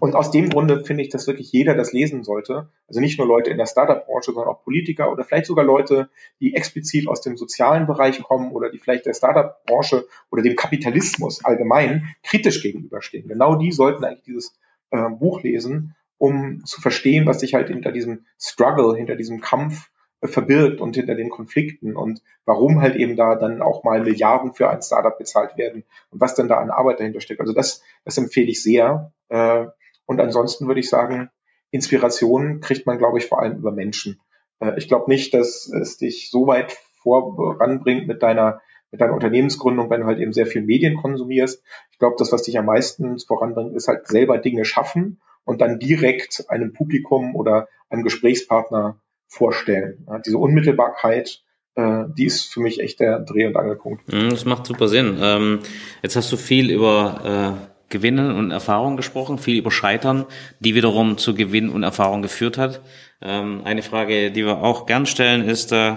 und 0.00 0.16
aus 0.16 0.30
dem 0.30 0.48
Grunde 0.48 0.84
finde 0.84 1.02
ich, 1.02 1.10
dass 1.10 1.26
wirklich 1.26 1.52
jeder 1.52 1.74
das 1.74 1.92
lesen 1.92 2.24
sollte. 2.24 2.70
Also 2.88 3.00
nicht 3.00 3.18
nur 3.18 3.26
Leute 3.28 3.50
in 3.50 3.58
der 3.58 3.66
Startup-Branche, 3.66 4.32
sondern 4.32 4.54
auch 4.54 4.64
Politiker 4.64 5.12
oder 5.12 5.22
vielleicht 5.22 5.46
sogar 5.46 5.64
Leute, 5.64 6.08
die 6.40 6.54
explizit 6.54 7.08
aus 7.08 7.20
dem 7.20 7.36
sozialen 7.36 7.86
Bereich 7.86 8.22
kommen 8.22 8.52
oder 8.52 8.70
die 8.70 8.78
vielleicht 8.78 9.06
der 9.06 9.14
Startup-Branche 9.14 10.06
oder 10.30 10.42
dem 10.42 10.56
Kapitalismus 10.56 11.44
allgemein 11.44 12.14
kritisch 12.22 12.62
gegenüberstehen. 12.62 13.28
Genau 13.28 13.54
die 13.56 13.70
sollten 13.70 14.04
eigentlich 14.04 14.24
dieses 14.24 14.58
äh, 14.90 15.08
Buch 15.08 15.42
lesen, 15.42 15.94
um 16.18 16.64
zu 16.64 16.80
verstehen, 16.80 17.26
was 17.26 17.40
sich 17.40 17.54
halt 17.54 17.68
hinter 17.68 17.92
diesem 17.92 18.26
Struggle, 18.40 18.96
hinter 18.96 19.16
diesem 19.16 19.40
Kampf 19.40 19.90
äh, 20.20 20.26
verbirgt 20.26 20.80
und 20.80 20.96
hinter 20.96 21.14
den 21.14 21.28
Konflikten 21.28 21.96
und 21.96 22.22
warum 22.44 22.80
halt 22.80 22.96
eben 22.96 23.16
da 23.16 23.34
dann 23.34 23.60
auch 23.60 23.84
mal 23.84 24.02
Milliarden 24.02 24.54
für 24.54 24.70
ein 24.70 24.82
Startup 24.82 25.16
bezahlt 25.16 25.56
werden 25.58 25.84
und 26.10 26.20
was 26.20 26.34
dann 26.34 26.48
da 26.48 26.58
an 26.58 26.70
Arbeit 26.70 26.98
dahinter 26.98 27.20
steckt. 27.20 27.40
Also 27.40 27.52
das, 27.52 27.82
das 28.04 28.18
empfehle 28.18 28.48
ich 28.48 28.62
sehr. 28.62 29.12
Äh, 29.28 29.66
und 30.06 30.20
ansonsten 30.20 30.66
würde 30.66 30.80
ich 30.80 30.88
sagen, 30.88 31.30
Inspiration 31.70 32.60
kriegt 32.60 32.86
man, 32.86 32.98
glaube 32.98 33.18
ich, 33.18 33.26
vor 33.26 33.40
allem 33.40 33.56
über 33.56 33.72
Menschen. 33.72 34.20
Äh, 34.60 34.74
ich 34.76 34.88
glaube 34.88 35.10
nicht, 35.10 35.34
dass 35.34 35.68
es 35.68 35.96
dich 35.96 36.30
so 36.30 36.46
weit 36.46 36.76
voranbringt 37.02 38.06
mit 38.06 38.22
deiner 38.22 38.60
mit 38.92 39.00
deiner 39.00 39.14
Unternehmensgründung, 39.14 39.88
wenn 39.88 40.02
du 40.02 40.06
halt 40.06 40.18
eben 40.18 40.34
sehr 40.34 40.46
viel 40.46 40.60
Medien 40.60 40.96
konsumierst. 40.96 41.62
Ich 41.92 41.98
glaube, 41.98 42.16
das, 42.18 42.30
was 42.30 42.42
dich 42.42 42.58
am 42.58 42.66
meisten 42.66 43.18
voranbringt, 43.18 43.74
ist 43.74 43.88
halt 43.88 44.06
selber 44.06 44.36
Dinge 44.36 44.66
schaffen 44.66 45.22
und 45.44 45.62
dann 45.62 45.78
direkt 45.78 46.44
einem 46.48 46.74
Publikum 46.74 47.34
oder 47.34 47.68
einem 47.88 48.02
Gesprächspartner 48.02 49.00
vorstellen. 49.26 50.06
Diese 50.26 50.36
Unmittelbarkeit, 50.36 51.42
äh, 51.74 52.04
die 52.18 52.26
ist 52.26 52.52
für 52.52 52.60
mich 52.60 52.80
echt 52.80 53.00
der 53.00 53.20
Dreh- 53.20 53.46
und 53.46 53.56
Angelpunkt. 53.56 54.12
Mhm, 54.12 54.28
das 54.28 54.44
macht 54.44 54.66
super 54.66 54.88
Sinn. 54.88 55.16
Ähm, 55.18 55.60
jetzt 56.02 56.16
hast 56.16 56.30
du 56.30 56.36
viel 56.36 56.70
über 56.70 57.56
äh 57.66 57.71
Gewinnen 57.92 58.34
und 58.34 58.50
Erfahrung 58.50 58.96
gesprochen, 58.96 59.38
viel 59.38 59.58
über 59.58 59.70
Scheitern, 59.70 60.26
die 60.58 60.74
wiederum 60.74 61.18
zu 61.18 61.34
Gewinn 61.34 61.68
und 61.68 61.84
Erfahrung 61.84 62.22
geführt 62.22 62.58
hat. 62.58 62.80
Ähm, 63.20 63.62
eine 63.64 63.82
Frage, 63.82 64.32
die 64.32 64.44
wir 64.44 64.62
auch 64.62 64.86
gern 64.86 65.06
stellen, 65.06 65.44
ist 65.48 65.70
äh, 65.70 65.94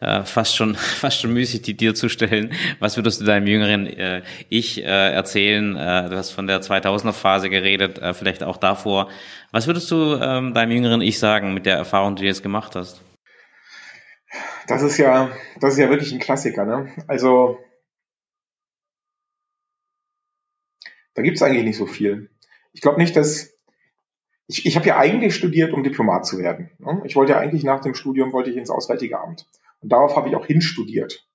äh, 0.00 0.24
fast 0.24 0.54
schon 0.54 0.74
fast 1.00 1.20
schon 1.20 1.32
müßig, 1.32 1.62
die 1.62 1.76
dir 1.76 1.94
zu 1.94 2.08
stellen. 2.08 2.52
Was 2.78 2.96
würdest 2.96 3.20
du 3.20 3.24
deinem 3.24 3.46
jüngeren 3.46 3.86
äh, 3.86 4.22
Ich 4.48 4.82
äh, 4.82 5.12
erzählen? 5.12 5.76
Äh, 5.76 6.10
du 6.10 6.16
hast 6.16 6.30
von 6.30 6.46
der 6.46 6.60
2000er 6.60 7.12
Phase 7.12 7.50
geredet, 7.50 7.98
äh, 7.98 8.14
vielleicht 8.14 8.42
auch 8.42 8.58
davor. 8.58 9.08
Was 9.50 9.66
würdest 9.66 9.90
du 9.90 10.16
ähm, 10.20 10.54
deinem 10.54 10.72
jüngeren 10.72 11.00
Ich 11.00 11.18
sagen 11.18 11.54
mit 11.54 11.66
der 11.66 11.76
Erfahrung, 11.76 12.14
die 12.14 12.22
du 12.22 12.28
jetzt 12.28 12.42
gemacht 12.42 12.76
hast? 12.76 13.00
Das 14.66 14.82
ist 14.82 14.98
ja, 14.98 15.30
das 15.60 15.74
ist 15.74 15.78
ja 15.78 15.90
wirklich 15.90 16.12
ein 16.12 16.20
Klassiker. 16.20 16.64
Ne? 16.64 16.88
Also 17.08 17.58
Da 21.14 21.22
gibt 21.22 21.36
es 21.36 21.42
eigentlich 21.42 21.64
nicht 21.64 21.76
so 21.76 21.86
viel. 21.86 22.30
Ich 22.72 22.80
glaube 22.80 23.00
nicht, 23.00 23.16
dass 23.16 23.52
ich, 24.46 24.66
ich 24.66 24.76
habe 24.76 24.86
ja 24.86 24.96
eigentlich 24.96 25.34
studiert, 25.34 25.72
um 25.72 25.82
Diplomat 25.82 26.26
zu 26.26 26.38
werden. 26.38 26.70
Ne? 26.78 27.02
Ich 27.04 27.16
wollte 27.16 27.32
ja 27.32 27.38
eigentlich 27.38 27.64
nach 27.64 27.80
dem 27.80 27.94
Studium 27.94 28.32
wollte 28.32 28.50
ich 28.50 28.56
ins 28.56 28.70
Auswärtige 28.70 29.20
Amt. 29.20 29.46
Und 29.80 29.92
darauf 29.92 30.16
habe 30.16 30.28
ich 30.28 30.36
auch 30.36 30.46
hinstudiert. 30.46 31.26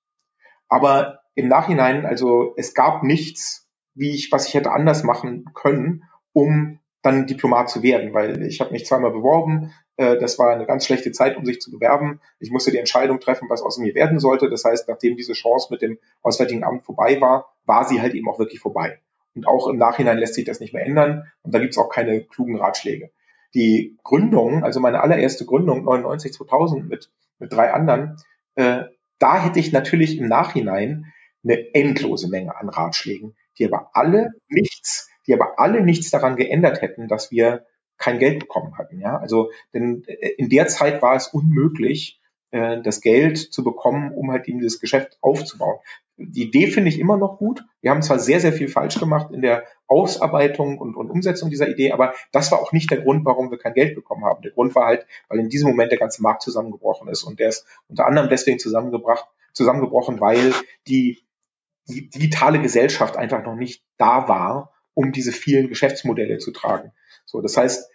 Aber 0.68 1.20
im 1.34 1.48
Nachhinein, 1.48 2.06
also 2.06 2.54
es 2.56 2.74
gab 2.74 3.02
nichts, 3.02 3.68
wie 3.94 4.14
ich, 4.14 4.30
was 4.32 4.48
ich 4.48 4.54
hätte 4.54 4.72
anders 4.72 5.02
machen 5.02 5.46
können, 5.54 6.04
um 6.32 6.78
dann 7.02 7.26
Diplomat 7.26 7.70
zu 7.70 7.82
werden, 7.82 8.12
weil 8.12 8.42
ich 8.42 8.60
habe 8.60 8.72
mich 8.72 8.86
zweimal 8.86 9.12
beworben. 9.12 9.72
Äh, 9.96 10.18
das 10.18 10.38
war 10.38 10.50
eine 10.50 10.66
ganz 10.66 10.84
schlechte 10.84 11.12
Zeit, 11.12 11.36
um 11.36 11.44
sich 11.44 11.60
zu 11.60 11.70
bewerben. 11.70 12.20
Ich 12.38 12.50
musste 12.50 12.70
die 12.70 12.78
Entscheidung 12.78 13.20
treffen, 13.20 13.48
was 13.48 13.62
aus 13.62 13.78
mir 13.78 13.94
werden 13.94 14.18
sollte. 14.18 14.50
Das 14.50 14.64
heißt, 14.64 14.88
nachdem 14.88 15.16
diese 15.16 15.32
Chance 15.32 15.68
mit 15.70 15.82
dem 15.82 15.98
Auswärtigen 16.22 16.64
Amt 16.64 16.84
vorbei 16.84 17.20
war, 17.20 17.54
war 17.64 17.84
sie 17.84 18.00
halt 18.00 18.14
eben 18.14 18.28
auch 18.28 18.38
wirklich 18.38 18.60
vorbei. 18.60 19.00
Und 19.34 19.46
auch 19.46 19.68
im 19.68 19.76
Nachhinein 19.76 20.18
lässt 20.18 20.34
sich 20.34 20.44
das 20.44 20.60
nicht 20.60 20.74
mehr 20.74 20.84
ändern. 20.84 21.30
Und 21.42 21.54
da 21.54 21.58
gibt 21.58 21.72
es 21.72 21.78
auch 21.78 21.90
keine 21.90 22.22
klugen 22.22 22.56
Ratschläge. 22.56 23.10
Die 23.54 23.96
Gründung, 24.02 24.64
also 24.64 24.80
meine 24.80 25.02
allererste 25.02 25.46
Gründung 25.46 25.84
99, 25.84 26.32
2000 26.32 26.88
mit, 26.88 27.10
mit 27.38 27.52
drei 27.52 27.72
anderen, 27.72 28.16
äh, 28.56 28.84
da 29.18 29.42
hätte 29.42 29.58
ich 29.58 29.72
natürlich 29.72 30.18
im 30.18 30.28
Nachhinein 30.28 31.12
eine 31.44 31.74
endlose 31.74 32.28
Menge 32.28 32.56
an 32.56 32.68
Ratschlägen, 32.68 33.36
die 33.58 33.64
aber 33.64 33.90
alle 33.94 34.32
nichts, 34.48 35.08
die 35.26 35.34
aber 35.34 35.58
alle 35.58 35.82
nichts 35.82 36.10
daran 36.10 36.36
geändert 36.36 36.82
hätten, 36.82 37.08
dass 37.08 37.30
wir 37.30 37.66
kein 37.96 38.18
Geld 38.18 38.40
bekommen 38.40 38.76
hatten. 38.78 39.00
Ja, 39.00 39.18
also 39.18 39.50
denn 39.72 40.04
äh, 40.06 40.30
in 40.36 40.48
der 40.48 40.66
Zeit 40.68 41.02
war 41.02 41.16
es 41.16 41.28
unmöglich, 41.28 42.20
äh, 42.50 42.80
das 42.82 43.00
Geld 43.00 43.38
zu 43.38 43.64
bekommen, 43.64 44.12
um 44.12 44.30
halt 44.30 44.48
eben 44.48 44.60
dieses 44.60 44.80
Geschäft 44.80 45.18
aufzubauen 45.20 45.78
die 46.18 46.42
Idee 46.42 46.66
finde 46.66 46.88
ich 46.88 46.98
immer 46.98 47.16
noch 47.16 47.38
gut. 47.38 47.64
Wir 47.80 47.90
haben 47.90 48.02
zwar 48.02 48.18
sehr, 48.18 48.40
sehr 48.40 48.52
viel 48.52 48.68
falsch 48.68 48.98
gemacht 48.98 49.32
in 49.32 49.40
der 49.40 49.64
Ausarbeitung 49.86 50.78
und, 50.78 50.96
und 50.96 51.10
Umsetzung 51.10 51.48
dieser 51.48 51.68
Idee, 51.68 51.92
aber 51.92 52.12
das 52.32 52.50
war 52.50 52.60
auch 52.60 52.72
nicht 52.72 52.90
der 52.90 53.00
Grund, 53.00 53.24
warum 53.24 53.50
wir 53.50 53.58
kein 53.58 53.74
Geld 53.74 53.94
bekommen 53.94 54.24
haben. 54.24 54.42
Der 54.42 54.50
Grund 54.50 54.74
war 54.74 54.86
halt, 54.86 55.06
weil 55.28 55.38
in 55.38 55.48
diesem 55.48 55.68
Moment 55.68 55.92
der 55.92 55.98
ganze 55.98 56.20
Markt 56.22 56.42
zusammengebrochen 56.42 57.08
ist 57.08 57.22
und 57.22 57.38
der 57.38 57.48
ist 57.48 57.64
unter 57.88 58.06
anderem 58.06 58.28
deswegen 58.28 58.58
zusammengebracht, 58.58 59.26
zusammengebrochen, 59.52 60.20
weil 60.20 60.52
die, 60.88 61.22
die 61.86 62.10
digitale 62.10 62.60
Gesellschaft 62.60 63.16
einfach 63.16 63.44
noch 63.44 63.54
nicht 63.54 63.84
da 63.96 64.28
war, 64.28 64.72
um 64.94 65.12
diese 65.12 65.30
vielen 65.32 65.68
Geschäftsmodelle 65.68 66.38
zu 66.38 66.50
tragen. 66.50 66.92
So, 67.24 67.40
das 67.40 67.56
heißt, 67.56 67.88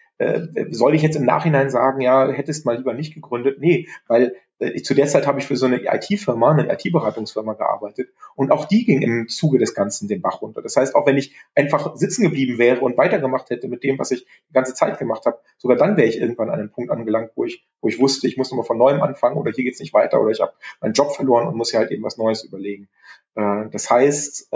soll 0.72 0.96
ich 0.96 1.02
jetzt 1.02 1.16
im 1.16 1.26
Nachhinein 1.26 1.70
sagen, 1.70 2.00
ja, 2.02 2.30
hättest 2.30 2.66
mal 2.66 2.78
lieber 2.78 2.94
nicht 2.94 3.14
gegründet? 3.14 3.60
Nee, 3.60 3.88
weil 4.08 4.36
äh, 4.60 4.82
zu 4.82 4.94
der 4.94 5.08
Zeit 5.08 5.28
habe 5.28 5.40
ich 5.40 5.48
für 5.48 5.56
so 5.56 5.66
eine 5.66 5.82
IT-Firma, 5.84 6.52
eine 6.52 6.72
IT-Beratungsfirma 6.72 7.54
gearbeitet 7.54 8.10
und 8.36 8.52
auch 8.52 8.66
die 8.66 8.86
ging 8.86 9.02
im 9.02 9.28
Zuge 9.28 9.58
des 9.58 9.74
Ganzen 9.74 10.08
den 10.08 10.22
Bach 10.22 10.42
runter. 10.42 10.62
Das 10.62 10.76
heißt, 10.76 10.96
auch 10.96 11.06
wenn 11.06 11.18
ich 11.18 11.36
einfach 11.56 11.96
sitzen 11.96 12.24
geblieben 12.24 12.58
wäre 12.58 12.82
und 12.82 12.98
weitergemacht 12.98 13.50
hätte 13.50 13.68
mit 13.68 13.84
dem, 13.84 14.00
was 14.00 14.12
ich 14.12 14.26
die 14.26 14.54
ganze 14.54 14.74
Zeit 14.74 15.00
gemacht 15.00 15.26
habe, 15.26 15.40
sogar 15.58 15.78
dann 15.78 15.98
wäre 15.98 16.08
ich 16.08 16.20
irgendwann 16.20 16.50
an 16.50 16.60
einen 16.60 16.72
Punkt 16.72 16.92
angelangt, 16.92 17.32
wo 17.36 17.46
ich, 17.46 17.66
wo 17.82 17.88
ich 17.88 18.00
wusste, 18.00 18.28
ich 18.28 18.38
muss 18.38 18.52
nochmal 18.52 18.66
von 18.66 18.78
neuem 18.78 19.02
anfangen 19.02 19.38
oder 19.38 19.52
hier 19.52 19.64
geht's 19.64 19.80
nicht 19.80 19.94
weiter 19.94 20.22
oder 20.22 20.32
ich 20.32 20.42
habe 20.42 20.54
meinen 20.82 20.94
Job 20.94 21.14
verloren 21.16 21.48
und 21.48 21.58
muss 21.58 21.72
ja 21.72 21.80
halt 21.80 21.92
eben 21.92 22.04
was 22.04 22.18
Neues 22.18 22.44
überlegen. 22.44 22.88
Äh, 23.36 23.70
das 23.72 23.90
heißt, 23.90 24.50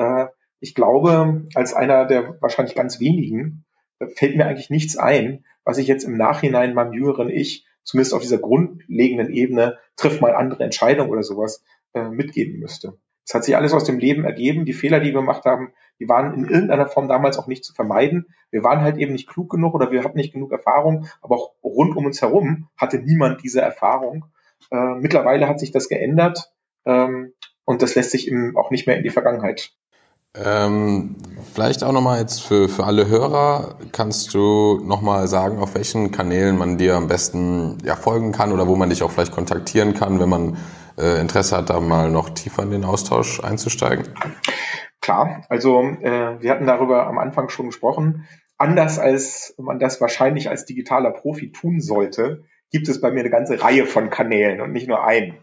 ich 0.60 0.74
glaube, 0.74 1.48
als 1.54 1.74
einer 1.74 2.06
der 2.06 2.42
wahrscheinlich 2.42 2.76
ganz 2.76 3.00
wenigen 3.00 3.66
fällt 4.16 4.36
mir 4.36 4.46
eigentlich 4.46 4.70
nichts 4.70 4.98
ein, 4.98 5.46
was 5.64 5.78
ich 5.78 5.88
jetzt 5.88 6.04
im 6.04 6.18
Nachhinein 6.18 6.74
meinem 6.74 6.94
jüngeren 6.94 7.30
Ich 7.30 7.68
zumindest 7.88 8.14
auf 8.14 8.22
dieser 8.22 8.38
grundlegenden 8.38 9.32
Ebene, 9.32 9.78
trifft 9.96 10.22
mal 10.22 10.36
andere 10.36 10.64
Entscheidungen 10.64 11.10
oder 11.10 11.24
sowas, 11.24 11.64
äh, 11.94 12.10
mitgeben 12.10 12.60
müsste. 12.60 12.98
Es 13.26 13.34
hat 13.34 13.46
sich 13.46 13.56
alles 13.56 13.74
aus 13.74 13.86
dem 13.86 13.98
Leben 13.98 14.26
ergeben. 14.26 14.66
Die 14.66 14.74
Fehler, 14.74 15.00
die 15.00 15.08
wir 15.08 15.22
gemacht 15.22 15.46
haben, 15.46 15.72
die 16.00 16.08
waren 16.08 16.34
in 16.34 16.46
irgendeiner 16.46 16.88
Form 16.88 17.08
damals 17.08 17.38
auch 17.38 17.48
nicht 17.48 17.64
zu 17.64 17.74
vermeiden. 17.74 18.28
Wir 18.52 18.64
waren 18.64 18.82
halt 18.82 18.98
eben 18.98 19.14
nicht 19.14 19.28
klug 19.28 19.50
genug 19.50 19.74
oder 19.74 19.90
wir 19.90 20.04
hatten 20.04 20.18
nicht 20.18 20.34
genug 20.34 20.52
Erfahrung, 20.52 21.08
aber 21.22 21.36
auch 21.36 21.54
rund 21.64 21.96
um 21.96 22.06
uns 22.06 22.22
herum 22.22 22.68
hatte 22.78 23.00
niemand 23.00 23.42
diese 23.42 23.62
Erfahrung. 23.62 24.26
Äh, 24.70 24.96
mittlerweile 24.96 25.48
hat 25.48 25.60
sich 25.60 25.72
das 25.72 25.88
geändert 25.88 26.52
ähm, 26.86 27.34
und 27.64 27.82
das 27.82 27.96
lässt 27.96 28.12
sich 28.12 28.28
eben 28.28 28.56
auch 28.58 28.70
nicht 28.70 28.86
mehr 28.86 28.98
in 28.98 29.04
die 29.04 29.10
Vergangenheit 29.10 29.72
ähm, 30.44 31.16
vielleicht 31.54 31.84
auch 31.84 31.92
nochmal 31.92 32.20
jetzt 32.20 32.44
für, 32.44 32.70
für 32.70 32.86
alle 32.86 33.08
Hörer, 33.08 33.76
kannst 33.92 34.34
du 34.34 34.80
nochmal 34.84 35.28
sagen, 35.28 35.60
auf 35.60 35.76
welchen 35.76 36.12
Kanälen 36.12 36.58
man 36.58 36.78
dir 36.78 36.96
am 36.96 37.08
besten 37.08 37.78
ja, 37.84 37.96
folgen 37.96 38.32
kann 38.32 38.52
oder 38.52 38.68
wo 38.68 38.76
man 38.76 38.90
dich 38.90 39.04
auch 39.04 39.12
vielleicht 39.12 39.32
kontaktieren 39.32 39.94
kann, 39.94 40.20
wenn 40.20 40.30
man 40.30 40.58
äh, 40.98 41.20
Interesse 41.20 41.58
hat, 41.58 41.70
da 41.70 41.80
mal 41.80 42.10
noch 42.12 42.30
tiefer 42.30 42.64
in 42.64 42.72
den 42.72 42.86
Austausch 42.86 43.44
einzusteigen? 43.44 44.08
Klar, 45.02 45.46
also 45.50 45.82
äh, 45.82 46.42
wir 46.42 46.52
hatten 46.52 46.68
darüber 46.68 47.08
am 47.08 47.18
Anfang 47.18 47.50
schon 47.50 47.68
gesprochen. 47.68 48.28
Anders 48.58 49.00
als 49.00 49.54
man 49.58 49.80
das 49.80 50.02
wahrscheinlich 50.02 50.50
als 50.50 50.66
digitaler 50.66 51.12
Profi 51.12 51.52
tun 51.52 51.80
sollte, 51.80 52.44
gibt 52.72 52.90
es 52.90 53.00
bei 53.00 53.12
mir 53.12 53.22
eine 53.22 53.30
ganze 53.30 53.62
Reihe 53.62 53.86
von 53.86 54.10
Kanälen 54.10 54.62
und 54.62 54.72
nicht 54.72 54.88
nur 54.88 55.04
einen. 55.04 55.38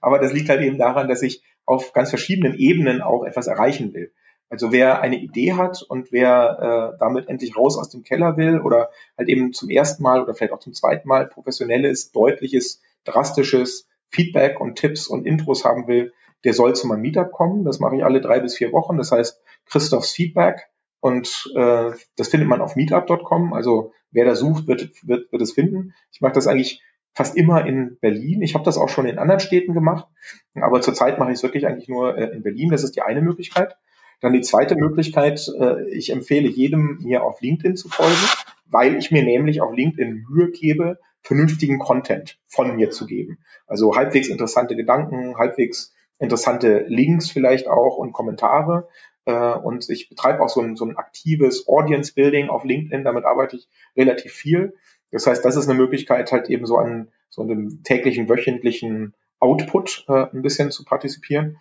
Aber 0.00 0.18
das 0.18 0.32
liegt 0.32 0.48
halt 0.48 0.60
eben 0.60 0.78
daran, 0.78 1.08
dass 1.08 1.22
ich 1.22 1.42
auf 1.66 1.92
ganz 1.92 2.10
verschiedenen 2.10 2.54
Ebenen 2.54 3.00
auch 3.02 3.24
etwas 3.24 3.46
erreichen 3.46 3.94
will. 3.94 4.12
Also 4.50 4.72
wer 4.72 5.00
eine 5.00 5.18
Idee 5.18 5.54
hat 5.54 5.82
und 5.82 6.12
wer 6.12 6.92
äh, 6.94 6.98
damit 6.98 7.28
endlich 7.28 7.56
raus 7.56 7.78
aus 7.78 7.90
dem 7.90 8.04
Keller 8.04 8.36
will 8.36 8.60
oder 8.60 8.90
halt 9.18 9.28
eben 9.28 9.52
zum 9.52 9.70
ersten 9.70 10.02
Mal 10.02 10.22
oder 10.22 10.34
vielleicht 10.34 10.52
auch 10.52 10.60
zum 10.60 10.74
zweiten 10.74 11.08
Mal 11.08 11.26
professionelles, 11.26 12.12
deutliches, 12.12 12.80
drastisches 13.04 13.88
Feedback 14.10 14.60
und 14.60 14.76
Tipps 14.76 15.08
und 15.08 15.26
Intros 15.26 15.64
haben 15.64 15.88
will, 15.88 16.12
der 16.44 16.52
soll 16.52 16.74
zu 16.76 16.86
meinem 16.86 17.00
Meetup 17.00 17.32
kommen. 17.32 17.64
Das 17.64 17.80
mache 17.80 17.96
ich 17.96 18.04
alle 18.04 18.20
drei 18.20 18.38
bis 18.38 18.56
vier 18.56 18.70
Wochen. 18.72 18.96
Das 18.96 19.10
heißt 19.10 19.40
Christophs 19.66 20.12
Feedback 20.12 20.68
und 21.00 21.50
äh, 21.56 21.90
das 22.16 22.28
findet 22.28 22.48
man 22.48 22.60
auf 22.60 22.76
meetup.com. 22.76 23.54
Also 23.54 23.92
wer 24.10 24.24
da 24.24 24.34
sucht, 24.34 24.68
wird, 24.68 24.90
wird, 25.02 25.32
wird 25.32 25.42
es 25.42 25.52
finden. 25.52 25.94
Ich 26.12 26.20
mache 26.20 26.34
das 26.34 26.46
eigentlich 26.46 26.82
fast 27.14 27.36
immer 27.36 27.66
in 27.66 27.96
Berlin. 28.00 28.42
Ich 28.42 28.54
habe 28.54 28.64
das 28.64 28.76
auch 28.76 28.88
schon 28.88 29.06
in 29.06 29.18
anderen 29.18 29.40
Städten 29.40 29.72
gemacht, 29.72 30.06
aber 30.54 30.80
zurzeit 30.80 31.18
mache 31.18 31.30
ich 31.30 31.38
es 31.38 31.42
wirklich 31.42 31.66
eigentlich 31.66 31.88
nur 31.88 32.16
äh, 32.16 32.34
in 32.34 32.42
Berlin. 32.42 32.70
Das 32.70 32.84
ist 32.84 32.96
die 32.96 33.02
eine 33.02 33.22
Möglichkeit. 33.22 33.76
Dann 34.20 34.32
die 34.32 34.40
zweite 34.40 34.76
Möglichkeit, 34.76 35.48
äh, 35.58 35.88
ich 35.90 36.10
empfehle 36.10 36.48
jedem, 36.48 36.98
mir 37.02 37.22
auf 37.22 37.40
LinkedIn 37.40 37.76
zu 37.76 37.88
folgen, 37.88 38.16
weil 38.66 38.96
ich 38.96 39.10
mir 39.10 39.22
nämlich 39.22 39.60
auf 39.60 39.74
LinkedIn 39.74 40.24
Mühe 40.28 40.50
gebe, 40.50 40.98
vernünftigen 41.22 41.78
Content 41.78 42.38
von 42.46 42.76
mir 42.76 42.90
zu 42.90 43.06
geben. 43.06 43.38
Also 43.66 43.96
halbwegs 43.96 44.28
interessante 44.28 44.76
Gedanken, 44.76 45.36
halbwegs 45.36 45.94
interessante 46.18 46.84
Links 46.88 47.30
vielleicht 47.30 47.68
auch 47.68 47.96
und 47.96 48.12
Kommentare. 48.12 48.88
Äh, 49.24 49.54
und 49.54 49.88
ich 49.88 50.08
betreibe 50.08 50.42
auch 50.42 50.48
so 50.48 50.60
ein, 50.60 50.76
so 50.76 50.84
ein 50.84 50.96
aktives 50.96 51.66
Audience 51.68 52.12
Building 52.14 52.48
auf 52.48 52.64
LinkedIn. 52.64 53.04
Damit 53.04 53.24
arbeite 53.24 53.56
ich 53.56 53.68
relativ 53.96 54.32
viel. 54.32 54.74
Das 55.14 55.28
heißt, 55.28 55.44
das 55.44 55.54
ist 55.54 55.68
eine 55.68 55.78
Möglichkeit, 55.78 56.32
halt 56.32 56.50
eben 56.50 56.66
so 56.66 56.76
an 56.76 57.06
so 57.30 57.42
einem 57.42 57.84
täglichen, 57.84 58.28
wöchentlichen 58.28 59.14
Output 59.38 60.06
äh, 60.08 60.26
ein 60.32 60.42
bisschen 60.42 60.72
zu 60.72 60.84
partizipieren. 60.84 61.58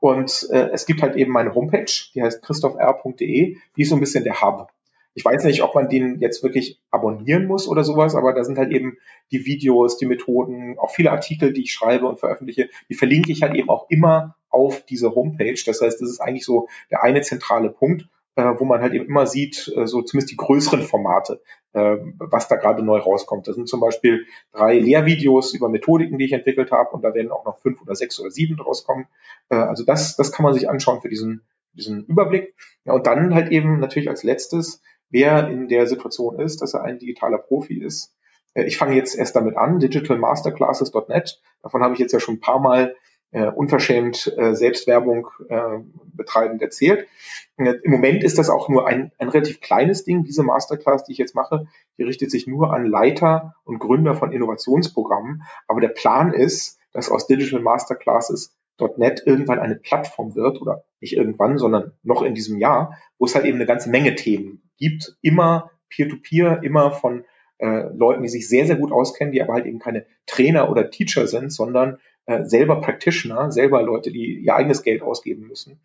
Und 0.00 0.48
äh, 0.50 0.70
es 0.72 0.86
gibt 0.86 1.02
halt 1.02 1.14
eben 1.14 1.30
meine 1.30 1.54
Homepage, 1.54 1.92
die 2.14 2.22
heißt 2.22 2.42
christophr.de, 2.42 3.56
die 3.76 3.82
ist 3.82 3.90
so 3.90 3.96
ein 3.96 4.00
bisschen 4.00 4.24
der 4.24 4.40
Hub. 4.40 4.70
Ich 5.12 5.22
weiß 5.22 5.44
nicht, 5.44 5.62
ob 5.62 5.74
man 5.74 5.90
den 5.90 6.18
jetzt 6.18 6.42
wirklich 6.42 6.80
abonnieren 6.90 7.46
muss 7.46 7.68
oder 7.68 7.84
sowas, 7.84 8.14
aber 8.14 8.32
da 8.32 8.42
sind 8.42 8.56
halt 8.56 8.72
eben 8.72 8.96
die 9.30 9.44
Videos, 9.44 9.98
die 9.98 10.06
Methoden, 10.06 10.78
auch 10.78 10.90
viele 10.90 11.12
Artikel, 11.12 11.52
die 11.52 11.64
ich 11.64 11.74
schreibe 11.74 12.06
und 12.06 12.18
veröffentliche, 12.18 12.70
die 12.88 12.94
verlinke 12.94 13.30
ich 13.32 13.42
halt 13.42 13.54
eben 13.54 13.68
auch 13.68 13.90
immer 13.90 14.34
auf 14.48 14.82
diese 14.86 15.14
Homepage. 15.14 15.60
Das 15.66 15.82
heißt, 15.82 16.00
das 16.00 16.08
ist 16.08 16.20
eigentlich 16.20 16.46
so 16.46 16.68
der 16.90 17.02
eine 17.02 17.20
zentrale 17.20 17.68
Punkt 17.68 18.08
wo 18.42 18.64
man 18.64 18.80
halt 18.80 18.94
eben 18.94 19.06
immer 19.06 19.26
sieht, 19.26 19.72
äh, 19.76 19.86
so 19.86 20.02
zumindest 20.02 20.32
die 20.32 20.36
größeren 20.36 20.82
Formate, 20.82 21.40
äh, 21.72 21.96
was 22.18 22.48
da 22.48 22.56
gerade 22.56 22.82
neu 22.82 22.98
rauskommt. 22.98 23.46
Das 23.46 23.54
sind 23.54 23.68
zum 23.68 23.80
Beispiel 23.80 24.26
drei 24.52 24.78
Lehrvideos 24.78 25.54
über 25.54 25.68
Methodiken, 25.68 26.18
die 26.18 26.24
ich 26.24 26.32
entwickelt 26.32 26.72
habe 26.72 26.90
und 26.90 27.02
da 27.02 27.14
werden 27.14 27.30
auch 27.30 27.44
noch 27.44 27.58
fünf 27.58 27.80
oder 27.82 27.94
sechs 27.94 28.18
oder 28.18 28.30
sieben 28.30 28.56
draus 28.56 28.84
kommen. 28.84 29.06
Äh, 29.50 29.56
also 29.56 29.84
das, 29.84 30.16
das 30.16 30.32
kann 30.32 30.44
man 30.44 30.54
sich 30.54 30.68
anschauen 30.68 31.00
für 31.00 31.08
diesen, 31.08 31.42
diesen 31.72 32.04
Überblick. 32.06 32.54
Ja, 32.84 32.94
und 32.94 33.06
dann 33.06 33.34
halt 33.34 33.52
eben 33.52 33.78
natürlich 33.78 34.08
als 34.08 34.24
letztes, 34.24 34.82
wer 35.10 35.48
in 35.48 35.68
der 35.68 35.86
Situation 35.86 36.40
ist, 36.40 36.60
dass 36.60 36.74
er 36.74 36.82
ein 36.82 36.98
digitaler 36.98 37.38
Profi 37.38 37.80
ist. 37.80 38.14
Äh, 38.54 38.64
ich 38.64 38.78
fange 38.78 38.96
jetzt 38.96 39.16
erst 39.16 39.36
damit 39.36 39.56
an, 39.56 39.78
digitalmasterclasses.net. 39.78 41.40
Davon 41.62 41.82
habe 41.82 41.94
ich 41.94 42.00
jetzt 42.00 42.12
ja 42.12 42.20
schon 42.20 42.36
ein 42.36 42.40
paar 42.40 42.60
Mal 42.60 42.96
äh, 43.34 43.48
unverschämt 43.48 44.32
äh, 44.38 44.54
Selbstwerbung 44.54 45.28
äh, 45.48 45.80
betreibend 46.04 46.62
erzählt. 46.62 47.08
Äh, 47.56 47.74
Im 47.82 47.90
Moment 47.90 48.22
ist 48.22 48.38
das 48.38 48.48
auch 48.48 48.68
nur 48.68 48.86
ein, 48.86 49.10
ein 49.18 49.28
relativ 49.28 49.60
kleines 49.60 50.04
Ding. 50.04 50.22
Diese 50.22 50.44
Masterclass, 50.44 51.04
die 51.04 51.12
ich 51.12 51.18
jetzt 51.18 51.34
mache, 51.34 51.66
die 51.98 52.04
richtet 52.04 52.30
sich 52.30 52.46
nur 52.46 52.72
an 52.72 52.86
Leiter 52.86 53.56
und 53.64 53.80
Gründer 53.80 54.14
von 54.14 54.30
Innovationsprogrammen. 54.30 55.42
Aber 55.66 55.80
der 55.80 55.88
Plan 55.88 56.32
ist, 56.32 56.78
dass 56.92 57.10
aus 57.10 57.26
Digital 57.26 57.60
Masterclasses 57.60 58.56
.NET 58.96 59.22
irgendwann 59.24 59.60
eine 59.60 59.76
Plattform 59.76 60.34
wird 60.34 60.60
oder 60.60 60.84
nicht 61.00 61.16
irgendwann, 61.16 61.58
sondern 61.58 61.92
noch 62.02 62.22
in 62.22 62.34
diesem 62.34 62.58
Jahr, 62.58 62.98
wo 63.18 63.26
es 63.26 63.34
halt 63.34 63.44
eben 63.44 63.56
eine 63.56 63.66
ganze 63.66 63.88
Menge 63.90 64.14
Themen 64.14 64.62
gibt, 64.78 65.16
immer 65.22 65.70
Peer-to-Peer, 65.90 66.60
-Peer, 66.60 66.62
immer 66.62 66.90
von 66.90 67.24
äh, 67.58 67.88
Leuten, 67.94 68.22
die 68.22 68.28
sich 68.28 68.48
sehr, 68.48 68.66
sehr 68.66 68.76
gut 68.76 68.90
auskennen, 68.90 69.32
die 69.32 69.42
aber 69.42 69.54
halt 69.54 69.66
eben 69.66 69.78
keine 69.78 70.06
Trainer 70.26 70.70
oder 70.70 70.90
Teacher 70.90 71.28
sind, 71.28 71.52
sondern 71.52 71.98
äh, 72.26 72.44
selber 72.44 72.80
Practitioner, 72.80 73.50
selber 73.52 73.82
Leute, 73.82 74.10
die 74.10 74.38
ihr 74.40 74.54
eigenes 74.54 74.82
Geld 74.82 75.02
ausgeben 75.02 75.46
müssen. 75.46 75.80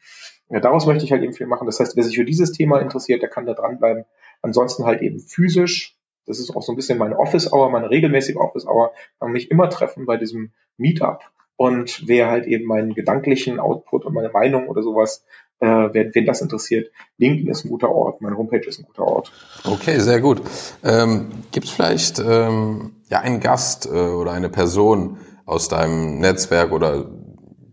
Ja, 0.50 0.60
daraus 0.60 0.86
möchte 0.86 1.06
ich 1.06 1.12
halt 1.12 1.24
eben 1.24 1.34
viel 1.34 1.48
machen. 1.48 1.66
Das 1.66 1.80
heißt, 1.80 1.96
wer 1.96 2.04
sich 2.04 2.16
für 2.16 2.26
dieses 2.26 2.52
Thema 2.52 2.80
interessiert, 2.80 3.22
der 3.22 3.30
kann 3.30 3.46
da 3.46 3.54
dranbleiben. 3.54 4.06
Ansonsten 4.42 4.86
halt 4.86 5.02
eben 5.02 5.20
physisch. 5.20 5.96
Das 6.26 6.40
ist 6.40 6.56
auch 6.56 6.62
so 6.62 6.72
ein 6.74 6.76
bisschen 6.76 6.98
meine 6.98 7.18
Office 7.18 7.52
Hour, 7.52 7.70
meine 7.70 7.90
regelmäßige 7.90 8.38
Office 8.38 8.68
Hour. 8.68 8.94
Kann 9.20 9.32
mich 9.32 9.52
immer 9.52 9.70
treffen 9.70 10.06
bei 10.06 10.18
diesem 10.18 10.52
Meetup. 10.78 11.22
Und 11.56 12.08
wer 12.08 12.30
halt 12.30 12.46
eben 12.46 12.66
meinen 12.66 12.94
gedanklichen 12.94 13.60
Output 13.60 14.06
und 14.06 14.14
meine 14.14 14.30
Meinung 14.30 14.70
oder 14.70 14.82
sowas 14.82 15.26
äh, 15.60 15.68
wen, 15.94 16.12
wen 16.14 16.26
das 16.26 16.42
interessiert, 16.42 16.92
LinkedIn 17.18 17.50
ist 17.50 17.66
ein 17.66 17.70
guter 17.70 17.90
Ort, 17.90 18.22
meine 18.22 18.38
Homepage 18.38 18.66
ist 18.66 18.80
ein 18.80 18.86
guter 18.86 19.04
Ort. 19.04 19.32
Okay, 19.66 20.00
sehr 20.00 20.22
gut. 20.22 20.42
Ähm, 20.84 21.28
Gibt 21.52 21.68
es 21.68 21.72
vielleicht 21.72 22.20
ähm, 22.20 22.94
ja 23.10 23.20
einen 23.20 23.40
Gast 23.40 23.86
äh, 23.86 23.90
oder 23.90 24.32
eine 24.32 24.50
Person 24.50 25.18
aus 25.50 25.68
deinem 25.68 26.20
Netzwerk 26.20 26.72
oder 26.72 27.10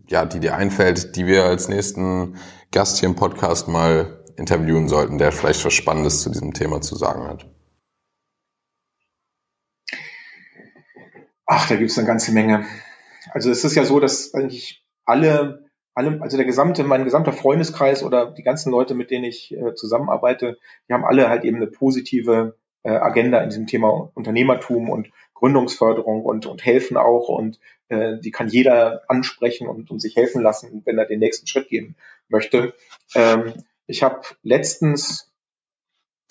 ja, 0.07 0.25
die 0.25 0.39
dir 0.39 0.55
einfällt, 0.55 1.15
die 1.15 1.25
wir 1.25 1.45
als 1.45 1.67
nächsten 1.67 2.37
Gast 2.71 2.99
hier 2.99 3.09
im 3.09 3.15
Podcast 3.15 3.67
mal 3.67 4.23
interviewen 4.37 4.87
sollten, 4.87 5.17
der 5.17 5.31
vielleicht 5.31 5.63
was 5.65 5.73
Spannendes 5.73 6.21
zu 6.21 6.29
diesem 6.29 6.53
Thema 6.53 6.81
zu 6.81 6.95
sagen 6.95 7.23
hat? 7.27 7.49
Ach, 11.45 11.67
da 11.67 11.75
gibt 11.75 11.91
es 11.91 11.97
eine 11.97 12.07
ganze 12.07 12.31
Menge. 12.33 12.65
Also 13.31 13.51
es 13.51 13.63
ist 13.63 13.75
ja 13.75 13.83
so, 13.83 13.99
dass 13.99 14.33
eigentlich 14.33 14.85
alle 15.05 15.67
alle, 15.97 16.21
also 16.21 16.37
der 16.37 16.45
gesamte, 16.45 16.83
mein 16.83 17.05
gesamter 17.05 17.33
Freundeskreis 17.33 18.03
oder 18.03 18.29
die 18.29 18.43
ganzen 18.43 18.71
Leute, 18.71 18.93
mit 18.93 19.09
denen 19.09 19.25
ich 19.25 19.51
äh, 19.51 19.73
zusammenarbeite, 19.73 20.59
die 20.87 20.93
haben 20.93 21.03
alle 21.03 21.27
halt 21.27 21.43
eben 21.43 21.57
eine 21.57 21.65
positive 21.65 22.55
äh, 22.83 22.91
Agenda 22.91 23.39
in 23.41 23.49
diesem 23.49 23.65
Thema 23.65 24.11
Unternehmertum 24.13 24.91
und 24.91 25.09
Gründungsförderung 25.37 26.23
und, 26.23 26.45
und 26.45 26.65
helfen 26.65 26.97
auch 26.97 27.29
und 27.29 27.59
äh, 27.89 28.17
die 28.19 28.31
kann 28.31 28.47
jeder 28.47 29.03
ansprechen 29.07 29.67
und, 29.67 29.91
und 29.91 29.99
sich 29.99 30.15
helfen 30.15 30.41
lassen, 30.41 30.81
wenn 30.85 30.97
er 30.97 31.05
den 31.05 31.19
nächsten 31.19 31.47
Schritt 31.47 31.69
gehen 31.69 31.95
möchte. 32.27 32.73
Ähm, 33.15 33.53
ich 33.85 34.03
habe 34.03 34.21
letztens 34.43 35.31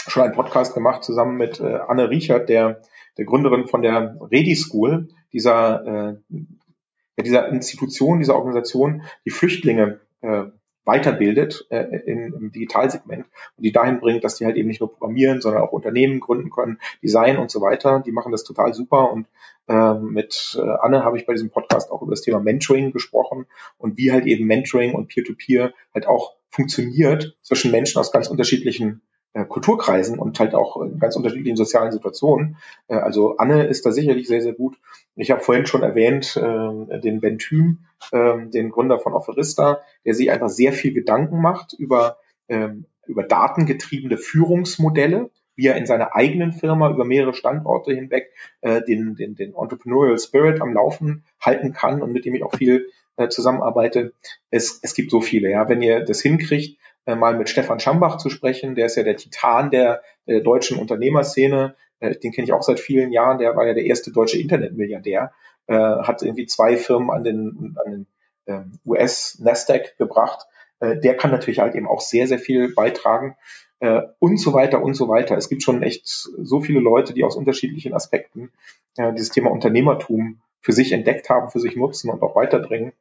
schon 0.06 0.24
einen 0.24 0.34
Podcast 0.34 0.74
gemacht 0.74 1.04
zusammen 1.04 1.36
mit 1.36 1.60
äh, 1.60 1.78
Anne 1.86 2.10
Riechert, 2.10 2.48
der, 2.48 2.82
der 3.16 3.24
Gründerin 3.24 3.66
von 3.66 3.82
der 3.82 4.18
Redi 4.30 4.56
School, 4.56 5.08
dieser 5.32 6.18
äh, 6.28 7.22
dieser 7.22 7.48
Institution, 7.48 8.18
dieser 8.18 8.36
Organisation, 8.36 9.02
die 9.24 9.30
Flüchtlinge 9.30 10.00
äh, 10.20 10.44
weiterbildet 10.86 11.66
äh, 11.68 11.82
in, 12.06 12.32
im 12.32 12.52
Digitalsegment 12.52 13.26
und 13.56 13.64
die 13.64 13.72
dahin 13.72 14.00
bringt, 14.00 14.24
dass 14.24 14.36
die 14.36 14.46
halt 14.46 14.56
eben 14.56 14.68
nicht 14.68 14.80
nur 14.80 14.90
programmieren, 14.90 15.40
sondern 15.40 15.62
auch 15.62 15.72
Unternehmen 15.72 16.20
gründen 16.20 16.48
können, 16.48 16.78
Design 17.02 17.36
und 17.36 17.50
so 17.50 17.60
weiter. 17.60 18.02
Die 18.06 18.12
machen 18.12 18.32
das 18.32 18.44
total 18.44 18.72
super 18.72 19.12
und 19.12 19.26
äh, 19.68 19.94
mit 19.94 20.56
äh, 20.58 20.68
Anne 20.80 21.04
habe 21.04 21.18
ich 21.18 21.26
bei 21.26 21.32
diesem 21.32 21.50
Podcast 21.50 21.90
auch 21.90 22.02
über 22.02 22.12
das 22.12 22.22
Thema 22.22 22.40
Mentoring 22.40 22.92
gesprochen 22.92 23.46
und 23.78 23.98
wie 23.98 24.12
halt 24.12 24.26
eben 24.26 24.46
Mentoring 24.46 24.94
und 24.94 25.08
Peer-to-Peer 25.08 25.68
-Peer 25.68 25.72
halt 25.92 26.06
auch 26.06 26.36
funktioniert 26.50 27.36
zwischen 27.42 27.70
Menschen 27.70 27.98
aus 27.98 28.12
ganz 28.12 28.28
unterschiedlichen 28.28 29.02
Kulturkreisen 29.44 30.18
und 30.18 30.40
halt 30.40 30.54
auch 30.54 30.80
in 30.82 30.98
ganz 30.98 31.16
unterschiedlichen 31.16 31.56
sozialen 31.56 31.92
Situationen. 31.92 32.56
Äh, 32.88 32.96
also 32.96 33.36
Anne 33.36 33.66
ist 33.66 33.84
da 33.84 33.92
sicherlich 33.92 34.28
sehr, 34.28 34.40
sehr 34.40 34.54
gut. 34.54 34.76
Ich 35.14 35.30
habe 35.30 35.40
vorhin 35.40 35.66
schon 35.66 35.82
erwähnt, 35.82 36.36
äh, 36.36 37.00
den 37.00 37.20
Ben 37.20 37.38
Thüm, 37.38 37.78
äh, 38.12 38.46
den 38.46 38.70
Gründer 38.70 38.98
von 38.98 39.14
Offerista, 39.14 39.80
der 40.04 40.14
sich 40.14 40.30
einfach 40.30 40.48
sehr 40.48 40.72
viel 40.72 40.92
Gedanken 40.92 41.40
macht 41.40 41.74
über, 41.74 42.18
äh, 42.48 42.68
über 43.06 43.22
datengetriebene 43.22 44.18
Führungsmodelle. 44.18 45.30
wie 45.58 45.66
er 45.68 45.76
in 45.76 45.86
seiner 45.86 46.14
eigenen 46.14 46.52
Firma 46.52 46.90
über 46.90 47.04
mehrere 47.04 47.32
Standorte 47.34 47.92
hinweg 47.92 48.30
äh, 48.60 48.82
den, 48.82 49.14
den, 49.14 49.34
den 49.34 49.54
Entrepreneurial 49.54 50.18
Spirit 50.18 50.60
am 50.60 50.74
Laufen 50.74 51.24
halten 51.40 51.72
kann 51.72 52.02
und 52.02 52.12
mit 52.12 52.26
dem 52.26 52.34
ich 52.34 52.42
auch 52.42 52.54
viel 52.54 52.88
äh, 53.16 53.28
zusammenarbeite. 53.28 54.12
Es, 54.50 54.80
es 54.82 54.94
gibt 54.94 55.10
so 55.10 55.20
viele, 55.20 55.50
ja. 55.50 55.68
Wenn 55.68 55.82
ihr 55.82 56.04
das 56.04 56.20
hinkriegt, 56.20 56.78
äh, 56.78 56.95
mal 57.14 57.36
mit 57.36 57.48
Stefan 57.48 57.78
Schambach 57.78 58.16
zu 58.16 58.30
sprechen, 58.30 58.74
der 58.74 58.86
ist 58.86 58.96
ja 58.96 59.04
der 59.04 59.16
Titan 59.16 59.70
der, 59.70 60.02
der 60.26 60.40
deutschen 60.40 60.78
Unternehmerszene, 60.78 61.76
äh, 62.00 62.16
den 62.16 62.32
kenne 62.32 62.46
ich 62.46 62.52
auch 62.52 62.62
seit 62.62 62.80
vielen 62.80 63.12
Jahren, 63.12 63.38
der 63.38 63.54
war 63.56 63.66
ja 63.66 63.74
der 63.74 63.84
erste 63.84 64.10
deutsche 64.10 64.38
Internetmilliardär, 64.38 65.32
äh, 65.68 65.74
hat 65.74 66.22
irgendwie 66.22 66.46
zwei 66.46 66.76
Firmen 66.76 67.10
an 67.10 67.24
den, 67.24 67.76
an 67.84 67.92
den 67.92 68.06
ähm, 68.46 68.72
US 68.84 69.38
Nasdaq 69.40 69.96
gebracht. 69.98 70.46
Äh, 70.80 70.98
der 70.98 71.16
kann 71.16 71.30
natürlich 71.30 71.60
halt 71.60 71.74
eben 71.74 71.88
auch 71.88 72.00
sehr, 72.00 72.26
sehr 72.26 72.38
viel 72.38 72.72
beitragen 72.74 73.36
äh, 73.80 74.02
und 74.18 74.38
so 74.38 74.52
weiter 74.52 74.82
und 74.82 74.94
so 74.94 75.08
weiter. 75.08 75.36
Es 75.36 75.48
gibt 75.48 75.62
schon 75.62 75.82
echt 75.82 76.06
so 76.06 76.60
viele 76.60 76.80
Leute, 76.80 77.14
die 77.14 77.24
aus 77.24 77.36
unterschiedlichen 77.36 77.94
Aspekten 77.94 78.52
äh, 78.96 79.12
dieses 79.12 79.30
Thema 79.30 79.50
Unternehmertum 79.50 80.40
für 80.60 80.72
sich 80.72 80.92
entdeckt 80.92 81.30
haben, 81.30 81.50
für 81.50 81.60
sich 81.60 81.76
nutzen 81.76 82.10
und 82.10 82.22
auch 82.22 82.34
weiterbringen. 82.34 82.92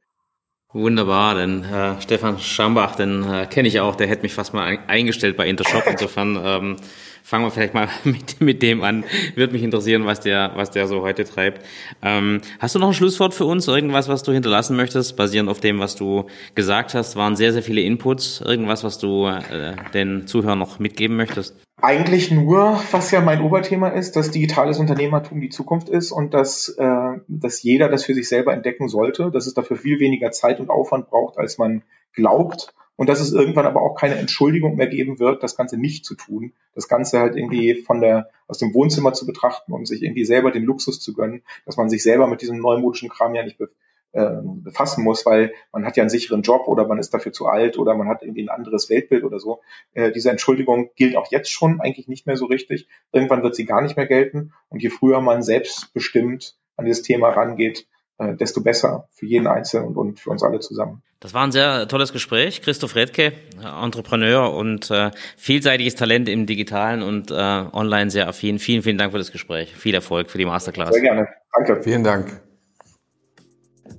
Wunderbar, 0.76 1.36
denn 1.36 1.64
äh, 1.64 2.02
Stefan 2.02 2.38
Schambach, 2.38 2.98
den 2.98 3.24
äh, 3.24 3.46
kenne 3.46 3.70
ich 3.70 3.80
auch, 3.80 3.96
der 3.96 4.08
hätte 4.08 4.24
mich 4.24 4.34
fast 4.34 4.54
mal 4.54 4.78
eingestellt 4.88 5.38
bei 5.38 5.48
Intershop. 5.48 5.84
Insofern 5.90 6.38
ähm, 6.44 6.76
fangen 7.24 7.46
wir 7.46 7.52
vielleicht 7.52 7.74
mal 7.74 7.88
mit, 8.04 8.42
mit 8.42 8.62
dem 8.62 8.84
an. 8.84 9.06
Würde 9.36 9.54
mich 9.54 9.64
interessieren, 9.64 10.06
was 10.06 10.20
der, 10.20 10.52
was 10.56 10.72
der 10.72 10.88
so 10.88 11.02
heute 11.02 11.24
treibt. 11.24 11.66
Ähm, 12.02 12.42
hast 12.60 12.76
du 12.76 12.80
noch 12.80 12.90
ein 12.90 12.94
Schlusswort 12.94 13.34
für 13.34 13.46
uns? 13.46 13.70
Irgendwas, 13.70 14.10
was 14.10 14.24
du 14.24 14.34
hinterlassen 14.34 14.76
möchtest, 14.76 15.16
basierend 15.16 15.50
auf 15.50 15.62
dem, 15.62 15.80
was 15.80 15.96
du 15.96 16.26
gesagt 16.56 16.94
hast? 16.94 17.16
Waren 17.16 17.38
sehr, 17.38 17.54
sehr 17.54 17.64
viele 17.64 17.80
Inputs. 17.80 18.42
Irgendwas, 18.42 18.84
was 18.84 18.98
du 18.98 19.28
äh, 19.28 19.78
den 19.94 20.28
Zuhörern 20.28 20.60
noch 20.60 20.80
mitgeben 20.80 21.16
möchtest? 21.16 21.65
Eigentlich 21.82 22.32
nur, 22.32 22.82
was 22.92 23.12
ja 23.12 23.20
mein 23.20 23.42
Oberthema 23.42 23.90
ist, 23.90 24.16
dass 24.16 24.32
digitales 24.32 24.80
Unternehmertum 24.80 25.42
die 25.42 25.50
Zukunft 25.50 25.90
ist 25.90 26.12
und 26.12 26.34
dass, 26.34 26.70
äh, 26.70 27.20
dass 27.28 27.62
jeder 27.64 27.90
das 27.90 28.06
für 28.06 28.14
sich 28.14 28.30
selber 28.30 28.54
entdecken 28.54 28.88
sollte, 28.88 29.30
dass 29.30 29.46
es 29.46 29.54
dafür 29.54 29.76
viel 29.76 30.00
weniger 30.00 30.32
Zeit 30.32 30.60
und 30.60 30.70
Aufwand 30.70 31.10
braucht, 31.10 31.38
als 31.38 31.58
man 31.58 31.84
glaubt 32.14 32.74
und 32.96 33.10
dass 33.10 33.20
es 33.20 33.34
irgendwann 33.34 33.66
aber 33.66 33.82
auch 33.82 33.96
keine 33.96 34.16
Entschuldigung 34.16 34.76
mehr 34.78 34.88
geben 34.88 35.20
wird, 35.20 35.44
das 35.44 35.58
Ganze 35.58 35.78
nicht 35.78 36.06
zu 36.06 36.16
tun, 36.16 36.54
das 36.74 36.88
Ganze 36.88 37.20
halt 37.20 37.36
irgendwie 37.36 37.82
von 37.82 38.00
der 38.00 38.30
aus 38.48 38.58
dem 38.58 38.74
Wohnzimmer 38.74 39.14
zu 39.14 39.26
betrachten 39.26 39.74
und 39.74 39.86
sich 39.86 40.02
irgendwie 40.02 40.26
selber 40.26 40.52
den 40.52 40.64
Luxus 40.64 41.00
zu 41.00 41.14
gönnen, 41.14 41.44
dass 41.66 41.78
man 41.78 41.90
sich 41.90 42.04
selber 42.04 42.28
mit 42.28 42.42
diesem 42.42 42.58
neumodischen 42.58 43.10
Kram 43.10 43.36
ja 43.36 43.44
nicht 43.44 43.58
be 43.58 43.70
befassen 44.16 45.04
muss, 45.04 45.26
weil 45.26 45.54
man 45.72 45.86
hat 45.86 45.98
ja 45.98 46.04
einen 46.04 46.10
sicheren 46.10 46.42
Job 46.42 46.68
oder 46.68 46.88
man 46.88 47.00
ist 47.00 47.14
dafür 47.14 47.34
zu 47.34 47.48
alt 47.48 47.78
oder 47.78 47.96
man 47.96 48.08
hat 48.08 48.24
irgendwie 48.24 48.44
ein 48.44 48.50
anderes 48.50 48.90
Weltbild 48.90 49.24
oder 49.24 49.40
so. 49.40 49.62
Äh, 49.94 50.12
diese 50.12 50.30
Entschuldigung 50.30 50.92
gilt 50.96 51.18
auch 51.18 51.32
jetzt 51.32 51.52
schon 51.52 51.82
eigentlich 51.82 52.08
nicht 52.08 52.26
mehr 52.26 52.38
so 52.38 52.46
richtig. 52.46 52.88
Irgendwann 53.12 53.44
wird 53.44 53.56
sie 53.56 53.66
gar 53.66 53.82
nicht 53.82 53.98
mehr 53.98 54.08
gelten. 54.08 54.54
Und 54.70 54.82
je 54.82 54.90
früher 54.90 55.20
man 55.22 55.44
selbstbestimmt 55.44 56.56
an 56.78 56.86
dieses 56.86 57.04
Thema 57.04 57.30
rangeht, 57.30 57.88
äh, 58.18 58.36
desto 58.36 58.62
besser 58.64 59.10
für 59.12 59.26
jeden 59.26 59.48
Einzelnen 59.48 59.96
und 59.96 60.20
für 60.20 60.30
uns 60.30 60.44
alle 60.44 60.60
zusammen. 60.60 61.04
Das 61.20 61.34
war 61.34 61.44
ein 61.44 61.52
sehr 61.52 61.88
tolles 61.88 62.14
Gespräch. 62.14 62.62
Christoph 62.62 62.96
Redke, 62.96 63.34
Entrepreneur 63.62 64.54
und 64.54 64.92
äh, 64.92 65.12
vielseitiges 65.36 65.96
Talent 65.96 66.30
im 66.30 66.46
Digitalen 66.46 67.02
und 67.02 67.32
äh, 67.32 67.34
online 67.34 68.12
sehr 68.12 68.28
affin. 68.28 68.60
Vielen, 68.60 68.84
vielen 68.84 68.98
Dank 68.98 69.12
für 69.12 69.18
das 69.18 69.32
Gespräch. 69.32 69.76
Viel 69.76 69.96
Erfolg 69.96 70.30
für 70.30 70.38
die 70.38 70.46
Masterclass. 70.46 70.94
Sehr 70.94 71.02
gerne. 71.02 71.28
Danke. 71.54 71.84
Vielen 71.84 72.04
Dank. 72.04 72.45